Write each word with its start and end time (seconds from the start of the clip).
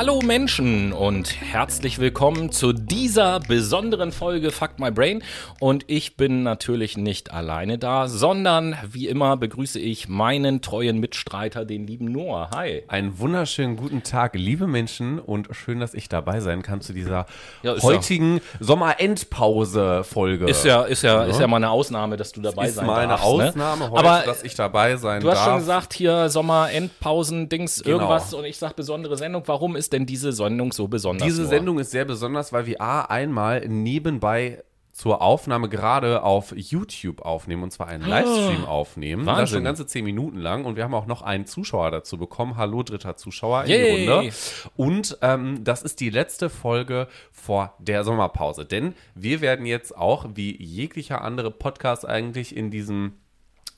Hallo 0.00 0.20
Menschen 0.22 0.94
und 0.94 1.42
herzlich 1.42 1.98
willkommen 1.98 2.50
zu 2.52 2.72
dieser 2.72 3.38
besonderen 3.38 4.12
Folge 4.12 4.50
Fuck 4.50 4.78
My 4.78 4.90
Brain. 4.90 5.22
Und 5.58 5.84
ich 5.88 6.16
bin 6.16 6.42
natürlich 6.42 6.96
nicht 6.96 7.34
alleine 7.34 7.76
da, 7.76 8.08
sondern 8.08 8.78
wie 8.90 9.08
immer 9.08 9.36
begrüße 9.36 9.78
ich 9.78 10.08
meinen 10.08 10.62
treuen 10.62 11.00
Mitstreiter, 11.00 11.66
den 11.66 11.86
lieben 11.86 12.06
Noah. 12.06 12.48
Hi. 12.54 12.82
Einen 12.88 13.18
wunderschönen 13.18 13.76
guten 13.76 14.02
Tag, 14.02 14.34
liebe 14.36 14.66
Menschen, 14.66 15.18
und 15.18 15.48
schön, 15.50 15.80
dass 15.80 15.92
ich 15.92 16.08
dabei 16.08 16.40
sein 16.40 16.62
kann 16.62 16.80
zu 16.80 16.94
dieser 16.94 17.26
Ja, 17.62 17.74
ist 17.74 17.82
heutigen 17.82 18.40
Sommerendpause-Folge. 18.58 20.46
Ist 20.46 20.64
ja, 20.64 20.84
ist 20.84 21.02
ja, 21.02 21.24
ist 21.24 21.38
ja 21.40 21.46
mal 21.46 21.56
eine 21.56 21.68
Ausnahme, 21.68 22.16
dass 22.16 22.32
du 22.32 22.40
dabei 22.40 22.68
ist 22.68 22.76
sein 22.76 22.86
mal 22.86 23.00
eine 23.00 23.08
darfst. 23.08 23.26
ne? 23.26 23.48
Ausnahme 23.48 23.90
heute, 23.90 23.98
Aber 24.08 24.22
dass 24.24 24.44
ich 24.44 24.54
dabei 24.54 24.96
sein 24.96 25.20
Du 25.20 25.28
hast 25.28 25.40
darf. 25.40 25.48
schon 25.48 25.58
gesagt, 25.58 25.92
hier 25.92 26.30
Sommerendpausen, 26.30 27.50
Dings, 27.50 27.82
Genau. 27.82 27.98
irgendwas 27.98 28.32
und 28.32 28.46
ich 28.46 28.56
sag 28.56 28.74
besondere 28.76 29.18
Sendung. 29.18 29.42
Warum 29.44 29.76
ist 29.76 29.89
denn 29.92 30.06
diese 30.06 30.32
Sendung 30.32 30.72
so 30.72 30.88
besonders? 30.88 31.26
Diese 31.26 31.42
Noah? 31.42 31.48
Sendung 31.50 31.78
ist 31.78 31.90
sehr 31.90 32.04
besonders, 32.04 32.52
weil 32.52 32.66
wir 32.66 32.80
A, 32.80 33.02
einmal 33.02 33.66
nebenbei 33.68 34.62
zur 34.92 35.22
Aufnahme 35.22 35.68
gerade 35.68 36.24
auf 36.24 36.52
YouTube 36.54 37.22
aufnehmen 37.22 37.62
und 37.62 37.70
zwar 37.70 37.86
einen 37.86 38.04
Livestream 38.06 38.64
aufnehmen. 38.64 39.24
Das 39.24 39.34
Ah. 39.34 39.38
Wahnsinn. 39.38 39.56
schon 39.58 39.64
ganze 39.64 39.86
zehn 39.86 40.04
Minuten 40.04 40.36
lang 40.36 40.64
und 40.64 40.76
wir 40.76 40.82
haben 40.84 40.94
auch 40.94 41.06
noch 41.06 41.22
einen 41.22 41.46
Zuschauer 41.46 41.90
dazu 41.92 42.18
bekommen. 42.18 42.56
Hallo, 42.56 42.82
dritter 42.82 43.16
Zuschauer 43.16 43.64
in 43.64 43.70
Yay. 43.70 43.96
die 44.04 44.08
Runde. 44.08 44.32
Und 44.76 45.16
ähm, 45.22 45.62
das 45.64 45.82
ist 45.82 46.00
die 46.00 46.10
letzte 46.10 46.50
Folge 46.50 47.06
vor 47.32 47.74
der 47.78 48.02
Sommerpause, 48.04 48.66
denn 48.66 48.94
wir 49.14 49.40
werden 49.40 49.64
jetzt 49.64 49.96
auch, 49.96 50.26
wie 50.34 50.60
jeglicher 50.62 51.22
andere 51.22 51.50
Podcast 51.52 52.06
eigentlich 52.06 52.54
in 52.54 52.70
diesem 52.70 53.12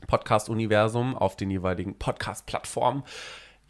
Podcast-Universum 0.06 1.16
auf 1.16 1.36
den 1.36 1.50
jeweiligen 1.50 1.94
Podcast-Plattformen, 1.98 3.02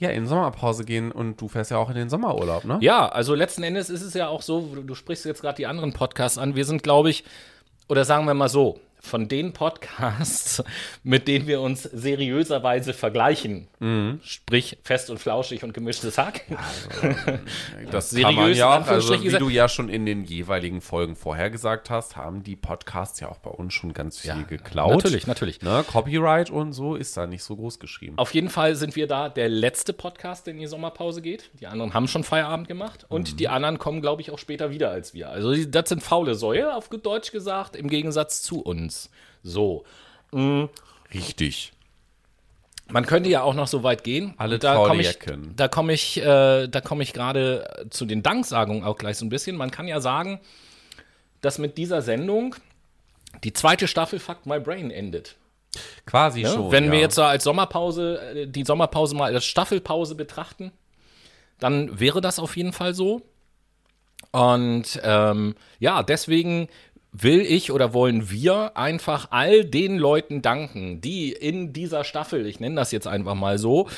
ja, 0.03 0.11
in 0.11 0.27
Sommerpause 0.27 0.85
gehen 0.85 1.13
und 1.13 1.41
du 1.41 1.49
fährst 1.49 1.71
ja 1.71 1.79
auch 1.79 1.89
in 1.89 1.95
den 1.95 2.11
Sommerurlaub, 2.11 2.65
ne? 2.65 2.79
Ja, 2.81 3.09
also 3.09 3.35
letzten 3.35 3.63
Endes 3.63 3.89
ist 3.89 4.03
es 4.03 4.15
ja 4.15 4.29
auch 4.29 4.43
so, 4.43 4.61
du, 4.75 4.83
du 4.83 4.95
sprichst 4.95 5.25
jetzt 5.25 5.41
gerade 5.41 5.57
die 5.57 5.67
anderen 5.67 5.93
Podcasts 5.93 6.39
an. 6.39 6.57
Wir 6.57 6.65
sind, 6.65 6.83
glaube 6.83 7.11
ich, 7.11 7.25
oder 7.89 8.05
sagen 8.05 8.27
wir 8.27 8.35
mal 8.35 8.49
so, 8.49 8.81
von 9.03 9.27
den 9.29 9.53
Podcasts, 9.53 10.63
mit 11.03 11.27
denen 11.29 11.47
wir 11.47 11.61
uns 11.61 11.83
seriöserweise 11.83 12.93
vergleichen, 12.95 13.69
Mhm. 13.81 14.21
sprich 14.23 14.79
fest 14.85 15.11
und 15.11 15.19
flauschig 15.19 15.65
und 15.65 15.75
gemischtes 15.75 16.17
Hack, 16.19 16.43
Das 17.91 18.11
seriös, 18.11 18.57
ja, 18.57 18.71
also 18.71 18.79
Anführungsstrichen 18.93 19.33
wie 19.35 19.39
du 19.39 19.49
ja 19.49 19.69
schon 19.69 19.89
in 19.89 20.07
den 20.07 20.25
jeweiligen 20.25 20.81
Folgen 20.81 21.17
vorher 21.17 21.51
gesagt 21.51 21.91
hast, 21.91 22.17
haben 22.17 22.45
die 22.45 22.55
Podcasts 22.57 23.19
ja 23.21 23.29
auch 23.29 23.39
bei 23.39 23.51
uns 23.51 23.75
schon 23.75 23.93
ganz 23.93 24.21
viel 24.21 24.31
Ja, 24.31 24.43
geklaut. 24.43 24.95
natürlich, 24.95 25.27
natürlich. 25.27 25.63
Ne? 25.63 25.85
Copyright 25.91 26.51
und 26.51 26.73
so 26.73 26.95
ist 26.95 27.17
da 27.17 27.27
nicht 27.27 27.43
so 27.43 27.57
groß 27.57 27.81
geschrieben. 27.81 28.17
Auf 28.19 28.33
jeden 28.35 28.51
Fall 28.51 28.77
sind 28.77 28.95
wir 28.95 29.09
da 29.09 29.29
der 29.29 29.49
letzte 29.49 29.93
Podcast, 29.93 30.47
der 30.47 30.55
in 30.55 30.61
die 30.61 30.67
Sommerpause 30.67 31.23
geht. 31.23 31.51
Die 31.61 31.67
anderen 31.67 31.93
haben 31.93 32.07
schon 32.07 32.23
Feierabend 32.25 32.69
gemacht 32.69 33.05
und 33.09 33.41
die 33.41 33.49
anderen 33.49 33.79
kommen, 33.79 34.01
glaube 34.01 34.23
ich, 34.23 34.31
auch 34.31 34.39
später 34.39 34.71
wieder 34.71 34.91
als 34.91 35.13
wir. 35.13 35.29
Also 35.31 35.55
das 35.65 35.89
sind 35.89 36.03
faule 36.05 36.37
Säue, 36.37 36.75
auf 36.75 36.89
gut 36.89 37.05
Deutsch 37.05 37.33
gesagt, 37.33 37.75
im 37.75 37.89
Gegensatz 37.89 38.43
zu 38.43 38.61
uns. 38.63 38.92
So. 39.43 39.85
Richtig. 41.13 41.73
Man 42.89 43.07
könnte 43.07 43.31
ja 43.31 43.43
auch 43.43 43.55
noch 43.55 43.69
so 43.69 43.83
weit 43.83 44.05
gehen. 44.05 44.35
Alle 44.37 44.59
da 44.59 44.75
komme 44.75 45.03
ich, 45.03 45.19
da 45.57 45.69
komme 45.69 45.93
ich, 45.93 46.19
äh, 46.21 46.69
da 46.69 46.81
komme 46.81 47.03
ich 47.03 47.13
gerade 47.13 47.87
zu 47.91 48.05
den 48.05 48.23
Danksagungen 48.23 48.85
auch 48.85 48.99
gleich 48.99 49.17
so 49.17 49.25
ein 49.25 49.31
bisschen. 49.31 49.57
Man 49.57 49.71
kann 49.71 49.89
ja 49.89 50.01
sagen, 50.01 50.41
dass 51.41 51.59
mit 51.59 51.79
dieser 51.79 52.03
Sendung 52.03 52.55
die 53.45 53.53
zweite 53.53 53.89
Staffel 53.89 54.19
Fuck 54.19 54.47
My 54.47 54.61
Brain 54.61 54.91
endet. 54.91 55.37
Quasi 56.05 56.43
Ne? 56.43 56.51
schon. 56.51 56.71
Wenn 56.71 56.87
ja. 56.87 56.93
wir 56.93 57.01
jetzt 57.01 57.15
so 57.15 57.23
als 57.23 57.45
Sommerpause, 57.45 58.21
äh, 58.35 58.47
die 58.47 58.65
Sommerpause 58.65 59.15
mal 59.15 59.33
als 59.33 59.45
Staffelpause 59.45 60.15
betrachten, 60.15 60.73
dann 61.59 61.99
wäre 61.99 62.21
das 62.21 62.39
auf 62.39 62.57
jeden 62.57 62.73
Fall 62.73 62.95
so. 62.95 63.23
Und 64.33 65.01
ähm, 65.03 65.55
ja, 65.79 66.03
deswegen 66.03 66.69
will 67.13 67.41
ich 67.41 67.71
oder 67.71 67.93
wollen 67.93 68.31
wir 68.31 68.77
einfach 68.77 69.29
all 69.31 69.65
den 69.65 69.99
Leuten 69.99 70.41
danken, 70.43 71.01
die 71.01 71.31
in 71.33 71.73
dieser 71.73 72.05
Staffel, 72.05 72.47
ich 72.47 72.59
nenne 72.59 72.77
das 72.77 72.91
jetzt 72.91 73.07
einfach 73.07 73.35
mal 73.35 73.59
so, 73.59 73.89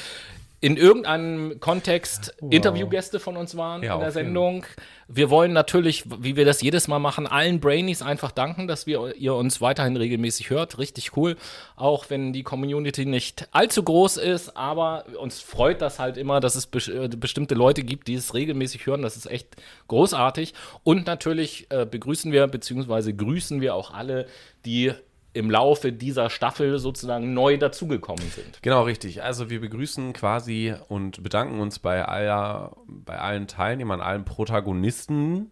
in 0.64 0.78
irgendeinem 0.78 1.60
Kontext 1.60 2.34
Interviewgäste 2.48 3.20
von 3.20 3.36
uns 3.36 3.54
waren 3.54 3.82
Ja, 3.82 3.96
in 3.96 4.00
der. 4.00 4.12
Sendung. 4.12 4.64
Wir 5.08 5.28
wollen 5.28 5.52
natürlich, 5.52 6.04
wie 6.22 6.36
wir 6.36 6.46
das 6.46 6.62
jedes 6.62 6.88
Mal 6.88 7.00
machen, 7.00 7.26
allen 7.26 7.60
Brainies 7.60 8.00
einfach 8.00 8.30
danken, 8.30 8.66
dass 8.66 8.86
wir, 8.86 9.14
ihr 9.14 9.34
uns 9.34 9.60
weiterhin 9.60 9.94
regelmäßig 9.94 10.48
hört. 10.48 10.78
Richtig 10.78 11.18
cool. 11.18 11.36
Auch 11.76 12.08
wenn 12.08 12.32
die 12.32 12.44
Community 12.44 13.04
nicht 13.04 13.46
allzu 13.52 13.82
groß 13.82 14.16
ist, 14.16 14.56
aber 14.56 15.04
uns 15.20 15.42
freut 15.42 15.82
das 15.82 15.98
halt 15.98 16.16
immer, 16.16 16.40
dass 16.40 16.54
es 16.54 16.66
bes 16.66 16.88
äh, 16.88 17.10
bestimmte 17.14 17.54
Leute 17.54 17.82
gibt, 17.82 18.08
die 18.08 18.14
es 18.14 18.32
regelmäßig 18.32 18.86
hören. 18.86 19.02
Das 19.02 19.18
ist 19.18 19.26
echt 19.26 19.56
großartig. 19.88 20.54
Und 20.82 21.06
natürlich 21.06 21.66
äh, 21.68 21.84
begrüßen 21.84 22.32
wir 22.32 22.46
bzw. 22.46 23.12
grüßen 23.12 23.60
wir 23.60 23.74
auch 23.74 23.92
alle, 23.92 24.28
die 24.64 24.94
im 25.34 25.50
Laufe 25.50 25.92
dieser 25.92 26.30
Staffel 26.30 26.78
sozusagen 26.78 27.34
neu 27.34 27.58
dazugekommen 27.58 28.24
sind. 28.30 28.62
Genau, 28.62 28.84
richtig. 28.84 29.22
Also 29.22 29.50
wir 29.50 29.60
begrüßen 29.60 30.12
quasi 30.12 30.74
und 30.88 31.22
bedanken 31.22 31.60
uns 31.60 31.80
bei 31.80 32.04
aller, 32.04 32.76
bei 32.86 33.18
allen 33.18 33.48
Teilnehmern, 33.48 34.00
allen 34.00 34.24
Protagonisten 34.24 35.50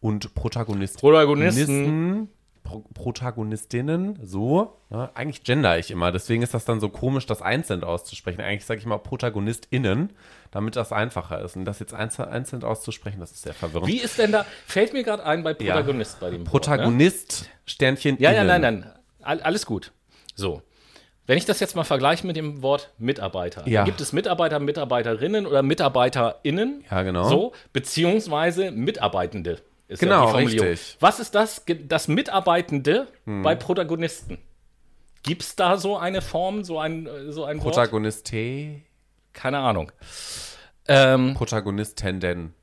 und 0.00 0.34
Protagonisten. 0.34 1.00
Protagonisten. 1.00 2.28
Pro 2.62 2.84
Protagonistinnen, 2.94 4.18
so. 4.22 4.76
Ne? 4.90 5.10
Eigentlich 5.14 5.42
gender 5.42 5.78
ich 5.78 5.90
immer, 5.90 6.12
deswegen 6.12 6.42
ist 6.42 6.54
das 6.54 6.64
dann 6.64 6.78
so 6.78 6.88
komisch, 6.88 7.26
das 7.26 7.42
einzeln 7.42 7.82
auszusprechen. 7.82 8.40
Eigentlich 8.40 8.64
sage 8.64 8.78
ich 8.78 8.86
mal 8.86 8.98
ProtagonistInnen, 8.98 10.12
damit 10.52 10.76
das 10.76 10.92
einfacher 10.92 11.40
ist. 11.42 11.56
Und 11.56 11.64
das 11.64 11.80
jetzt 11.80 11.94
einzeln, 11.94 12.28
einzeln 12.28 12.62
auszusprechen, 12.62 13.18
das 13.18 13.32
ist 13.32 13.42
sehr 13.42 13.54
verwirrend. 13.54 13.88
Wie 13.88 13.98
ist 13.98 14.18
denn 14.18 14.30
da, 14.30 14.46
fällt 14.66 14.92
mir 14.92 15.02
gerade 15.02 15.24
ein 15.24 15.42
bei 15.42 15.54
Protagonist 15.54 16.20
bei 16.20 16.30
dem 16.30 16.40
Wort, 16.40 16.44
ne? 16.44 16.50
Protagonist, 16.50 17.50
Sternchen, 17.66 18.18
Ja, 18.20 18.30
ja, 18.30 18.44
nein, 18.44 18.60
nein. 18.60 18.92
All, 19.22 19.40
alles 19.40 19.66
gut. 19.66 19.92
So. 20.34 20.62
Wenn 21.26 21.38
ich 21.38 21.44
das 21.44 21.60
jetzt 21.60 21.76
mal 21.76 21.84
vergleiche 21.84 22.26
mit 22.26 22.36
dem 22.36 22.62
Wort 22.62 22.90
Mitarbeiter. 22.98 23.66
Ja. 23.68 23.84
Gibt 23.84 24.00
es 24.00 24.12
Mitarbeiter, 24.12 24.58
Mitarbeiterinnen 24.58 25.46
oder 25.46 25.62
MitarbeiterInnen. 25.62 26.84
Ja, 26.90 27.02
genau. 27.02 27.28
So, 27.28 27.52
beziehungsweise 27.72 28.72
Mitarbeitende. 28.72 29.60
Ist 29.86 30.02
ja 30.02 30.08
Genau, 30.08 30.26
die 30.26 30.32
Formulierung. 30.32 30.68
richtig. 30.68 30.92
Hm. 30.94 30.96
Was 31.00 31.20
ist 31.20 31.34
das, 31.34 31.64
das 31.86 32.08
Mitarbeitende 32.08 33.06
bei 33.24 33.54
Protagonisten? 33.54 34.38
Gibt 35.22 35.42
es 35.42 35.54
da 35.56 35.76
so 35.76 35.96
eine 35.98 36.22
Form, 36.22 36.64
so 36.64 36.78
ein, 36.78 37.06
äh, 37.06 37.30
so 37.32 37.44
ein 37.44 37.58
Wort? 37.58 37.74
Protagoniste, 37.74 38.80
Keine 39.32 39.58
Ahnung. 39.58 39.92
Ähm, 40.88 41.34
Protagonistenden. 41.34 42.54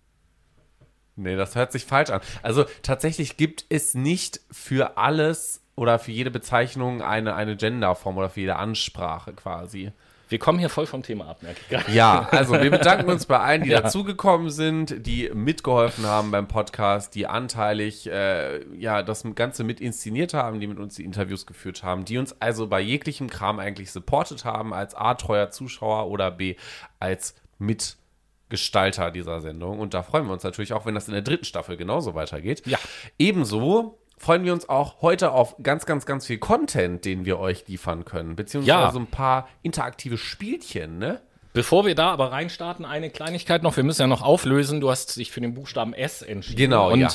Nee, 1.16 1.35
das 1.35 1.56
hört 1.56 1.72
sich 1.72 1.85
falsch 1.85 2.09
an. 2.09 2.22
Also 2.44 2.66
tatsächlich 2.81 3.38
gibt 3.38 3.66
es 3.69 3.94
nicht 3.94 4.41
für 4.51 4.97
alles 4.97 5.62
oder 5.77 5.99
für 5.99 6.11
jede 6.11 6.31
Bezeichnung 6.31 7.01
eine, 7.01 7.35
eine 7.35 7.55
Genderform 7.55 8.17
oder 8.17 8.29
für 8.29 8.41
jede 8.41 8.57
Ansprache 8.57 9.31
quasi. 9.33 9.91
wir 10.27 10.39
kommen 10.39 10.59
hier 10.59 10.69
voll 10.69 10.88
vom 10.88 11.03
Thema 11.03 11.27
ab, 11.29 11.41
merke 11.43 11.61
ich 11.61 11.69
gerade. 11.69 11.91
Ja, 11.93 12.27
also 12.31 12.53
wir 12.59 12.69
bedanken 12.71 13.09
uns 13.09 13.27
bei 13.27 13.39
allen, 13.39 13.63
die 13.63 13.69
Ja. 13.77 13.81
dazugekommen 13.81 14.49
sind, 14.49 15.05
die 15.05 15.29
mitgeholfen 15.33 16.05
haben 16.05 16.31
beim 16.31 16.47
Podcast, 16.49 17.16
die 17.16 17.27
anteilig 17.27 18.07
äh, 18.09 18.66
ja 18.75 19.03
das 19.03 19.23
Ganze 19.35 19.63
mit 19.63 19.79
inszeniert 19.79 20.33
haben, 20.33 20.59
die 20.59 20.67
mit 20.67 20.79
uns 20.79 20.95
die 20.95 21.05
Interviews 21.05 21.45
geführt 21.45 21.83
haben, 21.83 22.03
die 22.05 22.17
uns 22.17 22.35
also 22.41 22.67
bei 22.67 22.81
jeglichem 22.81 23.29
Kram 23.29 23.59
eigentlich 23.59 23.91
supportet 23.91 24.43
haben, 24.43 24.73
als 24.73 24.95
A, 24.95 25.13
treuer 25.13 25.51
Zuschauer 25.51 26.07
oder 26.07 26.31
B, 26.31 26.55
als 26.99 27.35
Mitgestalter 27.59 29.11
dieser 29.11 29.41
Sendung. 29.41 29.79
Und 29.79 29.93
da 29.93 30.02
freuen 30.03 30.25
wir 30.25 30.34
uns 30.34 30.43
natürlich 30.43 30.73
auch, 30.73 30.85
wenn 30.85 30.96
das 30.96 31.07
in 31.07 31.13
der 31.13 31.22
dritten 31.23 31.46
Staffel 31.46 31.78
genauso 31.78 32.16
weitergeht. 32.16 32.66
Ja. 32.66 32.79
Ebenso 33.19 33.99
freuen 34.17 34.43
wir 34.43 34.53
uns 34.53 34.67
auch 34.69 35.02
heute 35.02 35.31
auf 35.31 35.55
ganz, 35.61 35.85
ganz, 35.85 36.05
ganz 36.05 36.25
viel 36.25 36.37
Content, 36.40 37.05
den 37.05 37.25
wir 37.25 37.40
euch 37.40 37.67
liefern 37.67 38.03
können, 38.05 38.35
beziehungsweise 38.35 38.69
Ja. 38.79 38.91
so 38.91 38.99
ein 38.99 39.08
paar 39.08 39.47
interaktive 39.61 40.17
Spielchen, 40.17 40.97
ne? 40.97 41.22
Bevor 41.53 41.85
wir 41.87 41.96
da 41.96 42.11
aber 42.11 42.31
reinstarten, 42.31 42.85
eine 42.85 43.09
Kleinigkeit 43.09 43.64
noch. 43.64 43.75
Wir 43.78 43.84
müssen 43.84 44.02
ja 44.02 44.08
noch 44.08 44.22
auflösen. 44.22 44.79
Du 44.79 44.91
hast 44.91 45.16
dich 45.17 45.31
für 45.31 45.41
den 45.41 45.55
Buchstaben 45.55 45.93
S 45.93 46.22
entschieden. 46.22 46.58
Genau, 46.58 46.91
Und 46.91 46.99
ja. 46.99 47.09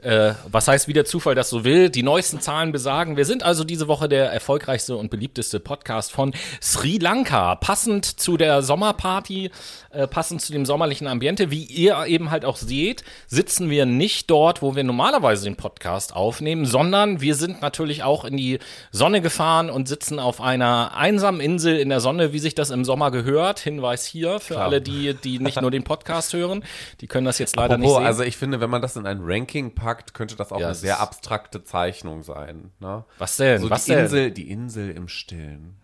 Äh, 0.00 0.34
was 0.50 0.68
heißt, 0.68 0.86
wie 0.86 0.92
der 0.92 1.04
Zufall 1.04 1.34
das 1.34 1.50
so 1.50 1.64
will? 1.64 1.90
Die 1.90 2.02
neuesten 2.04 2.40
Zahlen 2.40 2.70
besagen, 2.70 3.16
wir 3.16 3.24
sind 3.24 3.42
also 3.42 3.64
diese 3.64 3.88
Woche 3.88 4.08
der 4.08 4.30
erfolgreichste 4.30 4.96
und 4.96 5.10
beliebteste 5.10 5.58
Podcast 5.58 6.12
von 6.12 6.32
Sri 6.62 6.98
Lanka. 6.98 7.56
Passend 7.56 8.04
zu 8.04 8.36
der 8.36 8.62
Sommerparty, 8.62 9.50
äh, 9.90 10.06
passend 10.06 10.40
zu 10.40 10.52
dem 10.52 10.66
sommerlichen 10.66 11.08
Ambiente. 11.08 11.50
Wie 11.50 11.64
ihr 11.64 12.06
eben 12.06 12.30
halt 12.30 12.44
auch 12.44 12.56
seht, 12.56 13.02
sitzen 13.26 13.70
wir 13.70 13.86
nicht 13.86 14.30
dort, 14.30 14.62
wo 14.62 14.76
wir 14.76 14.84
normalerweise 14.84 15.44
den 15.44 15.56
Podcast 15.56 16.14
aufnehmen, 16.14 16.64
sondern 16.64 17.20
wir 17.20 17.34
sind 17.34 17.60
natürlich 17.60 18.04
auch 18.04 18.24
in 18.24 18.36
die 18.36 18.60
Sonne 18.92 19.20
gefahren 19.20 19.68
und 19.68 19.88
sitzen 19.88 20.20
auf 20.20 20.40
einer 20.40 20.94
einsamen 20.94 21.40
Insel 21.40 21.76
in 21.76 21.88
der 21.88 22.00
Sonne, 22.00 22.32
wie 22.32 22.38
sich 22.38 22.54
das 22.54 22.70
im 22.70 22.84
Sommer 22.84 23.10
gehört. 23.10 23.58
Hinweis 23.58 24.06
hier 24.06 24.38
für 24.38 24.60
alle, 24.60 24.80
die, 24.80 25.14
die 25.14 25.40
nicht 25.40 25.60
nur 25.60 25.72
den 25.72 25.82
Podcast 25.82 26.32
hören. 26.34 26.62
Die 27.00 27.08
können 27.08 27.26
das 27.26 27.38
jetzt 27.38 27.56
leider 27.56 27.76
nicht 27.76 27.86
Apropos, 27.86 27.98
sehen. 27.98 28.06
also 28.06 28.22
ich 28.22 28.36
finde, 28.36 28.60
wenn 28.60 28.70
man 28.70 28.80
das 28.80 28.94
in 28.94 29.04
ein 29.04 29.18
Ranking 29.22 29.74
packt, 29.74 29.87
könnte 29.94 30.36
das 30.36 30.52
auch 30.52 30.60
Ja, 30.60 30.66
eine 30.66 30.74
sehr 30.74 30.94
ist- 30.94 31.00
abstrakte 31.00 31.64
Zeichnung 31.64 32.22
sein. 32.22 32.72
Ne? 32.80 33.04
Was 33.18 33.36
denn? 33.36 33.60
So 33.62 33.70
Was 33.70 33.84
die 33.84 33.92
denn? 33.92 34.04
Insel, 34.04 34.30
die 34.30 34.50
Insel 34.50 34.90
im 34.90 35.08
Stillen. 35.08 35.76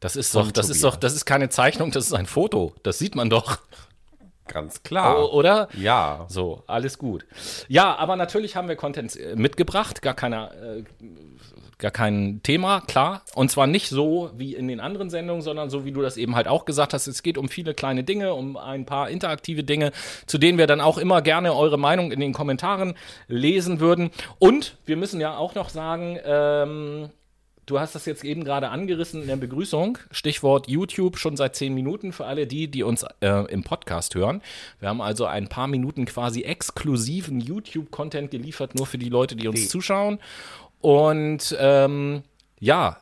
Das 0.00 0.14
ist 0.16 0.32
Von 0.32 0.44
doch, 0.46 0.52
das 0.52 0.68
ist 0.68 0.80
Tobias. 0.80 0.94
doch, 0.94 1.00
das 1.00 1.14
ist 1.14 1.24
keine 1.24 1.48
Zeichnung, 1.48 1.90
das 1.90 2.06
ist 2.06 2.12
ein 2.12 2.26
Foto. 2.26 2.74
Das 2.82 2.98
sieht 2.98 3.14
man 3.14 3.30
doch. 3.30 3.58
Ganz 4.46 4.82
klar. 4.84 5.18
O- 5.18 5.32
Oder? 5.32 5.68
Ja. 5.74 6.26
So, 6.28 6.62
alles 6.68 6.98
gut. 6.98 7.26
Ja, 7.66 7.96
aber 7.96 8.14
natürlich 8.14 8.54
haben 8.54 8.68
wir 8.68 8.76
Content 8.76 9.16
äh, 9.16 9.34
mitgebracht, 9.34 10.02
gar 10.02 10.14
keine, 10.14 10.52
äh, 10.54 10.84
gar 11.78 11.90
kein 11.90 12.40
Thema, 12.42 12.80
klar. 12.80 13.22
Und 13.34 13.50
zwar 13.50 13.66
nicht 13.66 13.88
so 13.88 14.30
wie 14.36 14.54
in 14.54 14.68
den 14.68 14.80
anderen 14.80 15.10
Sendungen, 15.10 15.42
sondern 15.42 15.68
so 15.68 15.84
wie 15.84 15.92
du 15.92 16.00
das 16.02 16.16
eben 16.16 16.34
halt 16.34 16.48
auch 16.48 16.64
gesagt 16.64 16.94
hast. 16.94 17.06
Es 17.06 17.22
geht 17.22 17.36
um 17.36 17.48
viele 17.48 17.74
kleine 17.74 18.02
Dinge, 18.02 18.34
um 18.34 18.56
ein 18.56 18.86
paar 18.86 19.10
interaktive 19.10 19.62
Dinge, 19.62 19.92
zu 20.26 20.38
denen 20.38 20.58
wir 20.58 20.66
dann 20.66 20.80
auch 20.80 20.98
immer 20.98 21.20
gerne 21.22 21.54
eure 21.54 21.78
Meinung 21.78 22.12
in 22.12 22.20
den 22.20 22.32
Kommentaren 22.32 22.94
lesen 23.28 23.80
würden. 23.80 24.10
Und 24.38 24.76
wir 24.86 24.96
müssen 24.96 25.20
ja 25.20 25.36
auch 25.36 25.54
noch 25.54 25.68
sagen, 25.68 26.18
ähm, 26.24 27.10
Du 27.66 27.80
hast 27.80 27.96
das 27.96 28.06
jetzt 28.06 28.22
eben 28.22 28.44
gerade 28.44 28.68
angerissen 28.68 29.22
in 29.22 29.26
der 29.26 29.34
Begrüßung. 29.34 29.98
Stichwort 30.12 30.68
YouTube 30.68 31.18
schon 31.18 31.36
seit 31.36 31.56
zehn 31.56 31.74
Minuten 31.74 32.12
für 32.12 32.24
alle 32.24 32.46
die, 32.46 32.68
die 32.68 32.84
uns 32.84 33.04
äh, 33.20 33.52
im 33.52 33.64
Podcast 33.64 34.14
hören. 34.14 34.40
Wir 34.78 34.88
haben 34.88 35.00
also 35.00 35.24
ein 35.24 35.48
paar 35.48 35.66
Minuten 35.66 36.04
quasi 36.04 36.42
exklusiven 36.42 37.40
YouTube-Content 37.40 38.30
geliefert, 38.30 38.76
nur 38.76 38.86
für 38.86 38.98
die 38.98 39.08
Leute, 39.08 39.34
die 39.34 39.48
uns 39.48 39.62
Die. 39.62 39.66
zuschauen. 39.66 40.20
Und 40.86 41.56
ähm, 41.58 42.22
ja, 42.60 42.98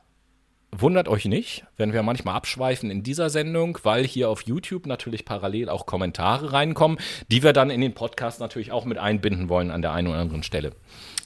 wundert 0.73 1.07
euch 1.07 1.27
nicht, 1.27 1.67
wenn 1.77 1.93
wir 1.93 2.03
manchmal 2.03 2.35
abschweifen 2.35 2.91
in 2.91 3.03
dieser 3.03 3.29
Sendung, 3.29 3.79
weil 3.83 4.07
hier 4.07 4.31
auf 4.31 4.41
YouTube 4.41 4.87
natürlich 4.87 5.27
parallel 5.27 5.69
auch 5.69 5.85
Kommentare 5.85 6.55
reinkommen, 6.55 6.97
die 7.31 7.43
wir 7.43 7.53
dann 7.53 7.69
in 7.69 7.83
den 7.83 7.93
Podcast 7.93 8.41
natürlich 8.41 8.73
auch 8.73 8.87
mit 8.87 8.97
einbinden 8.97 9.51
wollen 9.51 9.71
an 9.71 9.83
der 9.83 9.93
einen 9.93 10.09
oder 10.09 10.17
anderen 10.17 10.43
Stelle. 10.43 10.73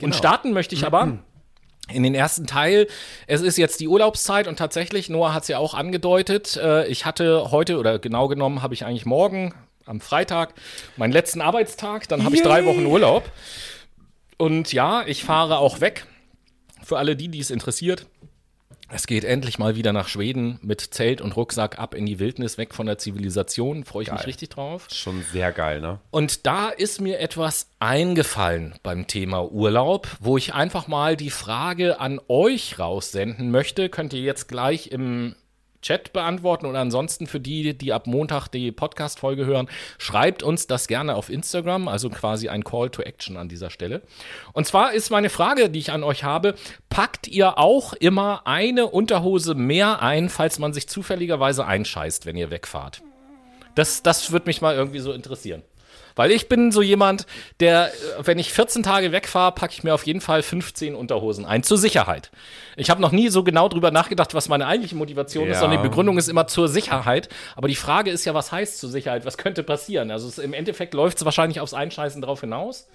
Und 0.02 0.16
starten 0.16 0.52
möchte 0.52 0.74
ich 0.74 0.84
aber 0.84 1.18
in 1.92 2.02
den 2.02 2.16
ersten 2.16 2.48
Teil. 2.48 2.88
Es 3.28 3.40
ist 3.40 3.56
jetzt 3.56 3.78
die 3.78 3.86
Urlaubszeit 3.86 4.48
und 4.48 4.56
tatsächlich, 4.56 5.08
Noah 5.08 5.34
hat 5.34 5.42
es 5.42 5.48
ja 5.48 5.58
auch 5.58 5.74
angedeutet, 5.74 6.56
äh, 6.56 6.88
ich 6.88 7.06
hatte 7.06 7.52
heute 7.52 7.78
oder 7.78 8.00
genau 8.00 8.26
genommen 8.26 8.62
habe 8.62 8.74
ich 8.74 8.84
eigentlich 8.84 9.06
morgen 9.06 9.54
am 9.86 10.00
Freitag 10.00 10.54
meinen 10.96 11.12
letzten 11.12 11.40
Arbeitstag, 11.40 12.08
dann 12.08 12.24
habe 12.24 12.34
ich 12.34 12.42
drei 12.42 12.64
Wochen 12.64 12.84
Urlaub. 12.84 13.30
Und 14.38 14.72
ja, 14.72 15.04
ich 15.06 15.22
fahre 15.22 15.58
auch 15.58 15.80
weg. 15.80 16.04
Für 16.88 16.96
alle 16.96 17.16
die, 17.16 17.28
die 17.28 17.40
es 17.40 17.50
interessiert. 17.50 18.06
Es 18.88 19.06
geht 19.06 19.22
endlich 19.22 19.58
mal 19.58 19.76
wieder 19.76 19.92
nach 19.92 20.08
Schweden 20.08 20.58
mit 20.62 20.80
Zelt 20.80 21.20
und 21.20 21.36
Rucksack 21.36 21.78
ab 21.78 21.94
in 21.94 22.06
die 22.06 22.18
Wildnis, 22.18 22.56
weg 22.56 22.74
von 22.74 22.86
der 22.86 22.96
Zivilisation. 22.96 23.84
Freue 23.84 24.04
ich 24.04 24.10
mich 24.10 24.26
richtig 24.26 24.48
drauf. 24.48 24.88
Schon 24.90 25.22
sehr 25.30 25.52
geil, 25.52 25.82
ne? 25.82 26.00
Und 26.10 26.46
da 26.46 26.70
ist 26.70 27.02
mir 27.02 27.18
etwas 27.18 27.68
eingefallen 27.78 28.74
beim 28.82 29.06
Thema 29.06 29.52
Urlaub, 29.52 30.08
wo 30.20 30.38
ich 30.38 30.54
einfach 30.54 30.88
mal 30.88 31.14
die 31.14 31.28
Frage 31.28 32.00
an 32.00 32.22
euch 32.26 32.78
raussenden 32.78 33.50
möchte. 33.50 33.90
Könnt 33.90 34.14
ihr 34.14 34.22
jetzt 34.22 34.48
gleich 34.48 34.86
im 34.86 35.36
Chat 35.82 36.12
beantworten 36.12 36.66
oder 36.66 36.80
ansonsten 36.80 37.26
für 37.26 37.40
die, 37.40 37.76
die 37.76 37.92
ab 37.92 38.06
Montag 38.06 38.48
die 38.48 38.72
Podcast-Folge 38.72 39.46
hören, 39.46 39.68
schreibt 39.98 40.42
uns 40.42 40.66
das 40.66 40.88
gerne 40.88 41.14
auf 41.14 41.30
Instagram, 41.30 41.88
also 41.88 42.10
quasi 42.10 42.48
ein 42.48 42.64
Call 42.64 42.90
to 42.90 43.02
Action 43.02 43.36
an 43.36 43.48
dieser 43.48 43.70
Stelle. 43.70 44.02
Und 44.52 44.66
zwar 44.66 44.92
ist 44.92 45.10
meine 45.10 45.30
Frage, 45.30 45.70
die 45.70 45.78
ich 45.78 45.92
an 45.92 46.02
euch 46.02 46.24
habe, 46.24 46.54
packt 46.88 47.28
ihr 47.28 47.58
auch 47.58 47.92
immer 47.92 48.46
eine 48.46 48.86
Unterhose 48.86 49.54
mehr 49.54 50.02
ein, 50.02 50.28
falls 50.28 50.58
man 50.58 50.72
sich 50.72 50.88
zufälligerweise 50.88 51.64
einscheißt, 51.64 52.26
wenn 52.26 52.36
ihr 52.36 52.50
wegfahrt? 52.50 53.02
Das, 53.74 54.02
das 54.02 54.32
würde 54.32 54.46
mich 54.46 54.60
mal 54.60 54.74
irgendwie 54.74 54.98
so 54.98 55.12
interessieren. 55.12 55.62
Weil 56.18 56.32
ich 56.32 56.48
bin 56.48 56.72
so 56.72 56.82
jemand, 56.82 57.26
der, 57.60 57.92
wenn 58.20 58.40
ich 58.40 58.52
14 58.52 58.82
Tage 58.82 59.12
wegfahre, 59.12 59.52
packe 59.52 59.72
ich 59.72 59.84
mir 59.84 59.94
auf 59.94 60.04
jeden 60.04 60.20
Fall 60.20 60.42
15 60.42 60.96
Unterhosen 60.96 61.44
ein, 61.44 61.62
zur 61.62 61.78
Sicherheit. 61.78 62.32
Ich 62.76 62.90
habe 62.90 63.00
noch 63.00 63.12
nie 63.12 63.28
so 63.28 63.44
genau 63.44 63.68
drüber 63.68 63.92
nachgedacht, 63.92 64.34
was 64.34 64.48
meine 64.48 64.66
eigentliche 64.66 64.96
Motivation 64.96 65.46
ist, 65.46 65.54
Ja. 65.54 65.60
sondern 65.60 65.80
die 65.80 65.88
Begründung 65.88 66.18
ist 66.18 66.28
immer 66.28 66.48
zur 66.48 66.66
Sicherheit. 66.66 67.28
Aber 67.54 67.68
die 67.68 67.76
Frage 67.76 68.10
ist 68.10 68.24
ja, 68.24 68.34
was 68.34 68.50
heißt 68.50 68.78
zur 68.80 68.90
Sicherheit? 68.90 69.26
Was 69.26 69.38
könnte 69.38 69.62
passieren? 69.62 70.10
Also 70.10 70.26
es, 70.26 70.38
im 70.38 70.54
Endeffekt 70.54 70.92
läuft 70.92 71.18
es 71.18 71.24
wahrscheinlich 71.24 71.60
aufs 71.60 71.72
Einscheißen 71.72 72.20
drauf 72.20 72.40
hinaus. 72.40 72.88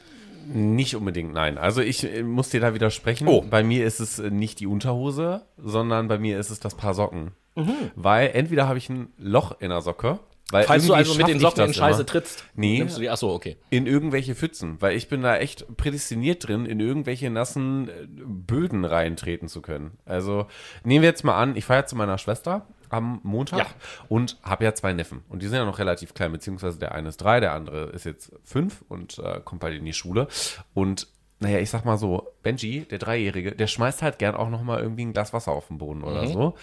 Nicht 0.46 0.94
unbedingt, 0.98 1.31
nein. 1.34 1.58
Also 1.58 1.80
ich 1.81 2.04
äh, 2.04 2.24
muss 2.24 2.50
dir 2.50 2.60
da 2.60 2.74
widersprechen. 2.74 3.26
Oh. 3.30 3.42
Bei 3.50 3.64
mir 3.64 3.86
ist 3.86 4.02
es 4.02 4.19
äh, 4.19 4.31
nicht 4.31 4.60
die 4.60 4.68
Unterhose, 4.68 5.44
sondern 5.58 6.10
bei 6.10 6.18
mir 6.18 6.40
ist 6.42 6.50
es 6.50 6.60
das 6.60 6.76
Paar 6.76 6.94
Socken. 6.94 7.31
Mhm. 7.56 7.72
Weil 7.96 8.31
entweder 8.34 8.68
habe 8.68 8.78
ich 8.78 8.90
ein 8.90 9.14
Loch 9.18 9.56
in 9.62 9.69
der 9.69 9.81
Socke, 9.81 10.19
weil 10.54 10.64
Falls 10.64 10.88
du 10.88 10.94
also 10.94 11.16
mit 11.16 11.28
den 11.28 11.40
Socken 11.40 11.66
in 11.66 11.74
Scheiße 11.74 12.00
immer. 12.02 12.06
trittst, 12.06 12.46
Nee. 12.56 12.78
nimmst 12.78 12.96
du 12.98 13.02
die, 13.02 13.10
achso, 13.10 13.34
okay. 13.34 13.58
in 13.70 13.86
irgendwelche 13.88 14.36
Pfützen, 14.36 14.78
weil 14.80 14.96
ich 14.96 15.10
bin 15.10 15.22
da 15.22 15.36
echt 15.38 15.66
prädestiniert 15.76 16.48
drin, 16.48 16.66
in 16.66 16.80
irgendwelche 16.80 17.30
nassen 17.30 17.90
äh, 17.90 17.92
Böden 18.08 18.86
reintreten 18.86 19.48
zu 19.50 19.62
können. 19.62 19.98
Also 20.06 20.46
nehmen 20.86 21.02
wir 21.02 21.10
jetzt 21.10 21.24
mal 21.24 21.36
an, 21.38 21.56
ich 21.58 21.66
fahre 21.66 21.86
zu 21.86 21.96
meiner 21.98 22.18
Schwester 22.18 22.66
am 22.90 23.20
Montag 23.24 23.60
Ja. 23.60 23.66
und 24.08 24.38
habe 24.44 24.64
ja 24.64 24.74
zwei 24.76 24.94
Neffen 24.94 25.24
und 25.28 25.42
die 25.42 25.48
sind 25.48 25.58
ja 25.58 25.66
noch 25.66 25.80
relativ 25.80 26.14
klein, 26.14 26.32
beziehungsweise 26.32 26.78
der 26.78 26.94
eine 26.94 27.10
ist 27.10 27.18
drei, 27.18 27.40
der 27.40 27.54
andere 27.54 27.86
ist 27.90 28.06
jetzt 28.06 28.32
fünf 28.44 28.84
und 28.88 29.18
äh, 29.20 29.42
kommt 29.44 29.62
bald 29.62 29.76
in 29.76 29.84
die 29.86 29.94
Schule 29.94 30.28
und 30.76 31.08
naja, 31.40 31.58
ich 31.60 31.70
sag 31.72 31.84
mal 31.84 31.98
so, 31.98 32.28
Benji, 32.42 32.86
der 32.90 33.00
Dreijährige, 33.00 33.52
der 33.54 33.68
schmeißt 33.68 34.02
halt 34.02 34.18
gern 34.20 34.34
auch 34.36 34.50
noch 34.50 34.62
mal 34.64 34.80
irgendwie 34.80 35.04
ein 35.04 35.12
Glas 35.12 35.34
Wasser 35.34 35.52
auf 35.52 35.68
den 35.68 35.78
Boden 35.78 36.02
oder 36.04 36.26
so. 36.28 36.54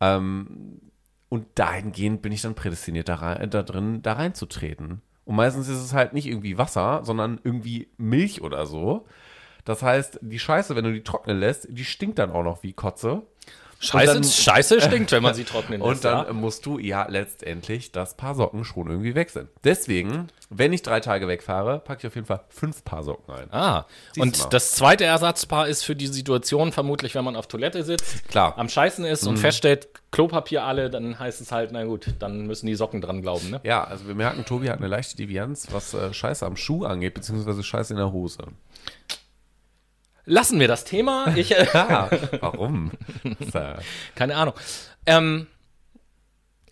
Ähm, 0.00 0.80
und 1.34 1.46
dahingehend 1.56 2.22
bin 2.22 2.30
ich 2.30 2.42
dann 2.42 2.54
prädestiniert 2.54 3.08
da, 3.08 3.16
rein, 3.16 3.50
da 3.50 3.64
drin, 3.64 4.02
da 4.02 4.12
reinzutreten. 4.12 5.02
Und 5.24 5.34
meistens 5.34 5.66
ist 5.66 5.82
es 5.82 5.92
halt 5.92 6.12
nicht 6.12 6.28
irgendwie 6.28 6.58
Wasser, 6.58 7.00
sondern 7.02 7.40
irgendwie 7.42 7.88
Milch 7.96 8.40
oder 8.40 8.66
so. 8.66 9.04
Das 9.64 9.82
heißt, 9.82 10.20
die 10.22 10.38
Scheiße, 10.38 10.76
wenn 10.76 10.84
du 10.84 10.92
die 10.92 11.02
trocknen 11.02 11.40
lässt, 11.40 11.66
die 11.68 11.84
stinkt 11.84 12.20
dann 12.20 12.30
auch 12.30 12.44
noch 12.44 12.62
wie 12.62 12.72
Kotze. 12.72 13.22
Scheiße, 13.84 14.14
dann- 14.14 14.24
Scheiße 14.24 14.80
stinkt, 14.80 15.12
wenn 15.12 15.22
man 15.22 15.34
sie 15.34 15.44
trocknen 15.44 15.80
lässt. 15.80 15.90
Und 15.90 16.04
dann 16.04 16.26
ja. 16.26 16.32
musst 16.32 16.66
du 16.66 16.78
ja 16.78 17.06
letztendlich 17.08 17.92
das 17.92 18.16
Paar 18.16 18.34
Socken 18.34 18.64
schon 18.64 18.88
irgendwie 18.88 19.14
wechseln. 19.14 19.48
Deswegen, 19.64 20.28
wenn 20.50 20.72
ich 20.72 20.82
drei 20.82 21.00
Tage 21.00 21.28
wegfahre, 21.28 21.78
packe 21.80 22.00
ich 22.00 22.06
auf 22.06 22.14
jeden 22.14 22.26
Fall 22.26 22.40
fünf 22.48 22.84
Paar 22.84 23.02
Socken 23.02 23.32
ein. 23.34 23.48
Ah, 23.52 23.86
Siehst 24.12 24.16
du 24.16 24.20
mal. 24.20 24.24
und 24.26 24.52
das 24.52 24.72
zweite 24.72 25.04
Ersatzpaar 25.04 25.68
ist 25.68 25.82
für 25.84 25.94
die 25.96 26.06
Situation 26.06 26.72
vermutlich, 26.72 27.14
wenn 27.14 27.24
man 27.24 27.36
auf 27.36 27.46
Toilette 27.46 27.82
sitzt, 27.84 28.28
Klar. 28.28 28.54
am 28.58 28.68
Scheißen 28.68 29.04
ist 29.04 29.22
Mhm. 29.24 29.28
und 29.30 29.36
feststellt, 29.38 29.88
Klopapier 30.10 30.62
alle, 30.62 30.90
dann 30.90 31.18
heißt 31.18 31.40
es 31.40 31.50
halt, 31.50 31.72
na 31.72 31.82
gut, 31.84 32.06
dann 32.20 32.46
müssen 32.46 32.66
die 32.66 32.76
Socken 32.76 33.00
dran 33.00 33.20
glauben, 33.20 33.50
ne? 33.50 33.60
Ja, 33.64 33.82
also 33.82 34.06
wir 34.06 34.14
merken, 34.14 34.44
Tobi 34.44 34.70
hat 34.70 34.78
eine 34.78 34.86
leichte 34.86 35.16
Devianz, 35.16 35.66
was 35.72 35.92
äh, 35.92 36.12
Scheiße 36.14 36.46
am 36.46 36.56
Schuh 36.56 36.84
angeht, 36.84 37.14
beziehungsweise 37.14 37.62
Scheiße 37.64 37.92
in 37.94 37.98
der 37.98 38.12
Hose. 38.12 38.38
Lassen 40.26 40.58
wir 40.60 40.68
das 40.68 40.84
Thema. 40.84 41.34
Ich, 41.36 41.52
äh, 41.52 41.66
Ah, 41.74 42.10
warum? 42.40 42.92
So. 43.52 43.60
keine 44.14 44.36
Ahnung. 44.36 44.54
Ähm, 45.06 45.46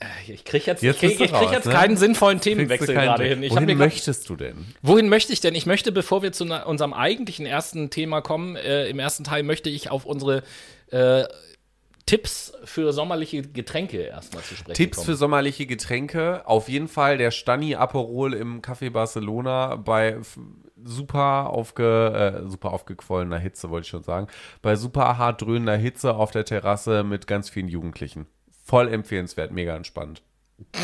äh, 0.01 0.07
ich 0.33 0.45
kriege 0.45 0.65
jetzt, 0.67 0.83
Jetzt 0.83 0.97
ich 0.97 1.01
krieg, 1.01 1.21
ich 1.21 1.31
krieg 1.31 1.33
raus, 1.35 1.53
jetzt 1.53 1.67
ne? 1.67 1.73
keinen 1.73 1.97
sinnvollen 1.97 2.41
Themenwechsel 2.41 2.95
keinen 2.95 3.07
gerade 3.07 3.25
hin. 3.25 3.43
Ich 3.43 3.51
Wohin 3.53 3.67
mir 3.67 3.73
grad- 3.77 3.87
möchtest 3.87 4.29
du 4.29 4.37
denn? 4.37 4.67
Wohin 4.83 5.09
möchte 5.09 5.33
ich 5.33 5.41
denn? 5.41 5.55
Ich 5.55 5.67
möchte, 5.67 5.93
bevor 5.93 6.23
wir 6.23 6.33
zu 6.33 6.45
na- 6.45 6.63
unserem 6.65 6.93
eigentlichen 6.95 7.45
ersten 7.47 7.91
Thema 7.91 8.21
kommen, 8.23 8.57
äh, 8.57 8.89
im 8.89 8.99
ersten 8.99 9.25
Teil 9.25 9.43
möchte 9.43 9.69
ich 9.71 9.91
auf 9.91 10.07
unsere 10.07 10.43
äh, 10.91 11.25
Tipps 12.07 12.53
für 12.65 12.93
sommerliche 12.93 13.43
Getränke 13.43 13.99
erstmal 13.99 14.43
zu 14.43 14.57
sprechen 14.57 14.75
Tipps 14.77 14.97
kommen. 14.97 15.07
für 15.07 15.15
sommerliche 15.17 15.67
Getränke. 15.67 16.43
Auf 16.47 16.69
jeden 16.69 16.89
Fall 16.89 17.17
der 17.17 17.31
Stani 17.31 17.77
Aperol 17.77 18.35
im 18.35 18.61
Café 18.61 18.91
Barcelona 18.91 19.77
bei 19.77 20.17
super, 20.85 21.51
aufge, 21.51 22.43
äh, 22.45 22.49
super 22.49 22.73
aufgequollener 22.73 23.39
Hitze, 23.39 23.71
wollte 23.71 23.85
ich 23.85 23.91
schon 23.91 24.03
sagen. 24.03 24.27
Bei 24.63 24.77
super 24.77 25.19
hart 25.19 25.43
dröhnender 25.43 25.77
Hitze 25.77 26.15
auf 26.15 26.31
der 26.31 26.45
Terrasse 26.45 27.05
mit 27.05 27.27
ganz 27.27 27.51
vielen 27.51 27.69
Jugendlichen. 27.69 28.27
Voll 28.65 28.89
empfehlenswert, 28.89 29.53
mega 29.53 29.77
entspannt. 29.77 30.23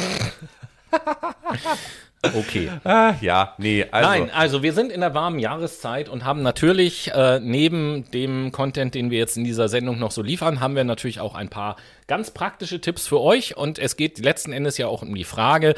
Okay. 2.23 2.71
Ah, 2.83 3.15
ja, 3.21 3.55
nee, 3.59 3.87
also. 3.91 4.09
Nein, 4.09 4.31
also 4.31 4.63
wir 4.65 4.73
sind 4.73 4.91
in 4.91 5.01
der 5.01 5.15
warmen 5.15 5.39
Jahreszeit 5.39 6.09
und 6.09 6.25
haben 6.25 6.43
natürlich 6.43 7.13
äh, 7.13 7.39
neben 7.41 8.11
dem 8.11 8.51
Content, 8.51 8.95
den 8.97 9.11
wir 9.11 9.19
jetzt 9.19 9.37
in 9.37 9.45
dieser 9.45 9.69
Sendung 9.69 10.01
noch 10.01 10.11
so 10.11 10.23
liefern, 10.23 10.59
haben 10.61 10.75
wir 10.75 10.83
natürlich 10.83 11.21
auch 11.21 11.37
ein 11.37 11.49
paar 11.49 11.77
ganz 12.09 12.33
praktische 12.33 12.81
Tipps 12.81 13.07
für 13.07 13.21
euch. 13.21 13.57
Und 13.57 13.79
es 13.79 13.97
geht 13.97 14.19
letzten 14.19 14.53
Endes 14.53 14.79
ja 14.79 14.89
auch 14.89 15.03
um 15.03 15.15
die 15.15 15.25
Frage, 15.25 15.75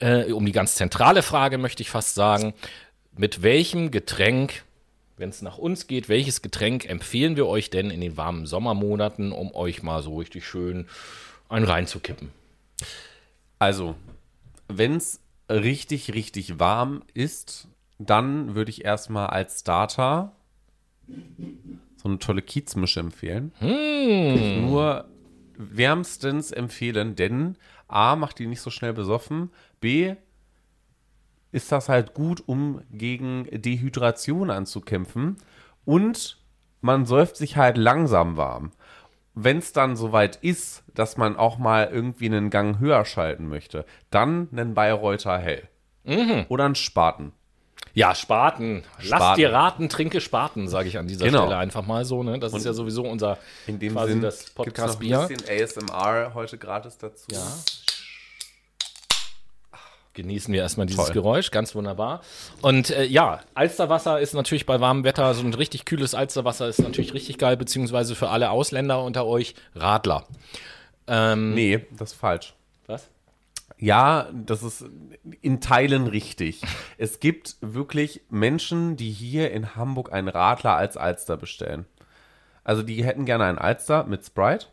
äh, 0.00 0.30
um 0.30 0.44
die 0.44 0.52
ganz 0.52 0.74
zentrale 0.74 1.22
Frage, 1.22 1.56
möchte 1.56 1.82
ich 1.82 1.88
fast 1.88 2.14
sagen, 2.14 2.52
mit 3.18 3.42
welchem 3.42 3.90
Getränk, 3.90 4.64
wenn 5.16 5.28
es 5.28 5.42
nach 5.42 5.58
uns 5.58 5.88
geht, 5.88 6.08
welches 6.08 6.40
Getränk 6.40 6.88
empfehlen 6.88 7.36
wir 7.36 7.46
euch 7.46 7.68
denn 7.68 7.90
in 7.90 8.00
den 8.00 8.16
warmen 8.16 8.46
Sommermonaten, 8.46 9.32
um 9.32 9.54
euch 9.54 9.82
mal 9.82 10.02
so 10.02 10.16
richtig 10.16 10.46
schön 10.46 10.86
einen 11.48 11.66
reinzukippen? 11.66 12.30
Also, 13.58 13.96
wenn 14.68 14.94
es 14.96 15.20
richtig, 15.50 16.14
richtig 16.14 16.60
warm 16.60 17.02
ist, 17.12 17.66
dann 17.98 18.54
würde 18.54 18.70
ich 18.70 18.84
erstmal 18.84 19.26
als 19.26 19.60
Starter 19.60 20.32
so 21.96 22.08
eine 22.08 22.20
tolle 22.20 22.42
Kiezmische 22.42 23.00
empfehlen. 23.00 23.52
Nur 23.60 25.08
wärmstens 25.56 26.52
empfehlen, 26.52 27.16
denn 27.16 27.56
A, 27.88 28.14
macht 28.14 28.38
die 28.38 28.46
nicht 28.46 28.60
so 28.60 28.70
schnell 28.70 28.92
besoffen, 28.92 29.50
B, 29.80 30.14
ist 31.52 31.72
das 31.72 31.88
halt 31.88 32.14
gut, 32.14 32.42
um 32.46 32.82
gegen 32.90 33.46
Dehydration 33.50 34.50
anzukämpfen 34.50 35.36
und 35.84 36.38
man 36.80 37.06
säuft 37.06 37.36
sich 37.36 37.56
halt 37.56 37.76
langsam 37.76 38.36
warm. 38.36 38.72
Wenn 39.34 39.58
es 39.58 39.72
dann 39.72 39.96
soweit 39.96 40.36
ist, 40.36 40.82
dass 40.94 41.16
man 41.16 41.36
auch 41.36 41.58
mal 41.58 41.88
irgendwie 41.92 42.26
einen 42.26 42.50
Gang 42.50 42.78
höher 42.80 43.04
schalten 43.04 43.48
möchte, 43.48 43.84
dann 44.10 44.48
einen 44.52 44.74
Bayreuther 44.74 45.38
Hell. 45.38 45.68
oder 46.48 46.64
ein 46.64 46.74
Spaten? 46.74 47.32
Ja, 47.94 48.14
Spaten. 48.14 48.84
Lass 48.98 49.06
Spaten. 49.06 49.36
dir 49.40 49.52
raten, 49.52 49.88
trinke 49.88 50.20
Spaten, 50.20 50.68
sage 50.68 50.88
ich 50.88 50.98
an 50.98 51.06
dieser 51.08 51.26
Genau. 51.26 51.42
Stelle 51.42 51.56
einfach 51.56 51.86
mal 51.86 52.04
so. 52.04 52.22
Ne? 52.22 52.38
Das 52.38 52.52
ist 52.52 52.64
ja 52.64 52.72
sowieso 52.72 53.02
unser 53.04 53.38
In 53.66 53.78
dem 53.78 53.92
quasi 53.94 54.12
Sinn 54.12 54.20
das 54.22 54.40
noch 54.42 54.48
ein 54.48 54.54
Podcast-Bier. 54.54 55.26
bisschen 55.28 55.48
ASMR 55.48 56.32
heute 56.34 56.58
gratis 56.58 56.98
dazu. 56.98 57.26
Ja. 57.32 57.42
Genießen 60.18 60.52
wir 60.52 60.62
erstmal 60.62 60.86
dieses 60.86 61.04
Toll. 61.04 61.14
Geräusch, 61.14 61.52
ganz 61.52 61.76
wunderbar. 61.76 62.22
Und 62.60 62.90
äh, 62.90 63.04
ja, 63.04 63.38
Alsterwasser 63.54 64.18
ist 64.18 64.34
natürlich 64.34 64.66
bei 64.66 64.80
warmem 64.80 65.04
Wetter, 65.04 65.32
so 65.32 65.44
ein 65.44 65.54
richtig 65.54 65.84
kühles 65.84 66.12
Alsterwasser 66.12 66.66
ist 66.66 66.80
natürlich 66.80 67.14
richtig 67.14 67.38
geil, 67.38 67.56
beziehungsweise 67.56 68.16
für 68.16 68.28
alle 68.28 68.50
Ausländer 68.50 69.04
unter 69.04 69.26
euch 69.26 69.54
Radler. 69.76 70.26
Ähm, 71.06 71.54
Nee, 71.54 71.86
das 71.96 72.10
ist 72.14 72.18
falsch. 72.18 72.54
Was? 72.88 73.08
Ja, 73.78 74.26
das 74.32 74.64
ist 74.64 74.86
in 75.40 75.60
Teilen 75.60 76.08
richtig. 76.08 76.62
Es 76.98 77.20
gibt 77.20 77.54
wirklich 77.60 78.22
Menschen, 78.28 78.96
die 78.96 79.12
hier 79.12 79.52
in 79.52 79.76
Hamburg 79.76 80.12
einen 80.12 80.26
Radler 80.26 80.74
als 80.74 80.96
Alster 80.96 81.36
bestellen. 81.36 81.86
Also 82.64 82.82
die 82.82 83.04
hätten 83.04 83.24
gerne 83.24 83.44
einen 83.44 83.58
Alster 83.58 84.02
mit 84.02 84.26
Sprite, 84.26 84.66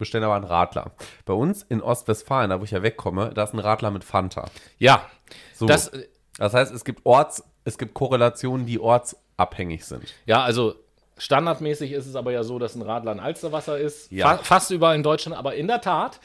bestellen 0.00 0.24
aber 0.24 0.34
einen 0.34 0.44
Radler. 0.44 0.90
Bei 1.24 1.32
uns 1.34 1.62
in 1.62 1.80
Ostwestfalen, 1.80 2.50
da 2.50 2.58
wo 2.58 2.64
ich 2.64 2.72
ja 2.72 2.82
wegkomme, 2.82 3.30
da 3.32 3.44
ist 3.44 3.54
ein 3.54 3.60
Radler 3.60 3.92
mit 3.92 4.02
Fanta. 4.02 4.46
Ja, 4.78 5.06
So. 5.54 5.66
das, 5.66 5.92
Das, 6.38 6.52
heißt, 6.54 6.74
es 6.74 6.84
gibt 6.84 7.06
Orts, 7.06 7.44
es 7.64 7.78
gibt 7.78 7.94
Korrelationen, 7.94 8.66
die 8.66 8.80
ortsabhängig 8.80 9.84
sind. 9.84 10.02
ja, 10.26 10.42
also 10.42 10.74
standardmäßig 11.18 11.92
ist 11.92 12.06
es 12.06 12.16
aber 12.16 12.32
ja 12.32 12.42
so, 12.42 12.58
dass 12.58 12.74
ein 12.74 12.82
Radler 12.82 13.12
ein 13.12 13.20
Alsterwasser 13.20 13.78
ist. 13.78 14.10
Ja. 14.10 14.38
Fa 14.38 14.42
fast 14.42 14.70
überall 14.70 14.96
in 14.96 15.02
Deutschland, 15.02 15.36
aber 15.36 15.54
in 15.54 15.68
der 15.68 15.80
Tat 15.82 16.18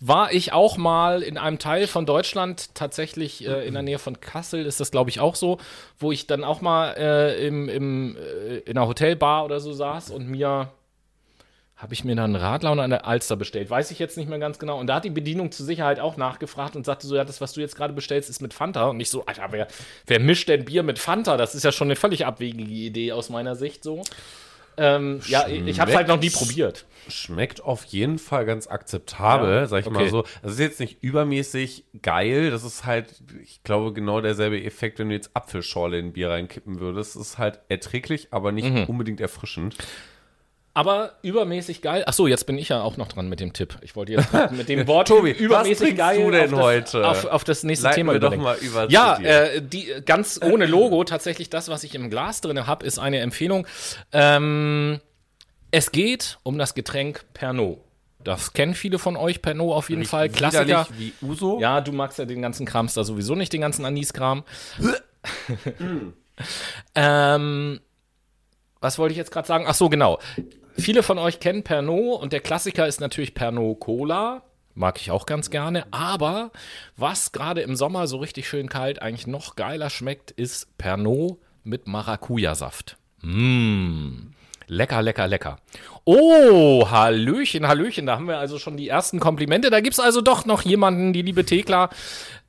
war 0.00 0.32
ich 0.32 0.52
auch 0.52 0.76
mal 0.76 1.22
in 1.22 1.36
einem 1.38 1.58
Teil 1.58 1.86
von 1.88 2.06
Deutschland, 2.06 2.74
tatsächlich 2.74 3.46
äh, 3.46 3.66
in 3.66 3.74
der 3.74 3.82
Nähe 3.82 3.98
von 3.98 4.20
Kassel 4.20 4.64
ist 4.64 4.78
das, 4.80 4.90
glaube 4.92 5.10
ich, 5.10 5.18
auch 5.20 5.34
so, 5.34 5.58
wo 5.98 6.12
ich 6.12 6.26
dann 6.28 6.44
auch 6.44 6.60
mal 6.60 6.94
äh, 6.96 7.46
im, 7.46 7.68
im, 7.68 8.16
äh, 8.16 8.58
in 8.58 8.78
einer 8.78 8.86
Hotelbar 8.86 9.44
oder 9.44 9.58
so 9.60 9.72
saß 9.72 10.10
und 10.10 10.28
mir 10.28 10.70
habe 11.78 11.94
ich 11.94 12.04
mir 12.04 12.16
dann 12.16 12.34
einen 12.34 12.42
Radler 12.44 12.72
und 12.72 12.80
eine 12.80 13.04
Alster 13.04 13.36
bestellt. 13.36 13.70
Weiß 13.70 13.92
ich 13.92 14.00
jetzt 14.00 14.16
nicht 14.16 14.28
mehr 14.28 14.40
ganz 14.40 14.58
genau. 14.58 14.78
Und 14.80 14.88
da 14.88 14.96
hat 14.96 15.04
die 15.04 15.10
Bedienung 15.10 15.52
zur 15.52 15.64
Sicherheit 15.64 16.00
auch 16.00 16.16
nachgefragt 16.16 16.74
und 16.74 16.84
sagte 16.84 17.06
so, 17.06 17.14
ja, 17.14 17.24
das, 17.24 17.40
was 17.40 17.52
du 17.52 17.60
jetzt 17.60 17.76
gerade 17.76 17.92
bestellst, 17.94 18.28
ist 18.28 18.42
mit 18.42 18.52
Fanta. 18.52 18.86
Und 18.88 18.98
ich 18.98 19.10
so, 19.10 19.24
Alter, 19.26 19.46
wer, 19.52 19.68
wer 20.06 20.18
mischt 20.18 20.48
denn 20.48 20.64
Bier 20.64 20.82
mit 20.82 20.98
Fanta? 20.98 21.36
Das 21.36 21.54
ist 21.54 21.62
ja 21.62 21.70
schon 21.70 21.86
eine 21.86 21.94
völlig 21.96 22.26
abwegige 22.26 22.68
Idee 22.68 23.12
aus 23.12 23.30
meiner 23.30 23.54
Sicht 23.54 23.84
so. 23.84 24.02
Ähm, 24.76 25.20
ja, 25.26 25.48
ich, 25.48 25.80
habe 25.80 25.90
es 25.90 25.96
halt 25.96 26.06
noch 26.08 26.20
nie 26.20 26.30
probiert. 26.30 26.84
Schmeckt 27.08 27.60
auf 27.62 27.84
jeden 27.86 28.18
Fall 28.18 28.44
ganz 28.44 28.68
akzeptabel, 28.68 29.52
Ja, 29.54 29.66
sag 29.66 29.80
ich 29.80 29.86
okay. 29.86 29.94
mal 29.94 30.08
so. 30.08 30.24
Das 30.42 30.52
ist 30.52 30.60
jetzt 30.60 30.78
nicht 30.80 30.98
übermäßig 31.02 31.84
geil. 32.02 32.50
Das 32.50 32.62
ist 32.64 32.86
halt, 32.86 33.14
ich 33.42 33.62
glaube, 33.64 33.92
genau 33.92 34.20
derselbe 34.20 34.62
Effekt, 34.62 34.98
wenn 34.98 35.08
du 35.08 35.14
jetzt 35.14 35.30
Apfelschorle 35.34 35.98
in 35.98 36.12
Bier 36.12 36.30
reinkippen 36.30 36.78
würdest. 36.80 37.16
Das 37.16 37.22
ist 37.22 37.38
halt 37.38 37.60
erträglich, 37.68 38.28
aber 38.30 38.52
nicht 38.52 38.68
Mhm. 38.68 38.84
unbedingt 38.84 39.20
erfrischend. 39.20 39.76
Aber 40.78 41.14
übermäßig 41.22 41.82
geil. 41.82 42.04
Ach 42.06 42.12
so, 42.12 42.28
jetzt 42.28 42.46
bin 42.46 42.56
ich 42.56 42.68
ja 42.68 42.82
auch 42.82 42.96
noch 42.96 43.08
dran 43.08 43.28
mit 43.28 43.40
dem 43.40 43.52
Tipp. 43.52 43.76
Ich 43.82 43.96
wollte 43.96 44.12
jetzt 44.12 44.28
mit 44.52 44.68
dem 44.68 44.86
Wort 44.86 45.08
Tobi, 45.08 45.32
was 45.32 45.40
übermäßig 45.40 45.78
trinkst 45.78 45.96
geil 45.96 46.24
du 46.24 46.30
denn 46.30 46.44
auf 46.44 46.50
das, 46.50 46.60
heute? 46.60 47.08
Auf, 47.08 47.24
auf 47.24 47.42
das 47.42 47.64
nächste 47.64 47.86
Leiten 47.86 47.96
Thema 47.96 48.12
wir 48.12 48.20
doch 48.20 48.36
mal 48.36 48.56
über 48.58 48.88
Ja, 48.88 49.16
äh, 49.16 49.60
die 49.60 49.92
ganz 50.06 50.38
ohne 50.40 50.66
Logo 50.66 51.02
tatsächlich 51.02 51.50
das, 51.50 51.68
was 51.68 51.82
ich 51.82 51.96
im 51.96 52.10
Glas 52.10 52.42
drin 52.42 52.64
habe, 52.68 52.86
ist 52.86 53.00
eine 53.00 53.18
Empfehlung. 53.18 53.66
Ähm, 54.12 55.00
es 55.72 55.90
geht 55.90 56.38
um 56.44 56.58
das 56.58 56.74
Getränk 56.74 57.24
Pernod. 57.34 57.78
Das 58.22 58.52
kennen 58.52 58.74
viele 58.74 59.00
von 59.00 59.16
euch, 59.16 59.42
Pernod 59.42 59.74
auf 59.74 59.90
jeden 59.90 60.04
Fall. 60.04 60.28
Klassiker. 60.28 60.86
Wie 60.96 61.12
Uso. 61.22 61.58
Ja, 61.58 61.80
du 61.80 61.90
magst 61.90 62.20
ja 62.20 62.24
den 62.24 62.40
ganzen 62.40 62.66
Krams 62.66 62.94
da 62.94 63.02
sowieso 63.02 63.34
nicht, 63.34 63.52
den 63.52 63.62
ganzen 63.62 63.84
Anis-Kram. 63.84 64.44
ähm, 66.94 67.80
was 68.80 68.98
wollte 68.98 69.12
ich 69.12 69.18
jetzt 69.18 69.32
gerade 69.32 69.48
sagen? 69.48 69.64
Ach 69.66 69.74
so, 69.74 69.88
genau. 69.88 70.20
Viele 70.78 71.02
von 71.02 71.18
euch 71.18 71.40
kennen 71.40 71.64
Pernod 71.64 72.22
und 72.22 72.32
der 72.32 72.40
Klassiker 72.40 72.86
ist 72.86 73.00
natürlich 73.00 73.34
Pernod 73.34 73.80
Cola. 73.80 74.42
Mag 74.74 75.00
ich 75.00 75.10
auch 75.10 75.26
ganz 75.26 75.50
gerne. 75.50 75.84
Aber 75.90 76.52
was 76.96 77.32
gerade 77.32 77.62
im 77.62 77.74
Sommer 77.74 78.06
so 78.06 78.18
richtig 78.18 78.48
schön 78.48 78.68
kalt 78.68 79.02
eigentlich 79.02 79.26
noch 79.26 79.56
geiler 79.56 79.90
schmeckt, 79.90 80.30
ist 80.30 80.78
Pernod 80.78 81.38
mit 81.64 81.88
Maracuja-Saft. 81.88 82.96
Mmh. 83.22 84.30
Lecker, 84.68 85.02
lecker, 85.02 85.26
lecker. 85.26 85.58
Oh, 86.04 86.88
Hallöchen, 86.88 87.66
Hallöchen. 87.66 88.06
Da 88.06 88.14
haben 88.14 88.28
wir 88.28 88.38
also 88.38 88.58
schon 88.58 88.76
die 88.76 88.88
ersten 88.88 89.18
Komplimente. 89.18 89.70
Da 89.70 89.80
gibt 89.80 89.94
es 89.94 90.00
also 90.00 90.20
doch 90.20 90.46
noch 90.46 90.62
jemanden, 90.62 91.12
die 91.12 91.22
liebe 91.22 91.44
Thekla 91.44 91.90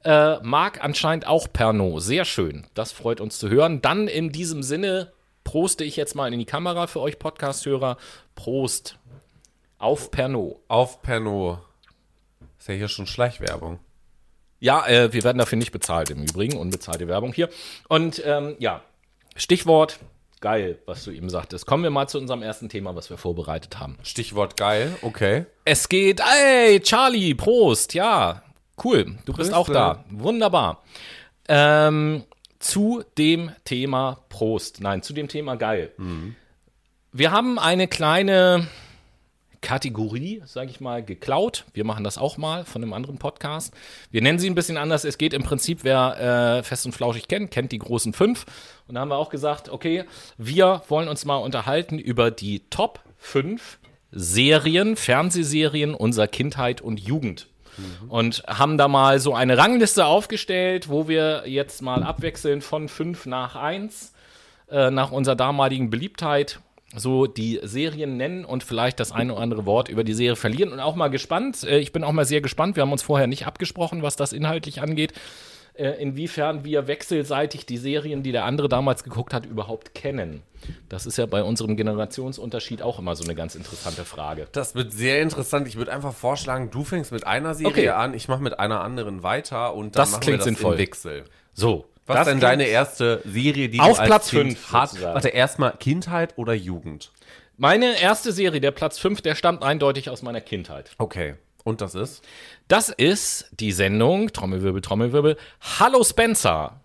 äh, 0.03 0.37
mag 0.43 0.83
anscheinend 0.83 1.25
auch 1.25 1.47
Pernod. 1.51 2.03
Sehr 2.03 2.25
schön. 2.25 2.67
Das 2.75 2.91
freut 2.91 3.21
uns 3.21 3.39
zu 3.39 3.49
hören. 3.49 3.81
Dann 3.81 4.07
in 4.07 4.31
diesem 4.31 4.61
Sinne 4.61 5.13
proste 5.49 5.83
ich 5.83 5.95
jetzt 5.95 6.13
mal 6.13 6.31
in 6.31 6.37
die 6.37 6.45
Kamera 6.45 6.85
für 6.85 7.01
euch 7.01 7.17
Podcast-Hörer. 7.17 7.97
Prost 8.35 8.99
auf 9.79 10.11
Pernod. 10.11 10.57
Auf 10.67 11.01
Pernod. 11.01 11.57
Ist 12.59 12.67
ja 12.67 12.75
hier 12.75 12.87
schon 12.87 13.07
Schleichwerbung. 13.07 13.79
Ja, 14.59 14.85
äh, 14.85 15.11
wir 15.11 15.23
werden 15.23 15.39
dafür 15.39 15.57
nicht 15.57 15.71
bezahlt 15.71 16.11
im 16.11 16.21
Übrigen. 16.21 16.55
Unbezahlte 16.55 17.07
Werbung 17.07 17.33
hier. 17.33 17.49
Und 17.87 18.21
ähm, 18.23 18.57
ja, 18.59 18.83
Stichwort 19.35 19.97
geil, 20.39 20.77
was 20.85 21.03
du 21.03 21.09
eben 21.09 21.31
sagtest. 21.31 21.65
Kommen 21.65 21.81
wir 21.81 21.89
mal 21.89 22.07
zu 22.07 22.19
unserem 22.19 22.43
ersten 22.43 22.69
Thema, 22.69 22.95
was 22.95 23.09
wir 23.09 23.17
vorbereitet 23.17 23.79
haben. 23.79 23.97
Stichwort 24.03 24.55
geil, 24.55 24.95
okay. 25.01 25.47
Es 25.65 25.89
geht, 25.89 26.21
ey, 26.21 26.79
Charlie, 26.79 27.33
Prost, 27.33 27.95
ja, 27.95 28.43
cool, 28.83 29.17
du 29.25 29.33
bist 29.33 29.49
Grüße. 29.49 29.57
auch 29.57 29.67
da, 29.67 30.05
wunderbar. 30.11 30.83
Ähm, 31.47 32.23
zu 32.59 33.03
dem 33.17 33.51
Thema 33.63 34.19
Prost, 34.29 34.81
nein, 34.81 35.01
zu 35.01 35.13
dem 35.13 35.27
Thema 35.27 35.55
geil. 35.55 35.91
Wir 37.11 37.31
haben 37.31 37.57
eine 37.57 37.87
kleine 37.87 38.67
Kategorie, 39.61 40.41
sage 40.45 40.69
ich 40.69 40.79
mal, 40.79 41.03
geklaut. 41.03 41.65
Wir 41.73 41.83
machen 41.83 42.03
das 42.03 42.17
auch 42.17 42.37
mal 42.37 42.65
von 42.65 42.81
einem 42.81 42.93
anderen 42.93 43.17
Podcast. 43.17 43.73
Wir 44.11 44.21
nennen 44.21 44.39
sie 44.39 44.49
ein 44.49 44.55
bisschen 44.55 44.77
anders. 44.77 45.03
Es 45.03 45.17
geht 45.17 45.33
im 45.33 45.43
Prinzip, 45.43 45.79
wer 45.83 46.59
äh, 46.59 46.63
Fest 46.63 46.85
und 46.85 46.93
Flauschig 46.93 47.27
kennt, 47.27 47.51
kennt 47.51 47.71
die 47.71 47.79
großen 47.79 48.13
fünf. 48.13 48.45
Und 48.87 48.95
da 48.95 49.01
haben 49.01 49.09
wir 49.09 49.17
auch 49.17 49.29
gesagt, 49.29 49.69
okay, 49.69 50.05
wir 50.37 50.81
wollen 50.87 51.09
uns 51.09 51.25
mal 51.25 51.37
unterhalten 51.37 51.99
über 51.99 52.31
die 52.31 52.61
Top 52.69 53.01
5 53.17 53.79
Serien, 54.11 54.95
Fernsehserien 54.95 55.93
unserer 55.93 56.27
Kindheit 56.27 56.81
und 56.81 56.99
Jugend. 56.99 57.47
Und 58.07 58.43
haben 58.47 58.77
da 58.77 58.87
mal 58.87 59.19
so 59.19 59.33
eine 59.33 59.57
Rangliste 59.57 60.05
aufgestellt, 60.05 60.89
wo 60.89 61.07
wir 61.07 61.43
jetzt 61.45 61.81
mal 61.81 62.03
abwechseln 62.03 62.61
von 62.61 62.89
5 62.89 63.25
nach 63.25 63.55
1 63.55 64.13
äh, 64.69 64.91
nach 64.91 65.11
unserer 65.11 65.35
damaligen 65.35 65.89
Beliebtheit 65.89 66.59
so 66.95 67.27
die 67.27 67.59
Serien 67.63 68.17
nennen 68.17 68.45
und 68.45 68.63
vielleicht 68.63 68.99
das 68.99 69.11
eine 69.11 69.33
oder 69.33 69.41
andere 69.43 69.65
Wort 69.65 69.89
über 69.89 70.03
die 70.03 70.13
Serie 70.13 70.35
verlieren 70.35 70.71
und 70.71 70.79
auch 70.79 70.95
mal 70.95 71.09
gespannt. 71.09 71.63
Äh, 71.63 71.79
ich 71.79 71.91
bin 71.91 72.03
auch 72.03 72.11
mal 72.11 72.25
sehr 72.25 72.41
gespannt. 72.41 72.75
Wir 72.75 72.81
haben 72.81 72.91
uns 72.91 73.03
vorher 73.03 73.27
nicht 73.27 73.45
abgesprochen, 73.45 74.01
was 74.01 74.15
das 74.15 74.33
inhaltlich 74.33 74.81
angeht, 74.81 75.13
äh, 75.79 76.01
inwiefern 76.01 76.63
wir 76.63 76.87
wechselseitig 76.87 77.65
die 77.65 77.77
Serien, 77.77 78.21
die 78.21 78.31
der 78.31 78.45
andere 78.45 78.69
damals 78.69 79.03
geguckt 79.03 79.33
hat, 79.33 79.45
überhaupt 79.45 79.95
kennen. 79.95 80.43
Das 80.89 81.05
ist 81.05 81.17
ja 81.17 81.25
bei 81.25 81.41
unserem 81.41 81.77
Generationsunterschied 81.77 82.81
auch 82.81 82.99
immer 82.99 83.15
so 83.15 83.23
eine 83.23 83.33
ganz 83.35 83.55
interessante 83.55 84.03
Frage. 84.05 84.47
Das 84.51 84.75
wird 84.75 84.91
sehr 84.91 85.21
interessant. 85.21 85.67
Ich 85.67 85.77
würde 85.77 85.91
einfach 85.93 86.13
vorschlagen, 86.13 86.69
du 86.69 86.83
fängst 86.83 87.11
mit 87.11 87.25
einer 87.25 87.53
Serie 87.55 87.69
Okay. 87.71 87.89
an, 87.89 88.13
ich 88.13 88.27
mache 88.27 88.41
mit 88.43 88.59
einer 88.59 88.81
anderen 88.81 89.23
weiter 89.23 89.73
und 89.73 89.95
dann 89.95 90.01
Das 90.01 90.11
machen 90.11 90.27
wir 90.27 90.35
das 90.35 90.43
sinnvoll. 90.45 90.73
im 90.73 90.79
Wechsel. 90.79 91.23
So. 91.53 91.85
Was 92.05 92.21
ist 92.21 92.27
denn 92.33 92.39
deine 92.39 92.65
erste 92.65 93.21
Serie, 93.23 93.69
die 93.69 93.79
Auf 93.79 93.93
du 93.97 93.99
als 94.01 94.07
Platz 94.09 94.29
Kind 94.31 94.41
fünf, 94.57 94.73
hast? 94.73 94.91
sozusagen. 94.91 95.13
Warte, 95.13 95.29
erstmal 95.29 95.73
Kindheit 95.77 96.33
oder 96.37 96.53
Jugend? 96.53 97.11
Meine 97.57 97.99
erste 98.01 98.31
Serie, 98.31 98.59
der 98.61 98.71
Platz 98.71 98.97
5, 98.99 99.21
der 99.21 99.35
stammt 99.35 99.63
eindeutig 99.63 100.09
aus 100.09 100.21
meiner 100.23 100.41
Kindheit. 100.41 100.91
Okay. 100.97 101.35
Und 101.69 101.81
das 101.81 101.93
ist? 101.93 102.23
Das 102.67 102.89
ist 102.89 103.47
die 103.59 103.71
Sendung, 103.71 104.33
Trommelwirbel, 104.33 104.81
Trommelwirbel, 104.81 105.37
Hallo 105.79 106.03
Spencer. 106.03 106.81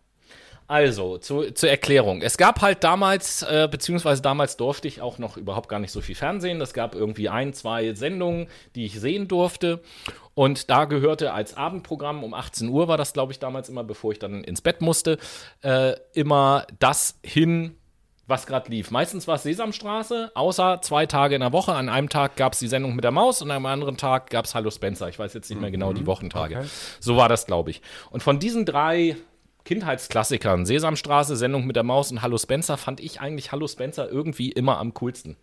Also, 0.67 1.17
zu, 1.17 1.53
zur 1.53 1.71
Erklärung. 1.71 2.21
Es 2.21 2.37
gab 2.37 2.61
halt 2.61 2.85
damals, 2.85 3.43
äh, 3.43 3.67
beziehungsweise 3.71 4.21
damals 4.21 4.59
durfte 4.59 4.87
ich 4.89 5.01
auch 5.01 5.19
noch 5.19 5.39
überhaupt 5.39 5.71
gar 5.71 5.79
nicht 5.79 5.91
so 5.91 6.03
viel 6.03 6.15
Fernsehen. 6.15 6.61
Es 6.61 6.75
gab 6.75 6.95
irgendwie 6.95 7.31
ein, 7.31 7.55
zwei 7.55 7.95
Sendungen, 7.95 8.47
die 8.75 8.85
ich 8.85 9.01
sehen 9.01 9.27
durfte. 9.27 9.81
Und 10.35 10.69
da 10.69 10.85
gehörte 10.85 11.33
als 11.33 11.57
Abendprogramm, 11.57 12.23
um 12.23 12.35
18 12.35 12.69
Uhr 12.69 12.87
war 12.87 12.99
das, 12.99 13.15
glaube 13.15 13.33
ich, 13.33 13.39
damals 13.39 13.71
immer, 13.71 13.85
bevor 13.85 14.13
ich 14.13 14.19
dann 14.19 14.45
ins 14.45 14.61
Bett 14.61 14.83
musste, 14.83 15.17
äh, 15.63 15.95
immer 16.13 16.67
das 16.79 17.19
hin, 17.23 17.77
was 18.27 18.47
gerade 18.47 18.71
lief. 18.71 18.91
Meistens 18.91 19.29
war 19.29 19.37
es 19.37 19.43
Sesamstraße, 19.43 20.33
außer 20.35 20.81
zwei 20.83 21.07
Tage 21.07 21.35
in 21.35 21.41
der 21.41 21.53
Woche. 21.53 21.75
An 21.75 21.89
einem 21.89 22.09
Tag 22.09 22.37
gab 22.37 22.55
es 22.55 22.59
die 22.59 22.69
Sendung 22.69 22.95
mit 22.95 23.05
der 23.05 23.11
Maus 23.11 23.43
und 23.43 23.51
am 23.51 23.67
anderen 23.67 23.97
Tag 23.97 24.31
gab 24.31 24.47
es 24.47 24.55
Hallo 24.55 24.71
Spencer. 24.71 25.09
Ich 25.09 25.19
weiß 25.19 25.35
jetzt 25.35 25.51
nicht 25.51 25.61
mehr 25.61 25.71
genau 25.71 25.93
die 25.93 26.07
Wochentage. 26.07 26.59
okay. 26.59 26.67
So 27.01 27.17
war 27.17 27.29
das, 27.29 27.47
glaube 27.47 27.71
ich. 27.71 27.83
Und 28.11 28.23
von 28.23 28.39
diesen 28.39 28.65
drei 28.65 29.17
Kindheitsklassikern, 29.65 30.67
Sesamstraße, 30.67 31.37
Sendung 31.37 31.67
mit 31.67 31.77
der 31.77 31.83
Maus 31.83 32.11
und 32.11 32.23
Hallo 32.23 32.39
Spencer, 32.39 32.77
fand 32.77 33.01
ich 33.01 33.21
eigentlich 33.21 33.53
Hallo 33.53 33.67
Spencer 33.67 34.11
irgendwie 34.11 34.51
immer 34.53 34.79
am 34.79 34.95
coolsten. 34.95 35.37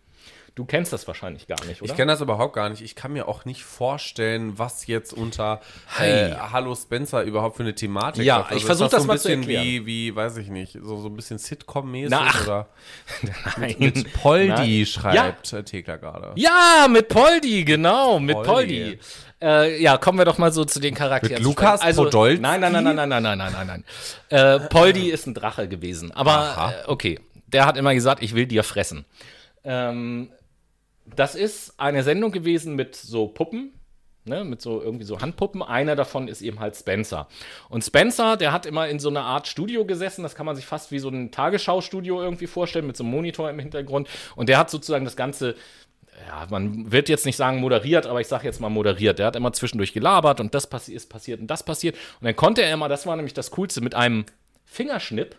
Du 0.54 0.66
kennst 0.66 0.92
das 0.92 1.06
wahrscheinlich 1.08 1.46
gar 1.46 1.64
nicht, 1.64 1.80
oder? 1.80 1.90
Ich 1.90 1.96
kenne 1.96 2.12
das 2.12 2.20
überhaupt 2.20 2.54
gar 2.54 2.68
nicht. 2.68 2.82
Ich 2.82 2.94
kann 2.94 3.14
mir 3.14 3.26
auch 3.26 3.46
nicht 3.46 3.64
vorstellen, 3.64 4.58
was 4.58 4.86
jetzt 4.86 5.14
unter 5.14 5.62
äh, 5.98 6.32
Hallo 6.34 6.74
Spencer 6.74 7.22
überhaupt 7.22 7.56
für 7.56 7.62
eine 7.62 7.74
Thematik 7.74 8.22
Ja, 8.22 8.38
läuft. 8.38 8.50
ich 8.50 8.56
ist 8.58 8.64
versuch 8.64 8.88
das 8.88 9.02
so 9.02 9.08
mal 9.08 9.18
zu 9.18 9.30
erklären. 9.30 9.64
wie, 9.64 9.86
wie, 9.86 10.14
weiß 10.14 10.36
ich 10.36 10.48
nicht, 10.48 10.78
so, 10.82 10.98
so 10.98 11.08
ein 11.08 11.16
bisschen 11.16 11.38
Sitcom-mäßig 11.38 12.42
oder 12.44 12.66
Nein. 13.56 13.76
mit 13.78 14.12
Poldi 14.12 14.48
Nein. 14.48 14.86
schreibt 14.86 15.52
äh, 15.54 15.62
Thekla 15.62 15.96
gerade. 15.96 16.32
Ja, 16.36 16.86
mit 16.90 17.08
Poldi, 17.08 17.64
genau, 17.64 18.18
mit 18.18 18.34
Poldi. 18.34 18.46
Poldi. 18.82 18.98
Äh, 19.40 19.82
ja, 19.82 19.96
kommen 19.96 20.18
wir 20.18 20.26
doch 20.26 20.36
mal 20.36 20.52
so 20.52 20.66
zu 20.66 20.80
den 20.80 20.94
Charakteren. 20.94 21.36
Mit 21.36 21.42
Lukas 21.42 21.80
also, 21.80 22.04
Podolski? 22.04 22.42
Nein, 22.42 22.60
nein, 22.60 22.72
nein, 22.72 22.84
nein, 22.84 22.94
nein, 22.94 23.08
nein, 23.08 23.22
nein, 23.22 23.38
nein, 23.38 23.52
nein, 23.52 23.66
nein. 23.66 23.84
Äh, 24.28 24.60
Poldi 24.68 25.08
ist 25.10 25.26
ein 25.26 25.32
Drache 25.32 25.66
gewesen. 25.66 26.12
Aber 26.12 26.74
äh, 26.84 26.88
okay, 26.90 27.18
der 27.46 27.64
hat 27.64 27.78
immer 27.78 27.94
gesagt, 27.94 28.22
ich 28.22 28.34
will 28.34 28.46
dir 28.46 28.62
fressen. 28.62 29.06
Ähm, 29.64 30.30
das 31.04 31.34
ist 31.34 31.78
eine 31.78 32.02
Sendung 32.02 32.32
gewesen 32.32 32.74
mit 32.74 32.94
so 32.96 33.28
Puppen. 33.28 33.72
Ne, 34.24 34.44
mit 34.44 34.62
so 34.62 34.80
irgendwie 34.80 35.04
so 35.04 35.20
Handpuppen. 35.20 35.64
Einer 35.64 35.96
davon 35.96 36.28
ist 36.28 36.42
eben 36.42 36.60
halt 36.60 36.76
Spencer. 36.76 37.26
Und 37.68 37.82
Spencer, 37.82 38.36
der 38.36 38.52
hat 38.52 38.66
immer 38.66 38.86
in 38.86 39.00
so 39.00 39.08
einer 39.08 39.24
Art 39.24 39.48
Studio 39.48 39.84
gesessen. 39.84 40.22
Das 40.22 40.36
kann 40.36 40.46
man 40.46 40.54
sich 40.54 40.64
fast 40.64 40.92
wie 40.92 41.00
so 41.00 41.08
ein 41.08 41.32
Tagesschau-Studio 41.32 42.22
irgendwie 42.22 42.46
vorstellen, 42.46 42.86
mit 42.86 42.96
so 42.96 43.02
einem 43.02 43.10
Monitor 43.10 43.50
im 43.50 43.58
Hintergrund. 43.58 44.08
Und 44.36 44.48
der 44.48 44.58
hat 44.58 44.70
sozusagen 44.70 45.04
das 45.04 45.16
Ganze 45.16 45.56
ja, 46.28 46.46
man 46.50 46.92
wird 46.92 47.08
jetzt 47.08 47.26
nicht 47.26 47.36
sagen 47.36 47.58
moderiert, 47.58 48.06
aber 48.06 48.20
ich 48.20 48.28
sage 48.28 48.44
jetzt 48.44 48.60
mal 48.60 48.68
moderiert. 48.68 49.18
Der 49.18 49.26
hat 49.26 49.36
immer 49.36 49.52
zwischendurch 49.52 49.92
gelabert 49.92 50.40
und 50.40 50.54
das 50.54 50.66
passi 50.66 50.92
ist 50.92 51.08
passiert 51.08 51.40
und 51.40 51.48
das 51.48 51.62
passiert. 51.62 51.96
Und 52.20 52.26
dann 52.26 52.36
konnte 52.36 52.62
er 52.62 52.72
immer, 52.72 52.88
das 52.88 53.06
war 53.06 53.16
nämlich 53.16 53.34
das 53.34 53.50
Coolste, 53.50 53.80
mit 53.80 53.94
einem 53.94 54.24
Fingerschnipp 54.64 55.36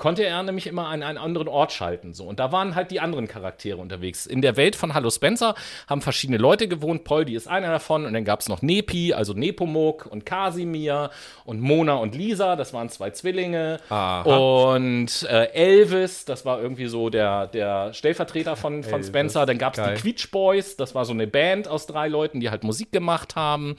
konnte 0.00 0.24
er 0.24 0.42
nämlich 0.42 0.66
immer 0.66 0.88
an 0.88 1.02
einen 1.02 1.18
anderen 1.18 1.46
Ort 1.46 1.72
schalten. 1.72 2.14
So. 2.14 2.24
Und 2.24 2.40
da 2.40 2.50
waren 2.52 2.74
halt 2.74 2.90
die 2.90 3.00
anderen 3.00 3.28
Charaktere 3.28 3.76
unterwegs. 3.76 4.24
In 4.24 4.40
der 4.40 4.56
Welt 4.56 4.74
von 4.74 4.94
Hallo 4.94 5.10
Spencer 5.10 5.54
haben 5.86 6.00
verschiedene 6.00 6.38
Leute 6.38 6.68
gewohnt. 6.68 7.04
Poldi 7.04 7.34
ist 7.34 7.46
einer 7.46 7.70
davon. 7.70 8.06
Und 8.06 8.14
dann 8.14 8.24
gab 8.24 8.40
es 8.40 8.48
noch 8.48 8.62
Nepi, 8.62 9.12
also 9.12 9.34
Nepomuk 9.34 10.06
und 10.06 10.24
Kasimir 10.24 11.10
und 11.44 11.60
Mona 11.60 11.96
und 11.96 12.14
Lisa. 12.14 12.56
Das 12.56 12.72
waren 12.72 12.88
zwei 12.88 13.10
Zwillinge. 13.10 13.78
Aha. 13.90 14.22
Und 14.22 15.22
äh, 15.24 15.52
Elvis, 15.52 16.24
das 16.24 16.46
war 16.46 16.62
irgendwie 16.62 16.86
so 16.86 17.10
der, 17.10 17.46
der 17.48 17.92
Stellvertreter 17.92 18.56
von, 18.56 18.82
von 18.82 18.94
Elvis, 18.94 19.08
Spencer. 19.08 19.44
Dann 19.44 19.58
gab 19.58 19.76
es 19.76 19.84
die 19.84 20.00
Queech 20.00 20.30
Boys. 20.30 20.78
Das 20.78 20.94
war 20.94 21.04
so 21.04 21.12
eine 21.12 21.26
Band 21.26 21.68
aus 21.68 21.86
drei 21.86 22.08
Leuten, 22.08 22.40
die 22.40 22.48
halt 22.48 22.64
Musik 22.64 22.90
gemacht 22.90 23.36
haben. 23.36 23.76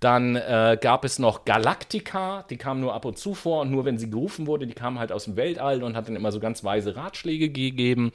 Dann 0.00 0.34
äh, 0.34 0.76
gab 0.80 1.04
es 1.04 1.20
noch 1.20 1.44
Galactica. 1.44 2.44
Die 2.50 2.56
kam 2.56 2.80
nur 2.80 2.92
ab 2.92 3.04
und 3.04 3.18
zu 3.18 3.34
vor. 3.34 3.60
Und 3.60 3.70
nur 3.70 3.84
wenn 3.84 3.98
sie 3.98 4.10
gerufen 4.10 4.48
wurde, 4.48 4.66
die 4.66 4.74
kamen 4.74 4.98
halt 4.98 5.12
aus 5.12 5.26
dem 5.26 5.36
Weltall 5.36 5.59
und 5.60 5.96
hat 5.96 6.08
dann 6.08 6.16
immer 6.16 6.32
so 6.32 6.40
ganz 6.40 6.64
weise 6.64 6.96
Ratschläge 6.96 7.50
gegeben. 7.50 8.12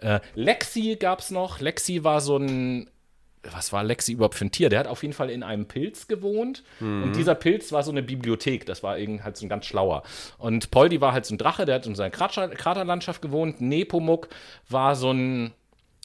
Äh, 0.00 0.20
Lexi 0.34 0.96
gab 0.98 1.20
es 1.20 1.30
noch. 1.30 1.60
Lexi 1.60 2.04
war 2.04 2.20
so 2.20 2.36
ein 2.36 2.88
was 3.52 3.72
war 3.72 3.84
Lexi 3.84 4.12
überhaupt 4.12 4.34
für 4.34 4.44
ein 4.44 4.50
Tier? 4.50 4.68
Der 4.68 4.80
hat 4.80 4.86
auf 4.86 5.02
jeden 5.02 5.14
Fall 5.14 5.30
in 5.30 5.42
einem 5.42 5.66
Pilz 5.66 6.08
gewohnt. 6.08 6.64
Und 7.04 7.16
dieser 7.16 7.34
Pilz 7.34 7.72
war 7.72 7.82
so 7.82 7.90
eine 7.90 8.02
Bibliothek. 8.02 8.66
Das 8.66 8.82
war 8.82 8.98
irgendwie 8.98 9.22
halt 9.22 9.36
so 9.36 9.46
ein 9.46 9.48
ganz 9.48 9.66
schlauer. 9.66 10.02
Und 10.38 10.70
Poldi 10.70 11.00
war 11.00 11.12
halt 11.12 11.26
so 11.26 11.34
ein 11.34 11.38
Drache, 11.38 11.64
der 11.64 11.76
hat 11.76 11.86
in 11.86 11.94
seiner 11.94 12.10
Krater 12.10 12.48
Kraterlandschaft 12.48 13.22
gewohnt. 13.22 13.60
Nepomuk 13.60 14.28
war 14.68 14.96
so 14.96 15.12
ein, 15.12 15.52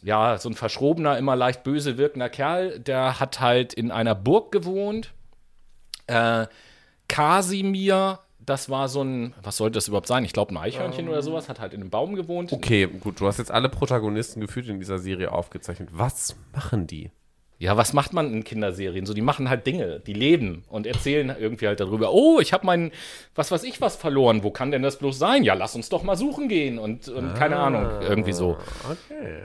ja, 0.03 0.37
so 0.37 0.49
ein 0.49 0.55
verschrobener, 0.55 1.17
immer 1.17 1.35
leicht 1.35 1.63
böse 1.63 1.97
wirkender 1.97 2.29
Kerl. 2.29 2.79
Der 2.79 3.19
hat 3.19 3.39
halt 3.39 3.73
in 3.73 3.91
einer 3.91 4.15
Burg 4.15 4.51
gewohnt. 4.51 5.11
Äh, 6.07 6.47
Kasimir, 7.07 8.19
das 8.45 8.69
war 8.69 8.87
so 8.87 9.03
ein, 9.03 9.33
was 9.41 9.57
sollte 9.57 9.75
das 9.75 9.87
überhaupt 9.87 10.07
sein? 10.07 10.25
Ich 10.25 10.33
glaube, 10.33 10.53
ein 10.53 10.57
Eichhörnchen 10.57 11.07
oder 11.07 11.21
sowas, 11.21 11.49
hat 11.49 11.59
halt 11.59 11.73
in 11.73 11.81
einem 11.81 11.89
Baum 11.89 12.15
gewohnt. 12.15 12.51
Okay, 12.51 12.87
gut, 12.87 13.19
du 13.19 13.27
hast 13.27 13.37
jetzt 13.37 13.51
alle 13.51 13.69
Protagonisten 13.69 14.41
gefühlt 14.41 14.67
in 14.67 14.79
dieser 14.79 14.99
Serie 14.99 15.31
aufgezeichnet. 15.31 15.89
Was 15.91 16.35
machen 16.53 16.87
die? 16.87 17.11
Ja, 17.59 17.77
was 17.77 17.93
macht 17.93 18.11
man 18.11 18.33
in 18.33 18.43
Kinderserien? 18.43 19.05
So, 19.05 19.13
die 19.13 19.21
machen 19.21 19.47
halt 19.47 19.67
Dinge, 19.67 19.99
die 19.99 20.13
leben 20.13 20.63
und 20.67 20.87
erzählen 20.87 21.35
irgendwie 21.39 21.67
halt 21.67 21.79
darüber. 21.79 22.11
Oh, 22.11 22.39
ich 22.39 22.53
habe 22.53 22.65
mein, 22.65 22.91
was 23.35 23.51
weiß 23.51 23.63
ich 23.63 23.79
was 23.81 23.95
verloren. 23.95 24.43
Wo 24.43 24.49
kann 24.49 24.71
denn 24.71 24.81
das 24.81 24.97
bloß 24.97 25.19
sein? 25.19 25.43
Ja, 25.43 25.53
lass 25.53 25.75
uns 25.75 25.89
doch 25.89 26.01
mal 26.01 26.17
suchen 26.17 26.49
gehen 26.49 26.79
und, 26.79 27.07
und 27.07 27.35
keine 27.35 27.57
Ahnung, 27.57 27.85
irgendwie 28.01 28.33
so. 28.33 28.57
Okay. 28.89 29.43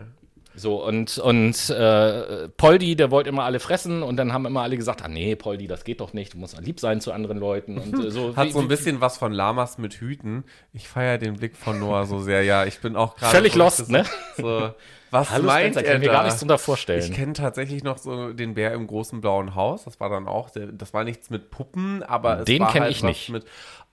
So, 0.59 0.83
und, 0.83 1.19
und 1.19 1.69
äh, 1.71 2.49
Poldi, 2.57 2.97
der 2.97 3.11
wollte 3.11 3.29
immer 3.29 3.45
alle 3.45 3.61
fressen 3.61 4.03
und 4.03 4.17
dann 4.17 4.33
haben 4.33 4.47
immer 4.47 4.63
alle 4.63 4.77
gesagt, 4.77 5.03
ah 5.03 5.09
nee, 5.09 5.37
Poldi, 5.37 5.67
das 5.67 5.85
geht 5.85 6.01
doch 6.01 6.15
nicht, 6.15 6.33
du 6.33 6.39
musst 6.39 6.59
lieb 6.61 6.81
sein 6.81 7.01
zu 7.03 7.13
anderen 7.13 7.39
Leuten. 7.39 7.77
Und 7.79 8.03
äh, 8.05 8.11
so, 8.11 8.35
Hat 8.37 8.47
wie- 8.49 8.53
so 8.53 8.59
ein 8.61 8.65
wie- 8.65 8.69
bisschen 8.69 9.01
was 9.03 9.19
von 9.19 9.33
Lamas 9.33 9.77
mit 9.77 9.95
Hüten. 9.95 10.45
Ich 10.73 10.89
feiere 10.89 11.19
den 11.19 11.37
Blick 11.37 11.57
von 11.57 11.79
Noah 11.79 12.07
so 12.07 12.21
sehr. 12.21 12.43
Ja, 12.43 12.65
ich 12.65 12.81
bin 12.81 12.97
auch 12.97 13.17
gerade 13.17 13.37
Völlig 13.37 13.53
so, 13.53 13.59
lost, 13.59 13.91
ne? 13.91 14.05
So, 14.37 14.71
was 15.11 15.31
Hallo 15.31 15.45
meint 15.45 15.75
Spencer, 15.75 15.85
er 15.87 15.93
kann 15.93 16.01
mir 16.01 16.09
gar 16.11 16.25
nichts 16.25 16.41
drunter 16.41 16.59
vorstellen. 16.59 17.01
Ich 17.03 17.13
kenne 17.13 17.35
tatsächlich 17.35 17.85
noch 17.85 17.99
so 17.99 18.33
den 18.33 18.55
Bär 18.55 18.73
im 18.73 18.87
großen 18.87 19.21
blauen 19.21 19.55
Haus. 19.55 19.85
Das 19.85 20.01
war 20.01 20.09
dann 20.09 20.27
auch, 20.27 20.51
der, 20.51 20.67
das 20.69 20.95
war 20.95 21.05
nichts 21.05 21.29
mit 21.31 21.51
Puppen, 21.51 22.03
aber 22.03 22.41
es 22.41 22.45
Den 22.47 22.63
war 22.63 22.73
kenn 22.73 22.83
halt 22.83 22.93
ich 22.93 23.03
was 23.03 23.09
nicht. 23.09 23.29
Mit, 23.29 23.45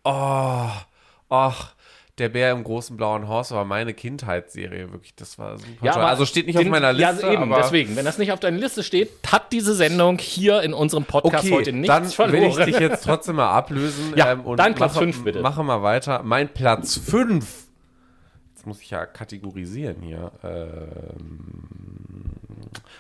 oh, 0.05 0.69
ach, 1.29 1.73
der 2.19 2.29
Bär 2.29 2.51
im 2.51 2.63
großen 2.63 2.95
blauen 2.95 3.27
Haus 3.27 3.49
war 3.51 3.65
meine 3.65 3.93
Kindheitsserie 3.95 4.91
wirklich. 4.91 5.15
Das 5.15 5.39
war 5.39 5.57
super. 5.57 5.91
toll. 5.91 6.03
also 6.03 6.25
steht 6.25 6.45
nicht 6.45 6.57
auf 6.57 6.63
den- 6.63 6.71
meiner 6.71 6.93
Liste. 6.93 7.25
Ja, 7.25 7.33
eben, 7.33 7.51
deswegen. 7.57 7.95
Wenn 7.95 8.05
das 8.05 8.19
nicht 8.19 8.31
auf 8.31 8.39
deiner 8.39 8.57
Liste 8.59 8.83
steht, 8.83 9.09
hat 9.31 9.51
diese 9.51 9.73
Sendung 9.73 10.19
hier 10.19 10.61
in 10.61 10.73
unserem 10.73 11.05
Podcast 11.05 11.45
Okay, 11.45 11.55
heute 11.55 11.73
nichts 11.73 11.87
dann 11.87 12.05
verloren. 12.05 12.41
will 12.41 12.49
ich 12.49 12.65
dich 12.65 12.79
jetzt 12.79 13.03
trotzdem 13.03 13.37
mal 13.37 13.49
ablösen. 13.49 14.09
ähm, 14.11 14.17
Ja, 14.17 14.33
und 14.33 14.57
dein 14.57 14.75
Platz 14.75 14.93
mache, 14.93 15.05
fünf, 15.05 15.23
bitte. 15.23 15.41
Mache 15.41 15.63
mal 15.63 15.81
weiter. 15.81 16.21
Mein 16.23 16.49
Platz 16.53 16.97
5. 16.97 17.63
Jetzt 18.53 18.67
muss 18.67 18.79
ich 18.81 18.91
ja 18.91 19.05
kategorisieren 19.07 20.01
hier. 20.03 20.31
Ähm, 20.43 22.29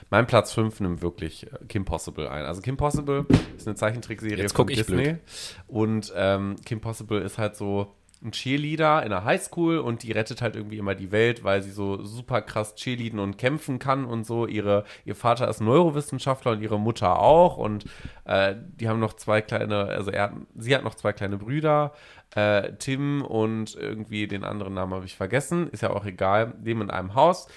mein 0.09 0.27
Platz 0.27 0.53
5 0.53 0.79
nimmt 0.81 1.01
wirklich 1.01 1.45
äh, 1.47 1.49
Kim 1.67 1.85
Possible 1.85 2.29
ein. 2.29 2.45
Also 2.45 2.61
Kim 2.61 2.77
Possible 2.77 3.25
ist 3.57 3.67
eine 3.67 3.75
Zeichentrickserie 3.75 4.49
von 4.49 4.67
Disney. 4.67 4.83
blöd. 5.03 5.19
Und 5.67 6.11
ähm, 6.15 6.55
Kim 6.65 6.81
Possible 6.81 7.19
ist 7.21 7.37
halt 7.37 7.55
so 7.55 7.93
ein 8.23 8.31
Cheerleader 8.31 9.03
in 9.03 9.09
der 9.09 9.23
Highschool 9.23 9.77
und 9.79 10.03
die 10.03 10.11
rettet 10.11 10.41
halt 10.41 10.55
irgendwie 10.55 10.77
immer 10.77 10.95
die 10.95 11.11
Welt, 11.11 11.43
weil 11.43 11.61
sie 11.61 11.71
so 11.71 12.03
super 12.03 12.41
krass 12.41 12.75
cheerleaden 12.75 13.19
und 13.19 13.37
kämpfen 13.37 13.79
kann 13.79 14.05
und 14.05 14.25
so. 14.25 14.47
Ihre, 14.47 14.85
ihr 15.05 15.15
Vater 15.15 15.47
ist 15.47 15.61
Neurowissenschaftler 15.61 16.53
und 16.53 16.61
ihre 16.61 16.79
Mutter 16.79 17.19
auch 17.19 17.57
und 17.57 17.85
äh, 18.25 18.55
die 18.79 18.87
haben 18.87 18.99
noch 18.99 19.13
zwei 19.13 19.41
kleine, 19.41 19.85
also 19.85 20.11
er, 20.11 20.33
sie 20.55 20.75
hat 20.75 20.83
noch 20.83 20.95
zwei 20.95 21.13
kleine 21.13 21.37
Brüder, 21.37 21.93
äh, 22.35 22.73
Tim 22.79 23.23
und 23.23 23.75
irgendwie 23.75 24.27
den 24.27 24.43
anderen 24.43 24.73
Namen 24.73 24.93
habe 24.93 25.05
ich 25.05 25.15
vergessen, 25.15 25.69
ist 25.69 25.81
ja 25.81 25.91
auch 25.91 26.05
egal, 26.05 26.55
leben 26.63 26.81
in 26.81 26.89
einem 26.89 27.15
Haus. 27.15 27.47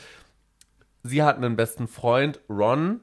Sie 1.02 1.22
hat 1.22 1.36
einen 1.36 1.56
besten 1.56 1.86
Freund, 1.86 2.40
Ron. 2.48 3.00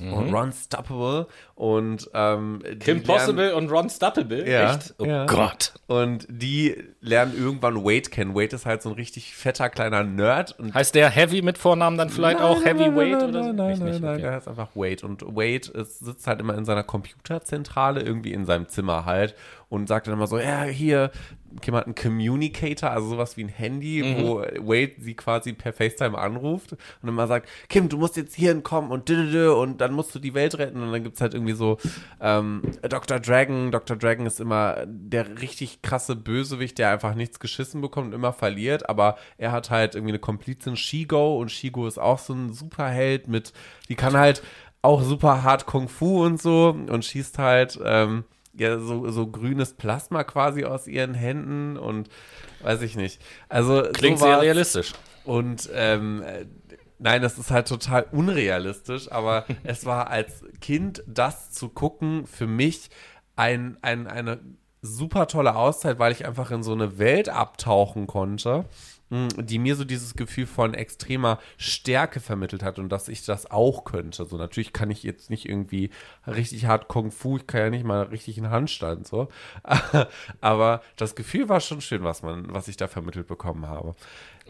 Und 0.00 0.32
Ron 0.34 0.52
Stoppable 0.52 1.26
und 1.54 2.08
ähm, 2.14 2.62
die 2.64 2.70
Mhm. 2.74 2.78
Kim 2.78 2.96
lernen- 2.96 3.02
Possible 3.04 3.54
und 3.54 3.70
Ron 3.70 3.90
Stuppable? 3.90 4.50
Ja, 4.50 4.74
Echt? 4.74 4.94
Oh 4.98 5.04
ja. 5.04 5.26
Gott. 5.26 5.74
und 5.86 6.26
die 6.30 6.82
lernen 7.02 7.34
irgendwann 7.36 7.84
Wade 7.84 8.08
kennen. 8.08 8.34
Wade 8.34 8.56
ist 8.56 8.64
halt 8.64 8.80
so 8.82 8.88
ein 8.88 8.94
richtig 8.94 9.34
fetter 9.34 9.68
kleiner 9.68 10.02
Nerd. 10.02 10.58
Und 10.58 10.72
Heißt 10.72 10.94
der 10.94 11.10
Heavy 11.10 11.42
mit 11.42 11.58
Vornamen 11.58 11.98
dann 11.98 12.08
vielleicht 12.08 12.40
auch 12.40 12.64
Heavyweight 12.64 13.18
nein, 13.18 13.28
oder 13.28 13.44
so? 13.44 13.52
Nein, 13.52 13.56
nein, 13.56 13.78
nein, 13.78 13.88
nicht? 13.90 14.00
nein, 14.00 14.12
Okay. 14.14 14.22
der 14.22 14.32
heißt 14.32 14.48
einfach 14.48 14.68
Wade. 14.74 15.04
Und 15.06 15.22
Wade 15.36 15.70
ist, 15.74 15.98
sitzt 16.00 16.26
halt 16.26 16.40
immer 16.40 16.56
in 16.56 16.64
seiner 16.64 16.84
Computerzentrale, 16.84 18.00
irgendwie 18.00 18.32
in 18.32 18.46
seinem 18.46 18.68
Zimmer 18.68 19.04
halt 19.04 19.34
und 19.72 19.88
sagt 19.88 20.06
dann 20.06 20.14
immer 20.14 20.26
so, 20.26 20.38
ja, 20.38 20.64
hier, 20.64 21.10
Kim 21.62 21.74
hat 21.74 21.86
einen 21.86 21.94
Communicator, 21.94 22.90
also 22.90 23.08
sowas 23.08 23.38
wie 23.38 23.44
ein 23.44 23.48
Handy, 23.48 24.02
Mhm. 24.02 24.22
wo 24.22 24.36
Wade 24.40 24.92
sie 24.98 25.14
quasi 25.14 25.54
per 25.54 25.72
FaceTime 25.72 26.16
anruft 26.16 26.72
und 27.00 27.08
immer 27.08 27.26
sagt, 27.26 27.48
Kim, 27.70 27.88
du 27.88 27.96
musst 27.96 28.16
jetzt 28.18 28.34
hierhin 28.34 28.62
kommen 28.62 28.90
und 28.90 29.10
und 29.10 29.80
dann 29.80 29.92
musst 29.94 30.14
du 30.14 30.18
die 30.18 30.34
Welt 30.34 30.58
retten 30.58 30.82
und 30.82 30.92
dann 30.92 31.02
gibt's 31.02 31.20
halt 31.22 31.32
irgendwie 31.32 31.54
so 31.54 31.78
ähm, 32.20 32.62
Dr. 32.86 33.18
Dragon. 33.18 33.70
Dr. 33.70 33.96
Dragon 33.96 34.26
ist 34.26 34.40
immer 34.40 34.84
der 34.86 35.40
richtig 35.40 35.80
krasse 35.80 36.16
Bösewicht, 36.16 36.78
der 36.78 36.90
einfach 36.90 37.14
nichts 37.14 37.40
geschissen 37.40 37.80
bekommt 37.80 38.08
und 38.08 38.12
immer 38.14 38.32
verliert, 38.34 38.88
aber 38.90 39.16
er 39.38 39.52
hat 39.52 39.70
halt 39.70 39.94
irgendwie 39.94 40.12
eine 40.12 40.18
Komplizin 40.18 40.76
Shigo 40.76 41.38
und 41.38 41.50
Shigo 41.50 41.86
ist 41.86 41.98
auch 41.98 42.18
so 42.18 42.34
ein 42.34 42.52
Superheld 42.52 43.26
mit, 43.28 43.52
die 43.88 43.94
kann 43.94 44.16
halt 44.18 44.42
auch 44.82 45.02
super 45.02 45.42
hart 45.42 45.64
Kung 45.64 45.88
Fu 45.88 46.24
und 46.24 46.42
so 46.42 46.76
und 46.88 47.04
schießt 47.04 47.38
halt 47.38 47.78
ähm, 47.84 48.24
ja 48.54 48.78
so, 48.78 49.08
so 49.10 49.26
grünes 49.26 49.74
Plasma 49.74 50.24
quasi 50.24 50.64
aus 50.64 50.86
ihren 50.86 51.14
Händen 51.14 51.76
und 51.76 52.08
weiß 52.62 52.82
ich 52.82 52.96
nicht. 52.96 53.20
Also 53.48 53.82
Klingt 53.92 54.18
sowas- 54.18 54.30
sehr 54.30 54.40
realistisch. 54.42 54.92
und 55.24 55.68
ähm, 55.74 56.22
äh, 56.22 56.46
nein, 56.98 57.22
das 57.22 57.38
ist 57.38 57.50
halt 57.50 57.68
total 57.68 58.06
unrealistisch, 58.12 59.10
aber 59.10 59.44
es 59.64 59.86
war 59.86 60.08
als 60.10 60.44
Kind 60.60 61.02
das 61.06 61.50
zu 61.52 61.68
gucken 61.68 62.26
für 62.26 62.46
mich 62.46 62.90
ein, 63.36 63.78
ein, 63.82 64.06
eine 64.06 64.40
super 64.82 65.26
tolle 65.28 65.54
Auszeit, 65.56 65.98
weil 65.98 66.12
ich 66.12 66.26
einfach 66.26 66.50
in 66.50 66.62
so 66.62 66.72
eine 66.72 66.98
Welt 66.98 67.28
abtauchen 67.28 68.06
konnte. 68.06 68.64
Die 69.36 69.58
mir 69.58 69.76
so 69.76 69.84
dieses 69.84 70.14
Gefühl 70.14 70.46
von 70.46 70.74
extremer 70.74 71.38
Stärke 71.58 72.18
vermittelt 72.18 72.62
hat 72.62 72.78
und 72.78 72.88
dass 72.88 73.08
ich 73.08 73.24
das 73.24 73.50
auch 73.50 73.84
könnte. 73.84 74.24
So 74.24 74.36
natürlich 74.36 74.72
kann 74.72 74.90
ich 74.90 75.02
jetzt 75.02 75.28
nicht 75.28 75.48
irgendwie 75.48 75.90
richtig 76.26 76.66
hart 76.66 76.88
Kung 76.88 77.10
Fu, 77.10 77.36
ich 77.36 77.46
kann 77.46 77.60
ja 77.60 77.70
nicht 77.70 77.84
mal 77.84 78.04
richtig 78.04 78.38
einen 78.38 78.50
Handstand 78.50 79.06
so, 79.06 79.28
aber 80.40 80.82
das 80.96 81.14
Gefühl 81.14 81.48
war 81.48 81.60
schon 81.60 81.80
schön, 81.80 82.04
was 82.04 82.22
man, 82.22 82.52
was 82.54 82.68
ich 82.68 82.76
da 82.76 82.88
vermittelt 82.88 83.26
bekommen 83.26 83.68
habe. 83.68 83.94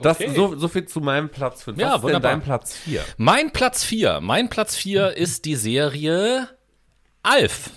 Das 0.01 0.21
Okay. 0.21 0.35
so, 0.35 0.57
so 0.57 0.69
viel 0.69 0.87
zu 0.87 1.01
meinem 1.01 1.29
Platz 1.29 1.65
5. 1.65 1.79
Ja, 1.79 1.95
was 1.95 2.05
ist 2.05 2.15
denn 2.15 2.23
dein 2.23 2.41
Platz 2.41 2.77
4? 2.77 3.03
Mein 3.17 3.53
Platz 3.53 3.85
4. 3.85 4.21
Mein 4.21 4.49
Platz 4.49 4.77
4 4.77 5.17
ist 5.17 5.45
die 5.45 5.57
Serie 5.57 6.49
Alf. 7.23 7.71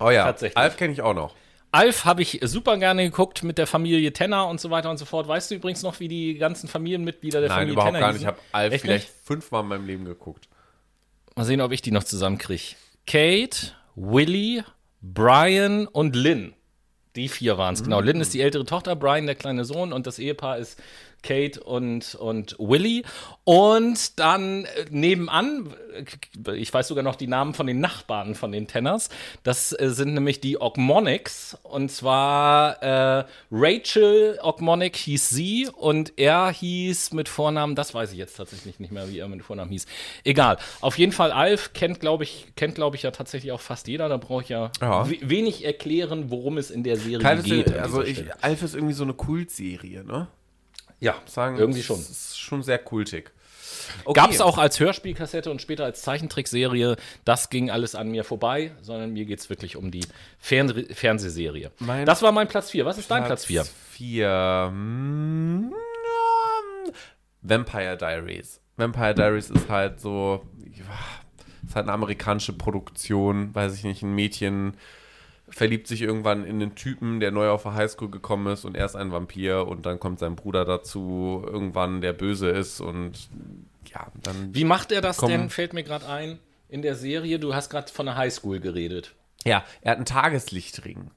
Oh 0.00 0.10
ja. 0.10 0.34
Alf 0.54 0.76
kenne 0.76 0.92
ich 0.92 1.02
auch 1.02 1.14
noch. 1.14 1.34
Alf 1.70 2.04
habe 2.04 2.22
ich 2.22 2.40
super 2.42 2.78
gerne 2.78 3.04
geguckt 3.04 3.42
mit 3.42 3.58
der 3.58 3.66
Familie 3.66 4.12
Tenner 4.12 4.46
und 4.48 4.60
so 4.60 4.70
weiter 4.70 4.90
und 4.90 4.96
so 4.96 5.04
fort. 5.04 5.28
Weißt 5.28 5.50
du 5.50 5.54
übrigens 5.54 5.82
noch, 5.82 6.00
wie 6.00 6.08
die 6.08 6.34
ganzen 6.34 6.68
Familienmitglieder 6.68 7.40
der 7.40 7.48
Nein, 7.50 7.56
Familie 7.56 7.72
überhaupt 7.74 7.92
Tenner 7.92 8.00
gar 8.00 8.12
nicht. 8.12 8.22
Ich 8.22 8.26
habe 8.26 8.38
Alf 8.52 8.72
Echt 8.72 8.82
vielleicht 8.82 9.08
nicht? 9.08 9.26
fünfmal 9.26 9.62
in 9.62 9.68
meinem 9.68 9.86
Leben 9.86 10.04
geguckt. 10.04 10.48
Mal 11.36 11.44
sehen, 11.44 11.60
ob 11.60 11.72
ich 11.72 11.82
die 11.82 11.90
noch 11.90 12.04
zusammenkriege. 12.04 12.74
Kate, 13.06 13.72
Willy, 13.94 14.62
Brian 15.02 15.86
und 15.86 16.16
Lynn. 16.16 16.54
Die 17.16 17.28
vier 17.28 17.58
waren 17.58 17.74
es, 17.74 17.82
genau. 17.82 18.00
Lynn 18.00 18.20
ist 18.20 18.32
die 18.32 18.40
ältere 18.40 18.64
Tochter, 18.64 18.94
Brian 18.94 19.26
der 19.26 19.34
kleine 19.34 19.64
Sohn 19.64 19.92
und 19.92 20.06
das 20.06 20.18
Ehepaar 20.18 20.58
ist 20.58 20.80
Kate 21.22 21.60
und, 21.62 22.14
und 22.14 22.56
Willy. 22.58 23.04
Und 23.44 24.18
dann 24.18 24.64
äh, 24.66 24.84
nebenan, 24.90 25.72
äh, 26.46 26.54
ich 26.54 26.72
weiß 26.72 26.88
sogar 26.88 27.02
noch 27.02 27.16
die 27.16 27.26
Namen 27.26 27.54
von 27.54 27.66
den 27.66 27.80
Nachbarn 27.80 28.34
von 28.34 28.52
den 28.52 28.66
Tenners. 28.66 29.08
Das 29.42 29.72
äh, 29.78 29.90
sind 29.90 30.14
nämlich 30.14 30.40
die 30.40 30.60
Ogmonics. 30.60 31.56
Und 31.62 31.90
zwar 31.90 32.82
äh, 32.82 33.24
Rachel 33.50 34.38
Ogmonic 34.42 34.96
hieß 34.96 35.28
sie 35.30 35.68
und 35.74 36.12
er 36.18 36.50
hieß 36.50 37.12
mit 37.12 37.28
Vornamen, 37.28 37.74
das 37.74 37.94
weiß 37.94 38.12
ich 38.12 38.18
jetzt 38.18 38.36
tatsächlich 38.36 38.78
nicht 38.80 38.92
mehr, 38.92 39.08
wie 39.10 39.18
er 39.18 39.28
mit 39.28 39.42
Vornamen 39.42 39.70
hieß. 39.70 39.86
Egal. 40.24 40.58
Auf 40.80 40.98
jeden 40.98 41.12
Fall, 41.12 41.32
Alf 41.32 41.72
kennt, 41.72 42.00
glaube 42.00 42.24
ich, 42.24 42.46
kennt, 42.56 42.74
glaube 42.74 42.96
ich, 42.96 43.02
ja 43.02 43.10
tatsächlich 43.10 43.52
auch 43.52 43.60
fast 43.60 43.88
jeder. 43.88 44.08
Da 44.08 44.16
brauche 44.18 44.42
ich 44.42 44.48
ja, 44.50 44.70
Ja. 44.80 45.08
we- 45.10 45.18
wenig 45.22 45.64
erklären, 45.64 46.30
worum 46.30 46.58
es 46.58 46.70
in 46.70 46.82
der 46.84 46.96
Serie 46.96 47.18
Keines, 47.18 47.44
geht. 47.44 47.72
also 47.76 48.02
ich. 48.02 48.24
Alf 48.42 48.62
ist 48.62 48.74
irgendwie 48.74 48.94
so 48.94 49.04
eine 49.04 49.14
Kultserie, 49.14 50.04
ne? 50.04 50.28
Ja, 51.00 51.14
Sagen, 51.26 51.58
irgendwie 51.58 51.80
es 51.80 51.86
schon. 51.86 52.00
ist 52.00 52.38
schon 52.38 52.62
sehr 52.62 52.78
kultig. 52.78 53.32
Okay. 54.04 54.20
Gab 54.20 54.30
es 54.30 54.40
auch 54.40 54.58
als 54.58 54.80
Hörspielkassette 54.80 55.50
und 55.50 55.62
später 55.62 55.84
als 55.84 56.02
Zeichentrickserie. 56.02 56.96
Das 57.24 57.50
ging 57.50 57.70
alles 57.70 57.94
an 57.94 58.10
mir 58.10 58.24
vorbei, 58.24 58.72
sondern 58.82 59.12
mir 59.12 59.24
geht 59.24 59.40
es 59.40 59.50
wirklich 59.50 59.76
um 59.76 59.90
die 59.90 60.04
Fern 60.38 60.86
Fernsehserie. 60.90 61.70
Mein 61.78 62.06
das 62.06 62.22
war 62.22 62.32
mein 62.32 62.48
Platz 62.48 62.70
4. 62.70 62.84
Was 62.84 62.98
ist 62.98 63.10
dein 63.10 63.24
Platz 63.24 63.44
4? 63.44 63.64
4. 63.64 64.66
Hm, 64.70 65.74
Vampire 67.42 67.96
Diaries. 67.96 68.60
Vampire 68.76 69.14
Diaries 69.14 69.50
ist 69.50 69.68
halt 69.68 70.00
so, 70.00 70.44
ja, 70.64 70.84
ist 71.66 71.74
halt 71.74 71.84
eine 71.84 71.92
amerikanische 71.92 72.52
Produktion, 72.52 73.54
weiß 73.54 73.74
ich 73.74 73.84
nicht, 73.84 74.02
ein 74.02 74.14
Mädchen 74.14 74.76
verliebt 75.50 75.86
sich 75.86 76.02
irgendwann 76.02 76.44
in 76.44 76.62
einen 76.62 76.74
Typen, 76.74 77.20
der 77.20 77.30
neu 77.30 77.48
auf 77.50 77.62
der 77.62 77.74
Highschool 77.74 78.10
gekommen 78.10 78.52
ist 78.52 78.64
und 78.64 78.76
er 78.76 78.86
ist 78.86 78.96
ein 78.96 79.12
Vampir 79.12 79.66
und 79.66 79.86
dann 79.86 79.98
kommt 79.98 80.18
sein 80.18 80.36
Bruder 80.36 80.64
dazu, 80.64 81.42
irgendwann 81.44 82.00
der 82.00 82.12
böse 82.12 82.50
ist 82.50 82.80
und 82.80 83.28
ja, 83.92 84.06
dann 84.22 84.54
Wie 84.54 84.64
macht 84.64 84.92
er 84.92 85.00
das 85.00 85.18
denn? 85.18 85.50
Fällt 85.50 85.72
mir 85.72 85.84
gerade 85.84 86.06
ein. 86.08 86.38
In 86.68 86.82
der 86.82 86.94
Serie, 86.94 87.38
du 87.38 87.54
hast 87.54 87.70
gerade 87.70 87.90
von 87.90 88.06
der 88.06 88.16
Highschool 88.16 88.60
geredet. 88.60 89.14
Ja, 89.44 89.64
er 89.80 89.92
hat 89.92 89.98
einen 89.98 90.06
Tageslichtring. 90.06 91.10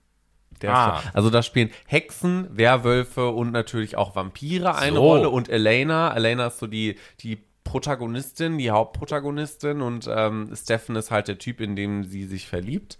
Ah. 0.63 1.01
also 1.13 1.31
da 1.31 1.41
spielen 1.41 1.71
Hexen, 1.87 2.47
Werwölfe 2.55 3.29
und 3.29 3.51
natürlich 3.51 3.97
auch 3.97 4.15
Vampire 4.15 4.75
eine 4.75 4.97
So. 4.97 5.01
Rolle 5.01 5.29
und 5.29 5.49
Elena. 5.49 6.15
Elena 6.15 6.47
ist 6.47 6.59
so 6.59 6.67
die, 6.67 6.97
die 7.21 7.39
Protagonistin, 7.63 8.57
die 8.57 8.69
Hauptprotagonistin 8.69 9.81
und 9.81 10.07
ähm, 10.07 10.51
Stefan 10.55 10.95
ist 10.95 11.09
halt 11.09 11.27
der 11.27 11.39
Typ, 11.39 11.61
in 11.61 11.75
dem 11.75 12.03
sie 12.03 12.25
sich 12.25 12.47
verliebt. 12.47 12.97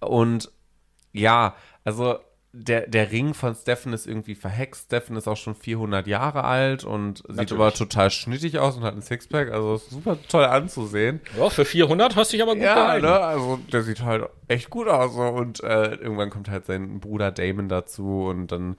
Und 0.00 0.50
ja, 1.14 1.54
also 1.84 2.18
der, 2.56 2.86
der 2.86 3.10
Ring 3.10 3.34
von 3.34 3.54
Stefan 3.56 3.92
ist 3.92 4.06
irgendwie 4.06 4.36
verhext. 4.36 4.84
Stefan 4.86 5.16
ist 5.16 5.26
auch 5.26 5.36
schon 5.36 5.56
400 5.56 6.06
Jahre 6.06 6.44
alt 6.44 6.84
und 6.84 7.18
sieht 7.18 7.28
Natürlich. 7.36 7.52
aber 7.54 7.72
total 7.72 8.10
schnittig 8.12 8.60
aus 8.60 8.76
und 8.76 8.84
hat 8.84 8.94
ein 8.94 9.02
Sixpack. 9.02 9.50
Also 9.50 9.74
ist 9.74 9.90
super 9.90 10.16
toll 10.28 10.44
anzusehen. 10.44 11.20
Ja, 11.36 11.50
für 11.50 11.64
400 11.64 12.14
hast 12.14 12.32
du 12.32 12.36
dich 12.36 12.42
aber 12.44 12.54
gut 12.54 12.62
Ja, 12.62 12.74
gehalten. 12.76 13.06
ne, 13.06 13.18
also 13.18 13.58
der 13.72 13.82
sieht 13.82 14.02
halt 14.02 14.28
echt 14.46 14.70
gut 14.70 14.86
aus. 14.86 15.16
Und 15.16 15.64
äh, 15.64 15.94
irgendwann 15.96 16.30
kommt 16.30 16.48
halt 16.48 16.66
sein 16.66 17.00
Bruder 17.00 17.32
Damon 17.32 17.68
dazu 17.68 18.26
und 18.26 18.52
dann 18.52 18.76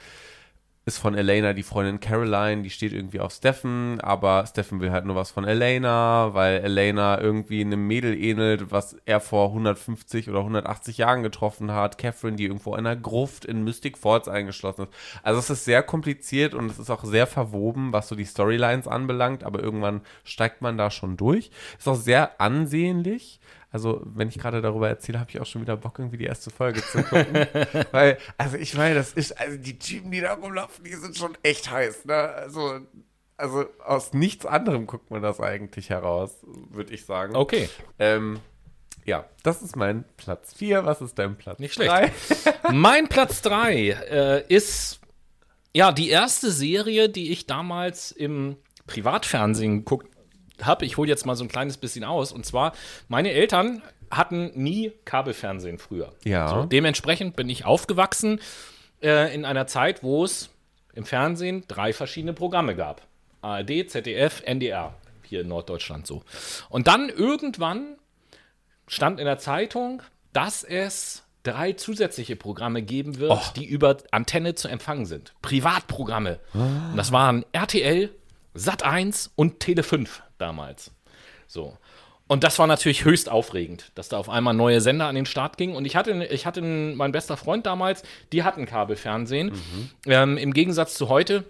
ist 0.85 0.99
von 0.99 1.15
Elena 1.15 1.53
die 1.53 1.63
Freundin 1.63 1.99
Caroline, 1.99 2.61
die 2.61 2.69
steht 2.69 2.93
irgendwie 2.93 3.19
auf 3.19 3.33
Steffen, 3.33 3.99
aber 4.01 4.45
Steffen 4.45 4.79
will 4.81 4.91
halt 4.91 5.05
nur 5.05 5.15
was 5.15 5.31
von 5.31 5.43
Elena, 5.43 6.35
weil 6.35 6.59
Elena 6.59 7.19
irgendwie 7.19 7.61
einem 7.61 7.87
Mädel 7.87 8.15
ähnelt, 8.15 8.71
was 8.71 8.95
er 9.05 9.19
vor 9.19 9.47
150 9.47 10.29
oder 10.29 10.39
180 10.39 10.99
Jahren 10.99 11.23
getroffen 11.23 11.71
hat. 11.71 11.97
Catherine, 11.97 12.37
die 12.37 12.45
irgendwo 12.45 12.73
in 12.75 12.85
einer 12.85 12.95
Gruft 12.95 13.45
in 13.45 13.63
Mystic 13.63 13.97
Falls 13.97 14.27
eingeschlossen 14.27 14.83
ist. 14.83 14.93
Also 15.23 15.39
es 15.39 15.49
ist 15.49 15.65
sehr 15.65 15.81
kompliziert 15.81 16.53
und 16.53 16.69
es 16.69 16.77
ist 16.77 16.91
auch 16.91 17.03
sehr 17.03 17.25
verwoben, 17.25 17.91
was 17.91 18.07
so 18.07 18.15
die 18.15 18.25
Storylines 18.25 18.87
anbelangt, 18.87 19.43
aber 19.43 19.63
irgendwann 19.63 20.01
steigt 20.23 20.61
man 20.61 20.77
da 20.77 20.91
schon 20.91 21.17
durch. 21.17 21.49
Ist 21.79 21.87
auch 21.87 21.95
sehr 21.95 22.39
ansehnlich. 22.39 23.39
Also, 23.75 24.01
wenn 24.05 24.29
ich 24.29 24.39
gerade 24.39 24.61
darüber 24.61 24.87
erzähle, 24.87 25.19
habe 25.19 25.29
ich 25.31 25.41
auch 25.41 25.45
schon 25.45 25.61
wieder 25.61 25.75
Bock, 25.75 25.99
irgendwie 25.99 26.15
die 26.15 26.23
erste 26.23 26.49
Folge 26.49 26.81
zu 26.81 27.03
gucken. 27.03 27.45
Weil, 27.91 28.17
also 28.37 28.55
ich 28.55 28.73
meine, 28.73 28.95
das 28.95 29.11
ist, 29.11 29.37
also 29.37 29.57
die 29.57 29.77
Typen, 29.77 30.11
die 30.11 30.21
da 30.21 30.31
rumlaufen, 30.31 30.85
die 30.85 30.93
sind 30.93 31.17
schon 31.17 31.37
echt 31.43 31.69
heiß, 31.69 32.05
ne? 32.05 32.15
Also, 32.15 32.79
also 33.35 33.65
aus 33.83 34.13
nichts 34.13 34.45
anderem 34.45 34.87
guckt 34.87 35.11
man 35.11 35.21
das 35.21 35.41
eigentlich 35.41 35.89
heraus, 35.89 36.37
würde 36.69 36.93
ich 36.93 37.03
sagen. 37.03 37.35
Okay. 37.35 37.67
Ähm, 37.99 38.39
ja, 39.03 39.25
das 39.43 39.61
ist 39.61 39.75
mein 39.75 40.05
Platz 40.15 40.53
4. 40.53 40.85
Was 40.85 41.01
ist 41.01 41.19
dein 41.19 41.35
Platz 41.35 41.59
Nicht 41.59 41.73
schlecht. 41.73 41.91
drei? 41.91 42.11
Mein 42.71 43.09
Platz 43.09 43.41
3 43.41 43.89
äh, 43.89 44.43
ist 44.47 45.01
ja 45.73 45.91
die 45.91 46.11
erste 46.11 46.49
Serie, 46.49 47.09
die 47.09 47.33
ich 47.33 47.45
damals 47.45 48.13
im 48.13 48.55
Privatfernsehen 48.87 49.79
geguckt 49.79 50.14
habe. 50.61 50.85
Ich 50.85 50.97
hole 50.97 51.09
jetzt 51.09 51.25
mal 51.25 51.35
so 51.35 51.43
ein 51.43 51.49
kleines 51.49 51.77
bisschen 51.77 52.03
aus. 52.03 52.31
Und 52.31 52.45
zwar, 52.45 52.73
meine 53.07 53.31
Eltern 53.31 53.81
hatten 54.11 54.51
nie 54.55 54.91
Kabelfernsehen 55.05 55.79
früher. 55.79 56.13
Ja. 56.23 56.47
So, 56.47 56.63
dementsprechend 56.63 57.35
bin 57.35 57.49
ich 57.49 57.65
aufgewachsen 57.65 58.39
äh, 59.01 59.33
in 59.33 59.45
einer 59.45 59.67
Zeit, 59.67 60.03
wo 60.03 60.23
es 60.23 60.49
im 60.93 61.05
Fernsehen 61.05 61.63
drei 61.67 61.93
verschiedene 61.93 62.33
Programme 62.33 62.75
gab. 62.75 63.01
ARD, 63.41 63.89
ZDF, 63.89 64.41
NDR, 64.45 64.95
hier 65.23 65.41
in 65.41 65.47
Norddeutschland 65.47 66.07
so. 66.07 66.23
Und 66.69 66.87
dann 66.87 67.09
irgendwann 67.09 67.97
stand 68.87 69.19
in 69.19 69.25
der 69.25 69.37
Zeitung, 69.37 70.01
dass 70.33 70.63
es 70.63 71.23
drei 71.43 71.73
zusätzliche 71.73 72.35
Programme 72.35 72.81
geben 72.81 73.19
wird, 73.19 73.55
die 73.55 73.65
über 73.65 73.97
Antenne 74.11 74.55
zu 74.55 74.67
empfangen 74.67 75.05
sind. 75.05 75.33
Privatprogramme. 75.41 76.39
Und 76.53 76.97
das 76.97 77.11
waren 77.11 77.45
RTL, 77.51 78.09
Sat1 78.55 79.29
und 79.35 79.63
Tele5 79.63 80.21
damals. 80.37 80.91
So. 81.47 81.77
Und 82.27 82.43
das 82.43 82.57
war 82.57 82.65
natürlich 82.65 83.05
höchst 83.05 83.29
aufregend, 83.29 83.91
dass 83.93 84.09
da 84.09 84.17
auf 84.17 84.29
einmal 84.29 84.55
neue 84.55 84.81
Sender 84.81 85.05
an 85.05 85.15
den 85.15 85.27
Start 85.27 85.57
gingen. 85.57 85.75
Und 85.75 85.85
ich 85.85 85.95
hatte, 85.95 86.25
ich 86.25 86.47
hatte 86.47 86.61
mein 86.61 87.11
bester 87.11 87.37
Freund 87.37 87.67
damals, 87.67 88.01
die 88.33 88.43
hatten 88.43 88.65
Kabelfernsehen. 88.65 89.51
Ähm, 90.07 90.37
Im 90.37 90.53
Gegensatz 90.53 90.95
zu 90.95 91.09
heute 91.09 91.43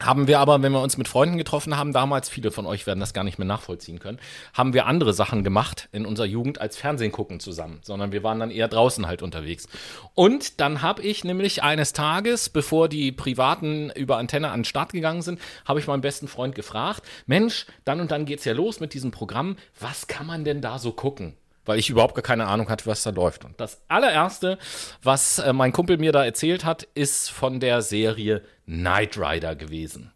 haben 0.00 0.28
wir 0.28 0.38
aber, 0.38 0.62
wenn 0.62 0.72
wir 0.72 0.80
uns 0.80 0.96
mit 0.96 1.08
Freunden 1.08 1.38
getroffen 1.38 1.76
haben, 1.76 1.92
damals, 1.92 2.28
viele 2.28 2.50
von 2.50 2.66
euch 2.66 2.86
werden 2.86 3.00
das 3.00 3.12
gar 3.12 3.24
nicht 3.24 3.38
mehr 3.38 3.46
nachvollziehen 3.46 3.98
können, 3.98 4.18
haben 4.54 4.72
wir 4.72 4.86
andere 4.86 5.12
Sachen 5.12 5.42
gemacht 5.42 5.88
in 5.92 6.06
unserer 6.06 6.26
Jugend 6.26 6.60
als 6.60 6.76
Fernsehen 6.76 7.12
gucken 7.12 7.40
zusammen, 7.40 7.80
sondern 7.82 8.12
wir 8.12 8.22
waren 8.22 8.38
dann 8.38 8.50
eher 8.50 8.68
draußen 8.68 9.06
halt 9.06 9.22
unterwegs. 9.22 9.68
Und 10.14 10.60
dann 10.60 10.82
habe 10.82 11.02
ich 11.02 11.24
nämlich 11.24 11.62
eines 11.62 11.92
Tages, 11.92 12.48
bevor 12.48 12.88
die 12.88 13.10
Privaten 13.12 13.90
über 13.90 14.18
Antenne 14.18 14.50
an 14.50 14.60
den 14.60 14.64
Start 14.64 14.92
gegangen 14.92 15.22
sind, 15.22 15.40
habe 15.64 15.80
ich 15.80 15.86
meinen 15.86 16.00
besten 16.00 16.28
Freund 16.28 16.54
gefragt, 16.54 17.02
Mensch, 17.26 17.66
dann 17.84 18.00
und 18.00 18.10
dann 18.10 18.24
geht's 18.24 18.44
ja 18.44 18.52
los 18.52 18.80
mit 18.80 18.94
diesem 18.94 19.10
Programm, 19.10 19.56
was 19.80 20.06
kann 20.06 20.26
man 20.26 20.44
denn 20.44 20.60
da 20.60 20.78
so 20.78 20.92
gucken? 20.92 21.34
weil 21.64 21.78
ich 21.78 21.90
überhaupt 21.90 22.14
gar 22.14 22.22
keine 22.22 22.46
Ahnung 22.46 22.70
hatte, 22.70 22.86
was 22.86 23.02
da 23.02 23.10
läuft. 23.10 23.44
Und 23.44 23.60
das 23.60 23.82
allererste, 23.88 24.56
was 25.02 25.38
äh, 25.38 25.52
mein 25.52 25.72
Kumpel 25.72 25.98
mir 25.98 26.12
da 26.12 26.24
erzählt 26.24 26.64
hat, 26.64 26.88
ist 26.94 27.30
von 27.30 27.60
der 27.60 27.82
Serie 27.82 28.42
Knight 28.68 29.18
Rider 29.18 29.56
gewesen. 29.56 30.12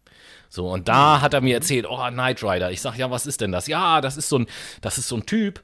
So, 0.49 0.69
und 0.69 0.87
da 0.87 1.21
hat 1.21 1.33
er 1.33 1.41
mir 1.41 1.55
erzählt, 1.55 1.87
oh, 1.89 2.07
Knight 2.09 2.43
Rider. 2.43 2.71
Ich 2.71 2.81
sag, 2.81 2.95
ja, 2.97 3.09
was 3.09 3.25
ist 3.25 3.41
denn 3.41 3.51
das? 3.51 3.67
Ja, 3.67 4.01
das 4.01 4.17
ist 4.17 4.29
so 4.29 4.39
ein, 4.39 4.47
das 4.81 4.99
ist 4.99 5.07
so 5.07 5.17
ein 5.17 5.25
Typ, 5.25 5.61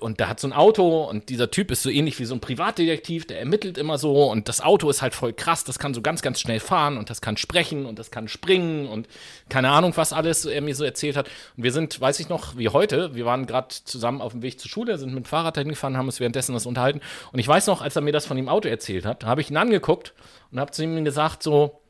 und 0.00 0.20
der 0.20 0.28
hat 0.28 0.40
so 0.40 0.48
ein 0.48 0.52
Auto 0.52 1.04
und 1.04 1.28
dieser 1.28 1.50
Typ 1.50 1.70
ist 1.70 1.82
so 1.82 1.90
ähnlich 1.90 2.18
wie 2.18 2.24
so 2.24 2.34
ein 2.34 2.40
Privatdetektiv, 2.40 3.26
der 3.26 3.40
ermittelt 3.40 3.78
immer 3.78 3.98
so 3.98 4.30
und 4.30 4.48
das 4.48 4.60
Auto 4.60 4.88
ist 4.90 5.02
halt 5.02 5.14
voll 5.14 5.32
krass, 5.32 5.64
das 5.64 5.78
kann 5.78 5.94
so 5.94 6.02
ganz, 6.02 6.22
ganz 6.22 6.40
schnell 6.40 6.60
fahren 6.60 6.96
und 6.96 7.10
das 7.10 7.20
kann 7.20 7.36
sprechen 7.36 7.86
und 7.86 7.98
das 7.98 8.10
kann 8.10 8.28
springen 8.28 8.86
und 8.86 9.08
keine 9.48 9.70
Ahnung, 9.70 9.92
was 9.96 10.12
alles 10.12 10.44
er 10.44 10.60
mir 10.62 10.74
so 10.74 10.84
erzählt 10.84 11.16
hat. 11.16 11.28
Und 11.56 11.64
wir 11.64 11.72
sind, 11.72 12.00
weiß 12.00 12.20
ich 12.20 12.28
noch, 12.28 12.56
wie 12.56 12.68
heute, 12.68 13.14
wir 13.14 13.24
waren 13.24 13.46
gerade 13.46 13.68
zusammen 13.68 14.20
auf 14.20 14.32
dem 14.32 14.42
Weg 14.42 14.60
zur 14.60 14.70
Schule, 14.70 14.98
sind 14.98 15.14
mit 15.14 15.24
dem 15.24 15.28
Fahrrad 15.28 15.56
dahin 15.56 15.68
gefahren, 15.68 15.96
haben 15.96 16.06
uns 16.06 16.20
währenddessen 16.20 16.52
das 16.52 16.66
unterhalten. 16.66 17.00
Und 17.32 17.38
ich 17.38 17.48
weiß 17.48 17.66
noch, 17.66 17.82
als 17.82 17.96
er 17.96 18.02
mir 18.02 18.12
das 18.12 18.26
von 18.26 18.36
dem 18.36 18.48
Auto 18.48 18.68
erzählt 18.68 19.04
hat, 19.04 19.24
habe 19.24 19.40
ich 19.40 19.50
ihn 19.50 19.56
angeguckt 19.56 20.14
und 20.50 20.60
habe 20.60 20.72
zu 20.72 20.82
ihm 20.82 21.04
gesagt 21.04 21.42
so, 21.42 21.80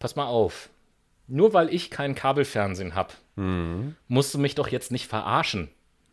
pass 0.00 0.16
mal 0.16 0.26
auf, 0.26 0.68
nur 1.28 1.52
weil 1.52 1.72
ich 1.72 1.90
kein 1.90 2.16
Kabelfernsehen 2.16 2.96
habe, 2.96 3.12
musst 4.08 4.34
du 4.34 4.38
mich 4.38 4.56
doch 4.56 4.66
jetzt 4.68 4.90
nicht 4.90 5.06
verarschen. 5.06 5.68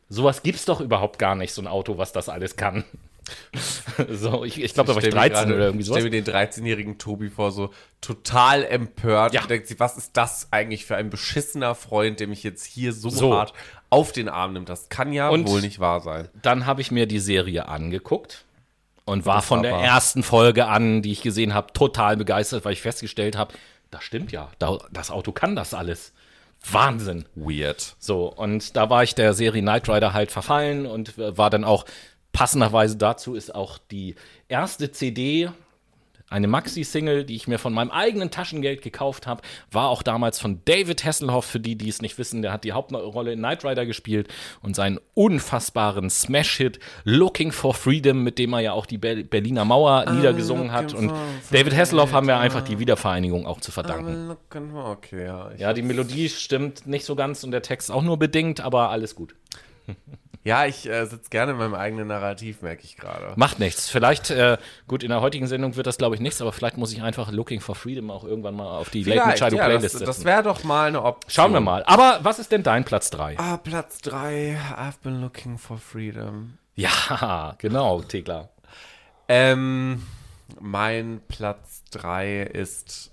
Sowas 0.10 0.44
gibt's 0.44 0.66
doch 0.66 0.80
überhaupt 0.80 1.18
gar 1.20 1.34
nicht, 1.36 1.52
so 1.54 1.62
ein 1.62 1.68
Auto, 1.68 1.98
was 1.98 2.14
das 2.14 2.30
alles 2.30 2.56
kann. 2.56 2.86
so, 4.10 4.46
ich, 4.46 4.62
ich 4.62 4.74
glaube, 4.74 4.88
da 4.88 4.96
war 4.96 5.04
ich 5.04 5.10
stell 5.10 5.20
mir 5.20 5.30
13 5.30 5.34
gerade- 5.36 5.54
oder 5.56 5.66
irgendwie 5.66 5.84
sowas. 5.84 6.00
Stell 6.00 6.10
mir 6.12 6.22
den 6.24 6.34
13-jährigen 6.34 6.98
Tobi 6.98 7.30
vor, 7.30 7.52
so 7.52 7.72
total 8.00 8.64
empört. 8.64 9.34
Ja. 9.34 9.42
Und 9.42 9.50
denkt 9.50 9.68
sich, 9.68 9.80
was 9.82 9.98
ist 9.98 10.16
das 10.16 10.48
eigentlich 10.52 10.86
für 10.86 10.96
ein 10.96 11.10
beschissener 11.10 11.76
Freund, 11.76 12.20
der 12.22 12.28
mich 12.28 12.44
jetzt 12.44 12.66
hier 12.66 12.94
so, 12.94 13.10
So. 13.10 13.34
hart 13.36 13.52
auf 13.90 14.14
den 14.14 14.30
Arm 14.30 14.54
nimmt? 14.54 14.70
Das 14.70 14.88
kann 14.88 15.12
ja 15.12 15.28
Und- 15.30 15.48
wohl 15.50 15.60
nicht 15.62 15.80
wahr 15.80 16.00
sein. 16.00 16.30
Dann 16.42 16.66
habe 16.66 16.80
ich 16.80 16.92
mir 16.92 17.06
die 17.06 17.20
Serie 17.20 17.68
angeguckt 17.68 18.46
und 19.04 19.26
war 19.26 19.38
Das 19.38 19.46
von 19.46 19.58
war 19.58 19.64
der 19.64 19.72
wahr. 19.74 19.84
ersten 19.84 20.24
Folge 20.24 20.68
an, 20.68 21.02
die 21.02 21.12
ich 21.12 21.22
gesehen 21.22 21.54
habe, 21.54 21.74
total 21.74 22.16
begeistert, 22.16 22.64
weil 22.64 22.74
ich 22.74 22.82
festgestellt 22.82 23.36
habe, 23.36 23.54
das 23.92 24.04
stimmt 24.04 24.32
ja, 24.32 24.50
da, 24.60 24.78
das 24.92 25.12
Auto 25.12 25.32
kann 25.32 25.56
das 25.56 25.74
alles. 25.74 26.14
Wahnsinn. 26.72 27.26
Weird. 27.36 27.96
So, 28.00 28.34
und 28.34 28.76
da 28.76 28.90
war 28.90 29.04
ich 29.04 29.16
der 29.16 29.34
Serie 29.34 29.62
Knight 29.62 29.88
Rider 29.90 30.14
halt 30.14 30.32
verfallen 30.32 30.86
und 30.86 31.18
äh, 31.18 31.38
war 31.38 31.50
dann 31.50 31.64
auch, 31.64 31.86
passenderweise 32.34 32.98
dazu 32.98 33.34
ist 33.34 33.56
auch 33.56 33.80
die 33.80 34.16
erste 34.48 34.92
CD, 34.92 35.50
eine 36.30 36.48
Maxi-Single, 36.48 37.24
die 37.24 37.36
ich 37.36 37.48
mir 37.48 37.58
von 37.58 37.74
meinem 37.74 37.92
eigenen 37.92 38.32
Taschengeld 38.32 38.82
gekauft 38.82 39.28
habe, 39.28 39.42
war 39.72 39.90
auch 39.90 40.04
damals 40.04 40.40
von 40.40 40.62
David 40.66 41.06
Hasselhoff, 41.06 41.46
für 41.46 41.60
die, 41.60 41.78
die 41.78 41.88
es 41.88 42.02
nicht 42.02 42.18
wissen, 42.18 42.42
der 42.42 42.52
hat 42.52 42.64
die 42.66 42.74
Hauptrolle 42.74 43.32
in 43.32 43.40
Knight 43.40 43.64
Rider 43.64 43.86
gespielt 43.86 44.28
und 44.62 44.76
seinen 44.76 45.00
unfassbaren 45.14 46.10
Smash-Hit 46.10 46.80
Looking 47.06 47.52
for 47.52 47.74
Freedom, 47.74 48.24
mit 48.24 48.40
dem 48.40 48.54
er 48.54 48.60
ja 48.60 48.72
auch 48.74 48.86
die 48.86 48.98
Ber 48.98 49.16
Berliner 49.16 49.66
Mauer 49.66 50.12
niedergesungen 50.12 50.72
hat. 50.72 50.94
Und 50.94 51.12
David 51.52 51.76
Hasselhoff 51.76 52.12
haben 52.12 52.28
wir 52.28 52.38
einfach 52.38 52.62
die 52.62 52.80
Wiedervereinigung 52.80 53.48
auch 53.48 53.62
zu 53.62 53.72
verdanken. 53.72 54.36
Okay, 54.76 55.26
ja. 55.26 55.52
Ja, 55.58 55.74
die 55.74 55.82
Melodie 55.82 56.30
stimmt 56.30 56.88
nicht 56.88 57.06
so 57.06 57.16
ganz 57.16 57.44
und 57.44 57.52
der 57.52 57.62
Text 57.62 57.90
auch 57.90 58.04
nur 58.04 58.18
bedingt, 58.18 58.60
aber 58.60 58.90
alles 58.90 59.16
gut. 59.16 59.36
Ja, 60.48 60.66
ich 60.66 60.88
äh, 60.88 61.06
sitze 61.06 61.30
gerne 61.30 61.52
in 61.52 61.58
meinem 61.58 61.74
eigenen 61.74 62.08
Narrativ, 62.08 62.62
merke 62.62 62.82
ich 62.86 62.96
gerade. 62.96 63.34
Macht 63.36 63.60
nichts. 63.60 63.90
Vielleicht, 63.90 64.30
äh, 64.30 64.58
gut, 64.88 65.04
in 65.04 65.10
der 65.10 65.20
heutigen 65.20 65.46
Sendung 65.46 65.76
wird 65.76 65.88
das, 65.88 65.98
glaube 65.98 66.16
ich, 66.16 66.22
nichts, 66.22 66.40
aber 66.42 66.54
vielleicht 66.54 66.78
muss 66.78 66.94
ich 66.94 67.02
einfach 67.02 67.34
Looking 67.34 67.60
for 67.60 67.76
Freedom 67.76 68.10
auch 68.10 68.24
irgendwann 68.24 68.56
mal 68.56 68.78
auf 68.78 68.90
die 68.90 69.04
Late 69.04 69.18
Night 69.18 69.24
Vielleicht, 69.24 69.40
Shadow 69.40 69.58
ja, 69.58 69.66
Playlist 69.66 69.84
das, 69.84 69.92
setzen. 69.92 70.06
das 70.06 70.24
wäre 70.24 70.44
doch 70.44 70.64
mal 70.64 70.88
eine 70.88 71.04
Option. 71.04 71.30
Schauen 71.30 71.52
wir 71.52 71.60
mal. 71.60 71.84
Aber 71.84 72.20
was 72.22 72.40
ist 72.40 72.54
denn 72.54 72.64
dein 72.64 72.86
Platz 72.86 73.10
3? 73.10 73.38
Ah, 73.38 73.58
Platz 73.58 73.98
3. 73.98 74.58
I've 74.78 75.02
been 75.04 75.20
looking 75.20 75.58
for 75.58 75.78
freedom. 75.78 76.58
Ja, 76.76 77.56
genau, 77.58 78.02
Tegler. 78.04 78.48
Ähm, 79.28 80.02
mein 80.62 81.20
Platz 81.28 81.84
3 81.92 82.44
ist. 82.44 83.12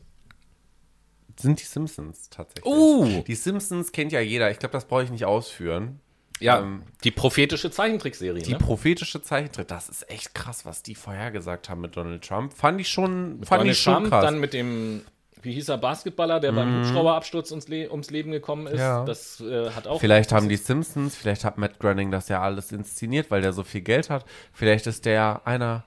Sind 1.36 1.60
die 1.60 1.64
Simpsons 1.64 2.30
tatsächlich. 2.30 2.72
Uh. 2.72 3.24
Die 3.26 3.34
Simpsons 3.34 3.90
kennt 3.90 4.12
ja 4.12 4.20
jeder. 4.20 4.52
Ich 4.52 4.60
glaube, 4.60 4.72
das 4.72 4.84
brauche 4.84 5.02
ich 5.02 5.10
nicht 5.10 5.24
ausführen. 5.24 5.98
Ja, 6.40 6.60
Ähm, 6.60 6.82
die 7.04 7.10
prophetische 7.10 7.70
Zeichentrickserie. 7.70 8.42
Die 8.42 8.52
ne? 8.52 8.58
prophetische 8.58 9.22
Zeichentrick, 9.22 9.68
das 9.68 9.88
ist 9.88 10.10
echt 10.10 10.34
krass, 10.34 10.66
was 10.66 10.82
die 10.82 10.94
vorhergesagt 10.94 11.68
haben 11.68 11.80
mit 11.80 11.96
Donald 11.96 12.26
Trump. 12.26 12.52
Fand 12.52 12.80
ich 12.80 12.88
schon, 12.88 13.38
fand 13.44 13.60
Donald 13.60 13.70
ich 13.70 13.80
schon 13.80 13.94
Trump, 13.94 14.08
krass. 14.10 14.24
dann 14.24 14.40
mit 14.40 14.52
dem, 14.52 15.02
wie 15.42 15.52
hieß 15.52 15.68
er, 15.68 15.78
Basketballer, 15.78 16.40
der 16.40 16.52
beim 16.52 16.80
Hubschrauberabsturz 16.80 17.50
ums, 17.52 17.68
Le 17.68 17.88
ums 17.90 18.10
Leben 18.10 18.32
gekommen 18.32 18.66
ist. 18.66 18.80
Ja. 18.80 19.04
Das 19.04 19.40
äh, 19.40 19.70
hat 19.70 19.86
auch. 19.86 20.00
Vielleicht 20.00 20.32
haben 20.32 20.48
die 20.48 20.56
Simpsons, 20.56 21.14
vielleicht 21.14 21.44
hat 21.44 21.56
Matt 21.56 21.78
Groening 21.78 22.10
das 22.10 22.28
ja 22.28 22.42
alles 22.42 22.72
inszeniert, 22.72 23.30
weil 23.30 23.40
der 23.40 23.52
so 23.52 23.62
viel 23.62 23.82
Geld 23.82 24.10
hat. 24.10 24.24
Vielleicht 24.52 24.86
ist 24.86 25.04
der 25.04 25.42
einer 25.44 25.84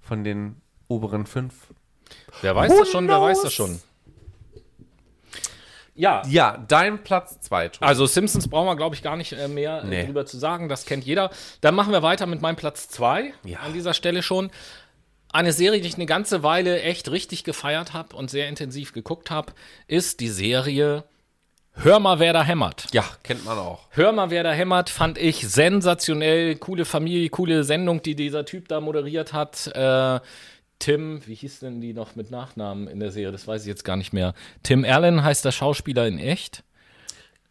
von 0.00 0.24
den 0.24 0.56
oberen 0.88 1.26
fünf. 1.26 1.54
Wer 2.40 2.56
weiß 2.56 2.76
das 2.78 2.88
schon, 2.90 3.08
wer 3.08 3.20
weiß 3.20 3.42
das 3.42 3.52
schon. 3.52 3.80
Ja, 5.94 6.22
Ja, 6.28 6.64
dein 6.68 7.02
Platz 7.04 7.38
2, 7.40 7.72
Also 7.80 8.06
Simpsons 8.06 8.48
brauchen 8.48 8.66
wir, 8.66 8.76
glaube 8.76 8.94
ich, 8.94 9.02
gar 9.02 9.16
nicht 9.16 9.32
äh, 9.34 9.48
mehr 9.48 9.84
Nee. 9.84 10.00
äh, 10.02 10.06
drüber 10.06 10.24
zu 10.24 10.38
sagen. 10.38 10.68
Das 10.68 10.86
kennt 10.86 11.04
jeder. 11.04 11.30
Dann 11.60 11.74
machen 11.74 11.92
wir 11.92 12.02
weiter 12.02 12.26
mit 12.26 12.40
meinem 12.40 12.56
Platz 12.56 12.88
2 12.88 13.32
Ja. 13.44 13.58
an 13.60 13.72
dieser 13.74 13.92
Stelle 13.94 14.22
schon. 14.22 14.50
Eine 15.32 15.52
Serie, 15.52 15.80
die 15.80 15.88
ich 15.88 15.94
eine 15.96 16.06
ganze 16.06 16.42
Weile 16.42 16.80
echt 16.82 17.10
richtig 17.10 17.44
gefeiert 17.44 17.92
habe 17.94 18.16
und 18.16 18.30
sehr 18.30 18.48
intensiv 18.48 18.92
geguckt 18.92 19.30
habe, 19.30 19.52
ist 19.86 20.20
die 20.20 20.28
Serie 20.28 21.04
Hör 21.74 22.00
mal, 22.00 22.18
wer 22.18 22.34
da 22.34 22.42
hämmert. 22.42 22.88
Ja, 22.92 23.02
kennt 23.22 23.46
man 23.46 23.56
auch. 23.56 23.86
Hör 23.92 24.12
mal, 24.12 24.28
wer 24.28 24.42
da 24.44 24.52
hämmert, 24.52 24.90
fand 24.90 25.16
ich 25.16 25.48
sensationell. 25.48 26.56
Coole 26.56 26.84
Familie, 26.84 27.30
coole 27.30 27.64
Sendung, 27.64 28.02
die 28.02 28.14
dieser 28.14 28.44
Typ 28.44 28.68
da 28.68 28.78
moderiert 28.82 29.32
hat. 29.32 29.68
Äh, 29.68 30.20
Tim, 30.82 31.24
wie 31.26 31.34
hieß 31.36 31.60
denn 31.60 31.80
die 31.80 31.92
noch 31.92 32.16
mit 32.16 32.32
Nachnamen 32.32 32.88
in 32.88 32.98
der 32.98 33.12
Serie? 33.12 33.30
Das 33.30 33.46
weiß 33.46 33.62
ich 33.62 33.68
jetzt 33.68 33.84
gar 33.84 33.96
nicht 33.96 34.12
mehr. 34.12 34.34
Tim 34.64 34.84
Allen 34.84 35.22
heißt 35.22 35.44
der 35.44 35.52
Schauspieler 35.52 36.08
in 36.08 36.18
echt. 36.18 36.64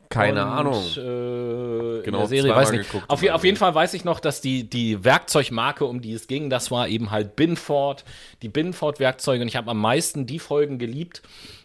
Keine 0.10 0.42
Und, 0.42 0.50
Ahnung. 0.50 0.84
Äh, 0.98 2.00
in 2.00 2.04
Genau, 2.04 2.18
der 2.20 2.28
Serie 2.28 2.54
weiß 2.54 2.72
ich 2.72 2.80
nicht. 2.80 2.92
geguckt 2.92 3.10
Auf, 3.10 3.24
in 3.24 3.30
auf 3.30 3.46
jeden 3.46 3.56
Fall 3.56 3.74
weiß 3.74 3.94
ich 3.94 4.04
noch, 4.04 4.20
dass 4.20 4.42
die, 4.42 4.70
die 4.70 5.06
Werkzeugmarke, 5.06 5.86
um 5.86 6.02
die 6.02 6.12
es 6.12 6.28
ging, 6.28 6.50
das 6.50 6.72
war 6.72 6.90
eben 6.90 7.10
halt 7.10 7.38
Binford. 7.38 8.04
Die 8.42 8.50
Binford-Werkzeuge. 8.50 9.42
Und 9.42 9.48
ich 9.48 9.56
habe 9.56 9.72
am 9.72 9.80
meisten 9.80 10.26
die 10.26 10.40
Folgen 10.40 10.78
geliebt, 10.78 11.22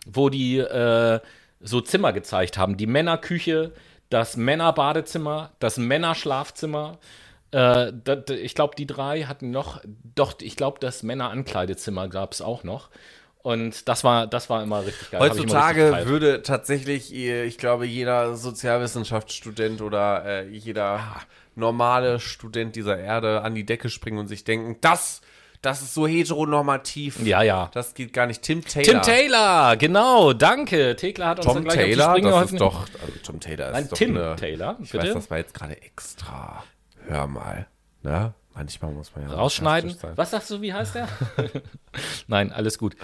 wo 0.06 0.28
die 0.28 0.58
äh, 0.58 1.18
so 1.60 1.80
Zimmer 1.80 2.12
gezeigt 2.12 2.58
haben. 2.58 2.76
Die 2.76 2.86
Männerküche, 2.86 3.72
das 4.08 4.36
Männerbadezimmer, 4.36 5.50
das 5.58 5.78
Männerschlafzimmer. 5.78 6.98
Äh, 7.52 7.92
da- 8.04 8.16
da- 8.16 8.34
ich 8.34 8.54
glaube, 8.54 8.74
die 8.76 8.86
drei 8.86 9.22
hatten 9.22 9.50
noch, 9.50 9.80
doch, 10.14 10.34
ich 10.40 10.56
glaube, 10.56 10.78
das 10.80 11.02
Männerankleidezimmer 11.02 12.08
gab 12.08 12.32
es 12.32 12.40
auch 12.42 12.64
noch. 12.64 12.90
Und 13.42 13.88
das 13.88 14.02
war, 14.02 14.26
das 14.26 14.50
war 14.50 14.62
immer 14.62 14.84
richtig 14.84 15.12
geil. 15.12 15.22
Richtig 15.22 15.42
Heutzutage 15.44 15.84
gefeiert. 15.86 16.08
würde 16.08 16.42
tatsächlich, 16.42 17.14
ich 17.14 17.58
glaube, 17.58 17.86
jeder 17.86 18.34
Sozialwissenschaftsstudent 18.36 19.80
oder 19.82 20.24
äh, 20.24 20.48
jeder 20.48 21.00
normale 21.54 22.18
Student 22.18 22.74
dieser 22.76 22.98
Erde 22.98 23.42
an 23.42 23.54
die 23.54 23.64
Decke 23.64 23.88
springen 23.88 24.18
und 24.18 24.26
sich 24.26 24.42
denken, 24.42 24.76
das, 24.80 25.20
das 25.62 25.80
ist 25.80 25.94
so 25.94 26.08
heteronormativ. 26.08 27.24
Ja, 27.24 27.42
ja. 27.42 27.70
Das 27.72 27.94
geht 27.94 28.12
gar 28.12 28.26
nicht. 28.26 28.42
Tim 28.42 28.64
Taylor. 28.64 28.84
Tim 28.84 29.02
Taylor, 29.02 29.76
genau, 29.76 30.32
danke. 30.32 30.96
Tekla 30.96 31.28
hat 31.28 31.38
uns 31.38 31.46
Tom 31.46 31.54
dann 31.54 31.64
gleich 31.64 31.76
Taylor, 31.76 32.08
auf 32.10 32.14
die 32.16 32.20
Sprünge 32.22 32.30
das 32.40 32.50
geholfen. 32.50 32.54
ist 32.56 32.60
doch, 32.60 33.00
also 33.00 33.12
Tom 33.24 33.40
Taylor 33.40 33.66
ist 33.68 33.72
Nein, 33.74 33.88
doch 33.88 33.96
Tim 33.96 34.16
eine, 34.16 34.36
Taylor, 34.36 34.76
Ich 34.82 34.90
bitte. 34.90 35.06
weiß, 35.06 35.14
das 35.14 35.30
war 35.30 35.38
jetzt 35.38 35.54
gerade 35.54 35.80
extra. 35.82 36.64
Hör 37.06 37.26
mal, 37.26 37.66
ne? 38.02 38.34
Manchmal 38.54 38.90
muss 38.92 39.14
man 39.14 39.28
ja 39.28 39.34
Rausschneiden. 39.34 39.94
Was 40.14 40.30
sagst 40.30 40.50
du, 40.50 40.62
wie 40.62 40.72
heißt 40.72 40.94
der? 40.94 41.08
Nein, 42.26 42.50
alles 42.52 42.78
gut. 42.78 42.96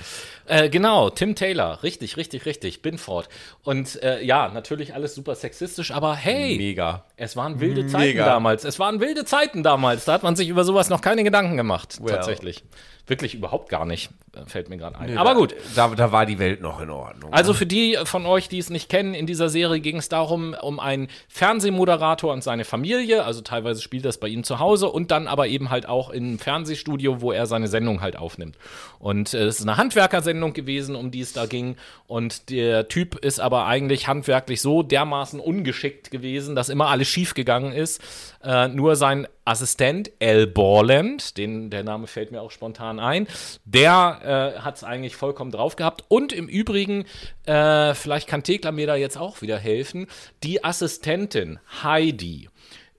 Äh, 0.47 0.71
genau, 0.71 1.11
Tim 1.11 1.35
Taylor, 1.35 1.83
richtig, 1.83 2.17
richtig, 2.17 2.47
richtig, 2.47 2.81
Binford. 2.81 3.29
Und 3.63 4.03
äh, 4.03 4.23
ja, 4.25 4.49
natürlich 4.49 4.95
alles 4.95 5.15
super 5.15 5.35
sexistisch, 5.35 5.91
aber 5.91 6.15
hey, 6.15 6.57
Mega. 6.57 7.05
es 7.17 7.37
waren 7.37 7.61
wilde 7.61 7.87
Zeiten 7.87 8.13
Mega. 8.13 8.25
damals. 8.25 8.65
Es 8.65 8.79
waren 8.79 9.01
wilde 9.01 9.27
Zeiten 9.27 9.63
damals. 9.63 10.07
Da 10.07 10.15
hat 10.15 10.23
man 10.23 10.37
sich 10.37 10.49
über 10.49 10.65
sowas 10.65 10.89
noch 10.89 11.03
keine 11.03 11.23
Gedanken 11.23 11.59
gemacht, 11.59 11.99
Well. 12.01 12.15
tatsächlich. 12.15 12.65
Wirklich 13.07 13.35
überhaupt 13.35 13.69
gar 13.69 13.85
nicht, 13.85 14.09
fällt 14.47 14.69
mir 14.69 14.79
gerade 14.79 14.99
ein. 14.99 15.19
aber 15.19 15.35
gut. 15.35 15.55
Da, 15.75 15.89
da 15.89 16.13
war 16.13 16.27
die 16.27 16.39
Welt 16.39 16.61
noch 16.61 16.81
in 16.81 16.91
Ordnung. 16.91 17.33
Also 17.33 17.55
für 17.55 17.67
die 17.67 17.99
von 18.05 18.27
euch, 18.27 18.49
die 18.49 18.59
es 18.59 18.71
nicht 18.71 18.89
kennen, 18.89 19.15
in 19.15 19.27
dieser 19.27 19.49
Serie 19.49 19.81
ging 19.81 19.99
es 19.99 20.09
darum, 20.09 20.55
um 20.61 20.81
einen 20.81 21.09
Fernsehmoderator 21.29 22.33
und 22.33 22.43
seine 22.43 22.65
Familie. 22.65 23.25
Also 23.25 23.43
teilweise 23.43 23.83
spielt 23.83 24.05
das 24.05 24.19
bei 24.19 24.29
ihm 24.29 24.45
zu 24.45 24.59
Hause 24.59 24.89
und 24.89 25.11
dann 25.11 25.27
aber 25.27 25.49
eben 25.49 25.71
halt 25.71 25.87
auch 25.87 26.11
im 26.11 26.39
Fernsehstudio, 26.39 27.21
wo 27.21 27.33
er 27.33 27.47
seine 27.47 27.69
Sendung 27.69 28.01
halt 28.01 28.17
aufnimmt. 28.17 28.57
Und 28.99 29.35
äh, 29.35 29.45
es 29.45 29.61
ist 29.61 29.69
eine 29.69 29.77
Handwerkersendung 29.77 30.53
gewesen, 30.53 30.97
um 30.97 31.11
die 31.11 31.21
es 31.21 31.33
da 31.33 31.47
ging. 31.47 31.77
Und 32.07 32.51
der 32.51 32.89
Typ 32.89 33.17
ist 33.17 33.41
aber 33.41 33.67
eigentlich 33.67 34.09
handwerklich 34.09 34.61
so 34.61 34.83
dermaßen 34.83 35.41
ungeschickt 35.41 36.11
gewesen, 36.11 36.55
dass 36.55 36.69
immer 36.69 36.89
alles 36.89 37.09
schief 37.09 37.35
gegangen 37.35 37.73
ist. 37.73 38.01
Äh, 38.45 38.69
nur 38.69 38.97
sein 38.97 39.27
Assistent 39.45 40.11
Al 40.21 40.47
Borland, 40.47 41.37
den, 41.37 41.71
der 41.71 41.85
Name 41.85 42.07
fällt 42.07 42.33
mir 42.33 42.41
auch 42.43 42.51
spontan 42.51 43.01
ein, 43.01 43.27
der 43.65 44.55
äh, 44.57 44.61
hat 44.61 44.77
es 44.77 44.85
eigentlich 44.85 45.17
vollkommen 45.17 45.51
drauf 45.51 45.77
gehabt. 45.77 46.05
Und 46.09 46.33
im 46.33 46.49
Übrigen, 46.49 47.05
äh, 47.47 47.95
vielleicht 47.95 48.29
kann 48.29 48.43
Tekla 48.43 48.73
mir 48.73 48.87
da 48.87 48.95
jetzt 48.97 49.17
auch 49.17 49.43
wieder 49.43 49.59
helfen, 49.59 50.07
die 50.43 50.65
Assistentin 50.65 51.59
Heidi, 51.83 52.49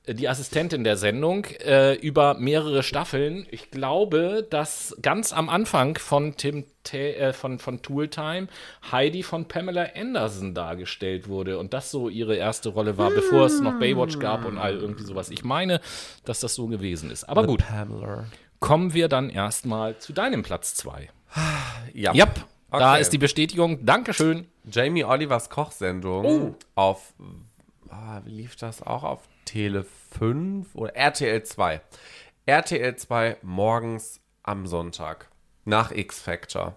die 0.08 0.28
Assistentin 0.28 0.84
der 0.84 0.98
Sendung, 0.98 1.46
äh, 1.66 1.94
über 1.94 2.34
mehrere 2.34 2.84
Staffeln. 2.84 3.48
Ich 3.52 3.72
glaube, 3.72 4.46
dass 4.50 4.98
ganz 5.02 5.32
am 5.32 5.48
Anfang 5.48 5.98
von 5.98 6.36
Tim 6.36 6.66
Ta- 6.84 6.98
äh, 6.98 7.32
von, 7.34 7.58
von 7.60 7.82
Tooltime 7.82 8.48
Heidi 8.92 9.24
von 9.24 9.48
Pamela 9.48 9.88
Anderson 9.96 10.54
dargestellt 10.54 11.30
wurde 11.30 11.58
und 11.58 11.74
das 11.74 11.90
so 11.90 12.10
ihre 12.10 12.36
erste 12.36 12.70
Rolle 12.70 12.98
war, 12.98 13.12
bevor 13.12 13.46
es 13.46 13.62
noch 13.62 13.80
Baywatch 13.80 14.20
gab 14.20 14.44
und 14.44 14.58
all 14.58 14.76
irgendwie 14.76 15.04
sowas. 15.04 15.30
Ich 15.30 15.46
meine, 15.46 15.80
dass 16.26 16.42
das 16.42 16.54
so 16.56 16.68
gewesen 16.68 17.10
ist. 17.10 17.24
Aber 17.30 17.46
gut, 17.48 17.62
Pamela. 17.66 18.26
kommen 18.60 18.94
wir 18.94 19.08
dann 19.08 19.30
erstmal 19.30 19.98
zu 20.00 20.12
deinem 20.12 20.44
Platz 20.44 20.76
2. 20.76 21.10
Ja. 21.94 22.14
Yep, 22.14 22.42
da 22.72 22.92
Okay. 22.94 23.02
ist 23.02 23.14
die 23.14 23.18
Bestätigung. 23.20 23.86
Dankeschön. 23.86 24.48
Jamie 24.70 25.04
Olivers 25.06 25.50
Kochsendung 25.50 26.26
Oh. 26.26 26.56
auf, 26.76 27.14
ah, 27.94 28.22
wie 28.26 28.32
lief 28.32 28.56
das 28.56 28.82
auch 28.82 29.04
auf 29.04 29.22
Tele 29.46 29.86
5 30.18 30.76
oder 30.76 30.96
RTL 30.96 31.44
2? 31.44 31.82
RTL 32.46 32.96
2 32.96 33.38
morgens 33.42 34.20
am 34.42 34.68
Sonntag 34.68 35.30
nach 35.66 35.92
X 35.92 36.20
Factor. 36.20 36.76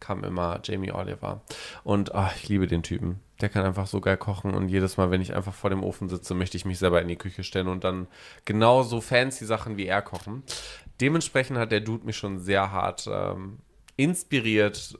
kam 0.00 0.22
immer 0.22 0.60
Jamie 0.62 0.92
Oliver. 0.92 1.42
Und 1.82 2.14
ach, 2.14 2.36
ich 2.36 2.48
liebe 2.48 2.68
den 2.68 2.84
Typen. 2.84 3.20
Der 3.40 3.48
kann 3.48 3.64
einfach 3.64 3.88
so 3.88 4.00
geil 4.00 4.16
kochen 4.16 4.54
und 4.54 4.68
jedes 4.68 4.96
Mal, 4.96 5.10
wenn 5.10 5.20
ich 5.20 5.34
einfach 5.34 5.54
vor 5.54 5.70
dem 5.70 5.82
Ofen 5.82 6.08
sitze, 6.08 6.34
möchte 6.34 6.56
ich 6.56 6.64
mich 6.64 6.78
selber 6.78 7.02
in 7.02 7.08
die 7.08 7.16
Küche 7.16 7.42
stellen 7.42 7.68
und 7.68 7.82
dann 7.82 8.06
genauso 8.44 9.00
fancy 9.00 9.44
Sachen 9.44 9.76
wie 9.76 9.86
er 9.86 10.02
kochen. 10.02 10.44
Dementsprechend 11.00 11.58
hat 11.58 11.72
der 11.72 11.80
Dude 11.80 12.06
mich 12.06 12.16
schon 12.16 12.38
sehr 12.38 12.70
hart 12.70 13.08
ähm, 13.10 13.58
inspiriert, 13.96 14.98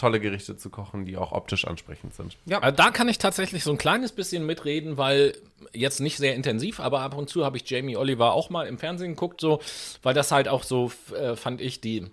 tolle 0.00 0.20
Gerichte 0.20 0.56
zu 0.56 0.70
kochen, 0.70 1.04
die 1.04 1.16
auch 1.16 1.32
optisch 1.32 1.66
ansprechend 1.66 2.14
sind. 2.14 2.36
Ja. 2.46 2.60
Also 2.60 2.76
da 2.76 2.90
kann 2.90 3.08
ich 3.08 3.18
tatsächlich 3.18 3.62
so 3.64 3.70
ein 3.70 3.78
kleines 3.78 4.12
bisschen 4.12 4.46
mitreden, 4.46 4.96
weil 4.96 5.34
jetzt 5.72 6.00
nicht 6.00 6.16
sehr 6.16 6.34
intensiv, 6.34 6.80
aber 6.80 7.00
ab 7.00 7.16
und 7.16 7.28
zu 7.28 7.44
habe 7.44 7.58
ich 7.58 7.68
Jamie 7.68 7.96
Oliver 7.96 8.32
auch 8.32 8.50
mal 8.50 8.66
im 8.66 8.78
Fernsehen 8.78 9.12
geguckt, 9.12 9.40
so, 9.40 9.60
weil 10.02 10.14
das 10.14 10.32
halt 10.32 10.48
auch 10.48 10.62
so, 10.62 10.90
äh, 11.14 11.36
fand 11.36 11.60
ich, 11.60 11.80
die, 11.80 12.06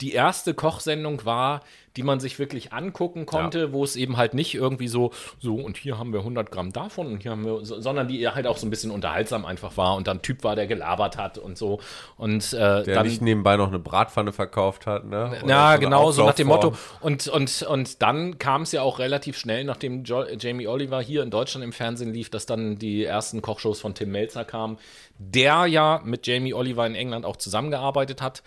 die 0.00 0.12
erste 0.12 0.54
Kochsendung 0.54 1.24
war, 1.24 1.60
die 1.96 2.04
man 2.04 2.20
sich 2.20 2.38
wirklich 2.38 2.72
angucken 2.72 3.26
konnte, 3.26 3.58
ja. 3.58 3.72
wo 3.72 3.82
es 3.82 3.96
eben 3.96 4.16
halt 4.16 4.32
nicht 4.32 4.54
irgendwie 4.54 4.86
so, 4.86 5.10
so 5.40 5.56
und 5.56 5.76
hier 5.76 5.98
haben 5.98 6.12
wir 6.12 6.20
100 6.20 6.48
Gramm 6.52 6.72
davon 6.72 7.08
und 7.08 7.22
hier 7.22 7.32
haben 7.32 7.44
wir, 7.44 7.64
so, 7.64 7.80
sondern 7.80 8.06
die 8.06 8.28
halt 8.28 8.46
auch 8.46 8.56
so 8.56 8.68
ein 8.68 8.70
bisschen 8.70 8.92
unterhaltsam 8.92 9.44
einfach 9.44 9.76
war 9.76 9.96
und 9.96 10.06
dann 10.06 10.22
Typ 10.22 10.44
war, 10.44 10.54
der 10.54 10.68
gelabert 10.68 11.16
hat 11.16 11.38
und 11.38 11.58
so. 11.58 11.80
Und 12.16 12.52
äh, 12.52 12.84
der 12.84 12.84
dann, 12.84 13.06
nicht 13.06 13.20
nebenbei 13.20 13.56
noch 13.56 13.66
eine 13.66 13.80
Bratpfanne 13.80 14.32
verkauft 14.32 14.86
hat, 14.86 15.06
ne? 15.06 15.40
Oder 15.42 15.48
ja, 15.48 15.74
so 15.74 15.80
genau, 15.80 16.10
so 16.12 16.26
nach 16.26 16.34
dem 16.34 16.46
Motto. 16.46 16.74
Und, 17.00 17.26
und, 17.26 17.62
und 17.62 18.00
dann 18.00 18.38
kam 18.38 18.62
es 18.62 18.70
ja 18.70 18.82
auch 18.82 19.00
relativ 19.00 19.36
schnell, 19.36 19.64
nachdem 19.64 20.04
jo 20.04 20.22
Jamie 20.38 20.68
Oliver 20.68 21.00
hier 21.00 21.24
in 21.24 21.30
Deutschland 21.30 21.64
im 21.64 21.72
Fernsehen 21.72 22.12
lief, 22.12 22.30
dass 22.30 22.46
dann 22.46 22.78
die 22.78 23.04
ersten 23.04 23.42
Kochshows 23.42 23.80
von 23.80 23.94
Tim 23.94 24.12
Melzer 24.12 24.44
kamen, 24.44 24.78
der 25.18 25.66
ja 25.66 26.00
mit 26.04 26.28
Jamie 26.28 26.54
Oliver 26.54 26.86
in 26.86 26.94
England 26.94 27.24
auch 27.24 27.36
zusammengearbeitet 27.36 28.22
hat 28.22 28.44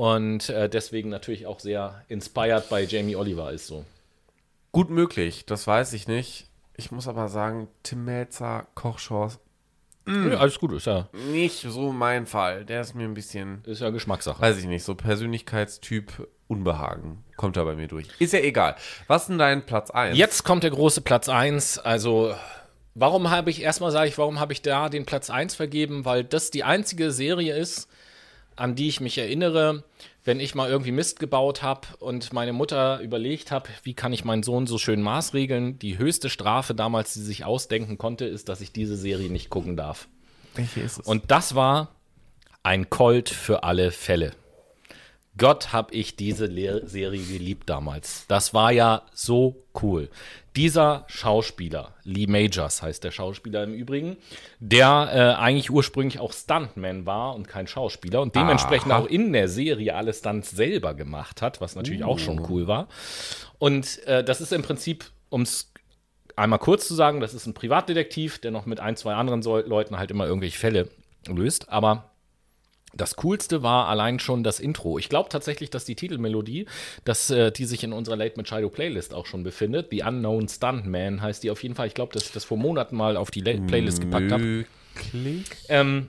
und 0.00 0.48
äh, 0.48 0.70
deswegen 0.70 1.10
natürlich 1.10 1.46
auch 1.46 1.60
sehr 1.60 2.06
inspired 2.08 2.70
bei 2.70 2.84
Jamie 2.84 3.16
Oliver 3.16 3.52
ist 3.52 3.66
so. 3.66 3.84
Gut 4.72 4.88
möglich, 4.88 5.44
das 5.44 5.66
weiß 5.66 5.92
ich 5.92 6.08
nicht. 6.08 6.46
Ich 6.74 6.90
muss 6.90 7.06
aber 7.06 7.28
sagen, 7.28 7.68
Tim 7.82 8.06
Melzer, 8.06 8.66
Kochshows. 8.74 9.40
Mm, 10.06 10.32
ja, 10.32 10.38
alles 10.38 10.58
gut, 10.58 10.72
ist 10.72 10.86
ja. 10.86 11.10
Nicht 11.30 11.66
so 11.68 11.92
mein 11.92 12.24
Fall. 12.24 12.64
Der 12.64 12.80
ist 12.80 12.94
mir 12.94 13.04
ein 13.04 13.12
bisschen. 13.12 13.62
Ist 13.66 13.82
ja 13.82 13.90
Geschmackssache. 13.90 14.40
Weiß 14.40 14.56
ich 14.56 14.64
nicht, 14.64 14.84
so 14.84 14.94
Persönlichkeitstyp 14.94 16.26
Unbehagen 16.48 17.22
kommt 17.36 17.58
da 17.58 17.64
bei 17.64 17.74
mir 17.74 17.88
durch. 17.88 18.06
Ist 18.20 18.32
ja 18.32 18.40
egal. 18.40 18.76
Was 19.06 19.24
ist 19.24 19.28
denn 19.28 19.38
dein 19.38 19.66
Platz 19.66 19.90
1? 19.90 20.16
Jetzt 20.16 20.44
kommt 20.44 20.62
der 20.62 20.70
große 20.70 21.02
Platz 21.02 21.28
1. 21.28 21.78
Also, 21.78 22.34
warum 22.94 23.28
habe 23.28 23.50
ich, 23.50 23.60
erstmal 23.60 23.90
sage 23.90 24.08
ich, 24.08 24.16
warum 24.16 24.40
habe 24.40 24.54
ich 24.54 24.62
da 24.62 24.88
den 24.88 25.04
Platz 25.04 25.28
1 25.28 25.56
vergeben? 25.56 26.06
Weil 26.06 26.24
das 26.24 26.50
die 26.50 26.64
einzige 26.64 27.10
Serie 27.10 27.54
ist, 27.54 27.86
an 28.60 28.74
die 28.74 28.88
ich 28.88 29.00
mich 29.00 29.16
erinnere, 29.18 29.84
wenn 30.22 30.38
ich 30.38 30.54
mal 30.54 30.68
irgendwie 30.68 30.92
Mist 30.92 31.18
gebaut 31.18 31.62
habe 31.62 31.88
und 31.98 32.32
meine 32.32 32.52
Mutter 32.52 33.00
überlegt 33.00 33.50
habe, 33.50 33.70
wie 33.82 33.94
kann 33.94 34.12
ich 34.12 34.24
meinen 34.24 34.42
Sohn 34.42 34.66
so 34.66 34.76
schön 34.76 35.00
maßregeln. 35.00 35.78
Die 35.78 35.98
höchste 35.98 36.28
Strafe 36.28 36.74
damals, 36.74 37.14
die 37.14 37.20
sich 37.20 37.44
ausdenken 37.44 37.96
konnte, 37.96 38.26
ist, 38.26 38.48
dass 38.48 38.60
ich 38.60 38.72
diese 38.72 38.96
Serie 38.96 39.30
nicht 39.30 39.48
gucken 39.48 39.76
darf. 39.76 40.08
Welche 40.54 40.80
ist 40.80 40.98
es? 40.98 41.06
Und 41.06 41.30
das 41.30 41.54
war 41.54 41.94
ein 42.62 42.90
Colt 42.90 43.30
für 43.30 43.64
alle 43.64 43.90
Fälle. 43.90 44.32
Gott, 45.38 45.72
hab 45.72 45.94
ich 45.94 46.16
diese 46.16 46.44
Le 46.44 46.86
Serie 46.86 47.22
geliebt 47.22 47.70
damals. 47.70 48.26
Das 48.28 48.52
war 48.52 48.72
ja 48.72 49.06
so 49.14 49.64
cool. 49.82 50.10
Dieser 50.56 51.04
Schauspieler, 51.06 51.94
Lee 52.02 52.26
Majors 52.26 52.82
heißt 52.82 53.04
der 53.04 53.12
Schauspieler 53.12 53.62
im 53.62 53.72
Übrigen, 53.72 54.16
der 54.58 55.10
äh, 55.12 55.40
eigentlich 55.40 55.70
ursprünglich 55.70 56.18
auch 56.18 56.32
Stuntman 56.32 57.06
war 57.06 57.36
und 57.36 57.46
kein 57.46 57.68
Schauspieler 57.68 58.20
und 58.20 58.34
dementsprechend 58.34 58.90
Aha. 58.90 59.00
auch 59.00 59.06
in 59.06 59.32
der 59.32 59.48
Serie 59.48 59.94
alle 59.94 60.12
Stunts 60.12 60.50
selber 60.50 60.94
gemacht 60.94 61.40
hat, 61.40 61.60
was 61.60 61.76
natürlich 61.76 62.02
uh. 62.02 62.08
auch 62.08 62.18
schon 62.18 62.40
uh. 62.40 62.46
cool 62.48 62.66
war. 62.66 62.88
Und 63.58 64.04
äh, 64.06 64.24
das 64.24 64.40
ist 64.40 64.52
im 64.52 64.62
Prinzip, 64.62 65.04
um 65.28 65.42
es 65.42 65.72
einmal 66.34 66.58
kurz 66.58 66.88
zu 66.88 66.94
sagen, 66.94 67.20
das 67.20 67.32
ist 67.32 67.46
ein 67.46 67.54
Privatdetektiv, 67.54 68.40
der 68.40 68.50
noch 68.50 68.66
mit 68.66 68.80
ein, 68.80 68.96
zwei 68.96 69.14
anderen 69.14 69.42
so 69.42 69.58
Leuten 69.58 69.98
halt 69.98 70.10
immer 70.10 70.26
irgendwelche 70.26 70.58
Fälle 70.58 70.88
löst, 71.28 71.68
aber 71.68 72.09
das 72.92 73.16
Coolste 73.16 73.62
war 73.62 73.88
allein 73.88 74.18
schon 74.18 74.42
das 74.42 74.60
Intro. 74.60 74.98
Ich 74.98 75.08
glaube 75.08 75.28
tatsächlich, 75.28 75.70
dass 75.70 75.84
die 75.84 75.94
Titelmelodie, 75.94 76.66
dass 77.04 77.30
äh, 77.30 77.52
die 77.52 77.64
sich 77.64 77.84
in 77.84 77.92
unserer 77.92 78.16
Late 78.16 78.36
Machado 78.36 78.68
Playlist 78.68 79.14
auch 79.14 79.26
schon 79.26 79.42
befindet, 79.42 79.88
The 79.90 80.02
Unknown 80.02 80.48
Stuntman 80.48 81.22
heißt 81.22 81.42
die 81.42 81.50
auf 81.50 81.62
jeden 81.62 81.74
Fall. 81.74 81.86
Ich 81.86 81.94
glaube, 81.94 82.12
dass 82.12 82.24
ich 82.24 82.32
das 82.32 82.44
vor 82.44 82.58
Monaten 82.58 82.96
mal 82.96 83.16
auf 83.16 83.30
die 83.30 83.40
Late 83.40 83.62
Playlist 83.62 84.00
gepackt 84.00 84.32
habe. 84.32 84.64
Ähm, 85.68 86.08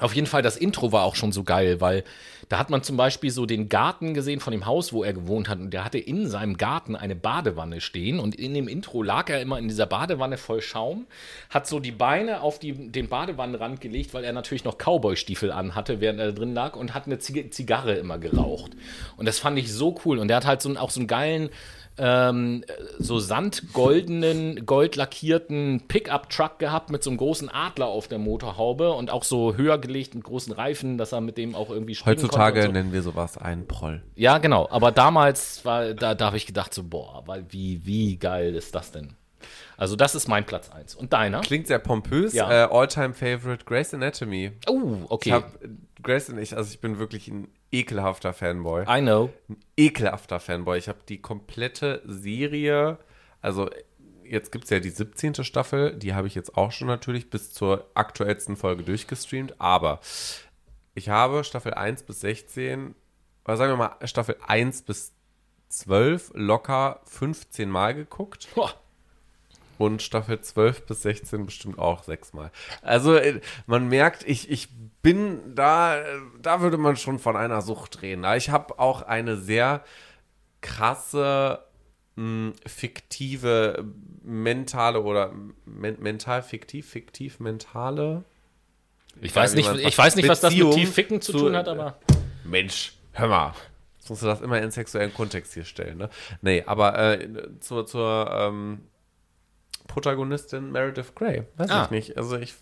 auf 0.00 0.14
jeden 0.14 0.26
Fall, 0.26 0.42
das 0.42 0.56
Intro 0.56 0.92
war 0.92 1.04
auch 1.04 1.14
schon 1.14 1.32
so 1.32 1.44
geil, 1.44 1.80
weil 1.80 2.04
da 2.48 2.58
hat 2.58 2.68
man 2.68 2.82
zum 2.82 2.96
Beispiel 2.96 3.30
so 3.30 3.46
den 3.46 3.68
Garten 3.68 4.12
gesehen 4.12 4.40
von 4.40 4.50
dem 4.50 4.66
Haus, 4.66 4.92
wo 4.92 5.04
er 5.04 5.12
gewohnt 5.12 5.48
hat. 5.48 5.60
Und 5.60 5.70
der 5.70 5.84
hatte 5.84 5.98
in 5.98 6.26
seinem 6.28 6.56
Garten 6.56 6.96
eine 6.96 7.14
Badewanne 7.14 7.80
stehen. 7.80 8.18
Und 8.18 8.34
in 8.34 8.54
dem 8.54 8.66
Intro 8.66 9.04
lag 9.04 9.30
er 9.30 9.40
immer 9.40 9.58
in 9.58 9.68
dieser 9.68 9.86
Badewanne 9.86 10.36
voll 10.36 10.60
Schaum, 10.60 11.06
hat 11.48 11.68
so 11.68 11.78
die 11.78 11.92
Beine 11.92 12.40
auf 12.40 12.58
die, 12.58 12.72
den 12.90 13.08
Badewannenrand 13.08 13.80
gelegt, 13.80 14.14
weil 14.14 14.24
er 14.24 14.32
natürlich 14.32 14.64
noch 14.64 14.78
Cowboy-Stiefel 14.78 15.52
anhatte, 15.52 16.00
während 16.00 16.18
er 16.18 16.32
drin 16.32 16.52
lag 16.52 16.74
und 16.74 16.92
hat 16.92 17.06
eine 17.06 17.18
Zigarre 17.18 17.94
immer 17.94 18.18
geraucht. 18.18 18.72
Und 19.16 19.26
das 19.26 19.38
fand 19.38 19.56
ich 19.56 19.72
so 19.72 20.00
cool. 20.04 20.18
Und 20.18 20.26
der 20.26 20.38
hat 20.38 20.46
halt 20.46 20.60
so, 20.60 20.74
auch 20.76 20.90
so 20.90 21.00
einen 21.00 21.06
geilen 21.06 21.50
ähm, 21.98 22.64
so 22.98 23.18
sandgoldenen, 23.18 24.64
goldlackierten 24.64 25.82
Pickup-Truck 25.86 26.58
gehabt 26.58 26.90
mit 26.90 27.02
so 27.02 27.10
einem 27.10 27.18
großen 27.18 27.48
Adler 27.48 27.86
auf 27.86 28.08
der 28.08 28.18
Motorhaube 28.18 28.92
und 28.92 29.10
auch 29.10 29.24
so 29.24 29.56
höher 29.56 29.78
gelegt 29.78 30.14
mit 30.14 30.24
großen 30.24 30.52
Reifen, 30.52 30.98
dass 30.98 31.12
er 31.12 31.20
mit 31.20 31.36
dem 31.36 31.54
auch 31.54 31.70
irgendwie 31.70 31.94
Heutzutage 31.94 32.62
so. 32.62 32.72
nennen 32.72 32.92
wir 32.92 33.02
sowas 33.02 33.36
einen 33.36 33.66
Proll. 33.66 34.02
Ja, 34.14 34.38
genau. 34.38 34.68
Aber 34.70 34.92
damals 34.92 35.64
war, 35.64 35.94
da, 35.94 36.14
da 36.14 36.26
habe 36.26 36.36
ich 36.36 36.46
gedacht 36.46 36.72
so, 36.72 36.84
boah, 36.84 37.22
weil 37.26 37.44
wie, 37.50 37.84
wie 37.84 38.16
geil 38.16 38.54
ist 38.54 38.74
das 38.74 38.92
denn? 38.92 39.14
Also 39.76 39.96
das 39.96 40.14
ist 40.14 40.28
mein 40.28 40.44
Platz 40.44 40.70
1. 40.70 40.94
Und 40.94 41.12
deiner? 41.12 41.40
Klingt 41.40 41.66
sehr 41.66 41.78
pompös. 41.78 42.34
Ja. 42.34 42.50
Äh, 42.50 42.68
All-Time 42.70 43.14
Favorite, 43.14 43.64
Grace 43.64 43.94
Anatomy. 43.94 44.52
Oh, 44.68 45.06
okay. 45.08 45.30
Ich 45.30 45.32
habe 45.32 45.46
Grace 46.02 46.28
und 46.28 46.38
ich, 46.38 46.56
also 46.56 46.70
ich 46.70 46.80
bin 46.80 46.98
wirklich 46.98 47.28
ein 47.28 47.48
ekelhafter 47.72 48.32
Fanboy. 48.32 48.84
I 48.88 49.00
know. 49.00 49.30
Ein 49.48 49.56
ekelhafter 49.76 50.40
Fanboy. 50.40 50.78
Ich 50.78 50.88
habe 50.88 51.00
die 51.08 51.20
komplette 51.20 52.02
Serie, 52.06 52.98
also 53.40 53.70
jetzt 54.24 54.52
gibt 54.52 54.64
es 54.64 54.70
ja 54.70 54.80
die 54.80 54.90
17. 54.90 55.44
Staffel, 55.44 55.96
die 55.96 56.14
habe 56.14 56.26
ich 56.26 56.34
jetzt 56.34 56.56
auch 56.56 56.72
schon 56.72 56.88
natürlich 56.88 57.30
bis 57.30 57.52
zur 57.52 57.90
aktuellsten 57.94 58.56
Folge 58.56 58.82
durchgestreamt, 58.82 59.60
aber 59.60 60.00
ich 60.94 61.08
habe 61.08 61.44
Staffel 61.44 61.74
1 61.74 62.02
bis 62.04 62.20
16, 62.20 62.94
oder 63.44 63.56
sagen 63.56 63.72
wir 63.72 63.76
mal 63.76 63.96
Staffel 64.06 64.36
1 64.46 64.82
bis 64.82 65.12
12 65.68 66.32
locker 66.34 67.00
15 67.04 67.70
Mal 67.70 67.94
geguckt. 67.94 68.48
Boah 68.54 68.74
und 69.80 70.02
Staffel 70.02 70.38
12 70.38 70.84
bis 70.84 71.00
16 71.02 71.46
bestimmt 71.46 71.78
auch 71.78 72.02
sechsmal. 72.02 72.50
Also 72.82 73.14
äh, 73.14 73.40
man 73.66 73.88
merkt, 73.88 74.28
ich, 74.28 74.50
ich 74.50 74.68
bin 75.00 75.54
da, 75.54 76.02
da 76.42 76.60
würde 76.60 76.76
man 76.76 76.96
schon 76.96 77.18
von 77.18 77.34
einer 77.34 77.62
Sucht 77.62 78.02
reden. 78.02 78.22
Ich 78.36 78.50
habe 78.50 78.78
auch 78.78 79.00
eine 79.00 79.38
sehr 79.38 79.82
krasse 80.60 81.64
mh, 82.16 82.52
fiktive 82.66 83.86
mentale 84.22 85.00
oder 85.00 85.32
men 85.64 85.96
mental 85.98 86.42
fiktiv, 86.42 86.86
fiktiv 86.86 87.40
mentale. 87.40 88.24
Ich 89.22 89.34
weiß 89.34 89.54
nicht, 89.54 89.74
ich 89.74 89.96
weiß 89.96 90.16
nicht, 90.16 90.28
was 90.28 90.42
das 90.42 90.54
mit 90.54 90.74
tief 90.74 90.92
ficken 90.92 91.22
zu, 91.22 91.32
zu 91.32 91.38
tun 91.38 91.56
hat, 91.56 91.68
aber 91.68 91.98
Mensch, 92.44 92.92
hör 93.12 93.28
mal. 93.28 93.54
Jetzt 93.96 94.10
musst 94.10 94.22
du 94.22 94.26
das 94.26 94.42
immer 94.42 94.60
in 94.60 94.70
sexuellen 94.70 95.14
Kontext 95.14 95.54
hier 95.54 95.64
stellen, 95.64 95.96
ne? 95.96 96.10
Nee, 96.42 96.64
aber 96.66 96.98
äh, 96.98 97.28
zur, 97.60 97.86
zur 97.86 98.30
ähm, 98.30 98.80
Protagonistin 99.90 100.70
Meredith 100.70 101.14
Grey. 101.14 101.42
Weiß 101.56 101.70
ah. 101.70 101.84
ich 101.84 101.90
nicht. 101.90 102.16
Also 102.16 102.38
ich, 102.38 102.54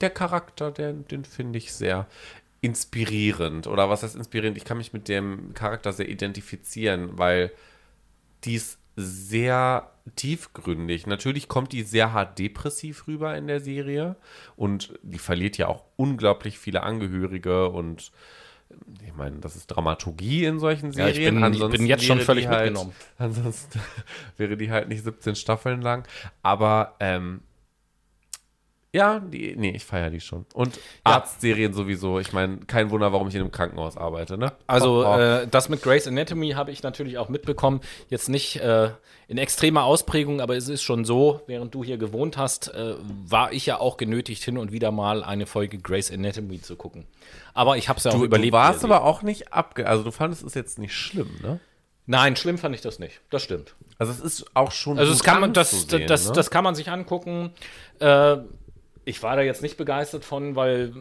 der 0.00 0.10
Charakter, 0.10 0.70
der, 0.70 0.92
den 0.92 1.24
finde 1.24 1.58
ich 1.58 1.72
sehr 1.72 2.06
inspirierend. 2.60 3.66
Oder 3.66 3.90
was 3.90 4.02
heißt 4.02 4.16
inspirierend? 4.16 4.56
Ich 4.56 4.64
kann 4.64 4.78
mich 4.78 4.92
mit 4.92 5.08
dem 5.08 5.54
Charakter 5.54 5.92
sehr 5.92 6.08
identifizieren, 6.08 7.18
weil 7.18 7.50
die 8.44 8.54
ist 8.54 8.78
sehr 8.94 9.90
tiefgründig. 10.14 11.06
Natürlich 11.06 11.48
kommt 11.48 11.72
die 11.72 11.82
sehr 11.82 12.12
hart 12.12 12.38
depressiv 12.38 13.08
rüber 13.08 13.36
in 13.36 13.48
der 13.48 13.60
Serie 13.60 14.16
und 14.54 14.98
die 15.02 15.18
verliert 15.18 15.58
ja 15.58 15.66
auch 15.66 15.84
unglaublich 15.96 16.58
viele 16.58 16.84
Angehörige 16.84 17.68
und 17.68 18.12
ich 19.04 19.14
meine, 19.14 19.38
das 19.38 19.56
ist 19.56 19.68
Dramaturgie 19.68 20.44
in 20.44 20.58
solchen 20.58 20.92
Serien. 20.92 21.14
Ja, 21.14 21.20
ich, 21.22 21.34
bin, 21.34 21.42
ansonsten 21.42 21.72
ich 21.74 21.78
bin 21.80 21.86
jetzt 21.86 22.04
schon 22.04 22.20
völlig 22.20 22.48
halt, 22.48 22.72
mitgenommen. 22.72 22.92
Ansonsten 23.18 23.80
wäre 24.36 24.56
die 24.56 24.70
halt 24.70 24.88
nicht 24.88 25.04
17 25.04 25.36
Staffeln 25.36 25.80
lang. 25.80 26.06
Aber 26.42 26.96
ähm, 27.00 27.42
ja, 28.96 29.20
die, 29.20 29.54
nee, 29.56 29.72
ich 29.76 29.84
feiere 29.84 30.08
die 30.08 30.20
schon. 30.20 30.46
Und 30.54 30.76
ja. 30.76 30.80
Arztserien 31.04 31.74
sowieso. 31.74 32.18
Ich 32.18 32.32
meine, 32.32 32.58
kein 32.66 32.90
Wunder, 32.90 33.12
warum 33.12 33.28
ich 33.28 33.34
in 33.34 33.42
einem 33.42 33.52
Krankenhaus 33.52 33.98
arbeite, 33.98 34.38
ne? 34.38 34.52
Also, 34.66 35.04
oh, 35.04 35.14
oh. 35.14 35.18
Äh, 35.18 35.48
das 35.48 35.68
mit 35.68 35.82
Grey's 35.82 36.08
Anatomy 36.08 36.52
habe 36.52 36.70
ich 36.70 36.82
natürlich 36.82 37.18
auch 37.18 37.28
mitbekommen. 37.28 37.82
Jetzt 38.08 38.30
nicht 38.30 38.56
äh, 38.56 38.90
in 39.28 39.36
extremer 39.36 39.84
Ausprägung, 39.84 40.40
aber 40.40 40.56
es 40.56 40.70
ist 40.70 40.82
schon 40.82 41.04
so, 41.04 41.42
während 41.46 41.74
du 41.74 41.84
hier 41.84 41.98
gewohnt 41.98 42.38
hast, 42.38 42.74
äh, 42.74 42.94
war 43.04 43.52
ich 43.52 43.66
ja 43.66 43.78
auch 43.80 43.98
genötigt, 43.98 44.42
hin 44.42 44.56
und 44.56 44.72
wieder 44.72 44.90
mal 44.90 45.22
eine 45.22 45.44
Folge 45.44 45.76
Grey's 45.76 46.10
Anatomy 46.10 46.62
zu 46.62 46.74
gucken. 46.76 47.06
Aber 47.52 47.76
ich 47.76 47.90
habe 47.90 47.98
es 47.98 48.04
ja 48.04 48.12
auch 48.12 48.16
du, 48.16 48.24
überlebt. 48.24 48.54
Du 48.54 48.56
warst 48.56 48.82
aber 48.82 49.04
auch 49.04 49.20
nicht 49.20 49.52
abge... 49.52 49.86
Also, 49.86 50.04
du 50.04 50.10
fandest 50.10 50.42
es 50.42 50.54
jetzt 50.54 50.78
nicht 50.78 50.94
schlimm, 50.94 51.30
ne? 51.42 51.60
Nein, 52.06 52.36
schlimm 52.36 52.56
fand 52.56 52.74
ich 52.74 52.80
das 52.80 52.98
nicht. 52.98 53.20
Das 53.30 53.42
stimmt. 53.42 53.74
Also 53.98 54.12
es 54.12 54.20
ist 54.20 54.46
auch 54.54 54.70
schon. 54.70 54.96
Also 54.98 55.10
das 55.10 55.24
kann 55.24 55.40
man, 55.40 55.52
das, 55.52 55.74
anzusehen, 55.74 56.06
das, 56.06 56.28
ne? 56.28 56.32
das 56.34 56.50
kann 56.50 56.62
man 56.62 56.76
sich 56.76 56.88
angucken. 56.90 57.50
Äh, 57.98 58.36
ich 59.06 59.22
war 59.22 59.36
da 59.36 59.42
jetzt 59.42 59.62
nicht 59.62 59.78
begeistert 59.78 60.24
von, 60.24 60.56
weil, 60.56 60.92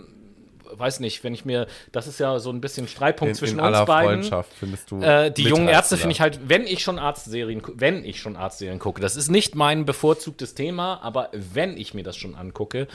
weiß 0.71 0.99
nicht, 0.99 1.23
wenn 1.23 1.33
ich 1.33 1.43
mir, 1.43 1.67
das 1.91 2.07
ist 2.07 2.19
ja 2.19 2.39
so 2.39 2.51
ein 2.51 2.61
bisschen 2.61 2.87
Streitpunkt 2.87 3.31
in, 3.31 3.35
zwischen 3.35 3.59
in 3.59 3.65
aller 3.65 3.81
uns 3.81 3.87
beiden. 3.87 4.09
Freundschaft 4.21 4.53
findest 4.53 4.91
du. 4.91 5.01
Äh, 5.01 5.31
die 5.31 5.43
jungen 5.43 5.67
Ärzte 5.67 5.97
finde 5.97 6.13
ich 6.13 6.21
halt, 6.21 6.39
wenn 6.47 6.65
ich 6.67 6.81
schon 6.81 6.99
Arztserien, 6.99 7.61
wenn 7.73 8.05
ich 8.05 8.21
schon 8.21 8.37
Arztserien 8.37 8.79
gucke, 8.79 9.01
das 9.01 9.15
ist 9.15 9.29
nicht 9.29 9.55
mein 9.55 9.85
bevorzugtes 9.85 10.53
Thema, 10.53 11.01
aber 11.01 11.29
wenn 11.33 11.75
ich 11.77 11.93
mir 11.93 12.03
das 12.03 12.15
schon 12.15 12.35
angucke, 12.35 12.87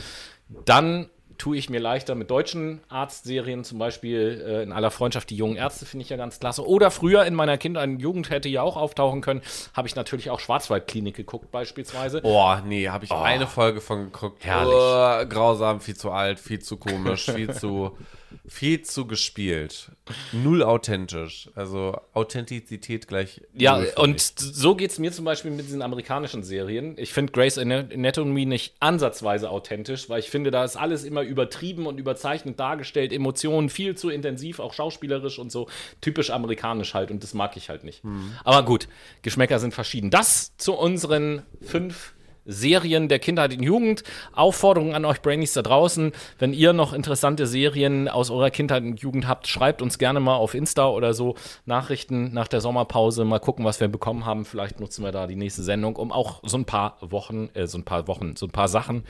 dann 0.64 1.10
tue 1.40 1.56
ich 1.56 1.70
mir 1.70 1.80
leichter 1.80 2.14
mit 2.14 2.30
deutschen 2.30 2.80
Arztserien, 2.90 3.64
zum 3.64 3.78
Beispiel 3.78 4.44
äh, 4.46 4.62
in 4.62 4.72
aller 4.72 4.90
Freundschaft 4.90 5.30
die 5.30 5.36
jungen 5.36 5.56
Ärzte 5.56 5.86
finde 5.86 6.04
ich 6.04 6.10
ja 6.10 6.18
ganz 6.18 6.38
klasse. 6.38 6.66
Oder 6.66 6.90
früher 6.90 7.24
in 7.24 7.34
meiner 7.34 7.56
Kindheit 7.56 7.88
und 7.88 7.98
Jugend 7.98 8.28
hätte 8.28 8.50
ja 8.50 8.60
auch 8.60 8.76
auftauchen 8.76 9.22
können, 9.22 9.40
habe 9.74 9.88
ich 9.88 9.96
natürlich 9.96 10.28
auch 10.28 10.38
Schwarzwaldklinik 10.38 11.16
geguckt 11.16 11.50
beispielsweise. 11.50 12.20
Boah, 12.20 12.62
nee, 12.64 12.88
habe 12.88 13.06
ich 13.06 13.10
eine 13.10 13.46
Folge 13.46 13.80
von 13.80 14.12
geguckt. 14.12 14.44
Herrlich. 14.44 14.74
Oh, 14.74 15.26
grausam, 15.28 15.80
viel 15.80 15.96
zu 15.96 16.10
alt, 16.10 16.38
viel 16.38 16.58
zu 16.58 16.76
komisch, 16.76 17.24
viel 17.24 17.50
zu, 17.54 17.96
viel 18.46 18.82
zu 18.82 19.06
gespielt. 19.06 19.90
Null 20.32 20.62
authentisch. 20.62 21.50
Also 21.54 22.00
Authentizität 22.12 23.08
gleich. 23.08 23.42
Ja, 23.54 23.76
und 23.96 24.12
mich. 24.12 24.32
so 24.36 24.74
geht 24.74 24.90
es 24.90 24.98
mir 24.98 25.12
zum 25.12 25.24
Beispiel 25.24 25.50
mit 25.50 25.66
diesen 25.66 25.82
amerikanischen 25.82 26.42
Serien. 26.42 26.96
Ich 26.98 27.12
finde 27.12 27.32
Grey's 27.32 27.58
Anatomy 27.58 28.46
nicht 28.46 28.74
ansatzweise 28.80 29.50
authentisch, 29.50 30.08
weil 30.08 30.20
ich 30.20 30.30
finde, 30.30 30.50
da 30.50 30.64
ist 30.64 30.76
alles 30.76 31.04
immer 31.04 31.22
übertrieben 31.22 31.86
und 31.86 31.98
überzeichnet 31.98 32.58
dargestellt, 32.58 33.12
Emotionen 33.12 33.68
viel 33.68 33.96
zu 33.96 34.10
intensiv, 34.10 34.58
auch 34.58 34.74
schauspielerisch 34.74 35.38
und 35.38 35.52
so 35.52 35.68
typisch 36.00 36.30
amerikanisch 36.30 36.94
halt 36.94 37.10
und 37.10 37.22
das 37.22 37.34
mag 37.34 37.56
ich 37.56 37.68
halt 37.68 37.84
nicht. 37.84 38.02
Aber 38.44 38.64
gut, 38.64 38.88
Geschmäcker 39.22 39.58
sind 39.58 39.74
verschieden. 39.74 40.10
Das 40.10 40.56
zu 40.56 40.74
unseren 40.74 41.42
fünf 41.60 42.14
Serien 42.44 43.08
der 43.08 43.18
Kindheit 43.18 43.52
und 43.52 43.62
Jugend. 43.62 44.02
Aufforderung 44.32 44.94
an 44.94 45.04
euch 45.04 45.22
Brainies 45.22 45.52
da 45.52 45.62
draußen, 45.62 46.12
wenn 46.38 46.52
ihr 46.52 46.72
noch 46.72 46.92
interessante 46.92 47.46
Serien 47.46 48.08
aus 48.08 48.30
eurer 48.30 48.50
Kindheit 48.50 48.82
und 48.82 49.00
Jugend 49.00 49.28
habt, 49.28 49.46
schreibt 49.46 49.82
uns 49.82 49.98
gerne 49.98 50.20
mal 50.20 50.36
auf 50.36 50.54
Insta 50.54 50.88
oder 50.88 51.14
so 51.14 51.36
Nachrichten 51.66 52.32
nach 52.32 52.48
der 52.48 52.60
Sommerpause. 52.60 53.24
Mal 53.24 53.40
gucken, 53.40 53.64
was 53.64 53.80
wir 53.80 53.88
bekommen 53.88 54.26
haben. 54.26 54.44
Vielleicht 54.44 54.80
nutzen 54.80 55.04
wir 55.04 55.12
da 55.12 55.26
die 55.26 55.36
nächste 55.36 55.62
Sendung, 55.62 55.96
um 55.96 56.12
auch 56.12 56.40
so 56.44 56.56
ein 56.56 56.64
paar 56.64 56.96
Wochen, 57.00 57.50
äh, 57.54 57.66
so 57.66 57.78
ein 57.78 57.84
paar 57.84 58.08
Wochen, 58.08 58.36
so 58.36 58.46
ein 58.46 58.50
paar 58.50 58.68
Sachen 58.68 59.04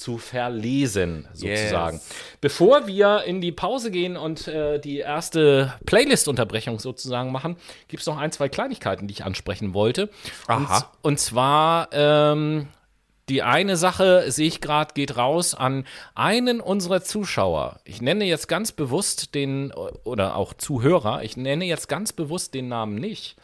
zu 0.00 0.18
verlesen, 0.18 1.28
sozusagen. 1.34 1.98
Yes. 1.98 2.08
Bevor 2.40 2.86
wir 2.86 3.24
in 3.24 3.40
die 3.40 3.52
Pause 3.52 3.90
gehen 3.90 4.16
und 4.16 4.48
äh, 4.48 4.78
die 4.78 4.98
erste 4.98 5.74
Playlist-Unterbrechung 5.84 6.78
sozusagen 6.78 7.30
machen, 7.30 7.56
gibt 7.88 8.00
es 8.00 8.06
noch 8.06 8.16
ein, 8.16 8.32
zwei 8.32 8.48
Kleinigkeiten, 8.48 9.06
die 9.06 9.12
ich 9.12 9.24
ansprechen 9.24 9.74
wollte. 9.74 10.08
Aha. 10.46 10.78
Und, 11.02 11.12
und 11.12 11.20
zwar 11.20 11.88
ähm, 11.92 12.68
die 13.28 13.42
eine 13.42 13.76
Sache, 13.76 14.24
sehe 14.32 14.48
ich 14.48 14.60
gerade, 14.60 14.94
geht 14.94 15.16
raus 15.16 15.54
an 15.54 15.86
einen 16.14 16.60
unserer 16.60 17.02
Zuschauer. 17.02 17.78
Ich 17.84 18.02
nenne 18.02 18.24
jetzt 18.24 18.48
ganz 18.48 18.72
bewusst 18.72 19.34
den, 19.34 19.70
oder 19.72 20.34
auch 20.34 20.54
Zuhörer, 20.54 21.22
ich 21.22 21.36
nenne 21.36 21.64
jetzt 21.66 21.88
ganz 21.88 22.12
bewusst 22.12 22.54
den 22.54 22.68
Namen 22.68 22.96
nicht. 22.96 23.36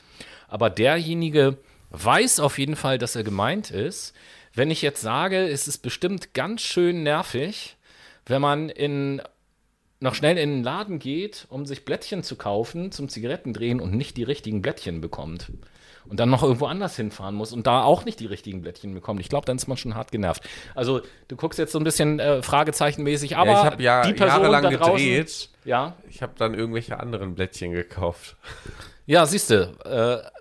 Aber 0.49 0.71
derjenige 0.71 1.59
weiß 1.91 2.41
auf 2.41 2.59
jeden 2.59 2.77
Fall, 2.77 2.99
dass 2.99 3.15
er 3.15 3.23
gemeint 3.25 3.71
ist. 3.71 4.15
Wenn 4.57 4.71
ich 4.71 4.81
jetzt 4.81 5.03
sage, 5.03 5.47
es 5.49 5.69
ist 5.69 5.79
bestimmt 5.79 6.33
ganz 6.33 6.63
schön 6.63 7.03
nervig, 7.03 7.77
wenn 8.25 8.41
man 8.41 8.71
in 8.71 9.23
noch 10.01 10.15
schnell 10.15 10.39
in 10.39 10.51
den 10.51 10.63
Laden 10.63 10.99
geht, 10.99 11.47
um 11.51 11.67
sich 11.67 11.85
Blättchen 11.85 12.23
zu 12.23 12.37
kaufen 12.37 12.91
zum 12.91 13.09
Zigarettendrehen 13.09 13.81
und 13.81 13.95
nicht 13.95 14.17
die 14.17 14.23
richtigen 14.23 14.63
Blättchen 14.63 15.01
bekommt. 15.01 15.53
Und 16.09 16.21
dann 16.21 16.31
noch 16.31 16.43
irgendwo 16.43 16.67
anders 16.67 16.97
hinfahren 16.97 17.35
muss 17.35 17.53
und 17.53 17.67
da 17.67 17.83
auch 17.83 18.05
nicht 18.05 18.21
die 18.21 18.27
richtigen 18.27 18.63
Blättchen 18.63 18.95
bekommt. 18.95 19.21
Ich 19.21 19.29
glaube, 19.29 19.45
dann 19.45 19.57
ist 19.57 19.67
man 19.67 19.77
schon 19.77 19.95
hart 19.95 20.13
genervt. 20.13 20.43
Also, 20.75 21.01
du 21.29 21.37
guckst 21.37 21.59
jetzt 21.59 21.73
so 21.73 21.79
ein 21.79 21.85
bisschen 21.85 22.21
äh, 22.21 22.43
fragezeichenmäßig, 22.43 23.37
aber 23.37 23.51
ja, 23.51 23.59
ich 23.61 23.65
habe 23.67 23.83
ja 23.83 24.03
die 24.07 24.13
Person 24.15 24.43
jahrelang 24.43 24.73
draußen, 24.75 24.97
gedreht. 24.97 25.49
Ja, 25.65 25.97
Ich 26.09 26.23
habe 26.23 26.33
dann 26.39 26.55
irgendwelche 26.55 26.99
anderen 27.01 27.35
Blättchen 27.35 27.73
gekauft. 27.73 28.37
ja, 29.07 29.27
siehst 29.27 29.51
du. 29.51 29.77
Äh, 29.85 30.36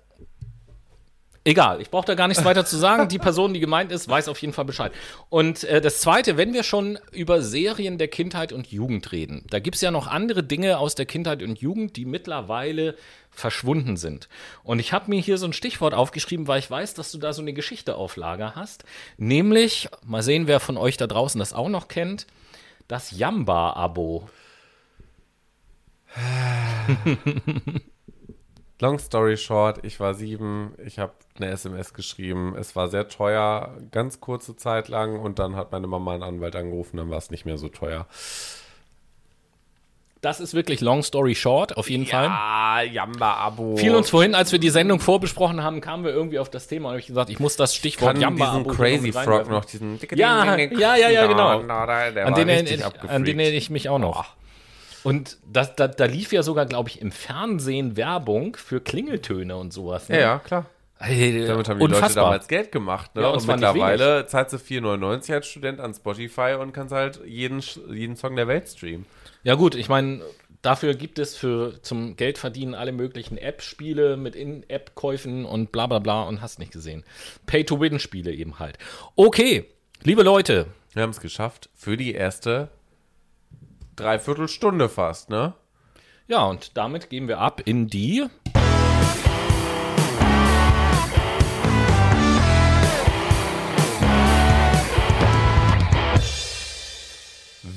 egal, 1.45 1.79
ich 1.81 1.89
brauche 1.89 2.05
da 2.05 2.15
gar 2.15 2.27
nichts 2.27 2.43
weiter 2.43 2.65
zu 2.65 2.75
sagen. 2.75 3.07
Die 3.07 3.19
Person, 3.19 3.53
die 3.53 3.61
gemeint 3.61 3.91
ist, 3.91 4.09
weiß 4.09 4.27
auf 4.27 4.41
jeden 4.41 4.53
Fall 4.53 4.65
Bescheid. 4.65 4.91
Und 5.29 5.63
äh, 5.63 5.79
das 5.79 6.01
Zweite, 6.01 6.35
wenn 6.35 6.53
wir 6.53 6.63
schon 6.63 6.99
über 7.11 7.41
Serien 7.41 7.97
der 7.97 8.09
Kindheit 8.09 8.51
und 8.51 8.67
Jugend 8.67 9.11
reden, 9.13 9.45
da 9.49 9.59
gibt 9.59 9.75
es 9.75 9.81
ja 9.81 9.91
noch 9.91 10.07
andere 10.07 10.43
Dinge 10.43 10.79
aus 10.79 10.95
der 10.95 11.05
Kindheit 11.05 11.41
und 11.41 11.59
Jugend, 11.59 11.95
die 11.95 12.05
mittlerweile 12.05 12.95
verschwunden 13.31 13.95
sind. 13.95 14.27
Und 14.63 14.79
ich 14.79 14.91
habe 14.91 15.09
mir 15.09 15.21
hier 15.21 15.37
so 15.37 15.45
ein 15.45 15.53
Stichwort 15.53 15.93
aufgeschrieben, 15.93 16.47
weil 16.47 16.59
ich 16.59 16.69
weiß, 16.69 16.95
dass 16.95 17.11
du 17.11 17.17
da 17.17 17.31
so 17.31 17.41
eine 17.41 17.53
Geschichte 17.53 17.95
auf 17.95 18.17
Lager 18.17 18.55
hast. 18.55 18.83
Nämlich, 19.17 19.87
mal 20.03 20.23
sehen, 20.23 20.47
wer 20.47 20.59
von 20.59 20.77
euch 20.77 20.97
da 20.97 21.07
draußen 21.07 21.39
das 21.39 21.53
auch 21.53 21.69
noch 21.69 21.87
kennt, 21.87 22.27
das 22.87 23.11
Jamba-Abo. 23.11 24.29
Long 28.79 28.99
story 28.99 29.37
short, 29.37 29.79
ich 29.85 30.01
war 30.01 30.13
sieben, 30.13 30.73
ich 30.85 30.99
habe 30.99 31.13
eine 31.37 31.47
SMS 31.47 31.93
geschrieben, 31.93 32.55
es 32.57 32.75
war 32.75 32.89
sehr 32.89 33.07
teuer, 33.07 33.73
ganz 33.91 34.19
kurze 34.19 34.57
Zeit 34.57 34.89
lang 34.89 35.17
und 35.17 35.39
dann 35.39 35.55
hat 35.55 35.71
meine 35.71 35.87
Mama 35.87 36.13
einen 36.13 36.23
Anwalt 36.23 36.57
angerufen, 36.57 36.97
dann 36.97 37.09
war 37.09 37.17
es 37.17 37.31
nicht 37.31 37.45
mehr 37.45 37.57
so 37.57 37.69
teuer. 37.69 38.05
Das 40.19 40.39
ist 40.39 40.55
wirklich 40.55 40.81
Long 40.81 41.03
Story 41.03 41.35
Short, 41.35 41.77
auf 41.77 41.89
jeden 41.89 42.07
Fall. 42.07 42.27
Ah, 42.27 42.81
Jamba-Abo. 42.81 43.77
Fiel 43.77 43.95
uns 43.95 44.09
vorhin, 44.09 44.33
als 44.33 44.51
wir 44.51 44.57
die 44.57 44.71
Sendung 44.71 44.99
vorbesprochen 44.99 45.63
haben, 45.63 45.81
kamen 45.81 46.03
wir 46.03 46.11
irgendwie 46.11 46.39
auf 46.39 46.49
das 46.49 46.67
Thema 46.67 46.89
und 46.89 46.97
ich 46.97 47.05
gesagt, 47.05 47.29
ich 47.29 47.39
muss 47.39 47.55
das 47.57 47.75
Stichwort 47.75 48.13
kann 48.13 48.21
Jamba 48.21 48.57
diesen 48.57 48.75
Crazy 48.75 49.11
Frog 49.13 49.49
noch, 49.49 49.65
diesen 49.65 49.99
Ja, 50.15 50.57
ja, 50.57 50.95
ja, 50.95 51.09
ja, 51.09 51.27
genau. 51.27 51.59
An 51.59 52.35
den 52.35 52.49
erinnere 52.49 53.55
ich 53.55 53.69
mich 53.69 53.87
auch 53.87 53.99
noch. 53.99 54.25
Und 55.05 55.37
das, 55.45 55.75
da, 55.75 55.87
da 55.87 56.05
lief 56.05 56.33
ja 56.33 56.41
sogar, 56.43 56.65
glaube 56.65 56.89
ich, 56.89 56.99
im 57.01 57.11
Fernsehen 57.11 57.95
Werbung 57.95 58.55
für 58.55 58.81
Klingeltöne 58.81 59.55
und 59.55 59.71
sowas. 59.71 60.09
Ne? 60.09 60.15
Ja, 60.15 60.21
ja, 60.21 60.39
klar. 60.39 60.65
Hey, 60.97 61.45
Damit 61.45 61.69
haben 61.69 61.77
die 61.79 61.85
Leute 61.85 61.95
unfassbar. 61.97 62.23
damals 62.25 62.47
Geld 62.47 62.71
gemacht. 62.71 63.13
Ne? 63.15 63.21
Ja, 63.21 63.29
und 63.29 63.45
mittlerweile 63.45 64.25
zahlst 64.27 64.53
du 64.53 64.57
4,99 64.57 65.33
als 65.33 65.47
Student 65.47 65.79
an 65.79 65.93
Spotify 65.93 66.55
und 66.59 66.71
kannst 66.73 66.93
halt 66.93 67.19
jeden, 67.25 67.61
jeden 67.91 68.15
Song 68.15 68.35
der 68.35 68.47
Welt 68.47 68.67
streamen. 68.69 69.05
Ja 69.43 69.55
gut, 69.55 69.75
ich 69.75 69.89
meine, 69.89 70.21
dafür 70.61 70.95
gibt 70.95 71.19
es 71.19 71.35
für 71.35 71.81
zum 71.83 72.15
Geldverdienen 72.15 72.73
alle 72.73 72.91
möglichen 72.93 73.37
App-Spiele 73.37 74.17
mit 74.17 74.35
In-App-Käufen 74.35 75.45
und 75.45 75.71
bla 75.71 75.85
bla 75.85 75.99
bla 75.99 76.23
und 76.23 76.41
hast 76.41 76.59
nicht 76.59 76.71
gesehen. 76.71 77.03
Pay-to-Win-Spiele 77.45 78.31
eben 78.33 78.57
halt. 78.57 78.77
Okay, 79.15 79.65
liebe 80.03 80.23
Leute, 80.23 80.67
Wir 80.93 81.03
haben 81.03 81.09
es 81.11 81.19
geschafft 81.19 81.69
für 81.75 81.97
die 81.97 82.13
erste 82.13 82.69
Dreiviertelstunde 83.95 84.89
fast, 84.89 85.29
ne? 85.29 85.53
ja, 86.27 86.45
und 86.45 86.75
damit 86.77 87.09
gehen 87.09 87.27
wir 87.27 87.39
ab 87.39 87.61
in 87.65 87.87
die 87.87 88.25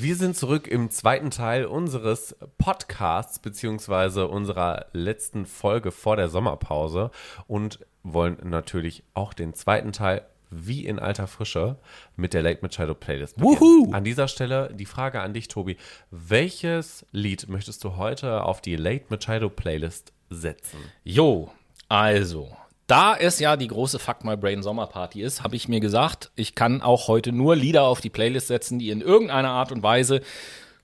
Wir 0.00 0.16
sind 0.16 0.36
zurück 0.36 0.68
im 0.68 0.90
zweiten 0.90 1.30
Teil 1.30 1.66
unseres 1.66 2.36
Podcasts, 2.56 3.40
beziehungsweise 3.40 4.28
unserer 4.28 4.86
letzten 4.92 5.44
Folge 5.44 5.90
vor 5.90 6.16
der 6.16 6.28
Sommerpause 6.28 7.10
und 7.46 7.84
wollen 8.02 8.38
natürlich 8.44 9.02
auch 9.14 9.34
den 9.34 9.54
zweiten 9.54 9.92
Teil 9.92 10.22
wie 10.50 10.86
in 10.86 10.98
alter 10.98 11.26
Frische 11.26 11.76
mit 12.16 12.34
der 12.34 12.42
Late 12.42 12.60
Machado 12.62 12.94
Playlist. 12.94 13.40
Wuhu! 13.40 13.92
An 13.92 14.04
dieser 14.04 14.28
Stelle 14.28 14.70
die 14.74 14.86
Frage 14.86 15.20
an 15.20 15.34
dich, 15.34 15.48
Tobi. 15.48 15.76
Welches 16.10 17.06
Lied 17.12 17.48
möchtest 17.48 17.84
du 17.84 17.96
heute 17.96 18.44
auf 18.44 18.60
die 18.60 18.76
Late 18.76 19.04
Machado 19.08 19.50
Playlist 19.50 20.12
setzen? 20.30 20.78
Jo, 21.04 21.50
also, 21.88 22.54
da 22.86 23.16
es 23.16 23.38
ja 23.38 23.56
die 23.56 23.68
große 23.68 23.98
Fuck 23.98 24.24
My 24.24 24.36
Brain 24.36 24.62
Sommerparty 24.62 25.22
ist, 25.22 25.42
habe 25.42 25.56
ich 25.56 25.68
mir 25.68 25.80
gesagt, 25.80 26.30
ich 26.36 26.54
kann 26.54 26.82
auch 26.82 27.08
heute 27.08 27.32
nur 27.32 27.56
Lieder 27.56 27.82
auf 27.82 28.00
die 28.00 28.10
Playlist 28.10 28.48
setzen, 28.48 28.78
die 28.78 28.90
in 28.90 29.00
irgendeiner 29.00 29.50
Art 29.50 29.72
und 29.72 29.82
Weise 29.82 30.22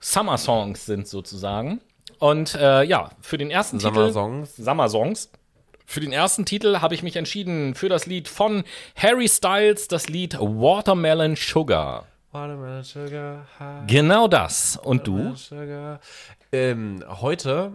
Summer 0.00 0.38
Songs 0.38 0.86
sind 0.86 1.08
sozusagen. 1.08 1.80
Und 2.18 2.54
äh, 2.54 2.84
ja, 2.84 3.10
für 3.20 3.38
den 3.38 3.50
ersten 3.50 3.80
Summer 3.80 4.00
Titel 4.00 4.12
Songs? 4.12 4.56
Summer 4.56 4.88
Songs. 4.88 5.30
Für 5.86 6.00
den 6.00 6.12
ersten 6.12 6.44
Titel 6.44 6.80
habe 6.80 6.94
ich 6.94 7.02
mich 7.02 7.16
entschieden 7.16 7.74
für 7.74 7.88
das 7.88 8.06
Lied 8.06 8.28
von 8.28 8.64
Harry 8.96 9.28
Styles, 9.28 9.88
das 9.88 10.08
Lied 10.08 10.34
Watermelon 10.38 11.36
Sugar. 11.36 12.06
Watermelon 12.32 12.82
Sugar 12.82 13.46
High. 13.58 13.86
Genau 13.86 14.26
das. 14.26 14.76
Und 14.76 15.06
du? 15.06 15.34
Sugar. 15.36 16.00
Ähm, 16.50 17.04
heute 17.20 17.72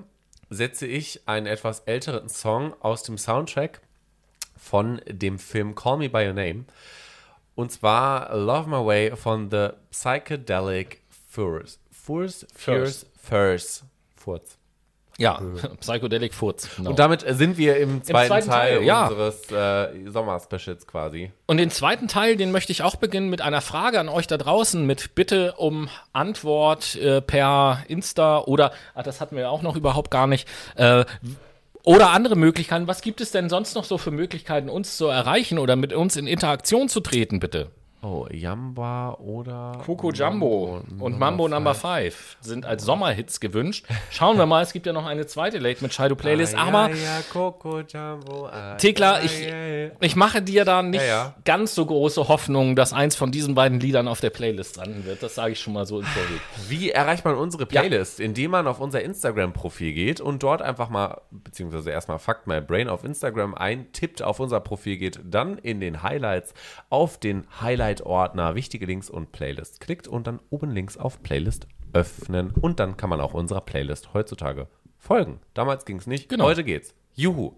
setze 0.50 0.86
ich 0.86 1.22
einen 1.28 1.46
etwas 1.46 1.82
älteren 1.82 2.28
Song 2.28 2.74
aus 2.82 3.04
dem 3.04 3.18
Soundtrack 3.18 3.82
von 4.58 5.02
dem 5.08 5.40
Film 5.40 5.76
Call 5.76 5.98
Me 5.98 6.10
By 6.10 6.28
Your 6.28 6.34
Name. 6.34 6.66
Und 7.56 7.72
zwar 7.72 8.36
Love 8.36 8.70
My 8.70 8.86
Way 8.86 9.16
von 9.16 9.50
The 9.50 9.70
Psychedelic 9.92 11.02
Furs. 11.28 11.80
Furs? 11.92 12.46
Furs? 12.54 13.06
Furs. 13.22 13.84
Furs. 14.16 14.59
Ja, 15.20 15.42
Psychedelic 15.82 16.34
Furz. 16.34 16.70
Genau. 16.78 16.92
Und 16.92 17.00
damit 17.00 17.26
sind 17.28 17.58
wir 17.58 17.78
im 17.78 18.02
zweiten, 18.04 18.28
zweiten 18.30 18.50
Teil, 18.50 18.78
Teil, 18.78 18.84
ja. 18.84 19.08
unseres 19.08 19.52
äh, 19.52 20.10
Sommerspecials 20.10 20.88
quasi. 20.88 21.32
Und 21.46 21.58
den 21.58 21.70
zweiten 21.72 22.08
Teil, 22.08 22.38
den 22.38 22.54
möchte 22.54 22.72
ich 22.72 22.84
auch 22.84 22.96
beginnen 22.96 23.30
mit 23.30 23.42
einer 23.42 23.60
Frage 23.60 24.00
an 24.00 24.08
euch 24.08 24.28
da 24.28 24.38
draußen, 24.38 24.86
mit 24.86 25.16
Bitte 25.16 25.56
um 25.58 25.90
Antwort 26.14 26.96
äh, 26.96 27.22
per 27.22 27.84
Insta 27.90 28.40
oder, 28.40 28.72
ah, 28.96 29.04
das 29.04 29.20
hatten 29.20 29.36
wir 29.36 29.52
auch 29.52 29.62
noch 29.62 29.76
überhaupt 29.76 30.10
gar 30.10 30.26
nicht, 30.26 30.48
äh, 30.76 31.04
oder 31.84 32.12
andere 32.12 32.38
Möglichkeiten. 32.38 32.88
Was 32.88 33.02
gibt 33.02 33.20
es 33.20 33.32
denn 33.32 33.50
sonst 33.50 33.76
noch 33.76 33.84
so 33.84 33.98
für 33.98 34.12
Möglichkeiten, 34.12 34.70
uns 34.70 34.96
zu 34.96 35.08
erreichen 35.08 35.60
oder 35.60 35.76
mit 35.76 35.92
uns 35.92 36.16
in 36.16 36.28
Interaktion 36.28 36.88
zu 36.88 37.02
treten, 37.02 37.40
bitte? 37.40 37.72
Oh, 38.02 38.26
Jamba 38.32 39.16
oder 39.20 39.82
Coco 39.86 40.12
Jumbo 40.12 40.82
und 41.00 41.20
Mambo 41.20 41.50
Number 41.50 41.76
5 41.76 42.38
sind 42.40 42.66
als 42.66 42.86
Sommerhits 42.86 43.42
gewünscht. 43.42 43.86
Schauen 44.10 44.38
wir 44.38 44.46
mal, 44.46 44.64
es 44.64 44.72
gibt 44.72 44.86
ja 44.86 44.94
noch 44.94 45.06
eine 45.06 45.26
zweite 45.28 45.58
Late 45.58 45.84
mit 45.84 45.94
Shido 45.94 46.16
Playlist, 46.16 46.56
Ah, 46.56 46.68
aber 46.68 46.90
ja, 46.92 46.96
ja, 46.96 47.22
Coco 47.30 47.82
Jumbo. 47.82 48.48
Ah, 48.48 48.76
Tekla, 48.76 49.20
ja, 49.20 49.26
ich, 49.26 49.42
ja, 49.42 49.92
ich 50.00 50.16
mache 50.16 50.42
dir 50.42 50.64
da 50.64 50.82
nicht 50.82 51.04
ganz 51.44 51.76
so 51.76 51.86
große 51.86 52.30
Hoffnung, 52.30 52.78
dass 52.78 52.94
eins 52.94 53.18
von 53.18 53.32
diesen 53.32 53.54
beiden 53.54 53.82
Liedern 53.82 54.08
auf 54.08 54.22
der 54.22 54.30
Playlist 54.30 54.78
landen 54.78 55.04
wird. 55.04 55.22
Das 55.22 55.36
sage 55.36 55.52
ich 55.52 55.60
schon 55.60 55.74
mal 55.74 55.86
so 55.86 56.00
im 56.00 56.06
Vorweg. 56.06 56.40
Wie 56.70 56.92
erreicht 56.92 57.26
man 57.26 57.36
unsere 57.36 57.66
Playlist? 57.66 58.22
Indem 58.22 58.52
man 58.52 58.66
auf 58.68 58.80
unser 58.80 59.02
Instagram-Profil 59.02 59.92
geht 59.92 60.22
und 60.22 60.42
dort 60.42 60.62
einfach 60.62 60.90
mal, 60.90 61.20
beziehungsweise 61.32 61.92
erstmal 61.92 62.20
Fuck 62.20 62.48
My 62.48 62.62
Brain 62.62 62.88
auf 62.88 63.04
Instagram 63.04 63.56
eintippt, 63.56 64.22
auf 64.22 64.40
unser 64.40 64.62
Profil 64.62 64.96
geht, 64.96 65.20
dann 65.26 65.58
in 65.58 65.82
den 65.82 66.02
Highlights 66.02 66.54
auf 66.90 67.18
den 67.18 67.46
Highlight-Ordner 67.90 68.54
Wichtige 68.54 68.86
Links 68.86 69.10
und 69.10 69.32
Playlist 69.32 69.80
klickt 69.80 70.08
und 70.08 70.28
dann 70.28 70.40
oben 70.52 70.70
links 70.70 70.98
auf 70.98 71.24
Playlist 71.24 71.68
öffnen. 71.94 72.52
Und 72.52 72.80
dann 72.80 72.98
kann 72.98 73.10
man 73.10 73.20
auch 73.20 73.34
unserer 73.34 73.62
Playlist 73.62 74.14
heutzutage 74.14 74.68
folgen. 75.00 75.40
Damals 75.54 75.86
ging 75.86 75.98
es 75.98 76.08
nicht, 76.08 76.30
Genau. 76.30 76.46
heute 76.46 76.64
geht's. 76.64 76.94
Juhu. 77.16 77.54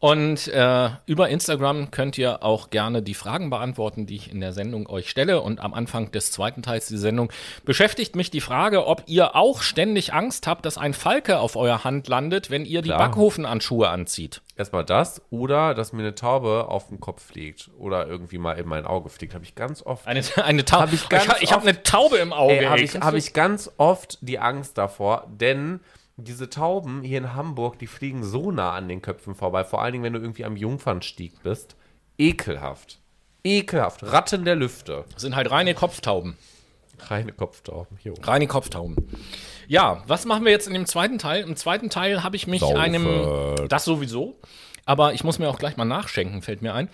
Und 0.00 0.46
äh, 0.48 0.90
über 1.06 1.28
Instagram 1.28 1.90
könnt 1.90 2.16
ihr 2.18 2.44
auch 2.44 2.70
gerne 2.70 3.02
die 3.02 3.14
Fragen 3.14 3.50
beantworten, 3.50 4.06
die 4.06 4.14
ich 4.14 4.30
in 4.30 4.40
der 4.40 4.52
Sendung 4.52 4.88
euch 4.88 5.10
stelle. 5.10 5.40
Und 5.40 5.58
am 5.58 5.74
Anfang 5.74 6.12
des 6.12 6.30
zweiten 6.30 6.62
Teils 6.62 6.86
der 6.86 6.98
Sendung 6.98 7.32
beschäftigt 7.64 8.14
mich 8.14 8.30
die 8.30 8.40
Frage, 8.40 8.86
ob 8.86 9.02
ihr 9.06 9.34
auch 9.34 9.60
ständig 9.60 10.12
Angst 10.14 10.46
habt, 10.46 10.64
dass 10.66 10.78
ein 10.78 10.94
Falke 10.94 11.40
auf 11.40 11.56
eurer 11.56 11.82
Hand 11.82 12.06
landet, 12.06 12.48
wenn 12.48 12.64
ihr 12.64 12.82
die 12.82 12.90
Klar. 12.90 13.08
Backhofenanschuhe 13.08 13.88
anzieht. 13.88 14.40
Erstmal 14.56 14.84
das 14.84 15.20
oder 15.30 15.74
dass 15.74 15.92
mir 15.92 16.02
eine 16.02 16.14
Taube 16.14 16.68
auf 16.68 16.88
den 16.88 17.00
Kopf 17.00 17.24
fliegt 17.24 17.68
oder 17.76 18.06
irgendwie 18.06 18.38
mal 18.38 18.52
in 18.52 18.68
mein 18.68 18.84
Auge 18.86 19.08
fliegt. 19.08 19.34
Habe 19.34 19.44
ich 19.44 19.56
ganz 19.56 19.82
oft. 19.84 20.06
Eine, 20.06 20.22
eine 20.36 20.64
Taube. 20.64 20.82
Hab 20.84 20.92
ich 20.92 21.02
ich 21.10 21.42
ich 21.42 21.52
habe 21.52 21.62
eine 21.68 21.82
Taube 21.82 22.18
im 22.18 22.32
Auge. 22.32 22.70
Habe 22.70 22.80
ich, 22.82 22.94
hab 22.94 23.14
ich 23.14 23.32
ganz 23.32 23.68
oft 23.78 24.18
die 24.20 24.38
Angst 24.38 24.78
davor, 24.78 25.26
denn 25.28 25.80
diese 26.18 26.50
Tauben 26.50 27.02
hier 27.02 27.18
in 27.18 27.34
Hamburg, 27.34 27.78
die 27.78 27.86
fliegen 27.86 28.24
so 28.24 28.50
nah 28.50 28.72
an 28.72 28.88
den 28.88 29.00
Köpfen 29.02 29.34
vorbei, 29.34 29.64
vor 29.64 29.82
allen 29.82 29.92
Dingen, 29.92 30.04
wenn 30.04 30.12
du 30.12 30.18
irgendwie 30.20 30.44
am 30.44 30.56
Jungfernstieg 30.56 31.42
bist. 31.42 31.76
Ekelhaft. 32.18 32.98
Ekelhaft. 33.44 34.02
Ratten 34.02 34.44
der 34.44 34.56
Lüfte. 34.56 35.04
sind 35.16 35.36
halt 35.36 35.50
reine 35.50 35.74
Kopftauben. 35.74 36.36
Reine 36.98 37.32
Kopftauben. 37.32 37.98
Jo. 38.02 38.14
Reine 38.22 38.48
Kopftauben. 38.48 38.96
Ja, 39.68 40.02
was 40.06 40.24
machen 40.24 40.44
wir 40.44 40.50
jetzt 40.50 40.66
in 40.66 40.74
dem 40.74 40.86
zweiten 40.86 41.18
Teil? 41.18 41.42
Im 41.42 41.54
zweiten 41.54 41.90
Teil 41.90 42.24
habe 42.24 42.36
ich 42.36 42.46
mich 42.46 42.60
Saufen. 42.60 42.76
einem. 42.76 43.68
Das 43.68 43.84
sowieso. 43.84 44.36
Aber 44.84 45.12
ich 45.12 45.22
muss 45.22 45.38
mir 45.38 45.48
auch 45.48 45.58
gleich 45.58 45.76
mal 45.76 45.84
nachschenken, 45.84 46.42
fällt 46.42 46.62
mir 46.62 46.74
ein. 46.74 46.88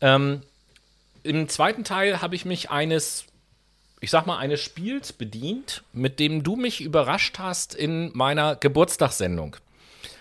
Ähm, 0.00 0.42
Im 1.22 1.48
zweiten 1.48 1.82
Teil 1.82 2.22
habe 2.22 2.36
ich 2.36 2.44
mich 2.44 2.70
eines, 2.70 3.24
ich 4.00 4.10
sag 4.10 4.26
mal, 4.26 4.38
eines 4.38 4.60
Spiels 4.60 5.12
bedient, 5.12 5.82
mit 5.92 6.20
dem 6.20 6.42
du 6.42 6.56
mich 6.56 6.80
überrascht 6.80 7.38
hast 7.38 7.74
in 7.74 8.10
meiner 8.14 8.56
Geburtstagssendung. 8.56 9.56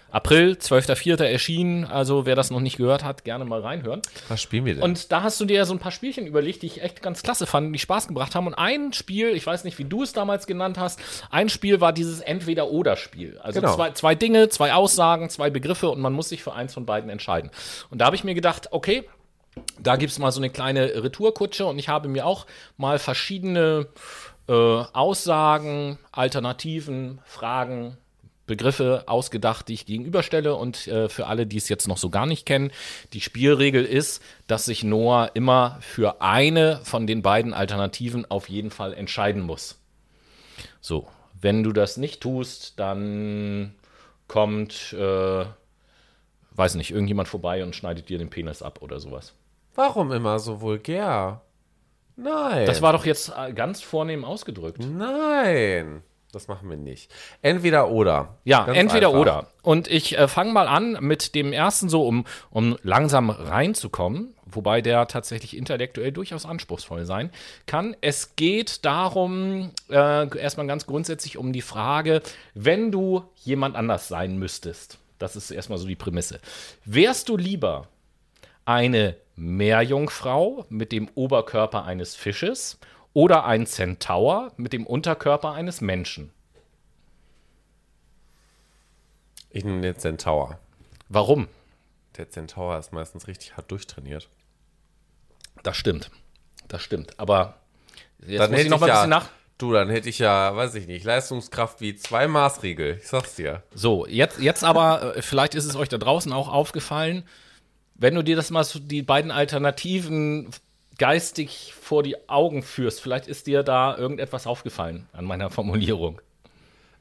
April, 0.09 0.53
12.04. 0.59 1.21
erschienen, 1.25 1.83
also 1.83 2.25
wer 2.25 2.35
das 2.35 2.49
noch 2.49 2.61
nicht 2.61 2.77
gehört 2.77 3.03
hat, 3.03 3.25
gerne 3.25 3.43
mal 3.43 3.59
reinhören. 3.59 4.01
Was 4.29 4.41
spielen 4.41 4.63
wir 4.63 4.75
denn? 4.75 4.83
Und 4.83 5.11
da 5.11 5.21
hast 5.21 5.39
du 5.41 5.45
dir 5.45 5.57
ja 5.57 5.65
so 5.65 5.73
ein 5.73 5.79
paar 5.79 5.91
Spielchen 5.91 6.25
überlegt, 6.25 6.61
die 6.61 6.67
ich 6.67 6.81
echt 6.81 7.01
ganz 7.01 7.23
klasse 7.23 7.45
fand, 7.45 7.75
die 7.75 7.79
Spaß 7.79 8.07
gebracht 8.07 8.33
haben. 8.33 8.47
Und 8.47 8.53
ein 8.53 8.93
Spiel, 8.93 9.29
ich 9.35 9.45
weiß 9.45 9.65
nicht, 9.65 9.77
wie 9.79 9.83
du 9.83 10.03
es 10.03 10.13
damals 10.13 10.47
genannt 10.47 10.77
hast, 10.77 11.01
ein 11.29 11.49
Spiel 11.49 11.81
war 11.81 11.91
dieses 11.91 12.21
Entweder-Oder-Spiel. 12.21 13.37
Also 13.43 13.59
Genau. 13.59 13.75
zwei, 13.75 13.91
zwei 13.91 14.15
Dinge, 14.15 14.47
zwei 14.47 14.73
Aussagen, 14.73 15.29
zwei 15.29 15.49
Begriffe 15.49 15.89
und 15.89 15.99
man 15.99 16.13
muss 16.13 16.29
sich 16.29 16.41
für 16.41 16.53
eins 16.53 16.73
von 16.73 16.85
beiden 16.85 17.09
entscheiden. 17.09 17.51
Und 17.89 17.99
da 17.99 18.05
habe 18.05 18.15
ich 18.15 18.23
mir 18.23 18.33
gedacht, 18.33 18.69
okay, 18.71 19.03
da 19.79 19.95
gibt 19.95 20.11
es 20.11 20.19
mal 20.19 20.31
so 20.31 20.39
eine 20.39 20.49
kleine 20.49 21.03
Retourkutsche 21.03 21.65
und 21.65 21.79
ich 21.79 21.89
habe 21.89 22.07
mir 22.07 22.25
auch 22.25 22.45
mal 22.77 22.99
verschiedene 22.99 23.87
äh, 24.47 24.53
Aussagen, 24.53 25.99
Alternativen, 26.11 27.19
Fragen, 27.25 27.97
Begriffe 28.47 29.03
ausgedacht, 29.07 29.67
die 29.67 29.73
ich 29.73 29.85
gegenüberstelle. 29.85 30.55
Und 30.55 30.87
äh, 30.87 31.09
für 31.09 31.27
alle, 31.27 31.45
die 31.45 31.57
es 31.57 31.69
jetzt 31.69 31.87
noch 31.87 31.97
so 31.97 32.09
gar 32.09 32.25
nicht 32.25 32.45
kennen, 32.45 32.71
die 33.13 33.21
Spielregel 33.21 33.85
ist, 33.85 34.23
dass 34.47 34.65
sich 34.65 34.83
Noah 34.83 35.31
immer 35.33 35.77
für 35.81 36.21
eine 36.21 36.79
von 36.83 37.05
den 37.05 37.21
beiden 37.21 37.53
Alternativen 37.53 38.25
auf 38.31 38.49
jeden 38.49 38.71
Fall 38.71 38.93
entscheiden 38.93 39.41
muss. 39.41 39.79
So, 40.79 41.07
wenn 41.39 41.61
du 41.61 41.73
das 41.73 41.97
nicht 41.97 42.21
tust, 42.21 42.79
dann 42.79 43.75
kommt, 44.27 44.93
äh, 44.93 45.45
weiß 46.51 46.75
nicht, 46.75 46.91
irgendjemand 46.91 47.27
vorbei 47.27 47.63
und 47.63 47.75
schneidet 47.75 48.09
dir 48.09 48.17
den 48.17 48.29
Penis 48.29 48.61
ab 48.61 48.81
oder 48.81 48.99
sowas. 48.99 49.33
Warum 49.77 50.11
immer 50.11 50.39
so 50.39 50.59
vulgär? 50.59 51.41
Nein. 52.15 52.65
Das 52.65 52.81
war 52.81 52.93
doch 52.93 53.05
jetzt 53.05 53.31
äh, 53.37 53.53
ganz 53.53 53.79
vornehm 53.79 54.25
ausgedrückt. 54.25 54.79
Nein. 54.83 56.01
Das 56.31 56.47
machen 56.47 56.67
wir 56.67 56.77
nicht. 56.77 57.11
Entweder 57.43 57.91
oder. 57.91 58.39
Ja, 58.43 58.65
Ganz 58.65 58.75
entweder 58.75 59.09
einfach. 59.09 59.19
oder. 59.19 59.47
Und 59.61 59.87
ich 59.87 60.17
äh, 60.17 60.27
fange 60.27 60.51
mal 60.51 60.67
an 60.67 60.97
mit 60.99 61.35
dem 61.35 61.53
ersten 61.53 61.89
so, 61.89 62.07
um, 62.07 62.25
um 62.49 62.75
langsam 62.81 63.29
reinzukommen, 63.29 64.33
wobei 64.47 64.81
der 64.81 65.07
tatsächlich 65.07 65.55
intellektuell 65.55 66.11
durchaus 66.11 66.47
anspruchsvoll 66.47 67.05
sein 67.05 67.29
kann. 67.67 67.95
Es 68.01 68.35
geht 68.35 68.83
darum, 68.83 69.73
äh, 69.91 70.37
erstmal 70.39 70.65
ganz 70.65 70.87
grundsätzlich 70.87 71.37
um 71.37 71.53
die 71.53 71.61
Frage, 71.61 72.23
wenn 72.55 72.91
du 72.91 73.25
jemand 73.35 73.75
anders 73.75 74.07
sein 74.07 74.37
müsstest, 74.39 74.97
das 75.19 75.35
ist 75.35 75.51
erstmal 75.51 75.77
so 75.77 75.87
die 75.87 75.95
Prämisse, 75.95 76.39
wärst 76.83 77.29
du 77.29 77.37
lieber 77.37 77.89
eine 78.67 79.15
Meerjungfrau 79.35 80.65
mit 80.69 80.91
dem 80.91 81.09
Oberkörper 81.15 81.85
eines 81.85 82.15
Fisches 82.15 82.79
oder 83.13 83.45
ein 83.45 83.65
Zentaur 83.65 84.51
mit 84.57 84.73
dem 84.73 84.85
Unterkörper 84.85 85.53
eines 85.53 85.79
Menschen? 85.79 86.31
Ich 89.49 89.63
nehme 89.63 89.81
den 89.81 89.97
Centaur. 89.97 90.59
Warum? 91.07 91.47
Der 92.17 92.29
Centaur 92.29 92.77
ist 92.77 92.91
meistens 92.91 93.27
richtig 93.27 93.55
hart 93.55 93.71
durchtrainiert. 93.71 94.27
Das 95.63 95.77
stimmt. 95.77 96.11
Das 96.67 96.81
stimmt. 96.81 97.17
Aber 97.17 97.55
jetzt 98.19 98.39
Dann 98.39 98.51
muss 98.51 98.59
ich 98.59 98.69
noch 98.69 98.79
mal 98.81 98.87
ein 98.87 98.89
ja, 98.89 98.95
bisschen 98.95 99.09
nach. 99.09 99.29
Du, 99.57 99.71
dann 99.71 99.89
hätte 99.89 100.09
ich 100.09 100.19
ja, 100.19 100.55
weiß 100.55 100.75
ich 100.75 100.87
nicht, 100.87 101.05
Leistungskraft 101.05 101.79
wie 101.79 101.95
zwei 101.95 102.27
Maßriegel. 102.27 102.97
Ich 103.01 103.07
sag's 103.07 103.35
dir. 103.35 103.63
So, 103.73 104.05
jetzt, 104.05 104.39
jetzt 104.39 104.63
aber, 104.63 105.15
äh, 105.15 105.21
vielleicht 105.21 105.55
ist 105.55 105.65
es 105.65 105.75
euch 105.75 105.89
da 105.89 105.97
draußen 105.97 106.31
auch 106.33 106.49
aufgefallen, 106.49 107.23
wenn 107.97 108.15
du 108.15 108.23
dir 108.23 108.35
das 108.35 108.49
mal 108.51 108.63
so 108.63 108.79
die 108.79 109.01
beiden 109.01 109.31
Alternativen 109.31 110.49
geistig 110.97 111.73
vor 111.79 112.03
die 112.03 112.29
Augen 112.29 112.63
führst, 112.63 113.01
vielleicht 113.01 113.27
ist 113.27 113.47
dir 113.47 113.63
da 113.63 113.97
irgendetwas 113.97 114.47
aufgefallen 114.47 115.07
an 115.13 115.25
meiner 115.25 115.49
Formulierung. 115.51 116.21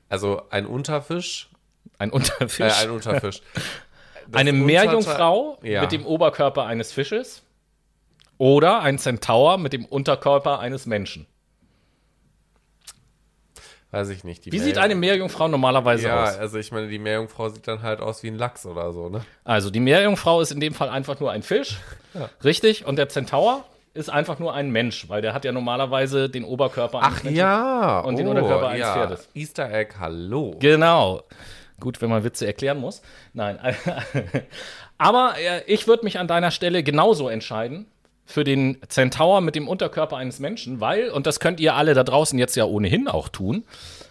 Also 0.09 0.43
ein 0.51 0.67
Unterfisch, 0.67 1.49
Ein 1.99 2.11
Unterfisch. 2.11 2.61
äh, 2.61 2.85
ein 2.85 2.91
Unterfisch. 2.91 3.43
Das 4.29 4.41
eine 4.41 4.53
Meerjungfrau 4.53 5.57
Ja. 5.63 5.83
mit 5.83 5.93
dem 5.93 6.05
Oberkörper 6.05 6.67
eines 6.67 6.91
Fisches 6.91 7.43
oder 8.39 8.81
ein 8.81 8.99
Centaur 8.99 9.57
mit 9.57 9.73
dem 9.73 9.85
Unterkörper 9.85 10.59
eines 10.59 10.85
Menschen. 10.85 11.27
Weiß 13.97 14.11
ich 14.11 14.25
nicht. 14.25 14.45
Wie 14.53 14.59
sieht 14.59 14.77
eine 14.77 14.95
Meerjungfrau 14.95 15.49
normalerweise 15.49 16.09
Ja, 16.09 16.25
aus? 16.25 16.37
also 16.37 16.59
ich 16.59 16.71
meine, 16.71 16.89
die 16.89 16.99
Meerjungfrau 16.99 17.49
sieht 17.49 17.67
dann 17.67 17.81
halt 17.81 18.01
aus 18.01 18.23
wie 18.23 18.29
ein 18.29 18.37
Lachs 18.37 18.67
oder 18.67 18.93
so, 18.93 19.09
ne? 19.09 19.23
Also 19.45 19.71
die 19.71 19.81
Meerjungfrau 19.81 20.43
ist 20.43 20.51
in 20.53 20.61
dem 20.61 20.75
Fall 20.75 20.91
einfach 20.91 21.19
nur 21.19 21.31
ein 21.33 21.43
Fisch, 21.43 21.79
richtig? 22.45 22.85
Und 22.87 22.97
der 22.97 23.09
Zentaur 23.09 23.65
ist 23.95 24.11
einfach 24.11 24.39
nur 24.39 24.53
ein 24.53 24.69
Mensch, 24.71 25.09
weil 25.09 25.23
der 25.23 25.33
hat 25.33 25.47
ja 25.47 25.53
normalerweise 25.53 26.29
den 26.29 26.45
Oberkörper 26.45 26.99
eines 27.03 27.19
Ach 27.21 27.25
Menschen. 27.25 27.39
ja. 27.39 28.01
Und 28.01 28.17
den 28.19 28.29
Unterkörper 28.29 28.69
eines 28.69 28.81
ja. 28.81 28.93
Pferdes. 28.93 29.29
Easter 29.35 29.73
Egg, 29.73 29.95
hallo. 29.99 30.55
Genau. 30.59 31.23
Gut, 31.81 32.03
wenn 32.03 32.11
man 32.11 32.23
Witze 32.23 32.47
erklären 32.47 32.79
muss. 32.79 33.01
Nein. 33.33 33.59
Aber 34.99 35.35
äh, 35.39 35.63
ich 35.67 35.87
würde 35.87 36.05
mich 36.05 36.19
an 36.19 36.29
deiner 36.29 36.51
Stelle 36.51 36.83
genauso 36.83 37.29
entscheiden 37.31 37.87
für 38.27 38.45
den 38.45 38.79
Zentaur 38.89 39.41
mit 39.41 39.55
dem 39.55 39.69
Unterkörper 39.69 40.17
eines 40.17 40.41
Menschen, 40.41 40.81
weil, 40.81 41.11
und 41.11 41.27
das 41.27 41.41
könnt 41.41 41.61
ihr 41.61 41.75
alle 41.75 41.95
da 41.95 42.03
draußen 42.03 42.39
jetzt 42.39 42.57
ja 42.57 42.65
ohnehin 42.65 43.09
auch 43.09 43.29
tun, 43.29 43.65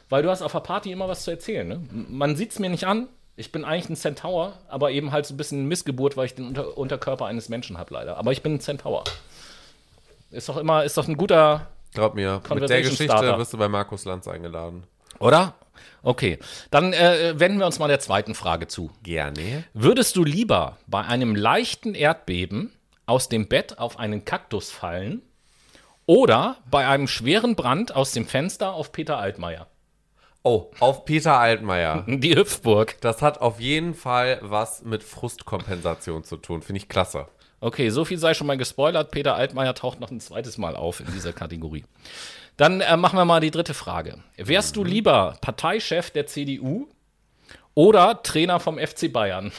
weil 0.09 0.23
du 0.23 0.29
hast 0.29 0.41
auf 0.41 0.53
der 0.53 0.61
Party 0.61 0.91
immer 0.91 1.07
was 1.07 1.23
zu 1.23 1.31
erzählen. 1.31 1.67
Ne? 1.67 1.81
Man 1.91 2.35
sieht 2.35 2.51
es 2.51 2.59
mir 2.59 2.69
nicht 2.69 2.87
an. 2.87 3.07
Ich 3.35 3.51
bin 3.51 3.65
eigentlich 3.65 3.89
ein 3.89 3.97
Zentaur, 3.97 4.53
aber 4.69 4.91
eben 4.91 5.11
halt 5.11 5.25
so 5.25 5.33
ein 5.33 5.37
bisschen 5.37 5.65
Missgeburt, 5.65 6.15
weil 6.15 6.27
ich 6.27 6.35
den 6.35 6.47
Unter 6.47 6.77
Unterkörper 6.77 7.25
eines 7.25 7.49
Menschen 7.49 7.77
habe, 7.77 7.93
leider. 7.93 8.15
Aber 8.15 8.31
ich 8.31 8.41
bin 8.41 8.55
ein 8.55 8.59
Zentaur. 8.61 9.03
Ist 10.31 10.47
doch 10.47 10.55
immer, 10.55 10.85
ist 10.85 10.97
doch 10.97 11.07
ein 11.09 11.17
guter. 11.17 11.67
Glaub 11.93 12.15
mir, 12.15 12.41
mit 12.53 12.69
der 12.69 12.81
Geschichte 12.81 13.37
wirst 13.37 13.51
du 13.51 13.57
bei 13.57 13.67
Markus 13.67 14.05
Lanz 14.05 14.27
eingeladen. 14.29 14.83
Oder? 15.19 15.55
Okay, 16.01 16.39
dann 16.71 16.93
äh, 16.93 17.33
wenden 17.37 17.59
wir 17.59 17.65
uns 17.65 17.79
mal 17.79 17.87
der 17.87 17.99
zweiten 17.99 18.35
Frage 18.35 18.67
zu. 18.67 18.91
Gerne. 19.03 19.65
Würdest 19.73 20.15
du 20.15 20.23
lieber 20.23 20.77
bei 20.87 21.01
einem 21.01 21.35
leichten 21.35 21.95
Erdbeben 21.95 22.71
aus 23.05 23.29
dem 23.29 23.47
Bett 23.47 23.79
auf 23.79 23.99
einen 23.99 24.25
Kaktus 24.25 24.71
fallen 24.71 25.21
oder 26.05 26.57
bei 26.69 26.87
einem 26.87 27.07
schweren 27.07 27.55
Brand 27.55 27.95
aus 27.95 28.11
dem 28.11 28.27
Fenster 28.27 28.73
auf 28.73 28.91
Peter 28.91 29.17
Altmaier? 29.17 29.67
Oh, 30.43 30.69
auf 30.79 31.05
Peter 31.05 31.39
Altmaier. 31.39 32.03
Die 32.07 32.35
Hüpfburg. 32.35 33.01
Das 33.01 33.23
hat 33.23 33.41
auf 33.41 33.59
jeden 33.59 33.95
Fall 33.95 34.37
was 34.43 34.83
mit 34.83 35.03
Frustkompensation 35.03 36.23
zu 36.23 36.37
tun. 36.37 36.61
Finde 36.61 36.77
ich 36.77 36.87
klasse. 36.87 37.25
Okay, 37.61 37.89
so 37.89 38.05
viel 38.05 38.19
sei 38.19 38.35
schon 38.35 38.45
mal 38.45 38.57
gespoilert. 38.57 39.09
Peter 39.09 39.35
Altmaier 39.35 39.73
taucht 39.73 39.99
noch 39.99 40.11
ein 40.11 40.19
zweites 40.19 40.59
Mal 40.59 40.75
auf 40.75 40.99
in 40.99 41.07
dieser 41.11 41.33
Kategorie. 41.33 41.83
Dann 42.57 42.81
äh, 42.81 42.95
machen 42.95 43.17
wir 43.17 43.25
mal 43.25 43.39
die 43.39 43.49
dritte 43.49 43.73
Frage. 43.73 44.19
Wärst 44.37 44.75
du 44.75 44.83
lieber 44.83 45.35
Parteichef 45.41 46.11
der 46.11 46.27
CDU 46.27 46.87
oder 47.73 48.21
Trainer 48.21 48.59
vom 48.59 48.77
FC 48.77 49.11
Bayern? 49.11 49.51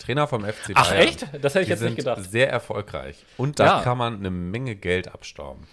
Trainer 0.00 0.26
vom 0.26 0.44
FC 0.44 0.74
Bayern. 0.74 0.76
Ach 0.76 0.92
echt? 0.92 1.26
Das 1.40 1.54
hätte 1.54 1.62
ich 1.64 1.68
jetzt 1.68 1.82
nicht 1.82 1.96
gedacht. 1.96 2.22
sehr 2.30 2.50
erfolgreich. 2.50 3.24
Und 3.36 3.58
da 3.60 3.66
Ja. 3.78 3.80
kann 3.82 3.96
man 3.98 4.16
eine 4.16 4.30
Menge 4.30 4.74
Geld 4.74 5.08
abstauben. 5.08 5.66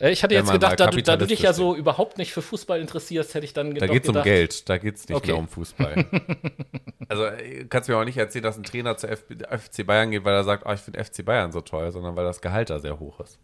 Äh, 0.00 0.10
Ich 0.10 0.24
hatte 0.24 0.34
jetzt 0.34 0.50
gedacht, 0.50 0.80
da 0.80 0.88
du, 0.88 1.00
da 1.02 1.16
du 1.16 1.26
dich 1.26 1.40
ja 1.42 1.52
so 1.52 1.76
überhaupt 1.76 2.18
nicht 2.18 2.32
für 2.32 2.42
Fußball 2.42 2.80
interessierst, 2.80 3.32
hätte 3.34 3.44
ich 3.44 3.52
dann 3.52 3.74
Da 3.74 3.86
doch 3.86 3.92
geht 3.92 4.02
es 4.02 4.08
um 4.08 4.14
gedacht, 4.14 4.24
Geld, 4.24 4.68
da 4.68 4.78
geht 4.78 4.96
es 4.96 5.08
nicht 5.08 5.16
Okay. 5.16 5.28
mehr 5.28 5.36
um 5.38 5.46
Fußball. 5.48 6.04
also 7.08 7.26
äh, 7.26 7.64
kannst 7.68 7.88
du 7.88 7.92
mir 7.92 7.98
auch 8.00 8.04
nicht 8.04 8.16
erzählen, 8.16 8.42
dass 8.42 8.56
ein 8.56 8.64
Trainer 8.64 8.96
zu 8.96 9.06
FC 9.06 9.86
Bayern 9.86 10.10
geht, 10.10 10.24
weil 10.24 10.34
er 10.34 10.42
sagt, 10.44 10.64
oh, 10.66 10.72
ich 10.72 10.80
finde 10.80 11.02
FC 11.04 11.24
Bayern 11.24 11.52
so 11.52 11.60
toll, 11.60 11.92
sondern 11.92 12.16
weil 12.16 12.24
das 12.24 12.40
Gehalt 12.40 12.70
da 12.70 12.80
sehr 12.80 12.98
hoch 12.98 13.20
ist. 13.20 13.38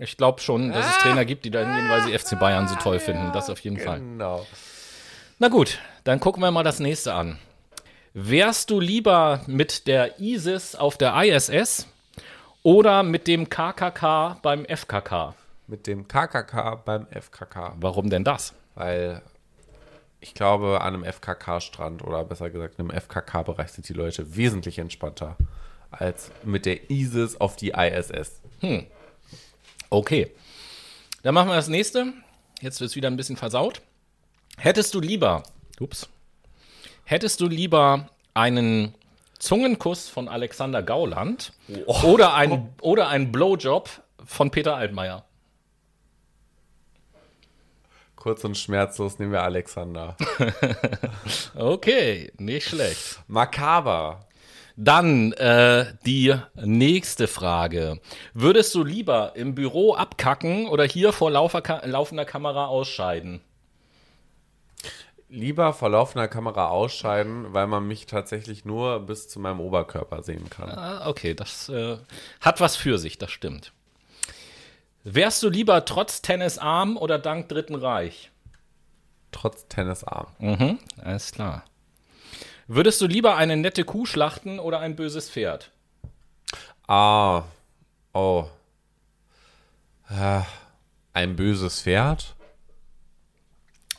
Ich 0.00 0.16
glaube 0.16 0.40
schon, 0.40 0.72
dass 0.72 0.84
es 0.90 0.98
Trainer 1.02 1.24
gibt, 1.24 1.44
die 1.44 1.52
da 1.52 1.60
hingehen, 1.60 1.88
weil 1.88 2.02
sie 2.02 2.18
FC 2.18 2.36
Bayern 2.40 2.66
so 2.66 2.74
toll 2.74 2.98
finden. 2.98 3.30
Das 3.32 3.48
auf 3.48 3.60
jeden 3.60 3.78
Fall. 3.78 4.00
Genau. 4.00 4.44
Na 5.38 5.46
gut, 5.48 5.78
dann 6.02 6.18
gucken 6.18 6.42
wir 6.42 6.50
mal 6.50 6.64
das 6.64 6.80
nächste 6.80 7.14
an. 7.14 7.38
Wärst 8.14 8.70
du 8.70 8.78
lieber 8.80 9.40
mit 9.46 9.86
der 9.86 10.20
ISIS 10.20 10.74
auf 10.74 10.98
der 10.98 11.14
ISS 11.22 11.86
oder 12.62 13.02
mit 13.02 13.26
dem 13.26 13.48
KKK 13.48 14.38
beim 14.42 14.66
FKK? 14.66 15.34
Mit 15.66 15.86
dem 15.86 16.06
KKK 16.08 16.74
beim 16.84 17.06
FKK, 17.06 17.76
Warum 17.80 18.10
denn 18.10 18.24
das? 18.24 18.54
weil 18.74 19.20
ich 20.20 20.34
glaube, 20.34 20.80
an 20.80 20.94
einem 20.94 21.04
FKK-Strand 21.04 22.02
oder 22.02 22.24
besser 22.24 22.48
gesagt 22.48 22.78
einem 22.78 22.90
FKK-Bereich 22.90 23.72
sind 23.72 23.88
die 23.88 23.92
Leute 23.92 24.36
wesentlich 24.36 24.78
entspannter 24.78 25.36
als 25.90 26.30
mit 26.44 26.64
der 26.64 26.90
ISIS 26.90 27.38
auf 27.40 27.56
die 27.56 27.70
ISS. 27.70 28.40
Okay. 29.90 30.30
Dann 31.22 31.34
machen 31.34 31.48
wir 31.48 31.56
das 31.56 31.68
nächste. 31.68 32.12
Jetzt 32.60 32.80
wird 32.80 32.90
es 32.90 32.96
wieder 32.96 33.08
ein 33.08 33.16
bisschen 33.16 33.36
versaut. 33.36 33.82
Hättest 34.56 34.94
du 34.94 35.00
lieber, 35.00 35.42
ups, 35.80 36.08
hättest 37.04 37.40
du 37.40 37.46
lieber 37.46 38.08
einen 38.34 38.94
Zungenkuss 39.38 40.08
von 40.08 40.28
Alexander 40.28 40.82
Gauland 40.82 41.52
oder 41.86 42.34
ein 42.34 42.70
oder 42.80 43.08
einen 43.08 43.32
Blowjob 43.32 43.90
von 44.24 44.50
Peter 44.50 44.76
Altmaier? 44.76 45.24
Kurz 48.16 48.44
und 48.44 48.56
schmerzlos 48.56 49.18
nehmen 49.18 49.32
wir 49.32 49.42
Alexander. 49.42 50.16
Okay, 51.56 52.32
nicht 52.38 52.68
schlecht. 52.68 53.20
Makaber. 53.26 54.26
Dann 54.76 55.32
äh, 55.32 55.86
die 56.06 56.34
nächste 56.54 57.26
Frage. 57.26 58.00
Würdest 58.32 58.74
du 58.74 58.84
lieber 58.84 59.32
im 59.34 59.54
Büro 59.54 59.94
abkacken 59.94 60.68
oder 60.68 60.84
hier 60.84 61.12
vor 61.12 61.30
laufender 61.30 62.24
Kamera 62.24 62.66
ausscheiden? 62.66 63.40
Lieber 65.32 65.72
vor 65.72 65.88
laufender 65.88 66.28
Kamera 66.28 66.68
ausscheiden, 66.68 67.54
weil 67.54 67.66
man 67.66 67.86
mich 67.88 68.04
tatsächlich 68.04 68.66
nur 68.66 69.00
bis 69.00 69.30
zu 69.30 69.40
meinem 69.40 69.60
Oberkörper 69.60 70.22
sehen 70.22 70.50
kann. 70.50 70.68
Ah, 70.68 71.08
okay, 71.08 71.32
das 71.32 71.70
äh, 71.70 71.96
hat 72.42 72.60
was 72.60 72.76
für 72.76 72.98
sich, 72.98 73.16
das 73.16 73.30
stimmt. 73.30 73.72
Wärst 75.04 75.42
du 75.42 75.48
lieber 75.48 75.86
trotz 75.86 76.20
Tennisarm 76.20 76.98
oder 76.98 77.18
dank 77.18 77.48
Dritten 77.48 77.74
Reich? 77.74 78.30
Trotz 79.30 79.66
Tennisarm. 79.68 80.26
Mhm, 80.38 80.78
alles 81.02 81.32
klar. 81.32 81.64
Würdest 82.66 83.00
du 83.00 83.06
lieber 83.06 83.34
eine 83.36 83.56
nette 83.56 83.84
Kuh 83.84 84.04
schlachten 84.04 84.58
oder 84.58 84.80
ein 84.80 84.96
böses 84.96 85.30
Pferd? 85.30 85.70
Ah. 86.86 87.44
Oh. 88.12 88.44
Ah, 90.08 90.44
Ein 91.14 91.36
böses 91.36 91.80
Pferd? 91.80 92.34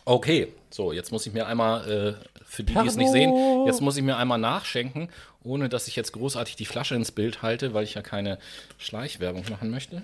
Okay, 0.05 0.49
so, 0.69 0.91
jetzt 0.91 1.11
muss 1.11 1.25
ich 1.25 1.33
mir 1.33 1.47
einmal, 1.47 1.89
äh, 1.89 2.13
für 2.45 2.63
die, 2.63 2.73
die 2.73 2.87
es 2.87 2.95
nicht 2.97 3.11
sehen, 3.11 3.65
jetzt 3.65 3.81
muss 3.81 3.95
ich 3.97 4.03
mir 4.03 4.17
einmal 4.17 4.37
nachschenken, 4.37 5.09
ohne 5.43 5.69
dass 5.69 5.87
ich 5.87 5.95
jetzt 5.95 6.11
großartig 6.13 6.55
die 6.55 6.65
Flasche 6.65 6.95
ins 6.95 7.11
Bild 7.11 7.41
halte, 7.41 7.73
weil 7.73 7.83
ich 7.83 7.93
ja 7.93 8.01
keine 8.01 8.37
Schleichwerbung 8.77 9.43
machen 9.49 9.69
möchte. 9.69 10.03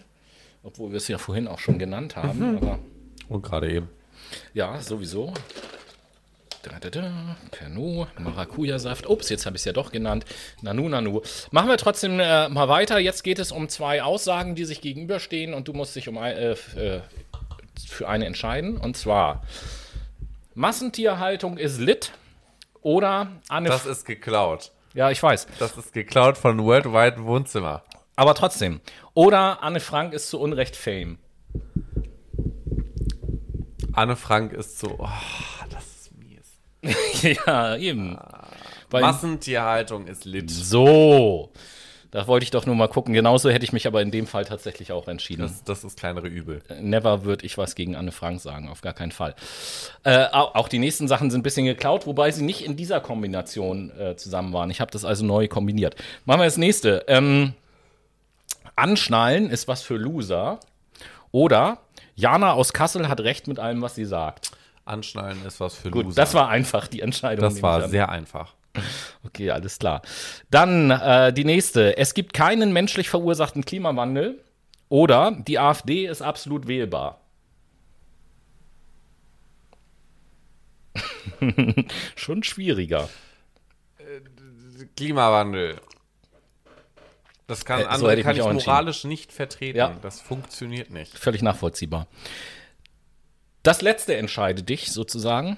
Obwohl 0.64 0.92
wir 0.92 0.98
es 0.98 1.08
ja 1.08 1.18
vorhin 1.18 1.48
auch 1.48 1.60
schon 1.60 1.80
genannt 1.80 2.16
haben, 2.16 2.58
aber 2.58 2.80
Und 3.30 3.42
gerade 3.44 3.72
eben. 3.72 3.90
ja, 4.54 4.80
sowieso. 4.82 5.34
Da, 6.64 6.72
da, 6.82 6.90
da. 6.90 7.38
Pernod, 7.52 8.20
Maracuja-Saft. 8.20 9.08
Ups, 9.08 9.30
jetzt 9.30 9.46
habe 9.46 9.56
ich 9.56 9.62
es 9.62 9.66
ja 9.66 9.72
doch 9.72 9.92
genannt. 9.94 10.26
Nanu, 10.62 10.90
Nanu. 10.90 11.22
Machen 11.52 11.70
wir 11.70 11.78
trotzdem 11.78 12.20
äh, 12.20 12.50
mal 12.50 12.68
weiter. 12.68 13.00
Jetzt 13.00 13.24
geht 13.24 13.40
es 13.40 13.54
um 13.54 13.70
zwei 13.70 14.04
Aussagen, 14.04 14.56
die 14.56 14.66
sich 14.66 14.82
gegenüberstehen 14.82 15.54
und 15.54 15.70
du 15.70 15.74
musst 15.74 15.96
dich 15.96 16.10
um 16.10 16.18
äh, 16.18 16.52
äh, 16.52 16.56
für 17.88 18.10
eine 18.10 18.26
entscheiden. 18.26 18.76
Und 18.78 18.98
zwar: 18.98 19.44
Massentierhaltung 20.60 21.58
ist 21.58 21.80
lit 21.80 22.12
oder 22.82 23.32
Anne. 23.48 23.70
Das 23.70 23.86
ist 23.86 24.04
geklaut. 24.04 24.74
ja, 24.94 25.10
ich 25.10 25.24
weiß. 25.24 25.48
Das 25.58 25.78
ist 25.78 25.94
geklaut 25.94 26.38
von 26.38 26.62
Worldwide 26.62 27.24
Wohnzimmer. 27.24 27.82
Aber 28.18 28.36
trotzdem. 28.36 28.82
Oder 29.14 29.64
Anne 29.64 29.80
Frank 29.80 30.12
ist 30.12 30.30
zu 30.30 30.38
Unrecht 30.38 30.76
Fame. 30.76 31.18
Anne 33.94 34.18
Frank 34.18 34.52
ist 34.52 34.80
so, 34.80 34.98
oh, 35.00 35.08
das 35.70 35.86
ist 35.86 36.12
mies. 36.18 36.60
ja, 37.46 37.78
eben. 37.78 38.20
Weil- 38.90 39.02
Massentierhaltung 39.02 40.08
ist 40.08 40.26
lit. 40.26 40.52
So. 40.52 41.54
Da 42.12 42.26
wollte 42.26 42.44
ich 42.44 42.52
doch 42.52 42.66
nur 42.66 42.76
mal 42.76 42.88
gucken. 42.88 43.14
Genauso 43.14 43.50
hätte 43.52 43.64
ich 43.64 43.72
mich 43.72 43.86
aber 43.86 44.02
in 44.02 44.10
dem 44.10 44.26
Fall 44.26 44.44
tatsächlich 44.44 44.92
auch 44.92 45.08
entschieden. 45.08 45.44
Das, 45.44 45.64
das 45.64 45.84
ist 45.84 46.00
kleinere 46.00 46.28
Übel. 46.28 46.64
Never 46.82 47.24
würde 47.24 47.46
ich 47.46 47.58
was 47.58 47.76
gegen 47.76 47.96
Anne 47.96 48.12
Frank 48.12 48.42
sagen, 48.42 48.68
auf 48.68 48.82
gar 48.82 48.94
keinen 48.94 49.12
Fall. 49.12 49.36
Äh, 50.04 50.26
auch, 50.32 50.68
die 50.70 50.80
nächsten 50.80 51.08
Sachen 51.08 51.30
sind 51.30 51.42
ein 51.42 51.44
bisschen 51.44 51.66
geklaut, 51.66 52.08
wobei 52.08 52.32
sie 52.32 52.44
nicht 52.44 52.66
in 52.66 52.76
dieser 52.76 53.00
Kombination 53.00 53.92
äh, 54.00 54.16
zusammen 54.16 54.54
waren. 54.54 54.72
Ich 54.72 54.82
habe 54.82 54.90
das 54.90 55.06
also 55.06 55.24
neu 55.24 55.48
kombiniert. 55.48 55.96
Machen 56.26 56.40
wir 56.42 56.46
das 56.46 56.58
nächste. 56.58 57.06
Ähm, 57.08 57.54
Anschnallen 58.76 59.50
ist 59.52 59.68
was 59.68 59.84
für 59.84 59.98
Loser. 59.98 60.60
Oder 61.32 61.80
Jana 62.16 62.54
aus 62.54 62.74
Kassel 62.74 63.08
hat 63.08 63.20
recht 63.20 63.48
mit 63.48 63.60
allem, 63.60 63.82
was 63.84 63.94
sie 63.94 64.06
sagt. 64.06 64.52
Anschnallen 64.86 65.46
ist 65.46 65.60
was 65.60 65.76
für 65.76 65.92
Gut, 65.92 66.06
Loser. 66.06 66.16
das 66.22 66.34
war 66.34 66.50
einfach 66.50 66.88
die 66.88 67.02
Entscheidung. 67.02 67.44
das 67.44 67.62
war 67.62 67.88
sehr 67.88 68.10
einfach. 68.10 68.56
Okay, 69.26 69.50
alles 69.52 69.80
klar. 69.80 70.02
Dann 70.50 70.92
äh, 70.92 71.34
die 71.34 71.46
nächste. 71.46 71.98
Es 71.98 72.14
gibt 72.14 72.34
keinen 72.34 72.72
menschlich 72.74 73.10
verursachten 73.10 73.66
Klimawandel. 73.66 74.44
Oder 74.90 75.32
die 75.48 75.60
AfD 75.60 76.08
ist 76.08 76.22
absolut 76.22 76.68
wählbar. 76.68 77.22
Schon 82.16 82.44
schwieriger. 82.44 83.10
Klimawandel. 84.96 85.80
Das 87.48 87.66
kann, 87.66 87.80
Äh, 87.82 87.84
so 87.84 87.90
andere 87.90 88.16
ich 88.16 88.24
kann 88.24 88.36
ich 88.36 88.42
entschieden. 88.44 88.66
moralisch 88.66 89.04
nicht 89.06 89.32
vertreten. 89.32 89.78
Ja. 89.78 89.96
Das 90.02 90.22
funktioniert 90.22 90.90
nicht. 90.92 91.18
Völlig 91.18 91.42
nachvollziehbar. 91.42 92.08
Das 93.64 93.82
letzte 93.82 94.16
entscheide 94.16 94.64
dich 94.64 94.92
sozusagen. 94.92 95.58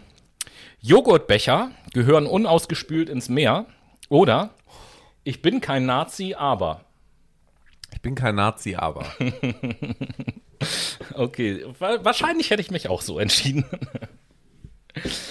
Joghurtbecher 0.82 1.72
gehören 1.94 2.26
unausgespült 2.26 3.10
ins 3.10 3.30
Meer. 3.30 3.66
Oder 4.10 4.52
ich 5.24 5.42
bin 5.42 5.62
kein 5.62 5.86
Nazi, 5.86 6.34
aber. 6.38 6.86
Ich 7.94 8.02
bin 8.02 8.16
kein 8.16 8.36
Nazi, 8.36 8.76
aber. 8.76 9.06
Okay, 11.16 11.66
wa- 11.80 11.98
wahrscheinlich 12.04 12.52
hätte 12.52 12.62
ich 12.62 12.70
mich 12.70 12.88
auch 12.88 13.02
so 13.02 13.18
entschieden. 13.18 13.66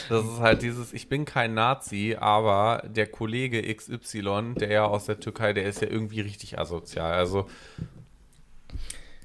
Das 0.08 0.24
ist 0.24 0.40
halt 0.40 0.62
dieses, 0.62 0.92
ich 0.92 1.08
bin 1.08 1.24
kein 1.24 1.54
Nazi, 1.54 2.16
aber 2.18 2.82
der 2.84 3.06
Kollege 3.06 3.62
XY, 3.74 4.54
der 4.56 4.70
ja 4.72 4.84
aus 4.86 5.04
der 5.04 5.20
Türkei, 5.20 5.52
der 5.52 5.64
ist 5.64 5.82
ja 5.82 5.88
irgendwie 5.88 6.20
richtig 6.20 6.58
asozial. 6.58 7.12
Also 7.12 7.46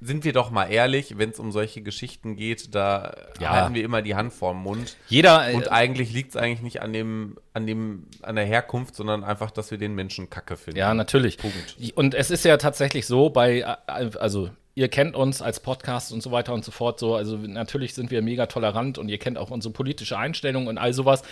sind 0.02 0.24
wir 0.24 0.34
doch 0.34 0.52
mal 0.52 0.66
ehrlich, 0.66 1.18
wenn 1.18 1.30
es 1.30 1.40
um 1.40 1.52
solche 1.52 1.82
Geschichten 1.82 2.36
geht, 2.36 2.76
da 2.76 3.16
Ja. 3.40 3.52
halten 3.52 3.76
wir 3.76 3.84
immer 3.84 4.02
die 4.02 4.16
Hand 4.16 4.34
vorm 4.34 4.62
Mund. 4.62 4.98
Jeder, 5.08 5.54
Und 5.54 5.72
eigentlich 5.72 6.12
liegt 6.12 6.32
es 6.32 6.36
eigentlich 6.36 6.62
nicht 6.62 6.82
an 6.82 6.94
dem, 6.94 7.38
an 7.54 7.66
dem, 7.66 8.08
an 8.22 8.36
der 8.36 8.46
Herkunft, 8.46 8.96
sondern 8.96 9.24
einfach, 9.24 9.52
dass 9.52 9.72
wir 9.72 9.78
den 9.78 9.96
Menschen 9.96 10.30
Kacke 10.30 10.58
finden. 10.58 10.80
Ja, 10.80 10.94
natürlich. 10.94 11.38
Punkt. 11.38 11.78
Und 11.96 12.14
es 12.14 12.30
ist 12.32 12.44
ja 12.46 12.58
tatsächlich 12.58 13.06
so, 13.08 13.30
bei, 13.30 13.60
äh, 13.60 14.10
also 14.20 14.50
ihr 14.76 14.90
kennt 14.90 15.16
uns 15.16 15.42
als 15.42 15.62
Podcast 15.62 16.12
und 16.12 16.22
so 16.22 16.32
weiter 16.32 16.54
und 16.54 16.66
so 16.66 16.72
fort. 16.72 17.00
So, 17.00 17.16
also 17.16 17.38
natürlich 17.38 17.94
sind 17.94 18.12
wir 18.12 18.22
mega 18.22 18.48
tolerant 18.48 18.98
und 18.98 19.08
ihr 19.08 19.18
kennt 19.18 19.38
auch 19.38 19.50
unsere 19.50 19.74
politische 19.74 20.18
Einstellung 20.18 20.68
und 20.68 20.78
all 20.78 20.92
sowas. 20.94 21.24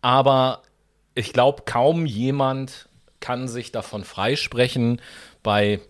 Aber 0.00 0.62
ich 1.14 1.32
glaube, 1.32 1.62
kaum 1.66 2.06
jemand 2.06 2.88
kann 3.18 3.48
sich 3.48 3.72
davon 3.72 4.04
freisprechen, 4.04 5.00
bei 5.42 5.80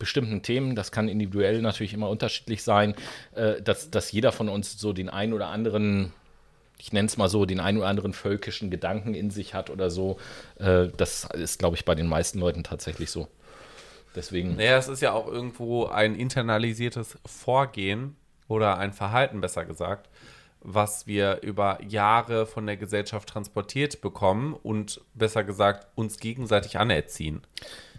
bestimmten 0.00 0.42
Themen, 0.42 0.74
das 0.74 0.90
kann 0.90 1.08
individuell 1.08 1.62
natürlich 1.62 1.94
immer 1.94 2.08
unterschiedlich 2.08 2.64
sein, 2.64 2.96
äh, 3.36 3.62
dass, 3.62 3.92
dass 3.92 4.10
jeder 4.10 4.32
von 4.32 4.48
uns 4.48 4.80
so 4.80 4.92
den 4.92 5.08
einen 5.08 5.32
oder 5.32 5.46
anderen, 5.46 6.12
ich 6.78 6.92
nenne 6.92 7.06
es 7.06 7.16
mal 7.16 7.28
so, 7.28 7.44
den 7.46 7.60
einen 7.60 7.78
oder 7.78 7.86
anderen 7.86 8.12
völkischen 8.12 8.70
Gedanken 8.70 9.14
in 9.14 9.30
sich 9.30 9.54
hat 9.54 9.70
oder 9.70 9.90
so. 9.90 10.18
Äh, 10.58 10.88
das 10.96 11.28
ist, 11.34 11.60
glaube 11.60 11.76
ich, 11.76 11.84
bei 11.84 11.94
den 11.94 12.08
meisten 12.08 12.40
Leuten 12.40 12.64
tatsächlich 12.64 13.10
so. 13.10 13.28
Deswegen. 14.16 14.56
Naja, 14.56 14.76
es 14.76 14.88
ist 14.88 15.02
ja 15.02 15.12
auch 15.12 15.28
irgendwo 15.28 15.86
ein 15.86 16.16
internalisiertes 16.16 17.16
Vorgehen 17.24 18.16
oder 18.48 18.78
ein 18.78 18.92
Verhalten, 18.92 19.40
besser 19.40 19.64
gesagt, 19.64 20.08
was 20.62 21.06
wir 21.06 21.40
über 21.42 21.78
Jahre 21.86 22.44
von 22.44 22.66
der 22.66 22.76
Gesellschaft 22.76 23.28
transportiert 23.28 24.00
bekommen 24.00 24.54
und 24.54 25.00
besser 25.14 25.44
gesagt 25.44 25.86
uns 25.94 26.18
gegenseitig 26.18 26.78
anerziehen. 26.78 27.42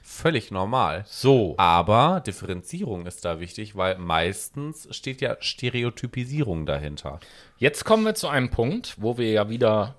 Völlig 0.01 0.51
normal. 0.51 1.05
So. 1.07 1.55
Aber 1.57 2.21
Differenzierung 2.25 3.05
ist 3.05 3.23
da 3.25 3.39
wichtig, 3.39 3.75
weil 3.75 3.97
meistens 3.97 4.87
steht 4.95 5.21
ja 5.21 5.37
Stereotypisierung 5.39 6.65
dahinter. 6.65 7.19
Jetzt 7.57 7.85
kommen 7.85 8.05
wir 8.05 8.15
zu 8.15 8.27
einem 8.27 8.49
Punkt, 8.49 8.95
wo 8.97 9.17
wir 9.17 9.31
ja 9.31 9.49
wieder 9.49 9.95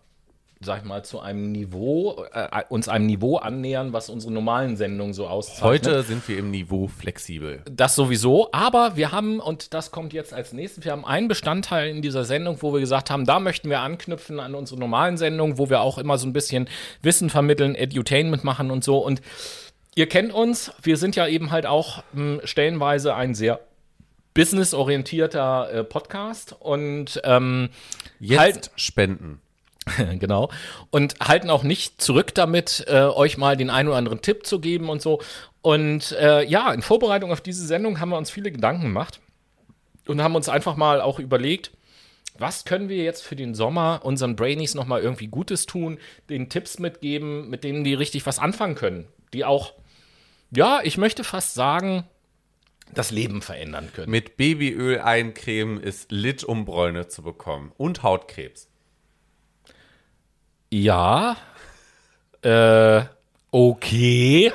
sag 0.65 0.79
ich 0.79 0.85
mal, 0.85 1.05
zu 1.05 1.21
einem 1.21 1.53
Niveau, 1.53 2.25
äh, 2.33 2.63
uns 2.69 2.89
einem 2.89 3.07
Niveau 3.07 3.37
annähern, 3.37 3.93
was 3.93 4.09
unsere 4.09 4.33
normalen 4.33 4.77
Sendungen 4.77 5.13
so 5.13 5.27
auszeichnet. 5.27 5.65
Heute 5.65 6.03
sind 6.03 6.27
wir 6.29 6.39
im 6.39 6.51
Niveau 6.51 6.89
flexibel. 6.89 7.63
Das 7.71 7.95
sowieso, 7.95 8.49
aber 8.53 8.97
wir 8.97 9.13
haben, 9.13 9.41
und 9.41 9.75
das 9.75 9.91
kommt 9.91 10.13
jetzt 10.13 10.33
als 10.33 10.53
nächstes, 10.53 10.85
wir 10.85 10.93
haben 10.93 11.05
einen 11.05 11.29
Bestandteil 11.29 11.89
in 11.89 12.03
dieser 12.03 12.25
Sendung, 12.25 12.59
wo 12.61 12.73
wir 12.73 12.81
gesagt 12.81 13.11
haben, 13.11 13.25
da 13.25 13.41
möchten 13.41 13.71
wir 13.71 13.81
anknüpfen 13.81 14.41
an 14.41 14.55
unsere 14.55 14.79
normalen 14.79 15.17
Sendungen, 15.17 15.59
wo 15.59 15.69
wir 15.69 15.81
auch 15.81 15.99
immer 15.99 16.19
so 16.19 16.27
ein 16.27 16.33
bisschen 16.33 16.69
Wissen 17.03 17.31
vermitteln, 17.31 17.75
Edutainment 17.75 18.45
machen 18.45 18.71
und 18.71 18.85
so. 18.85 18.99
Und 18.99 19.21
ihr 19.95 20.09
kennt 20.09 20.33
uns, 20.33 20.73
wir 20.83 20.97
sind 20.97 21.17
ja 21.17 21.27
eben 21.27 21.51
halt 21.51 21.67
auch 21.67 22.03
mh, 22.13 22.47
stellenweise 22.47 23.15
ein 23.15 23.35
sehr 23.35 23.61
businessorientierter 24.35 25.73
äh, 25.73 25.85
Podcast 25.85 26.57
und 26.59 27.21
ähm, 27.25 27.69
Jetzt 28.19 28.39
halt, 28.41 28.71
spenden. 28.77 29.41
genau. 30.19 30.51
Und 30.91 31.17
halten 31.21 31.51
auch 31.51 31.65
nicht 31.65 32.01
zurück 32.01 32.35
damit, 32.35 32.85
äh, 32.89 33.03
euch 33.03 33.37
mal 33.37 33.57
den 33.57 33.71
einen 33.71 33.89
oder 33.89 33.99
anderen 33.99 34.23
Tipp 34.23 34.47
zu 34.47 34.61
geben 34.61 34.89
und 34.89 35.03
so. 35.03 35.21
Und 35.61 36.13
äh, 36.13 36.45
ja, 36.45 36.73
in 36.73 36.83
Vorbereitung 36.83 37.33
auf 37.33 37.41
diese 37.41 37.67
Sendung 37.67 38.01
haben 38.01 38.11
wir 38.11 38.19
uns 38.19 38.31
viele 38.31 38.53
Gedanken 38.53 38.83
gemacht 38.83 39.21
und 40.07 40.23
haben 40.23 40.35
uns 40.35 40.49
einfach 40.49 40.77
mal 40.77 41.01
auch 41.01 41.19
überlegt, 41.19 41.73
was 42.39 42.65
können 42.65 42.89
wir 42.89 43.05
jetzt 43.05 43.23
für 43.23 43.37
den 43.37 43.55
Sommer 43.55 44.01
unseren 44.03 44.37
Brainies 44.37 44.75
noch 44.75 44.87
mal 44.87 45.03
irgendwie 45.03 45.27
Gutes 45.27 45.67
tun, 45.67 45.99
den 46.31 46.49
Tipps 46.49 46.79
mitgeben, 46.79 47.51
mit 47.51 47.63
denen 47.63 47.85
die 47.85 47.95
richtig 47.95 48.25
was 48.27 48.39
anfangen 48.39 48.75
können, 48.75 49.07
die 49.33 49.45
auch, 49.45 49.75
ja, 50.55 50.81
ich 50.83 50.99
möchte 50.99 51.25
fast 51.25 51.55
sagen, 51.55 52.05
das 52.95 53.11
Leben 53.11 53.41
verändern 53.41 53.91
können. 53.93 54.11
Mit 54.11 54.37
Babyöl 54.37 55.01
eincremen 55.01 55.81
ist 55.81 56.13
lit, 56.13 56.45
um 56.45 56.65
Bräune 56.65 57.09
zu 57.09 57.23
bekommen. 57.23 57.73
Und 57.79 58.03
Hautkrebs. 58.03 58.69
Ja. 60.71 61.37
Äh, 62.43 63.03
okay. 63.51 64.53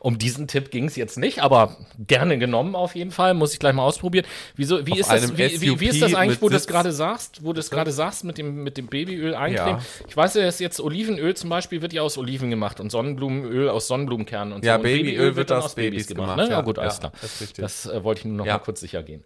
Um 0.00 0.18
diesen 0.18 0.46
Tipp 0.48 0.70
ging 0.70 0.86
es 0.86 0.96
jetzt 0.96 1.18
nicht, 1.18 1.40
aber 1.40 1.76
gerne 1.98 2.38
genommen 2.38 2.74
auf 2.74 2.94
jeden 2.94 3.10
Fall. 3.10 3.34
Muss 3.34 3.52
ich 3.52 3.58
gleich 3.58 3.74
mal 3.74 3.82
ausprobieren. 3.84 4.26
Wieso, 4.56 4.86
wie, 4.86 4.92
Auf 4.92 4.98
ist 5.00 5.10
das, 5.12 5.36
wie, 5.38 5.60
wie, 5.60 5.80
wie 5.80 5.86
ist 5.86 6.02
das 6.02 6.14
eigentlich, 6.14 6.40
wo 6.42 6.48
du 6.48 6.54
das 6.54 6.66
gerade 6.66 6.92
sagst, 6.92 7.42
wo 7.42 7.48
du 7.48 7.54
das 7.54 7.70
gerade 7.70 7.90
sagst 7.92 8.24
mit 8.24 8.38
dem, 8.38 8.62
mit 8.62 8.76
dem 8.76 8.86
Babyöl 8.86 9.32
Ja. 9.32 9.38
eincremen? 9.40 9.80
Ich 10.08 10.16
weiß 10.16 10.34
ja, 10.34 10.42
dass 10.42 10.58
jetzt 10.58 10.80
Olivenöl 10.80 11.34
zum 11.34 11.50
Beispiel 11.50 11.82
wird 11.82 11.92
ja 11.92 12.02
aus 12.02 12.18
Oliven 12.18 12.50
gemacht 12.50 12.80
und 12.80 12.90
Sonnenblumenöl 12.90 13.68
aus 13.68 13.86
Sonnenblumenkernen 13.88 14.52
und 14.54 14.64
Ja, 14.64 14.74
so. 14.74 14.76
Und 14.78 14.82
Babyöl 14.84 15.36
wird 15.36 15.50
dann 15.50 15.62
aus 15.62 15.74
Babys 15.74 16.06
gemacht, 16.06 16.36
ne? 16.36 16.44
ja. 16.44 16.50
Ja, 16.50 16.60
gut, 16.62 16.78
alles 16.78 16.94
Ja, 16.94 17.10
klar. 17.10 17.12
das. 17.20 17.52
Das 17.52 17.86
äh, 17.86 18.04
wollte 18.04 18.20
ich 18.20 18.24
nur 18.26 18.36
noch 18.36 18.46
Ja. 18.46 18.54
mal 18.54 18.58
kurz 18.60 18.80
sicher 18.80 19.02
gehen. 19.02 19.22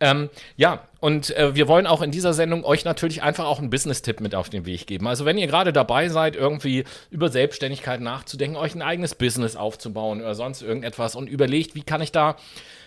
Ähm, 0.00 0.30
ja, 0.56 0.88
und 1.00 1.30
äh, 1.36 1.54
wir 1.54 1.68
wollen 1.68 1.86
auch 1.86 2.02
in 2.02 2.10
dieser 2.10 2.32
Sendung 2.32 2.64
euch 2.64 2.84
natürlich 2.84 3.22
einfach 3.22 3.44
auch 3.44 3.58
einen 3.58 3.70
Business-Tipp 3.70 4.20
mit 4.20 4.34
auf 4.34 4.48
den 4.50 4.66
Weg 4.66 4.86
geben. 4.86 5.06
Also 5.06 5.24
wenn 5.24 5.38
ihr 5.38 5.46
gerade 5.46 5.72
dabei 5.72 6.08
seid, 6.08 6.34
irgendwie 6.34 6.84
über 7.10 7.28
Selbstständigkeit 7.28 8.00
nachzudenken, 8.00 8.56
euch 8.56 8.74
ein 8.74 8.82
eigenes 8.82 9.14
Business 9.14 9.54
aufzubauen 9.54 9.81
oder 9.90 10.34
sonst 10.34 10.62
irgendetwas 10.62 11.14
und 11.14 11.28
überlegt, 11.28 11.74
wie 11.74 11.82
kann 11.82 12.00
ich 12.00 12.12
da 12.12 12.36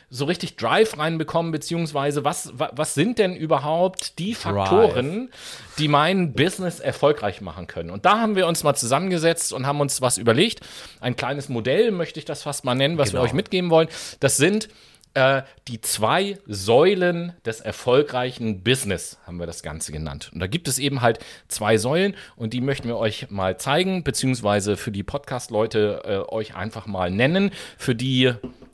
so 0.09 0.25
richtig 0.25 0.55
Drive 0.55 0.97
reinbekommen, 0.99 1.51
beziehungsweise 1.51 2.23
was, 2.23 2.51
wa, 2.57 2.69
was 2.73 2.93
sind 2.93 3.17
denn 3.17 3.35
überhaupt 3.35 4.19
die 4.19 4.35
Faktoren, 4.35 5.31
die 5.79 5.87
mein 5.87 6.33
Business 6.33 6.79
erfolgreich 6.79 7.41
machen 7.41 7.65
können? 7.67 7.89
Und 7.89 8.05
da 8.05 8.19
haben 8.19 8.35
wir 8.35 8.45
uns 8.47 8.63
mal 8.63 8.75
zusammengesetzt 8.75 9.51
und 9.51 9.65
haben 9.65 9.81
uns 9.81 10.01
was 10.01 10.17
überlegt. 10.19 10.59
Ein 10.99 11.15
kleines 11.15 11.49
Modell 11.49 11.89
möchte 11.91 12.19
ich 12.19 12.25
das 12.25 12.43
fast 12.43 12.65
mal 12.65 12.75
nennen, 12.75 12.97
was 12.97 13.09
wir 13.09 13.19
Genau. 13.19 13.23
euch 13.23 13.33
mitgeben 13.33 13.71
wollen. 13.71 13.87
Das 14.19 14.37
sind 14.37 14.69
äh, 15.15 15.43
die 15.67 15.81
zwei 15.81 16.37
Säulen 16.45 17.33
des 17.45 17.61
erfolgreichen 17.61 18.63
Business, 18.63 19.17
haben 19.25 19.39
wir 19.39 19.47
das 19.47 19.63
Ganze 19.63 19.91
genannt. 19.91 20.29
Und 20.33 20.39
da 20.39 20.47
gibt 20.47 20.67
es 20.67 20.77
eben 20.77 21.01
halt 21.01 21.19
zwei 21.47 21.77
Säulen 21.77 22.15
und 22.35 22.53
die 22.53 22.61
möchten 22.61 22.87
wir 22.87 22.97
euch 22.97 23.31
mal 23.31 23.57
zeigen, 23.57 24.03
beziehungsweise 24.03 24.77
für 24.77 24.91
die 24.91 25.03
Podcast-Leute 25.03 26.01
äh, 26.05 26.33
euch 26.33 26.55
einfach 26.55 26.85
mal 26.85 27.09
nennen. 27.09 27.51
Für 27.77 27.95
die, 27.95 28.33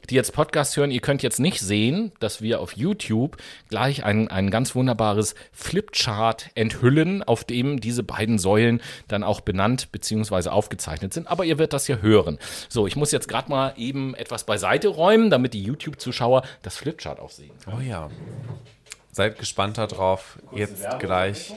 die 0.09 0.15
jetzt 0.15 0.33
Podcast 0.33 0.75
hören, 0.77 0.91
ihr 0.91 1.01
könnt 1.01 1.23
jetzt 1.23 1.39
nicht 1.39 1.59
sehen, 1.59 2.11
dass 2.19 2.41
wir 2.41 2.59
auf 2.59 2.73
YouTube 2.73 3.37
gleich 3.69 4.03
ein, 4.03 4.27
ein 4.27 4.49
ganz 4.49 4.75
wunderbares 4.75 5.35
Flipchart 5.51 6.49
enthüllen, 6.55 7.23
auf 7.23 7.43
dem 7.43 7.79
diese 7.79 8.03
beiden 8.03 8.37
Säulen 8.39 8.81
dann 9.07 9.23
auch 9.23 9.41
benannt 9.41 9.91
beziehungsweise 9.91 10.51
aufgezeichnet 10.51 11.13
sind. 11.13 11.27
Aber 11.27 11.45
ihr 11.45 11.57
werdet 11.57 11.73
das 11.73 11.87
ja 11.87 11.97
hören. 11.97 12.39
So, 12.69 12.87
ich 12.87 12.95
muss 12.95 13.11
jetzt 13.11 13.27
gerade 13.27 13.49
mal 13.49 13.73
eben 13.77 14.15
etwas 14.15 14.45
beiseite 14.45 14.89
räumen, 14.89 15.29
damit 15.29 15.53
die 15.53 15.63
YouTube-Zuschauer 15.63 16.43
das 16.63 16.77
Flipchart 16.77 17.19
auch 17.19 17.31
sehen. 17.31 17.51
Oh 17.67 17.81
ja. 17.81 18.09
Seid 19.11 19.37
gespannt 19.37 19.77
darauf. 19.77 20.39
Jetzt 20.55 20.85
gleich 20.99 21.53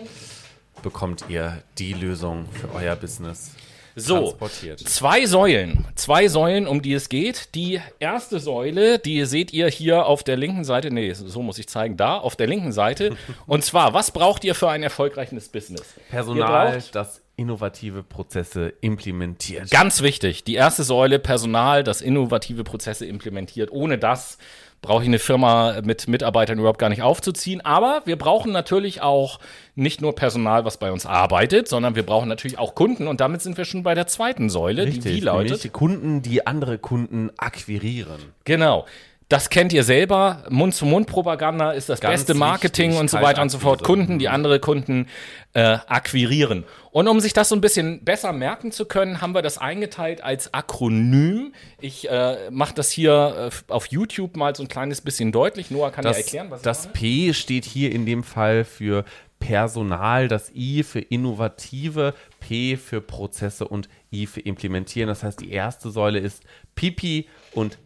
bekommt 0.82 1.24
ihr 1.28 1.62
die 1.78 1.92
Lösung 1.92 2.46
für 2.52 2.72
euer 2.74 2.96
Business 2.96 3.52
So, 3.96 4.36
zwei 4.84 5.26
Säulen. 5.26 5.84
Zwei 5.94 6.28
Säulen, 6.28 6.66
um 6.66 6.82
die 6.82 6.94
es 6.94 7.08
geht. 7.08 7.54
Die 7.54 7.80
erste 8.00 8.40
Säule, 8.40 8.98
die 8.98 9.24
seht 9.24 9.52
ihr 9.52 9.68
hier 9.68 10.06
auf 10.06 10.24
der 10.24 10.36
linken 10.36 10.64
Seite. 10.64 10.90
Nee, 10.90 11.12
so 11.12 11.42
muss 11.42 11.58
ich 11.58 11.68
zeigen. 11.68 11.96
Da, 11.96 12.18
auf 12.18 12.34
der 12.34 12.48
linken 12.48 12.72
Seite. 12.72 13.16
Und 13.46 13.64
zwar, 13.64 13.94
was 13.94 14.10
braucht 14.10 14.44
ihr 14.44 14.54
für 14.54 14.68
ein 14.68 14.82
erfolgreiches 14.82 15.48
Business? 15.48 15.84
Personal, 16.10 16.82
das 16.92 17.22
innovative 17.36 18.02
Prozesse 18.02 18.72
implementiert. 18.80 19.70
Ganz 19.70 20.02
wichtig, 20.02 20.44
die 20.44 20.54
erste 20.54 20.84
Säule, 20.84 21.18
Personal, 21.18 21.82
das 21.82 22.00
innovative 22.00 22.64
Prozesse 22.64 23.06
implementiert. 23.06 23.70
Ohne 23.72 23.98
das 23.98 24.38
brauche 24.84 25.02
ich 25.02 25.08
eine 25.08 25.18
Firma 25.18 25.80
mit 25.82 26.06
Mitarbeitern 26.08 26.58
überhaupt 26.58 26.78
gar 26.78 26.90
nicht 26.90 27.02
aufzuziehen. 27.02 27.60
Aber 27.62 28.02
wir 28.04 28.16
brauchen 28.16 28.52
natürlich 28.52 29.02
auch 29.02 29.40
nicht 29.74 30.00
nur 30.00 30.14
Personal, 30.14 30.64
was 30.64 30.76
bei 30.76 30.92
uns 30.92 31.06
arbeitet, 31.06 31.68
sondern 31.68 31.96
wir 31.96 32.04
brauchen 32.04 32.28
natürlich 32.28 32.58
auch 32.58 32.74
Kunden. 32.74 33.08
Und 33.08 33.20
damit 33.20 33.42
sind 33.42 33.56
wir 33.56 33.64
schon 33.64 33.82
bei 33.82 33.94
der 33.94 34.06
zweiten 34.06 34.50
Säule, 34.50 34.86
die 34.86 35.04
wie 35.04 35.20
lautet? 35.20 35.64
die 35.64 35.70
Kunden, 35.70 36.22
die 36.22 36.46
andere 36.46 36.78
Kunden 36.78 37.30
akquirieren. 37.36 38.20
Genau. 38.44 38.86
Das 39.34 39.50
kennt 39.50 39.72
ihr 39.72 39.82
selber. 39.82 40.44
Mund-zu-Mund-Propaganda 40.48 41.72
ist 41.72 41.88
das 41.88 41.98
Ganz 41.98 42.20
beste 42.20 42.34
Marketing 42.34 42.90
wichtig, 42.90 43.00
und 43.00 43.10
so 43.10 43.20
weiter 43.20 43.42
und 43.42 43.48
so 43.48 43.58
fort. 43.58 43.82
Kunden, 43.82 44.20
die 44.20 44.28
andere 44.28 44.60
Kunden 44.60 45.08
äh, 45.54 45.78
akquirieren. 45.88 46.62
Und 46.92 47.08
um 47.08 47.18
sich 47.18 47.32
das 47.32 47.48
so 47.48 47.56
ein 47.56 47.60
bisschen 47.60 48.04
besser 48.04 48.32
merken 48.32 48.70
zu 48.70 48.84
können, 48.84 49.20
haben 49.20 49.34
wir 49.34 49.42
das 49.42 49.58
eingeteilt 49.58 50.22
als 50.22 50.54
Akronym. 50.54 51.52
Ich 51.80 52.08
äh, 52.08 52.48
mache 52.52 52.74
das 52.74 52.92
hier 52.92 53.50
äh, 53.50 53.72
auf 53.72 53.86
YouTube 53.86 54.36
mal 54.36 54.54
so 54.54 54.62
ein 54.62 54.68
kleines 54.68 55.00
bisschen 55.00 55.32
deutlich. 55.32 55.68
Noah 55.68 55.90
kann 55.90 56.04
Das, 56.04 56.16
ja 56.16 56.22
erklären, 56.22 56.50
was 56.50 56.62
das 56.62 56.92
P 56.92 57.34
steht 57.34 57.64
hier 57.64 57.90
in 57.90 58.06
dem 58.06 58.22
Fall 58.22 58.62
für 58.62 59.04
Personal, 59.40 60.28
das 60.28 60.52
I 60.54 60.84
für 60.84 61.00
innovative, 61.00 62.14
P 62.40 62.76
für 62.76 63.00
Prozesse 63.00 63.66
und 63.66 63.88
I 64.12 64.26
für 64.26 64.40
implementieren. 64.40 65.08
Das 65.08 65.22
heißt, 65.22 65.40
die 65.40 65.50
erste 65.50 65.90
Säule 65.90 66.20
ist 66.20 66.44
Pipi 66.76 67.26
und 67.52 67.78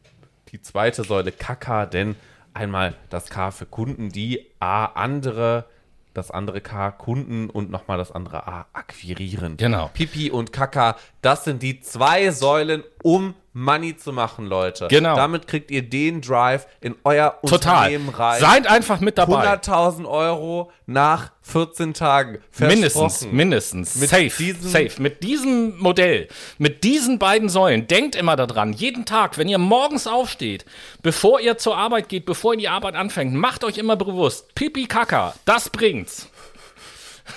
die 0.53 0.63
zweite 0.63 1.05
Säule 1.05 1.33
Kaka, 1.33 1.87
denn 1.87 2.17
einmal 2.55 2.95
das 3.11 3.31
K 3.31 3.51
für 3.51 3.67
Kunden, 3.67 4.11
die 4.11 4.47
A 4.61 4.87
andere, 4.87 5.67
das 6.15 6.31
andere 6.31 6.61
K 6.61 6.91
Kunden 6.91 7.51
und 7.51 7.71
nochmal 7.71 7.99
das 7.99 8.13
andere 8.13 8.47
A 8.47 8.67
akquirieren. 8.73 9.57
Genau. 9.57 9.91
Pipi 9.93 10.31
und 10.31 10.53
Kaka, 10.53 10.97
das 11.23 11.45
sind 11.45 11.63
die 11.63 11.81
zwei 11.81 12.31
Säulen, 12.31 12.83
um 13.03 13.35
Money 13.59 13.97
zu 13.97 14.13
machen, 14.13 14.47
Leute. 14.47 14.87
Genau. 14.89 15.17
Damit 15.17 15.49
kriegt 15.49 15.73
ihr 15.73 15.83
den 15.83 16.21
Drive 16.21 16.69
in 16.81 16.95
euer 17.03 17.39
Total. 17.45 17.79
Unternehmen 17.89 18.09
rein. 18.11 18.41
Seid 18.41 18.67
einfach 18.69 19.01
mit 19.01 19.19
dabei. 19.19 19.49
100.000 19.53 20.07
Euro 20.09 20.71
nach 20.87 21.33
14 21.43 21.93
Tagen. 21.93 22.39
Mindestens, 22.59 23.27
mindestens. 23.33 23.97
Mit 23.97 24.11
safe, 24.11 24.31
diesem- 24.39 24.69
safe. 24.71 25.03
Mit 25.03 25.25
diesem 25.25 25.77
Modell, 25.79 26.29
mit 26.59 26.85
diesen 26.85 27.19
beiden 27.19 27.49
Säulen, 27.49 27.89
denkt 27.89 28.15
immer 28.15 28.37
daran, 28.37 28.73
jeden 28.73 29.05
Tag, 29.07 29.39
wenn 29.39 29.49
ihr 29.49 29.59
morgens 29.59 30.07
aufsteht, 30.07 30.65
bevor 31.03 31.41
ihr 31.41 31.59
zur 31.59 31.77
Arbeit 31.77 32.09
geht, 32.09 32.27
bevor 32.27 32.53
ihr 32.55 32.61
die 32.61 32.69
Arbeit 32.69 32.95
anfängt, 32.95 33.35
macht 33.35 33.65
euch 33.65 33.77
immer 33.79 33.97
bewusst, 33.97 34.55
Pipi 34.55 34.87
Kaka, 34.87 35.35
das 35.45 35.69
bringt's. 35.71 36.29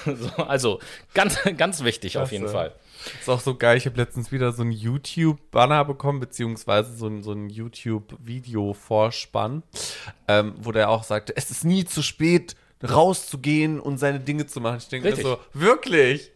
So, 0.06 0.44
also, 0.44 0.80
ganz, 1.14 1.38
ganz 1.58 1.84
wichtig 1.84 2.18
auf 2.18 2.32
jeden 2.32 2.46
Klasse. 2.46 2.58
Fall. 2.58 2.72
Ist 3.20 3.30
auch 3.30 3.40
so 3.40 3.56
geil. 3.56 3.78
Ich 3.78 3.86
habe 3.86 3.98
letztens 3.98 4.32
wieder 4.32 4.52
so 4.52 4.62
einen 4.62 4.72
YouTube-Banner 4.72 5.86
bekommen, 5.86 6.20
beziehungsweise 6.20 6.96
so 6.96 7.08
ein, 7.08 7.24
so 7.24 7.32
ein 7.32 7.50
YouTube-Video-Vorspann, 7.50 9.64
ähm, 10.28 10.54
wo 10.62 10.72
der 10.72 10.90
auch 10.90 11.04
sagte, 11.04 11.34
es 11.36 11.52
ist 11.52 11.66
nie 11.66 11.86
zu 11.86 12.02
spät, 12.02 12.56
rauszugehen 12.84 13.80
und 13.80 13.98
seine 13.98 14.20
Dinge 14.20 14.48
zu 14.48 14.62
machen. 14.62 14.78
Ich 14.78 14.88
denke 14.88 15.10
mir 15.10 15.14
Richtig. 15.14 15.26
so, 15.26 15.40
wirklich? 15.54 16.31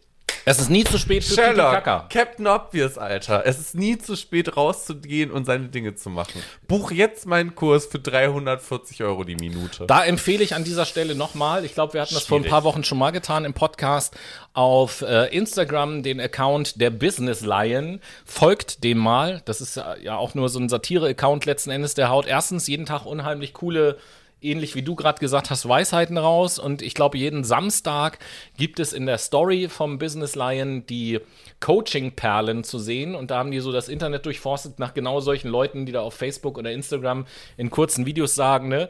Es 0.48 0.60
ist 0.60 0.70
nie 0.70 0.84
zu 0.84 0.96
spät 0.96 1.24
für 1.24 1.34
Sherlock, 1.34 1.72
Kaka. 1.72 2.06
Captain 2.08 2.46
Obvious, 2.46 2.98
Alter. 2.98 3.44
Es 3.44 3.58
ist 3.58 3.74
nie 3.74 3.98
zu 3.98 4.14
spät, 4.14 4.56
rauszugehen 4.56 5.32
und 5.32 5.44
seine 5.44 5.66
Dinge 5.66 5.96
zu 5.96 6.08
machen. 6.08 6.40
Buch 6.68 6.92
jetzt 6.92 7.26
meinen 7.26 7.56
Kurs 7.56 7.86
für 7.86 7.98
340 7.98 9.02
Euro 9.02 9.24
die 9.24 9.34
Minute. 9.34 9.86
Da 9.88 10.04
empfehle 10.04 10.44
ich 10.44 10.54
an 10.54 10.62
dieser 10.62 10.84
Stelle 10.84 11.16
nochmal, 11.16 11.64
ich 11.64 11.74
glaube, 11.74 11.94
wir 11.94 12.02
hatten 12.02 12.14
das 12.14 12.26
vor 12.26 12.38
ein 12.38 12.42
Schwierig. 12.42 12.52
paar 12.52 12.62
Wochen 12.62 12.84
schon 12.84 12.96
mal 12.96 13.10
getan 13.10 13.44
im 13.44 13.54
Podcast, 13.54 14.16
auf 14.52 15.02
äh, 15.02 15.36
Instagram 15.36 16.04
den 16.04 16.20
Account 16.20 16.80
der 16.80 16.90
Business 16.90 17.40
Lion. 17.40 18.00
Folgt 18.24 18.84
dem 18.84 18.98
mal. 18.98 19.42
Das 19.46 19.60
ist 19.60 19.74
ja 20.00 20.16
auch 20.16 20.36
nur 20.36 20.48
so 20.48 20.60
ein 20.60 20.68
Satire-Account 20.68 21.44
letzten 21.44 21.70
Endes. 21.70 21.94
Der 21.94 22.08
haut 22.08 22.28
erstens 22.28 22.68
jeden 22.68 22.86
Tag 22.86 23.04
unheimlich 23.04 23.52
coole 23.52 23.98
ähnlich 24.40 24.74
wie 24.74 24.82
du 24.82 24.94
gerade 24.94 25.18
gesagt 25.18 25.50
hast, 25.50 25.68
Weisheiten 25.68 26.18
raus. 26.18 26.58
Und 26.58 26.82
ich 26.82 26.94
glaube, 26.94 27.18
jeden 27.18 27.44
Samstag 27.44 28.18
gibt 28.56 28.80
es 28.80 28.92
in 28.92 29.06
der 29.06 29.18
Story 29.18 29.68
vom 29.68 29.98
Business 29.98 30.34
Lion 30.34 30.86
die 30.86 31.20
Coaching-Perlen 31.60 32.64
zu 32.64 32.78
sehen. 32.78 33.14
Und 33.14 33.30
da 33.30 33.38
haben 33.38 33.50
die 33.50 33.60
so 33.60 33.72
das 33.72 33.88
Internet 33.88 34.26
durchforstet 34.26 34.78
nach 34.78 34.94
genau 34.94 35.20
solchen 35.20 35.48
Leuten, 35.48 35.86
die 35.86 35.92
da 35.92 36.00
auf 36.00 36.14
Facebook 36.14 36.58
oder 36.58 36.70
Instagram 36.70 37.26
in 37.56 37.70
kurzen 37.70 38.06
Videos 38.06 38.34
sagen, 38.34 38.68
ne? 38.68 38.88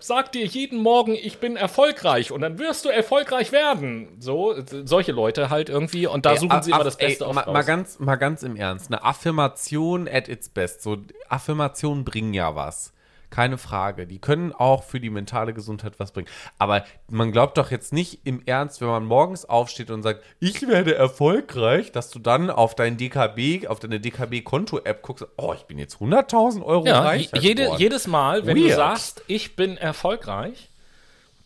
Sag 0.00 0.32
dir 0.32 0.44
jeden 0.44 0.80
Morgen, 0.80 1.14
ich 1.14 1.38
bin 1.38 1.56
erfolgreich 1.56 2.30
und 2.30 2.42
dann 2.42 2.58
wirst 2.58 2.84
du 2.84 2.90
erfolgreich 2.90 3.52
werden. 3.52 4.08
So, 4.18 4.54
solche 4.84 5.12
Leute 5.12 5.48
halt 5.48 5.70
irgendwie. 5.70 6.06
Und 6.06 6.26
da 6.26 6.32
Ey, 6.32 6.38
suchen 6.40 6.62
sie 6.62 6.72
immer 6.72 6.84
das 6.84 6.98
Beste 6.98 7.24
ey, 7.24 7.30
oft 7.30 7.46
mal, 7.46 7.50
mal, 7.50 7.62
ganz, 7.62 7.98
mal 8.00 8.16
ganz 8.16 8.42
im 8.42 8.54
Ernst. 8.54 8.92
Eine 8.92 9.02
Affirmation 9.02 10.06
at 10.06 10.28
its 10.28 10.50
best. 10.50 10.82
So, 10.82 10.98
Affirmationen 11.30 12.04
bringen 12.04 12.34
ja 12.34 12.54
was. 12.54 12.93
Keine 13.34 13.58
Frage. 13.58 14.06
Die 14.06 14.20
können 14.20 14.52
auch 14.52 14.84
für 14.84 15.00
die 15.00 15.10
mentale 15.10 15.52
Gesundheit 15.54 15.94
was 15.98 16.12
bringen. 16.12 16.28
Aber 16.56 16.84
man 17.08 17.32
glaubt 17.32 17.58
doch 17.58 17.72
jetzt 17.72 17.92
nicht 17.92 18.20
im 18.24 18.42
Ernst, 18.46 18.80
wenn 18.80 18.86
man 18.86 19.04
morgens 19.04 19.44
aufsteht 19.44 19.90
und 19.90 20.04
sagt, 20.04 20.22
ich 20.38 20.68
werde 20.68 20.94
erfolgreich, 20.94 21.90
dass 21.90 22.10
du 22.10 22.20
dann 22.20 22.48
auf 22.48 22.76
dein 22.76 22.96
DKB, 22.96 23.66
auf 23.66 23.80
deine 23.80 23.98
DKB-Konto-App 23.98 25.02
guckst, 25.02 25.26
oh, 25.36 25.52
ich 25.52 25.64
bin 25.64 25.78
jetzt 25.78 25.96
100.000 25.96 26.62
Euro 26.64 26.86
Ja, 26.86 27.00
reich. 27.00 27.30
je- 27.32 27.40
jede, 27.40 27.74
jedes 27.76 28.06
Mal, 28.06 28.46
wenn 28.46 28.54
du 28.56 28.66
Weird. 28.66 28.76
sagst, 28.76 29.22
ich 29.26 29.56
bin 29.56 29.76
erfolgreich, 29.76 30.68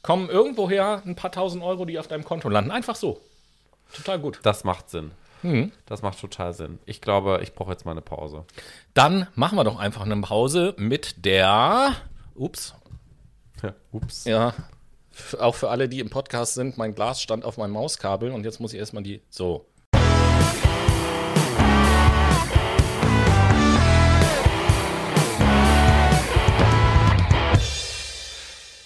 kommen 0.03 0.29
irgendwoher 0.29 1.03
ein 1.07 1.17
paar 1.17 1.33
tausend 1.33 1.63
Euro, 1.65 1.87
die 1.87 1.99
auf 1.99 2.07
deinem 2.07 2.25
Konto 2.25 2.51
landen. 2.51 2.71
Einfach 2.71 2.97
so. 2.97 3.19
Total 3.95 4.19
gut. 4.19 4.41
Das 4.43 4.63
macht 4.65 4.91
Sinn. 4.91 5.13
Mhm. 5.43 5.73
Das 5.87 6.03
macht 6.03 6.21
total 6.21 6.53
Sinn. 6.53 6.79
Ich 6.87 7.01
glaube, 7.01 7.41
ich 7.43 7.55
brauche 7.55 7.71
jetzt 7.71 7.85
mal 7.85 7.93
eine 7.93 8.03
Pause. 8.03 8.45
Dann 8.95 9.27
machen 9.35 9.57
wir 9.57 9.65
doch 9.65 9.79
einfach 9.79 10.03
eine 10.03 10.21
Pause 10.21 10.75
mit 10.79 11.25
der. 11.25 11.95
Ups. 12.35 12.75
Ja, 13.63 13.75
ups. 13.93 14.25
Ja. 14.25 14.55
Auch 15.41 15.55
für 15.55 15.71
alle, 15.71 15.89
die 15.89 15.99
im 16.01 16.11
Podcast 16.11 16.55
sind, 16.55 16.79
mein 16.79 16.95
Glas 16.95 17.21
stand 17.21 17.45
auf 17.45 17.57
meinem 17.57 17.73
Mauskabel 17.73 18.31
und 18.31 18.45
jetzt 18.45 18.61
muss 18.61 18.73
ich 18.73 18.79
erstmal 18.79 19.03
die. 19.03 19.21
So. 19.31 19.67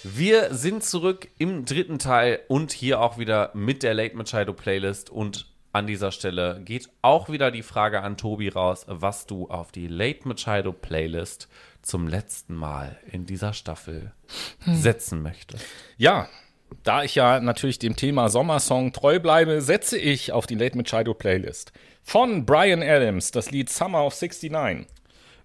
Wir 0.04 0.54
sind 0.54 0.84
zurück 0.84 1.28
im 1.38 1.64
dritten 1.64 1.98
Teil 1.98 2.40
und 2.48 2.72
hier 2.72 3.00
auch 3.00 3.18
wieder 3.18 3.50
mit 3.54 3.82
der 3.82 3.94
Late 3.94 4.16
Machado 4.16 4.52
Playlist. 4.52 5.10
Und 5.10 5.51
an 5.72 5.86
dieser 5.86 6.12
Stelle 6.12 6.60
geht 6.64 6.90
auch 7.00 7.28
wieder 7.30 7.50
die 7.50 7.62
Frage 7.62 8.02
an 8.02 8.16
Tobi 8.16 8.48
raus, 8.48 8.84
was 8.88 9.26
du 9.26 9.48
auf 9.48 9.72
die 9.72 9.88
Late 9.88 10.28
Machado 10.28 10.72
Playlist 10.72 11.48
zum 11.80 12.06
letzten 12.06 12.54
Mal 12.54 12.98
in 13.10 13.24
dieser 13.24 13.54
Staffel 13.54 14.12
setzen 14.66 15.22
möchtest. 15.22 15.64
Ja, 15.96 16.28
da 16.82 17.02
ich 17.02 17.14
ja 17.14 17.40
natürlich 17.40 17.78
dem 17.78 17.96
Thema 17.96 18.28
Sommersong 18.28 18.92
treu 18.92 19.18
bleibe, 19.18 19.60
setze 19.62 19.98
ich 19.98 20.32
auf 20.32 20.46
die 20.46 20.54
Late 20.54 20.76
Machado 20.76 21.14
Playlist 21.14 21.72
von 22.02 22.44
Brian 22.44 22.82
Adams 22.82 23.30
das 23.30 23.50
Lied 23.50 23.70
Summer 23.70 24.04
of 24.04 24.20
69. 24.20 24.86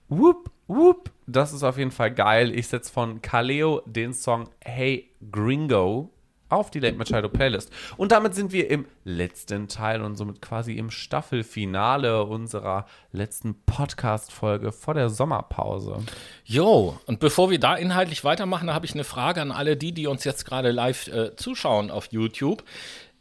Whoop, 0.09 0.51
whoop. 0.67 1.11
Das 1.25 1.51
ist 1.51 1.63
auf 1.63 1.77
jeden 1.77 1.91
Fall 1.91 2.13
geil. 2.13 2.57
Ich 2.57 2.67
setze 2.67 2.91
von 2.91 3.21
Kaleo 3.21 3.81
den 3.85 4.13
Song 4.13 4.49
Hey 4.61 5.11
Gringo 5.31 6.09
auf 6.49 6.71
die 6.71 6.79
Late 6.79 6.97
Machado 6.97 7.29
Playlist. 7.29 7.71
Und 7.97 8.11
damit 8.11 8.35
sind 8.35 8.51
wir 8.51 8.69
im 8.69 8.85
letzten 9.03 9.67
Teil 9.67 10.01
und 10.01 10.15
somit 10.15 10.41
quasi 10.41 10.73
im 10.73 10.91
Staffelfinale 10.91 12.23
unserer 12.23 12.85
letzten 13.11 13.55
Podcast-Folge 13.65 14.71
vor 14.71 14.93
der 14.93 15.09
Sommerpause. 15.09 15.99
Jo, 16.45 16.99
und 17.05 17.19
bevor 17.19 17.49
wir 17.49 17.59
da 17.59 17.75
inhaltlich 17.75 18.23
weitermachen, 18.23 18.73
habe 18.73 18.85
ich 18.85 18.93
eine 18.93 19.03
Frage 19.03 19.41
an 19.41 19.51
alle 19.51 19.77
die, 19.77 19.91
die 19.91 20.07
uns 20.07 20.23
jetzt 20.23 20.45
gerade 20.45 20.71
live 20.71 21.07
äh, 21.07 21.35
zuschauen 21.35 21.91
auf 21.91 22.07
YouTube. 22.11 22.63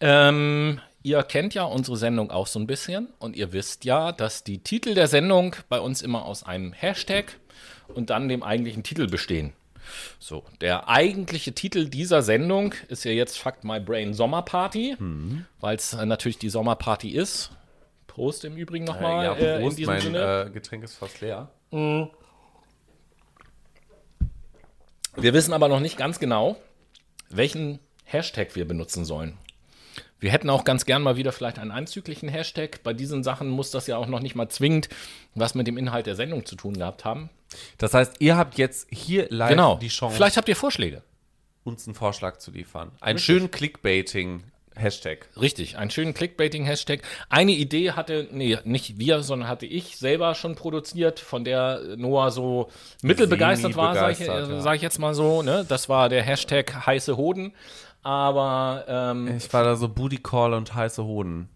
Ähm, 0.01 0.81
ihr 1.03 1.23
kennt 1.23 1.55
ja 1.55 1.65
unsere 1.65 1.97
Sendung 1.97 2.31
auch 2.31 2.47
so 2.47 2.59
ein 2.59 2.67
bisschen 2.67 3.09
und 3.19 3.37
ihr 3.37 3.53
wisst 3.53 3.85
ja, 3.85 4.13
dass 4.13 4.45
die 4.45 4.59
Titel 4.59 4.95
der 4.95 5.09
Sendung 5.09 5.57
bei 5.69 5.81
uns 5.81 6.03
immer 6.03 6.25
aus 6.25 6.43
einem 6.43 6.73
Hashtag 6.73 7.39
und 7.95 8.11
dann 8.11 8.29
dem 8.29 8.43
eigentlichen 8.43 8.83
Titel 8.83 9.07
bestehen. 9.07 9.53
So, 10.19 10.45
der 10.61 10.89
eigentliche 10.89 11.53
Titel 11.53 11.89
dieser 11.89 12.23
Sendung 12.23 12.75
ist 12.89 13.05
ja 13.05 13.13
jetzt 13.13 13.39
Fuck 13.39 13.65
My 13.65 13.81
Brain 13.81 14.15
Sommerparty, 14.15 14.97
weil 15.61 15.77
es 15.77 15.93
äh, 15.93 16.07
natürlich 16.07 16.39
die 16.39 16.49
Sommerparty 16.49 17.11
ist. 17.11 17.51
Prost 18.07 18.45
im 18.45 18.57
Übrigen 18.57 18.85
nochmal 18.85 19.25
ja, 19.25 19.35
äh, 19.35 19.57
in 19.57 19.63
Prost, 19.63 19.79
diesem 19.79 19.95
mein 19.95 20.03
Sinne. 20.03 20.47
äh, 20.47 20.51
Getränk 20.51 20.85
ist 20.85 20.95
fast 20.95 21.21
leer. 21.21 21.51
Wir 21.71 22.11
wissen 25.35 25.53
aber 25.53 25.69
noch 25.69 25.81
nicht 25.81 25.97
ganz 25.97 26.19
genau, 26.19 26.57
welchen 27.31 27.79
Hashtag 28.05 28.55
wir 28.55 28.67
benutzen 28.67 29.05
sollen. 29.05 29.37
Wir 30.19 30.31
hätten 30.31 30.49
auch 30.51 30.65
ganz 30.65 30.87
gern 30.87 31.03
mal 31.03 31.17
wieder 31.17 31.33
vielleicht 31.33 31.59
einen 31.59 31.71
anzüglichen 31.71 32.29
Hashtag. 32.29 32.83
Bei 32.83 32.93
diesen 32.95 33.23
Sachen 33.23 33.49
muss 33.49 33.71
das 33.71 33.87
ja 33.87 33.97
auch 33.99 34.07
noch 34.07 34.21
nicht 34.21 34.35
mal 34.35 34.49
zwingend 34.49 34.89
was 35.35 35.55
mit 35.55 35.67
dem 35.67 35.77
Inhalt 35.77 36.07
der 36.07 36.15
Sendung 36.17 36.47
zu 36.47 36.57
tun 36.57 36.75
gehabt 36.79 37.05
haben. 37.05 37.29
Das 37.79 37.93
heißt, 37.95 38.15
ihr 38.21 38.37
habt 38.37 38.57
jetzt 38.59 38.89
hier 38.91 39.27
live 39.31 39.51
Genau. 39.51 39.77
die 39.77 39.89
Chance, 39.89 40.17
Vielleicht 40.17 40.37
habt 40.39 40.49
ihr 40.49 40.57
Vorschläge. 40.57 41.03
uns 41.65 41.87
einen 41.87 41.95
Vorschlag 41.95 42.39
zu 42.39 42.51
liefern. 42.51 42.93
Einen 43.01 43.19
schönen 43.19 43.51
Clickbaiting-Hashtag. 43.51 45.29
Richtig, 45.41 45.77
einen 45.79 45.91
schönen 45.91 46.15
Clickbaiting-Hashtag. 46.15 47.03
Eine 47.29 47.53
Idee 47.53 47.93
hatte, 47.93 48.29
nee, 48.31 48.57
nicht 48.65 48.99
wir, 48.99 49.23
sondern 49.23 49.49
hatte 49.49 49.67
ich 49.67 49.97
selber 49.97 50.35
schon 50.35 50.55
produziert, 50.55 51.21
von 51.21 51.45
der 51.45 51.81
Noah 51.97 52.31
so 52.31 52.71
mittelbegeistert 53.03 53.77
war, 53.77 53.95
sage 53.95 54.13
ich, 54.13 54.21
äh, 54.21 54.27
ja. 54.27 54.61
sag 54.61 54.77
ich 54.77 54.83
jetzt 54.83 54.99
mal 54.99 55.15
so. 55.15 55.43
Ne? 55.43 55.65
Das 55.69 55.89
war 55.89 56.09
der 56.09 56.23
Hashtag 56.23 56.87
heiße 56.87 57.17
Hoden. 57.17 57.53
Aber 58.07 58.85
ähm, 58.87 59.37
Ich 59.37 59.53
war 59.53 59.65
da 59.65 59.75
so 59.75 59.89
Booty 59.89 60.19
Call 60.19 60.55
und 60.55 60.73
heiße 60.73 61.03
Hoden. 61.03 61.49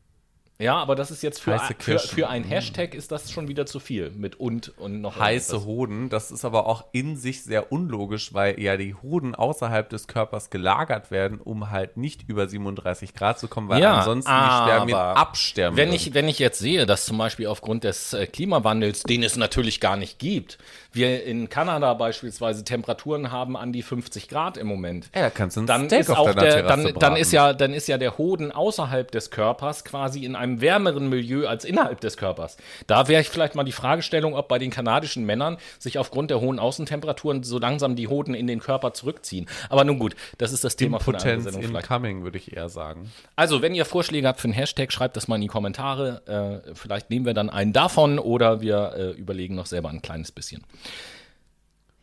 Ja, 0.59 0.77
aber 0.77 0.95
das 0.95 1.11
ist 1.11 1.23
jetzt 1.23 1.41
für, 1.41 1.59
Heiße 1.59 1.75
für, 1.79 1.99
für 1.99 2.29
ein 2.29 2.45
Hashtag 2.45 2.95
ist 2.95 3.11
das 3.11 3.33
schon 3.33 3.49
wieder 3.49 3.65
zu 3.65 3.81
viel 3.81 4.11
mit 4.11 4.39
und 4.39 4.77
und 4.79 5.01
noch 5.01 5.19
heiße 5.19 5.53
irgendwas. 5.53 5.67
Hoden. 5.67 6.09
Das 6.11 6.31
ist 6.31 6.45
aber 6.45 6.67
auch 6.67 6.85
in 6.93 7.17
sich 7.17 7.45
sehr 7.45 7.73
unlogisch, 7.73 8.35
weil 8.35 8.61
ja 8.61 8.77
die 8.77 8.95
Hoden 8.95 9.35
außerhalb 9.35 9.89
des 9.89 10.07
Körpers 10.07 10.51
gelagert 10.51 11.11
werden, 11.11 11.41
um 11.41 11.71
halt 11.71 11.97
nicht 11.97 12.29
über 12.29 12.47
37 12.47 13.15
Grad 13.15 13.39
zu 13.39 13.49
kommen, 13.49 13.71
weil 13.71 13.81
Ja, 13.81 14.01
ansonsten 14.01 14.31
die 14.31 14.37
Spermien 14.71 14.99
absterben. 14.99 15.79
Wenn 15.79 15.95
ich, 15.95 16.13
wenn 16.13 16.29
ich 16.29 16.39
jetzt 16.39 16.59
sehe, 16.59 16.85
dass 16.85 17.07
zum 17.07 17.17
Beispiel 17.17 17.47
aufgrund 17.47 17.85
des 17.85 18.13
äh, 18.13 18.27
Klimawandels, 18.27 19.05
den 19.05 19.23
es 19.23 19.37
natürlich 19.37 19.81
gar 19.81 19.97
nicht 19.97 20.19
gibt, 20.19 20.59
wir 20.93 21.25
in 21.25 21.49
Kanada 21.49 21.95
beispielsweise 21.95 22.65
Temperaturen 22.65 23.31
haben 23.31 23.57
an 23.57 23.73
die 23.73 23.83
50 23.83 24.29
Grad 24.29 24.57
im 24.57 24.67
Moment. 24.67 25.11
ja, 25.15 25.31
kannst 25.31 25.57
du 25.57 25.63
Dann 25.63 25.87
Steak 25.87 26.01
ist 26.01 26.11
auch 26.11 26.35
der, 26.35 26.63
dann, 26.63 26.95
dann 26.99 27.17
ist 27.17 27.33
ja, 27.33 27.53
dann 27.53 27.73
ist 27.73 27.89
ja 27.89 27.99
der 27.99 28.19
Hoden 28.19 28.53
außerhalb 28.53 29.11
des 29.11 29.31
Körpers 29.31 29.85
quasi 29.85 30.25
in 30.25 30.37
einem 30.37 30.61
wärmeren 30.61 31.09
Milieu 31.09 31.47
als 31.47 31.65
innerhalb 31.65 32.01
des 32.01 32.17
Körpers. 32.17 32.57
Da 32.87 33.09
wäre 33.09 33.21
ich 33.21 33.29
vielleicht 33.29 33.55
mal 33.55 33.65
die 33.65 33.73
Fragestellung, 33.73 34.35
ob 34.35 34.49
bei 34.49 34.59
den 34.59 34.71
kanadischen 34.71 35.25
Männern 35.25 35.59
sich 35.79 35.99
aufgrund 35.99 36.31
der 36.31 36.41
hohen 36.41 36.59
Außentemperaturen 36.59 37.43
so 37.43 37.59
langsam 37.59 37.97
die 37.97 38.09
Hoden 38.09 38.35
in 38.35 38.47
den 38.47 38.61
Körper 38.61 38.93
zurückziehen. 38.93 39.49
Aber 39.69 39.85
nun 39.85 39.99
gut, 39.99 40.17
das 40.39 40.53
ist 40.53 40.65
das 40.65 40.77
Thema 40.77 40.99
von 40.99 41.15
einer 41.15 41.25
Impotenz 41.25 41.45
Sendung 41.45 41.63
vielleicht. 41.63 41.91
incoming, 41.91 42.23
würde 42.25 42.39
ich 42.39 42.57
eher 42.57 42.69
sagen. 42.69 43.11
Also, 43.37 43.63
wenn 43.63 43.75
ihr 43.75 43.85
Vorschläge 43.85 44.27
habt 44.27 44.41
für 44.41 44.47
einen 44.47 44.55
Hashtag, 44.55 44.93
schreibt 44.93 45.17
das 45.17 45.29
mal 45.29 45.37
in 45.37 45.43
die 45.43 45.49
Kommentare. 45.49 46.63
Äh, 46.67 46.75
vielleicht 46.75 47.11
nehmen 47.11 47.27
wir 47.27 47.35
dann 47.35 47.51
einen 47.51 47.73
davon 47.73 48.19
oder 48.19 48.61
wir 48.61 48.93
äh, 48.97 49.11
überlegen 49.13 49.55
noch 49.55 49.67
selber 49.67 49.91
ein 49.91 50.03
kleines 50.03 50.33
bisschen. 50.33 50.63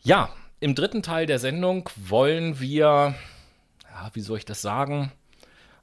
Ja, 0.01 0.29
im 0.59 0.75
dritten 0.75 1.03
Teil 1.03 1.25
der 1.25 1.39
Sendung 1.39 1.89
wollen 1.95 2.59
wir, 2.59 3.15
ja, 3.83 4.11
wie 4.13 4.21
soll 4.21 4.37
ich 4.37 4.45
das 4.45 4.61
sagen, 4.61 5.11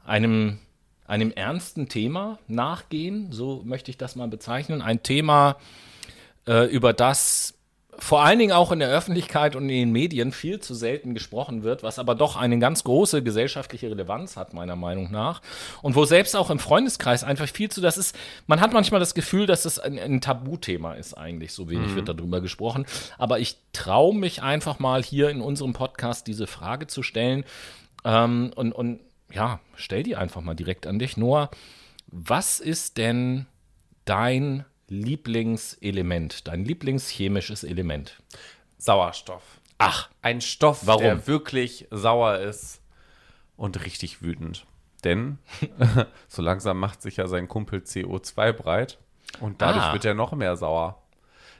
einem, 0.04 0.58
einem 1.06 1.30
ernsten 1.30 1.88
Thema 1.88 2.38
nachgehen. 2.48 3.32
So 3.32 3.62
möchte 3.64 3.90
ich 3.90 3.98
das 3.98 4.16
mal 4.16 4.28
bezeichnen. 4.28 4.82
Ein 4.82 5.02
Thema, 5.02 5.56
äh, 6.46 6.66
über 6.66 6.92
das 6.92 7.53
vor 7.98 8.22
allen 8.22 8.38
Dingen 8.38 8.52
auch 8.52 8.72
in 8.72 8.78
der 8.78 8.88
Öffentlichkeit 8.88 9.56
und 9.56 9.62
in 9.64 9.68
den 9.68 9.92
Medien 9.92 10.32
viel 10.32 10.60
zu 10.60 10.74
selten 10.74 11.14
gesprochen 11.14 11.62
wird, 11.62 11.82
was 11.82 11.98
aber 11.98 12.14
doch 12.14 12.36
eine 12.36 12.58
ganz 12.58 12.84
große 12.84 13.22
gesellschaftliche 13.22 13.90
Relevanz 13.90 14.36
hat, 14.36 14.54
meiner 14.54 14.76
Meinung 14.76 15.10
nach. 15.10 15.42
Und 15.82 15.96
wo 15.96 16.04
selbst 16.04 16.36
auch 16.36 16.50
im 16.50 16.58
Freundeskreis 16.58 17.24
einfach 17.24 17.48
viel 17.48 17.70
zu, 17.70 17.80
das 17.80 17.98
ist, 17.98 18.16
man 18.46 18.60
hat 18.60 18.72
manchmal 18.72 19.00
das 19.00 19.14
Gefühl, 19.14 19.46
dass 19.46 19.64
es 19.64 19.78
ein, 19.78 19.98
ein 19.98 20.20
Tabuthema 20.20 20.94
ist 20.94 21.14
eigentlich, 21.14 21.52
so 21.52 21.68
wenig 21.68 21.94
wird 21.94 22.08
darüber 22.08 22.40
gesprochen. 22.40 22.86
Aber 23.18 23.38
ich 23.38 23.56
traue 23.72 24.14
mich 24.14 24.42
einfach 24.42 24.78
mal 24.78 25.02
hier 25.02 25.30
in 25.30 25.40
unserem 25.40 25.72
Podcast 25.72 26.26
diese 26.26 26.46
Frage 26.46 26.86
zu 26.86 27.02
stellen. 27.02 27.44
Ähm, 28.04 28.52
und, 28.54 28.72
und 28.72 29.00
ja, 29.32 29.60
stell 29.76 30.02
die 30.02 30.16
einfach 30.16 30.40
mal 30.40 30.54
direkt 30.54 30.86
an 30.86 30.98
dich. 30.98 31.16
Noah, 31.16 31.50
was 32.06 32.60
ist 32.60 32.98
denn 32.98 33.46
dein 34.04 34.64
Lieblingselement, 34.88 36.46
dein 36.48 36.64
Lieblingschemisches 36.64 37.64
Element? 37.64 38.20
Sauerstoff. 38.78 39.42
Ach, 39.78 40.08
Ein 40.22 40.40
Stoff, 40.40 40.86
Warum? 40.86 41.02
der 41.02 41.26
wirklich 41.26 41.86
sauer 41.90 42.38
ist 42.38 42.80
und 43.56 43.84
richtig 43.84 44.22
wütend. 44.22 44.66
Denn 45.04 45.38
so 46.28 46.42
langsam 46.42 46.78
macht 46.78 47.02
sich 47.02 47.16
ja 47.16 47.26
sein 47.26 47.48
Kumpel 47.48 47.80
CO2 47.80 48.52
breit 48.52 48.98
und 49.40 49.60
dadurch 49.60 49.84
Ah. 49.84 49.92
wird 49.92 50.04
er 50.04 50.14
noch 50.14 50.32
mehr 50.32 50.56
sauer. 50.56 51.02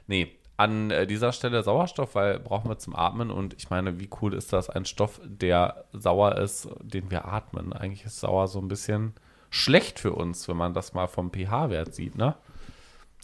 Nee, 0.07 0.31
an 0.57 0.89
äh, 0.91 1.05
dieser 1.05 1.31
Stelle 1.33 1.61
Sauerstoff, 1.63 2.15
weil 2.15 2.39
brauchen 2.39 2.69
wir 2.69 2.77
zum 2.77 2.95
Atmen 2.95 3.29
und 3.29 3.53
ich 3.57 3.69
meine, 3.69 3.99
wie 3.99 4.09
cool 4.21 4.33
ist 4.33 4.53
das, 4.53 4.69
ein 4.69 4.85
Stoff, 4.85 5.19
der 5.23 5.85
sauer 5.91 6.37
ist, 6.37 6.69
den 6.81 7.11
wir 7.11 7.25
atmen. 7.25 7.73
Eigentlich 7.73 8.05
ist 8.05 8.19
sauer 8.21 8.47
so 8.47 8.59
ein 8.59 8.67
bisschen 8.69 9.13
schlecht 9.49 9.99
für 9.99 10.13
uns, 10.13 10.47
wenn 10.47 10.57
man 10.57 10.73
das 10.73 10.93
mal 10.93 11.07
vom 11.07 11.31
pH-Wert 11.31 11.93
sieht, 11.93 12.15
ne? 12.17 12.35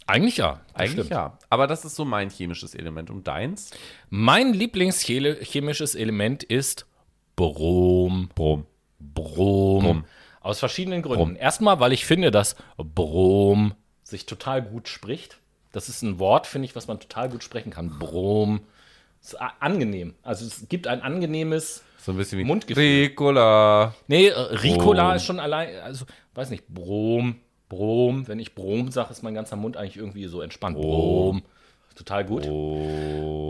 Eigentlich 0.06 0.36
ja. 0.36 0.60
Eigentlich 0.74 0.92
stimmt. 0.92 1.10
ja. 1.10 1.38
Aber 1.48 1.66
das 1.66 1.84
ist 1.84 1.94
so 1.96 2.04
mein 2.04 2.30
chemisches 2.30 2.74
Element. 2.74 3.10
Und 3.10 3.26
deins? 3.28 3.70
Mein 4.10 4.52
Lieblingschemisches 4.52 5.94
Element 5.94 6.42
ist 6.42 6.86
Brom. 7.36 8.28
Brom. 8.34 8.66
Brom. 8.98 9.82
Brom. 9.84 10.04
Aus 10.40 10.58
verschiedenen 10.58 11.02
Gründen. 11.02 11.36
Erstmal, 11.36 11.78
weil 11.80 11.92
ich 11.92 12.04
finde, 12.04 12.30
dass 12.30 12.56
Brom 12.76 13.74
sich 14.02 14.26
total 14.26 14.62
gut 14.62 14.88
spricht. 14.88 15.38
Das 15.70 15.88
ist 15.88 16.02
ein 16.02 16.18
Wort, 16.18 16.46
finde 16.46 16.66
ich, 16.66 16.76
was 16.76 16.88
man 16.88 17.00
total 17.00 17.28
gut 17.28 17.42
sprechen 17.44 17.70
kann. 17.70 17.98
Brom. 17.98 18.60
Ist 19.22 19.36
angenehm. 19.60 20.14
Also 20.22 20.44
es 20.44 20.68
gibt 20.68 20.88
ein 20.88 21.00
angenehmes. 21.00 21.84
So 21.98 22.10
ein 22.10 22.18
bisschen 22.18 22.38
wie 22.40 22.44
Mundgefühl. 22.44 22.82
Ricola. 22.82 23.94
Nee, 24.08 24.26
äh, 24.26 24.32
Ricola 24.38 25.06
Brom. 25.06 25.16
ist 25.16 25.24
schon 25.24 25.38
allein, 25.38 25.80
also 25.80 26.04
weiß 26.34 26.50
nicht, 26.50 26.66
Brom, 26.66 27.36
Brom. 27.72 28.28
Wenn 28.28 28.38
ich 28.38 28.54
Brom 28.54 28.90
sage, 28.90 29.10
ist 29.10 29.22
mein 29.22 29.34
ganzer 29.34 29.56
Mund 29.56 29.78
eigentlich 29.78 29.96
irgendwie 29.96 30.26
so 30.26 30.42
entspannt. 30.42 30.76
Brom. 30.76 31.42
Total 31.94 32.22
gut. 32.22 32.46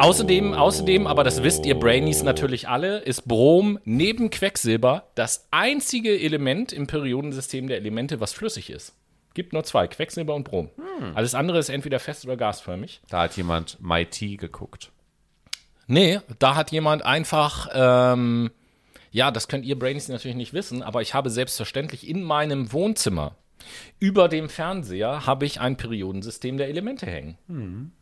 Außerdem, 0.00 0.54
außerdem, 0.54 1.08
aber 1.08 1.24
das 1.24 1.42
wisst 1.42 1.66
ihr 1.66 1.74
Brainies 1.74 2.22
natürlich 2.22 2.68
alle, 2.68 2.98
ist 2.98 3.26
Brom 3.26 3.80
neben 3.84 4.30
Quecksilber 4.30 5.08
das 5.16 5.48
einzige 5.50 6.20
Element 6.20 6.72
im 6.72 6.86
Periodensystem 6.86 7.66
der 7.66 7.78
Elemente, 7.78 8.20
was 8.20 8.32
flüssig 8.32 8.70
ist. 8.70 8.94
Gibt 9.34 9.52
nur 9.52 9.64
zwei, 9.64 9.88
Quecksilber 9.88 10.36
und 10.36 10.44
Brom. 10.44 10.70
Alles 11.14 11.34
andere 11.34 11.58
ist 11.58 11.68
entweder 11.68 11.98
fest 11.98 12.24
oder 12.24 12.36
gasförmig. 12.36 13.00
Da 13.08 13.22
hat 13.22 13.36
jemand 13.36 13.78
My 13.80 14.06
Tea 14.06 14.36
geguckt. 14.36 14.92
Nee, 15.88 16.20
da 16.38 16.54
hat 16.54 16.70
jemand 16.70 17.04
einfach, 17.04 17.68
ähm, 17.74 18.52
ja, 19.10 19.32
das 19.32 19.48
könnt 19.48 19.64
ihr 19.64 19.76
Brainies 19.76 20.08
natürlich 20.08 20.36
nicht 20.36 20.52
wissen, 20.52 20.82
aber 20.82 21.02
ich 21.02 21.12
habe 21.12 21.28
selbstverständlich 21.28 22.08
in 22.08 22.22
meinem 22.22 22.72
Wohnzimmer 22.72 23.34
über 23.98 24.28
dem 24.28 24.48
Fernseher 24.48 25.26
habe 25.26 25.46
ich 25.46 25.60
ein 25.60 25.76
Periodensystem 25.76 26.56
der 26.56 26.68
Elemente 26.68 27.06
hängen. 27.06 27.92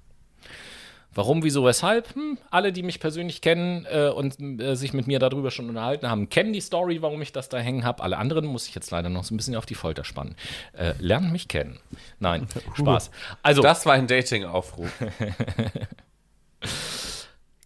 Warum, 1.12 1.42
wieso, 1.42 1.64
weshalb? 1.64 2.14
Hm, 2.14 2.38
alle, 2.50 2.72
die 2.72 2.84
mich 2.84 3.00
persönlich 3.00 3.40
kennen 3.40 3.84
äh, 3.90 4.11
und 4.11 4.38
äh, 4.61 4.76
sich 4.76 4.92
mit 4.92 5.08
mir 5.08 5.18
darüber 5.18 5.50
schon 5.50 5.68
unterhalten 5.68 6.08
haben, 6.08 6.28
kennen 6.28 6.52
die 6.52 6.61
Story, 6.61 7.02
warum 7.02 7.20
ich 7.20 7.32
das 7.32 7.48
da 7.48 7.58
hängen 7.58 7.84
habe. 7.84 8.02
Alle 8.02 8.16
anderen 8.16 8.46
muss 8.46 8.68
ich 8.68 8.74
jetzt 8.76 8.92
leider 8.92 9.08
noch 9.08 9.24
so 9.24 9.34
ein 9.34 9.36
bisschen 9.36 9.56
auf 9.56 9.66
die 9.66 9.74
Folter 9.74 10.04
spannen. 10.04 10.36
Äh, 10.72 10.92
lernen 11.00 11.32
mich 11.32 11.48
kennen. 11.48 11.80
Nein, 12.20 12.46
Spaß. 12.74 13.11
Also, 13.42 13.61
Das 13.61 13.86
war 13.86 13.94
ein 13.94 14.06
Dating-Aufruf. 14.06 14.92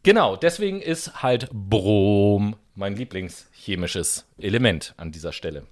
Genau, 0.05 0.36
deswegen 0.36 0.82
ist 0.82 1.22
halt 1.22 1.49
Brom 1.51 2.57
mein 2.74 2.95
Lieblingschemisches 2.95 4.26
Element 4.36 4.92
an 4.99 5.12
dieser 5.12 5.32
Stelle. 5.32 5.66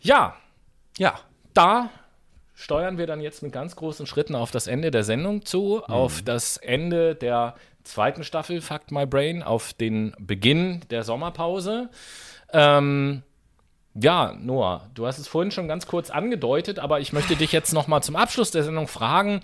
Ja, 0.00 0.36
ja. 0.96 1.20
Da 1.54 1.90
steuern 2.54 2.98
wir 2.98 3.06
dann 3.06 3.20
jetzt 3.20 3.42
mit 3.42 3.52
ganz 3.52 3.76
großen 3.76 4.06
Schritten 4.06 4.34
auf 4.34 4.50
das 4.50 4.66
Ende 4.66 4.90
der 4.90 5.04
Sendung 5.04 5.44
zu, 5.44 5.82
auf 5.84 6.22
das 6.22 6.56
Ende 6.56 7.14
der 7.14 7.54
zweiten 7.84 8.24
Staffel 8.24 8.60
Fuck 8.60 8.90
My 8.90 9.06
Brain, 9.06 9.42
auf 9.42 9.72
den 9.72 10.14
Beginn 10.18 10.82
der 10.90 11.02
Sommerpause. 11.02 11.90
Ähm, 12.52 13.22
ja, 13.94 14.34
Noah, 14.38 14.88
du 14.94 15.06
hast 15.06 15.18
es 15.18 15.28
vorhin 15.28 15.50
schon 15.50 15.68
ganz 15.68 15.86
kurz 15.86 16.08
angedeutet, 16.08 16.78
aber 16.78 17.00
ich 17.00 17.12
möchte 17.12 17.36
dich 17.36 17.52
jetzt 17.52 17.74
noch 17.74 17.88
mal 17.88 18.00
zum 18.00 18.16
Abschluss 18.16 18.50
der 18.50 18.64
Sendung 18.64 18.88
fragen, 18.88 19.42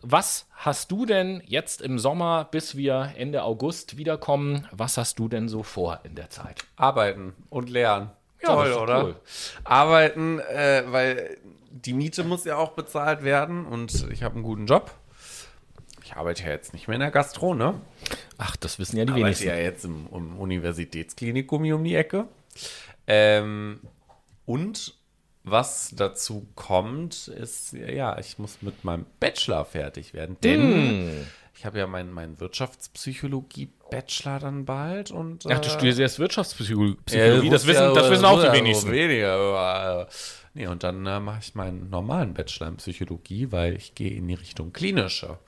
was 0.00 0.46
hast 0.52 0.90
du 0.90 1.04
denn 1.04 1.42
jetzt 1.44 1.82
im 1.82 1.98
Sommer, 1.98 2.48
bis 2.50 2.76
wir 2.76 3.12
Ende 3.16 3.42
August 3.42 3.98
wiederkommen, 3.98 4.66
was 4.72 4.96
hast 4.96 5.18
du 5.18 5.28
denn 5.28 5.48
so 5.48 5.62
vor 5.62 6.00
in 6.04 6.14
der 6.14 6.30
Zeit? 6.30 6.64
Arbeiten 6.76 7.34
und 7.50 7.68
lernen. 7.68 8.10
Ja, 8.42 8.54
Toll, 8.54 8.72
oder? 8.72 9.04
cool. 9.04 9.16
Arbeiten, 9.64 10.38
äh, 10.38 10.84
weil 10.86 11.36
die 11.70 11.92
Miete 11.92 12.24
muss 12.24 12.44
ja 12.44 12.56
auch 12.56 12.70
bezahlt 12.72 13.22
werden 13.22 13.66
und 13.66 14.08
ich 14.10 14.22
habe 14.22 14.34
einen 14.36 14.44
guten 14.44 14.66
Job. 14.66 14.90
Ich 16.02 16.14
arbeite 16.16 16.42
ja 16.44 16.48
jetzt 16.50 16.72
nicht 16.72 16.88
mehr 16.88 16.96
in 16.96 17.00
der 17.00 17.10
Gastro, 17.10 17.54
ne? 17.54 17.80
Ach, 18.38 18.56
das 18.56 18.78
wissen 18.78 18.96
ja 18.96 19.04
die 19.04 19.10
Ich 19.10 19.14
arbeite 19.16 19.24
wenigsten. 19.26 19.48
ja 19.48 19.56
jetzt 19.56 19.84
im, 19.84 20.08
im 20.12 20.38
Universitätsklinikum 20.38 21.62
hier 21.64 21.76
um 21.76 21.84
die 21.84 21.94
Ecke. 21.94 22.26
Ähm, 23.06 23.80
und 24.46 24.94
was 25.44 25.92
dazu 25.94 26.46
kommt, 26.54 27.28
ist, 27.28 27.72
ja, 27.72 28.18
ich 28.18 28.38
muss 28.38 28.62
mit 28.62 28.84
meinem 28.84 29.06
Bachelor 29.20 29.64
fertig 29.64 30.12
werden, 30.14 30.36
denn 30.42 30.60
Hm. 30.60 31.26
Ich 31.60 31.66
habe 31.66 31.78
ja 31.78 31.86
meinen 31.86 32.10
mein 32.10 32.40
Wirtschaftspsychologie-Bachelor 32.40 34.38
dann 34.38 34.64
bald 34.64 35.10
und 35.10 35.44
Ach, 35.46 35.58
du 35.58 35.68
äh, 35.68 35.70
studierst 35.70 36.18
Wirtschaftspsychologie, 36.18 36.96
ja, 37.10 37.38
das, 37.50 37.66
wissen, 37.66 37.94
das 37.94 38.08
wissen 38.10 38.24
auch 38.24 38.42
die 38.42 38.50
wenigsten. 38.50 38.90
Weniger. 38.90 40.06
äh, 40.08 40.12
Nee, 40.54 40.66
und 40.68 40.82
dann 40.82 41.04
äh, 41.04 41.20
mache 41.20 41.40
ich 41.42 41.54
meinen 41.54 41.90
normalen 41.90 42.32
Bachelor 42.32 42.68
in 42.68 42.76
Psychologie, 42.78 43.52
weil 43.52 43.76
ich 43.76 43.94
gehe 43.94 44.10
in 44.10 44.26
die 44.26 44.34
Richtung 44.34 44.72
klinische. 44.72 45.38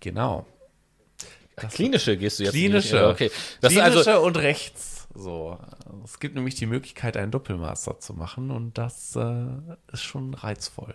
Genau. 0.00 0.46
Klinische 1.72 2.18
gehst 2.18 2.38
du 2.38 2.44
jetzt 2.44 2.52
Klinische. 2.52 2.94
Nicht, 2.94 3.02
ja, 3.02 3.10
okay. 3.10 3.30
Das 3.62 3.72
klinische 3.72 4.12
also, 4.12 4.20
und 4.20 4.36
rechts. 4.36 5.08
So. 5.14 5.58
Es 6.04 6.20
gibt 6.20 6.34
nämlich 6.34 6.56
die 6.56 6.66
Möglichkeit, 6.66 7.16
einen 7.16 7.32
Doppelmaster 7.32 7.98
zu 8.00 8.12
machen 8.12 8.50
und 8.50 8.76
das 8.76 9.16
äh, 9.16 9.46
ist 9.90 10.02
schon 10.02 10.34
reizvoll. 10.34 10.94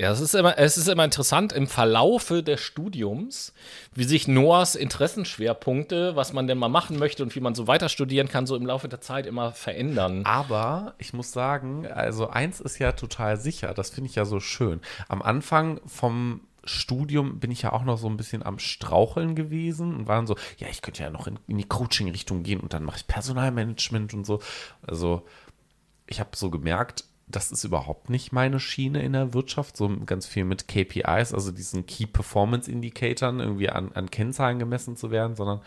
Ja, 0.00 0.10
es 0.10 0.20
ist, 0.20 0.34
immer, 0.34 0.58
es 0.58 0.76
ist 0.76 0.88
immer 0.88 1.04
interessant 1.04 1.52
im 1.52 1.68
Verlaufe 1.68 2.42
des 2.42 2.60
Studiums, 2.60 3.54
wie 3.94 4.02
sich 4.02 4.26
Noahs 4.26 4.74
Interessenschwerpunkte, 4.74 6.16
was 6.16 6.32
man 6.32 6.48
denn 6.48 6.58
mal 6.58 6.68
machen 6.68 6.98
möchte 6.98 7.22
und 7.22 7.34
wie 7.36 7.40
man 7.40 7.54
so 7.54 7.68
weiter 7.68 7.88
studieren 7.88 8.28
kann, 8.28 8.46
so 8.46 8.56
im 8.56 8.66
Laufe 8.66 8.88
der 8.88 9.00
Zeit 9.00 9.24
immer 9.24 9.52
verändern. 9.52 10.24
Aber 10.24 10.94
ich 10.98 11.12
muss 11.12 11.30
sagen, 11.30 11.86
also 11.86 12.28
eins 12.28 12.60
ist 12.60 12.80
ja 12.80 12.90
total 12.92 13.36
sicher, 13.36 13.72
das 13.72 13.90
finde 13.90 14.10
ich 14.10 14.16
ja 14.16 14.24
so 14.24 14.40
schön. 14.40 14.80
Am 15.06 15.22
Anfang 15.22 15.80
vom 15.86 16.40
Studium 16.64 17.38
bin 17.38 17.52
ich 17.52 17.62
ja 17.62 17.72
auch 17.72 17.84
noch 17.84 17.98
so 17.98 18.08
ein 18.08 18.16
bisschen 18.16 18.42
am 18.42 18.58
Straucheln 18.58 19.36
gewesen 19.36 19.94
und 19.94 20.08
waren 20.08 20.26
so, 20.26 20.34
ja, 20.58 20.66
ich 20.68 20.82
könnte 20.82 21.04
ja 21.04 21.10
noch 21.10 21.28
in, 21.28 21.38
in 21.46 21.58
die 21.58 21.68
Coaching-Richtung 21.68 22.42
gehen 22.42 22.58
und 22.58 22.72
dann 22.72 22.82
mache 22.82 22.96
ich 22.96 23.06
Personalmanagement 23.06 24.12
und 24.12 24.26
so. 24.26 24.40
Also 24.84 25.24
ich 26.08 26.18
habe 26.18 26.30
so 26.34 26.50
gemerkt, 26.50 27.04
das 27.26 27.50
ist 27.52 27.64
überhaupt 27.64 28.10
nicht 28.10 28.32
meine 28.32 28.60
Schiene 28.60 29.02
in 29.02 29.12
der 29.12 29.34
Wirtschaft, 29.34 29.76
so 29.76 29.88
ganz 30.04 30.26
viel 30.26 30.44
mit 30.44 30.68
KPIs, 30.68 31.32
also 31.32 31.50
diesen 31.50 31.86
Key 31.86 32.06
Performance 32.06 32.70
Indicatoren 32.70 33.40
irgendwie 33.40 33.70
an, 33.70 33.92
an 33.92 34.10
Kennzahlen 34.10 34.58
gemessen 34.58 34.96
zu 34.96 35.10
werden, 35.10 35.34
sondern 35.34 35.60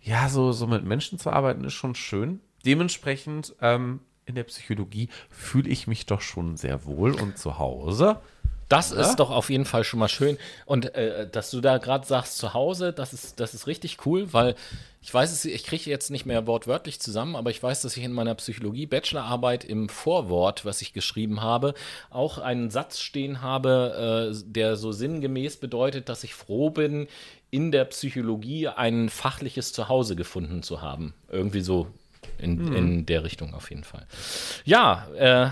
ja, 0.00 0.28
so, 0.28 0.52
so 0.52 0.66
mit 0.66 0.84
Menschen 0.84 1.18
zu 1.18 1.30
arbeiten 1.30 1.64
ist 1.64 1.74
schon 1.74 1.94
schön. 1.94 2.40
Dementsprechend 2.64 3.54
ähm, 3.60 4.00
in 4.26 4.34
der 4.34 4.44
Psychologie 4.44 5.08
fühle 5.30 5.68
ich 5.68 5.86
mich 5.86 6.06
doch 6.06 6.20
schon 6.20 6.56
sehr 6.56 6.84
wohl 6.84 7.12
und 7.12 7.38
zu 7.38 7.58
Hause. 7.58 8.20
Das 8.68 8.90
ja? 8.90 9.00
ist 9.00 9.16
doch 9.16 9.30
auf 9.30 9.50
jeden 9.50 9.64
Fall 9.64 9.84
schon 9.84 10.00
mal 10.00 10.08
schön. 10.08 10.36
Und 10.66 10.94
äh, 10.94 11.28
dass 11.30 11.50
du 11.50 11.60
da 11.60 11.78
gerade 11.78 12.06
sagst, 12.06 12.38
zu 12.38 12.54
Hause, 12.54 12.92
das 12.92 13.12
ist, 13.12 13.40
das 13.40 13.54
ist 13.54 13.66
richtig 13.66 14.06
cool, 14.06 14.32
weil 14.32 14.54
ich 15.00 15.14
weiß 15.14 15.32
es, 15.32 15.44
ich 15.44 15.64
kriege 15.64 15.88
jetzt 15.88 16.10
nicht 16.10 16.26
mehr 16.26 16.46
wortwörtlich 16.46 17.00
zusammen, 17.00 17.36
aber 17.36 17.50
ich 17.50 17.62
weiß, 17.62 17.82
dass 17.82 17.96
ich 17.96 18.04
in 18.04 18.12
meiner 18.12 18.34
Psychologie-Bachelorarbeit 18.34 19.64
im 19.64 19.88
Vorwort, 19.88 20.64
was 20.64 20.82
ich 20.82 20.92
geschrieben 20.92 21.40
habe, 21.40 21.72
auch 22.10 22.38
einen 22.38 22.70
Satz 22.70 22.98
stehen 22.98 23.40
habe, 23.40 24.32
äh, 24.34 24.42
der 24.44 24.76
so 24.76 24.92
sinngemäß 24.92 25.58
bedeutet, 25.58 26.08
dass 26.08 26.24
ich 26.24 26.34
froh 26.34 26.70
bin, 26.70 27.06
in 27.50 27.72
der 27.72 27.86
Psychologie 27.86 28.68
ein 28.68 29.08
fachliches 29.08 29.72
Zuhause 29.72 30.16
gefunden 30.16 30.62
zu 30.62 30.82
haben. 30.82 31.14
Irgendwie 31.30 31.62
so 31.62 31.86
in, 32.36 32.58
hm. 32.58 32.76
in 32.76 33.06
der 33.06 33.24
Richtung 33.24 33.54
auf 33.54 33.70
jeden 33.70 33.84
Fall. 33.84 34.06
Ja, 34.64 35.06
äh, 35.16 35.50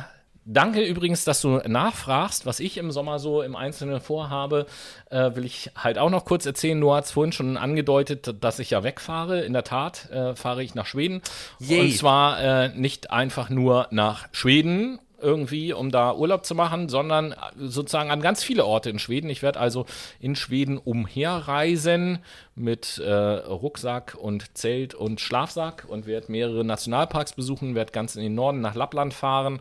Danke 0.48 0.84
übrigens, 0.84 1.24
dass 1.24 1.40
du 1.40 1.58
nachfragst, 1.66 2.46
was 2.46 2.60
ich 2.60 2.78
im 2.78 2.92
Sommer 2.92 3.18
so 3.18 3.42
im 3.42 3.56
Einzelnen 3.56 4.00
vorhabe. 4.00 4.66
Äh, 5.10 5.34
will 5.34 5.44
ich 5.44 5.72
halt 5.76 5.98
auch 5.98 6.08
noch 6.08 6.24
kurz 6.24 6.46
erzählen. 6.46 6.78
Noah 6.78 6.98
hat 6.98 7.06
es 7.06 7.10
vorhin 7.10 7.32
schon 7.32 7.56
angedeutet, 7.56 8.32
dass 8.40 8.60
ich 8.60 8.70
ja 8.70 8.84
wegfahre. 8.84 9.40
In 9.40 9.54
der 9.54 9.64
Tat 9.64 10.08
äh, 10.10 10.36
fahre 10.36 10.62
ich 10.62 10.76
nach 10.76 10.86
Schweden. 10.86 11.20
Yay. 11.58 11.80
Und 11.80 11.96
zwar 11.96 12.40
äh, 12.40 12.68
nicht 12.68 13.10
einfach 13.10 13.50
nur 13.50 13.88
nach 13.90 14.28
Schweden 14.30 15.00
irgendwie, 15.20 15.72
um 15.72 15.90
da 15.90 16.14
Urlaub 16.14 16.44
zu 16.44 16.54
machen, 16.54 16.88
sondern 16.88 17.34
sozusagen 17.56 18.10
an 18.10 18.20
ganz 18.20 18.42
viele 18.44 18.64
Orte 18.64 18.90
in 18.90 18.98
Schweden. 18.98 19.30
Ich 19.30 19.42
werde 19.42 19.58
also 19.58 19.86
in 20.20 20.36
Schweden 20.36 20.78
umherreisen 20.78 22.18
mit 22.54 22.98
äh, 22.98 23.12
Rucksack 23.12 24.16
und 24.20 24.56
Zelt 24.56 24.94
und 24.94 25.20
Schlafsack 25.20 25.86
und 25.88 26.06
werde 26.06 26.30
mehrere 26.30 26.64
Nationalparks 26.64 27.32
besuchen, 27.32 27.74
werde 27.74 27.92
ganz 27.92 28.16
in 28.16 28.22
den 28.22 28.34
Norden 28.34 28.60
nach 28.60 28.74
Lappland 28.74 29.14
fahren 29.14 29.60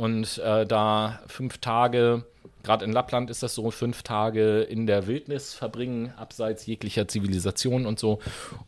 und 0.00 0.38
äh, 0.38 0.64
da 0.64 1.20
fünf 1.26 1.58
Tage 1.58 2.24
gerade 2.62 2.84
in 2.84 2.92
Lappland 2.92 3.30
ist 3.30 3.42
das 3.42 3.54
so, 3.54 3.70
fünf 3.70 4.02
Tage 4.02 4.60
in 4.62 4.86
der 4.86 5.06
Wildnis 5.06 5.54
verbringen, 5.54 6.12
abseits 6.16 6.66
jeglicher 6.66 7.08
Zivilisation 7.08 7.86
und 7.86 7.98
so. 7.98 8.18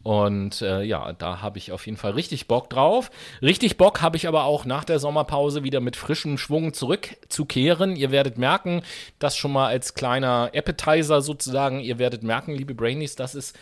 Und 0.03 0.63
äh, 0.63 0.83
ja, 0.83 1.13
da 1.13 1.43
habe 1.43 1.59
ich 1.59 1.73
auf 1.73 1.87
jeden 1.87 1.99
Fall 1.99 2.13
richtig 2.13 2.49
Bock 2.49 2.71
drauf. 2.71 3.11
Richtig 3.43 3.77
Bock 3.77 4.01
habe 4.01 4.17
ich 4.17 4.29
aber 4.29 4.45
auch 4.45 4.65
nach 4.65 4.85
der 4.85 4.99
Sommerpause 4.99 5.63
wieder 5.63 5.81
mit 5.81 5.97
frischem 5.97 6.39
Schwung 6.39 6.73
zurückzukehren. 6.73 7.97
Ihr 7.97 8.11
werdet 8.11 8.39
merken, 8.39 8.83
das 9.19 9.37
schon 9.37 9.53
mal 9.53 9.67
als 9.67 9.95
kleiner 9.95 10.51
Appetizer 10.55 11.21
sozusagen, 11.21 11.81
ihr 11.81 11.99
werdet 11.99 12.23
merken, 12.23 12.55
liebe 12.55 12.75
Brainies, 12.75 13.17
das 13.17 13.35
ist 13.35 13.57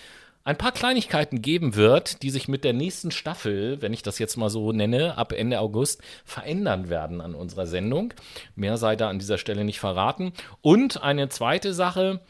ein 0.44 0.56
paar 0.56 0.72
Kleinigkeiten 0.72 1.42
geben 1.42 1.76
wird, 1.76 2.22
die 2.22 2.30
sich 2.30 2.48
mit 2.48 2.64
der 2.64 2.72
nächsten 2.72 3.10
Staffel, 3.10 3.82
wenn 3.82 3.92
ich 3.92 4.02
das 4.02 4.18
jetzt 4.18 4.36
mal 4.36 4.48
so 4.48 4.72
nenne, 4.72 5.18
ab 5.18 5.32
Ende 5.32 5.60
August 5.60 6.02
verändern 6.24 6.88
werden 6.88 7.20
an 7.20 7.34
unserer 7.34 7.66
Sendung. 7.66 8.14
Mehr 8.54 8.76
sei 8.78 8.96
da 8.96 9.10
an 9.10 9.18
dieser 9.18 9.38
Stelle 9.38 9.64
nicht 9.64 9.80
verraten. 9.80 10.32
Und 10.62 11.02
eine 11.02 11.28
zweite 11.28 11.74
Sache, 11.74 12.20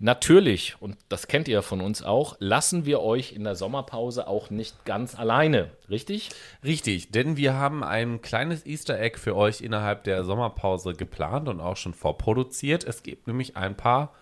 Natürlich, 0.00 0.76
und 0.78 0.96
das 1.08 1.26
kennt 1.26 1.48
ihr 1.48 1.60
von 1.60 1.80
uns 1.80 2.04
auch, 2.04 2.36
lassen 2.38 2.86
wir 2.86 3.00
euch 3.00 3.32
in 3.32 3.42
der 3.42 3.56
Sommerpause 3.56 4.28
auch 4.28 4.48
nicht 4.48 4.84
ganz 4.84 5.18
alleine, 5.18 5.72
richtig? 5.90 6.28
Richtig, 6.62 7.10
denn 7.10 7.36
wir 7.36 7.54
haben 7.54 7.82
ein 7.82 8.22
kleines 8.22 8.64
Easter 8.64 8.96
Egg 9.00 9.18
für 9.18 9.34
euch 9.34 9.60
innerhalb 9.60 10.04
der 10.04 10.22
Sommerpause 10.22 10.92
geplant 10.92 11.48
und 11.48 11.60
auch 11.60 11.76
schon 11.76 11.94
vorproduziert. 11.94 12.84
Es 12.84 13.02
gibt 13.02 13.26
nämlich 13.26 13.56
ein 13.56 13.76
paar 13.76 14.14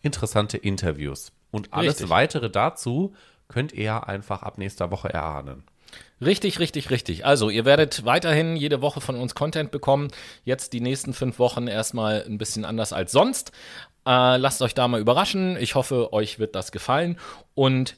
interessante 0.00 0.58
Interviews. 0.58 1.32
Und 1.50 1.72
alles 1.72 1.94
richtig. 1.94 2.10
weitere 2.10 2.50
dazu 2.50 3.14
könnt 3.48 3.72
ihr 3.72 4.08
einfach 4.08 4.42
ab 4.42 4.58
nächster 4.58 4.90
Woche 4.90 5.12
erahnen. 5.12 5.64
Richtig, 6.20 6.58
richtig, 6.58 6.90
richtig. 6.90 7.26
Also, 7.26 7.50
ihr 7.50 7.64
werdet 7.64 8.04
weiterhin 8.04 8.56
jede 8.56 8.80
Woche 8.80 9.00
von 9.00 9.16
uns 9.16 9.34
Content 9.34 9.70
bekommen. 9.70 10.08
Jetzt 10.44 10.72
die 10.72 10.80
nächsten 10.80 11.12
fünf 11.12 11.38
Wochen 11.38 11.68
erstmal 11.68 12.24
ein 12.26 12.38
bisschen 12.38 12.64
anders 12.64 12.92
als 12.92 13.12
sonst. 13.12 13.52
Äh, 14.06 14.36
lasst 14.36 14.62
euch 14.62 14.74
da 14.74 14.88
mal 14.88 15.00
überraschen. 15.00 15.56
Ich 15.58 15.74
hoffe, 15.74 16.12
euch 16.12 16.38
wird 16.38 16.54
das 16.54 16.72
gefallen. 16.72 17.18
Und 17.54 17.96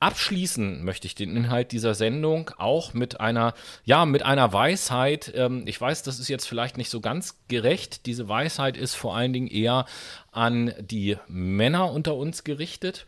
Abschließen 0.00 0.84
möchte 0.84 1.06
ich 1.06 1.14
den 1.14 1.34
Inhalt 1.34 1.72
dieser 1.72 1.94
Sendung 1.94 2.50
auch 2.58 2.92
mit 2.92 3.20
einer, 3.20 3.54
ja, 3.84 4.04
mit 4.04 4.22
einer 4.22 4.52
Weisheit. 4.52 5.32
Ähm, 5.34 5.64
ich 5.66 5.80
weiß, 5.80 6.02
das 6.02 6.18
ist 6.18 6.28
jetzt 6.28 6.46
vielleicht 6.46 6.76
nicht 6.76 6.90
so 6.90 7.00
ganz 7.00 7.38
gerecht. 7.48 8.06
Diese 8.06 8.28
Weisheit 8.28 8.76
ist 8.76 8.94
vor 8.94 9.16
allen 9.16 9.32
Dingen 9.32 9.48
eher 9.48 9.86
an 10.30 10.74
die 10.78 11.16
Männer 11.26 11.90
unter 11.90 12.16
uns 12.16 12.44
gerichtet. 12.44 13.06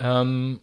Ähm, 0.00 0.60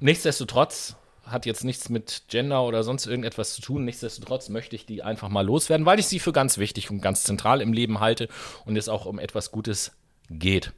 nichtsdestotrotz 0.00 0.96
hat 1.24 1.46
jetzt 1.46 1.64
nichts 1.64 1.88
mit 1.88 2.24
Gender 2.28 2.64
oder 2.64 2.82
sonst 2.82 3.06
irgendetwas 3.06 3.54
zu 3.54 3.62
tun. 3.62 3.84
Nichtsdestotrotz 3.84 4.48
möchte 4.48 4.76
ich 4.76 4.86
die 4.86 5.02
einfach 5.02 5.28
mal 5.28 5.46
loswerden, 5.46 5.86
weil 5.86 5.98
ich 5.98 6.06
sie 6.06 6.18
für 6.18 6.32
ganz 6.32 6.58
wichtig 6.58 6.90
und 6.90 7.00
ganz 7.00 7.22
zentral 7.22 7.60
im 7.60 7.72
Leben 7.72 8.00
halte 8.00 8.28
und 8.64 8.76
es 8.76 8.88
auch 8.88 9.06
um 9.06 9.18
etwas 9.18 9.50
Gutes 9.50 9.92
geht. 10.28 10.72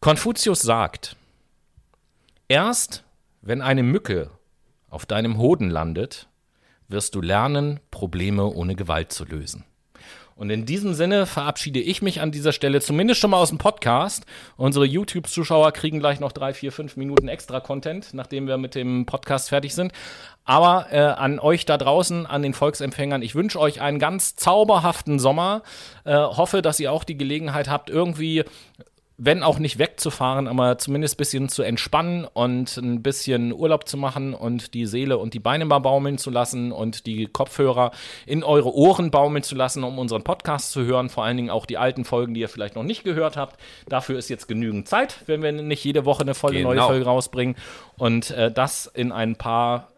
Konfuzius 0.00 0.62
sagt, 0.62 1.16
erst 2.50 3.04
wenn 3.42 3.62
eine 3.62 3.82
Mücke 3.82 4.30
auf 4.90 5.06
deinem 5.06 5.38
Hoden 5.38 5.70
landet, 5.70 6.28
wirst 6.88 7.14
du 7.14 7.22
lernen, 7.22 7.80
Probleme 7.90 8.44
ohne 8.44 8.74
Gewalt 8.74 9.12
zu 9.12 9.24
lösen. 9.24 9.64
Und 10.34 10.48
in 10.48 10.64
diesem 10.64 10.94
Sinne 10.94 11.26
verabschiede 11.26 11.80
ich 11.80 12.00
mich 12.00 12.22
an 12.22 12.32
dieser 12.32 12.52
Stelle 12.52 12.80
zumindest 12.80 13.20
schon 13.20 13.30
mal 13.30 13.36
aus 13.36 13.50
dem 13.50 13.58
Podcast. 13.58 14.24
Unsere 14.56 14.86
YouTube-Zuschauer 14.86 15.70
kriegen 15.72 16.00
gleich 16.00 16.18
noch 16.18 16.32
drei, 16.32 16.54
vier, 16.54 16.72
fünf 16.72 16.96
Minuten 16.96 17.28
extra 17.28 17.60
Content, 17.60 18.14
nachdem 18.14 18.46
wir 18.46 18.56
mit 18.56 18.74
dem 18.74 19.04
Podcast 19.04 19.50
fertig 19.50 19.74
sind. 19.74 19.92
Aber 20.44 20.86
äh, 20.90 20.98
an 20.98 21.38
euch 21.40 21.66
da 21.66 21.76
draußen, 21.76 22.24
an 22.24 22.42
den 22.42 22.54
Volksempfängern, 22.54 23.20
ich 23.20 23.34
wünsche 23.34 23.60
euch 23.60 23.82
einen 23.82 23.98
ganz 23.98 24.34
zauberhaften 24.34 25.18
Sommer. 25.18 25.62
Äh, 26.04 26.14
hoffe, 26.14 26.62
dass 26.62 26.80
ihr 26.80 26.90
auch 26.90 27.04
die 27.04 27.18
Gelegenheit 27.18 27.68
habt, 27.68 27.90
irgendwie 27.90 28.44
wenn 29.22 29.42
auch 29.42 29.58
nicht 29.58 29.78
wegzufahren, 29.78 30.48
aber 30.48 30.78
zumindest 30.78 31.14
ein 31.14 31.18
bisschen 31.18 31.48
zu 31.50 31.62
entspannen 31.62 32.24
und 32.24 32.78
ein 32.78 33.02
bisschen 33.02 33.52
Urlaub 33.52 33.86
zu 33.86 33.98
machen 33.98 34.32
und 34.32 34.72
die 34.72 34.86
Seele 34.86 35.18
und 35.18 35.34
die 35.34 35.38
Beine 35.40 35.66
mal 35.66 35.78
baumeln 35.78 36.16
zu 36.16 36.30
lassen 36.30 36.72
und 36.72 37.04
die 37.04 37.26
Kopfhörer 37.26 37.90
in 38.24 38.42
eure 38.42 38.74
Ohren 38.74 39.10
baumeln 39.10 39.42
zu 39.42 39.54
lassen, 39.54 39.84
um 39.84 39.98
unseren 39.98 40.24
Podcast 40.24 40.72
zu 40.72 40.84
hören. 40.84 41.10
Vor 41.10 41.24
allen 41.24 41.36
Dingen 41.36 41.50
auch 41.50 41.66
die 41.66 41.76
alten 41.76 42.06
Folgen, 42.06 42.32
die 42.32 42.40
ihr 42.40 42.48
vielleicht 42.48 42.76
noch 42.76 42.82
nicht 42.82 43.04
gehört 43.04 43.36
habt. 43.36 43.60
Dafür 43.86 44.18
ist 44.18 44.30
jetzt 44.30 44.48
genügend 44.48 44.88
Zeit, 44.88 45.22
wenn 45.26 45.42
wir 45.42 45.52
nicht 45.52 45.84
jede 45.84 46.06
Woche 46.06 46.22
eine 46.22 46.34
volle 46.34 46.56
genau. 46.56 46.72
neue 46.72 46.86
Folge 46.86 47.04
rausbringen. 47.04 47.56
Und 47.98 48.30
äh, 48.30 48.50
das 48.50 48.86
in 48.86 49.12
ein 49.12 49.36
paar 49.36 49.89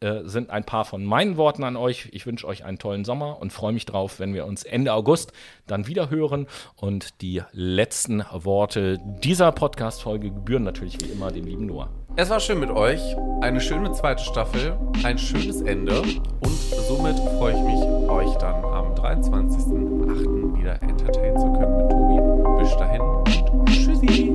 äh, 0.00 0.22
sind 0.24 0.48
ein 0.48 0.64
paar 0.64 0.86
von 0.86 1.04
meinen 1.04 1.36
Worten 1.36 1.62
an 1.62 1.76
euch. 1.76 2.08
Ich 2.12 2.24
wünsche 2.24 2.46
euch 2.46 2.64
einen 2.64 2.78
tollen 2.78 3.04
Sommer 3.04 3.38
und 3.38 3.52
freue 3.52 3.72
mich 3.72 3.84
drauf, 3.84 4.18
wenn 4.18 4.32
wir 4.32 4.46
uns 4.46 4.64
Ende 4.64 4.94
August 4.94 5.32
dann 5.66 5.86
wieder 5.86 6.08
hören. 6.08 6.46
Und 6.76 7.20
die 7.20 7.42
letzten 7.52 8.24
Worte 8.32 8.98
dieser 9.22 9.52
Podcast-Folge 9.52 10.30
gebühren 10.30 10.62
natürlich 10.62 10.96
wie 11.02 11.10
immer 11.10 11.30
dem 11.30 11.44
lieben 11.44 11.66
Noah. 11.66 11.90
Es 12.16 12.30
war 12.30 12.40
schön 12.40 12.60
mit 12.60 12.70
euch. 12.70 13.00
Eine 13.42 13.60
schöne 13.60 13.92
zweite 13.92 14.24
Staffel, 14.24 14.76
ein 15.04 15.18
schönes 15.18 15.60
Ende. 15.60 16.00
Und 16.00 16.50
somit 16.88 17.18
freue 17.38 17.54
ich 17.54 17.60
mich, 17.60 17.82
euch 18.08 18.34
dann 18.38 18.64
am 18.64 18.94
23.08. 18.94 20.58
wieder 20.58 20.82
entertainen 20.82 21.38
zu 21.38 21.52
können 21.52 21.76
mit 21.76 21.90
Tobi. 21.90 22.62
Bis 22.62 22.76
dahin. 22.76 24.29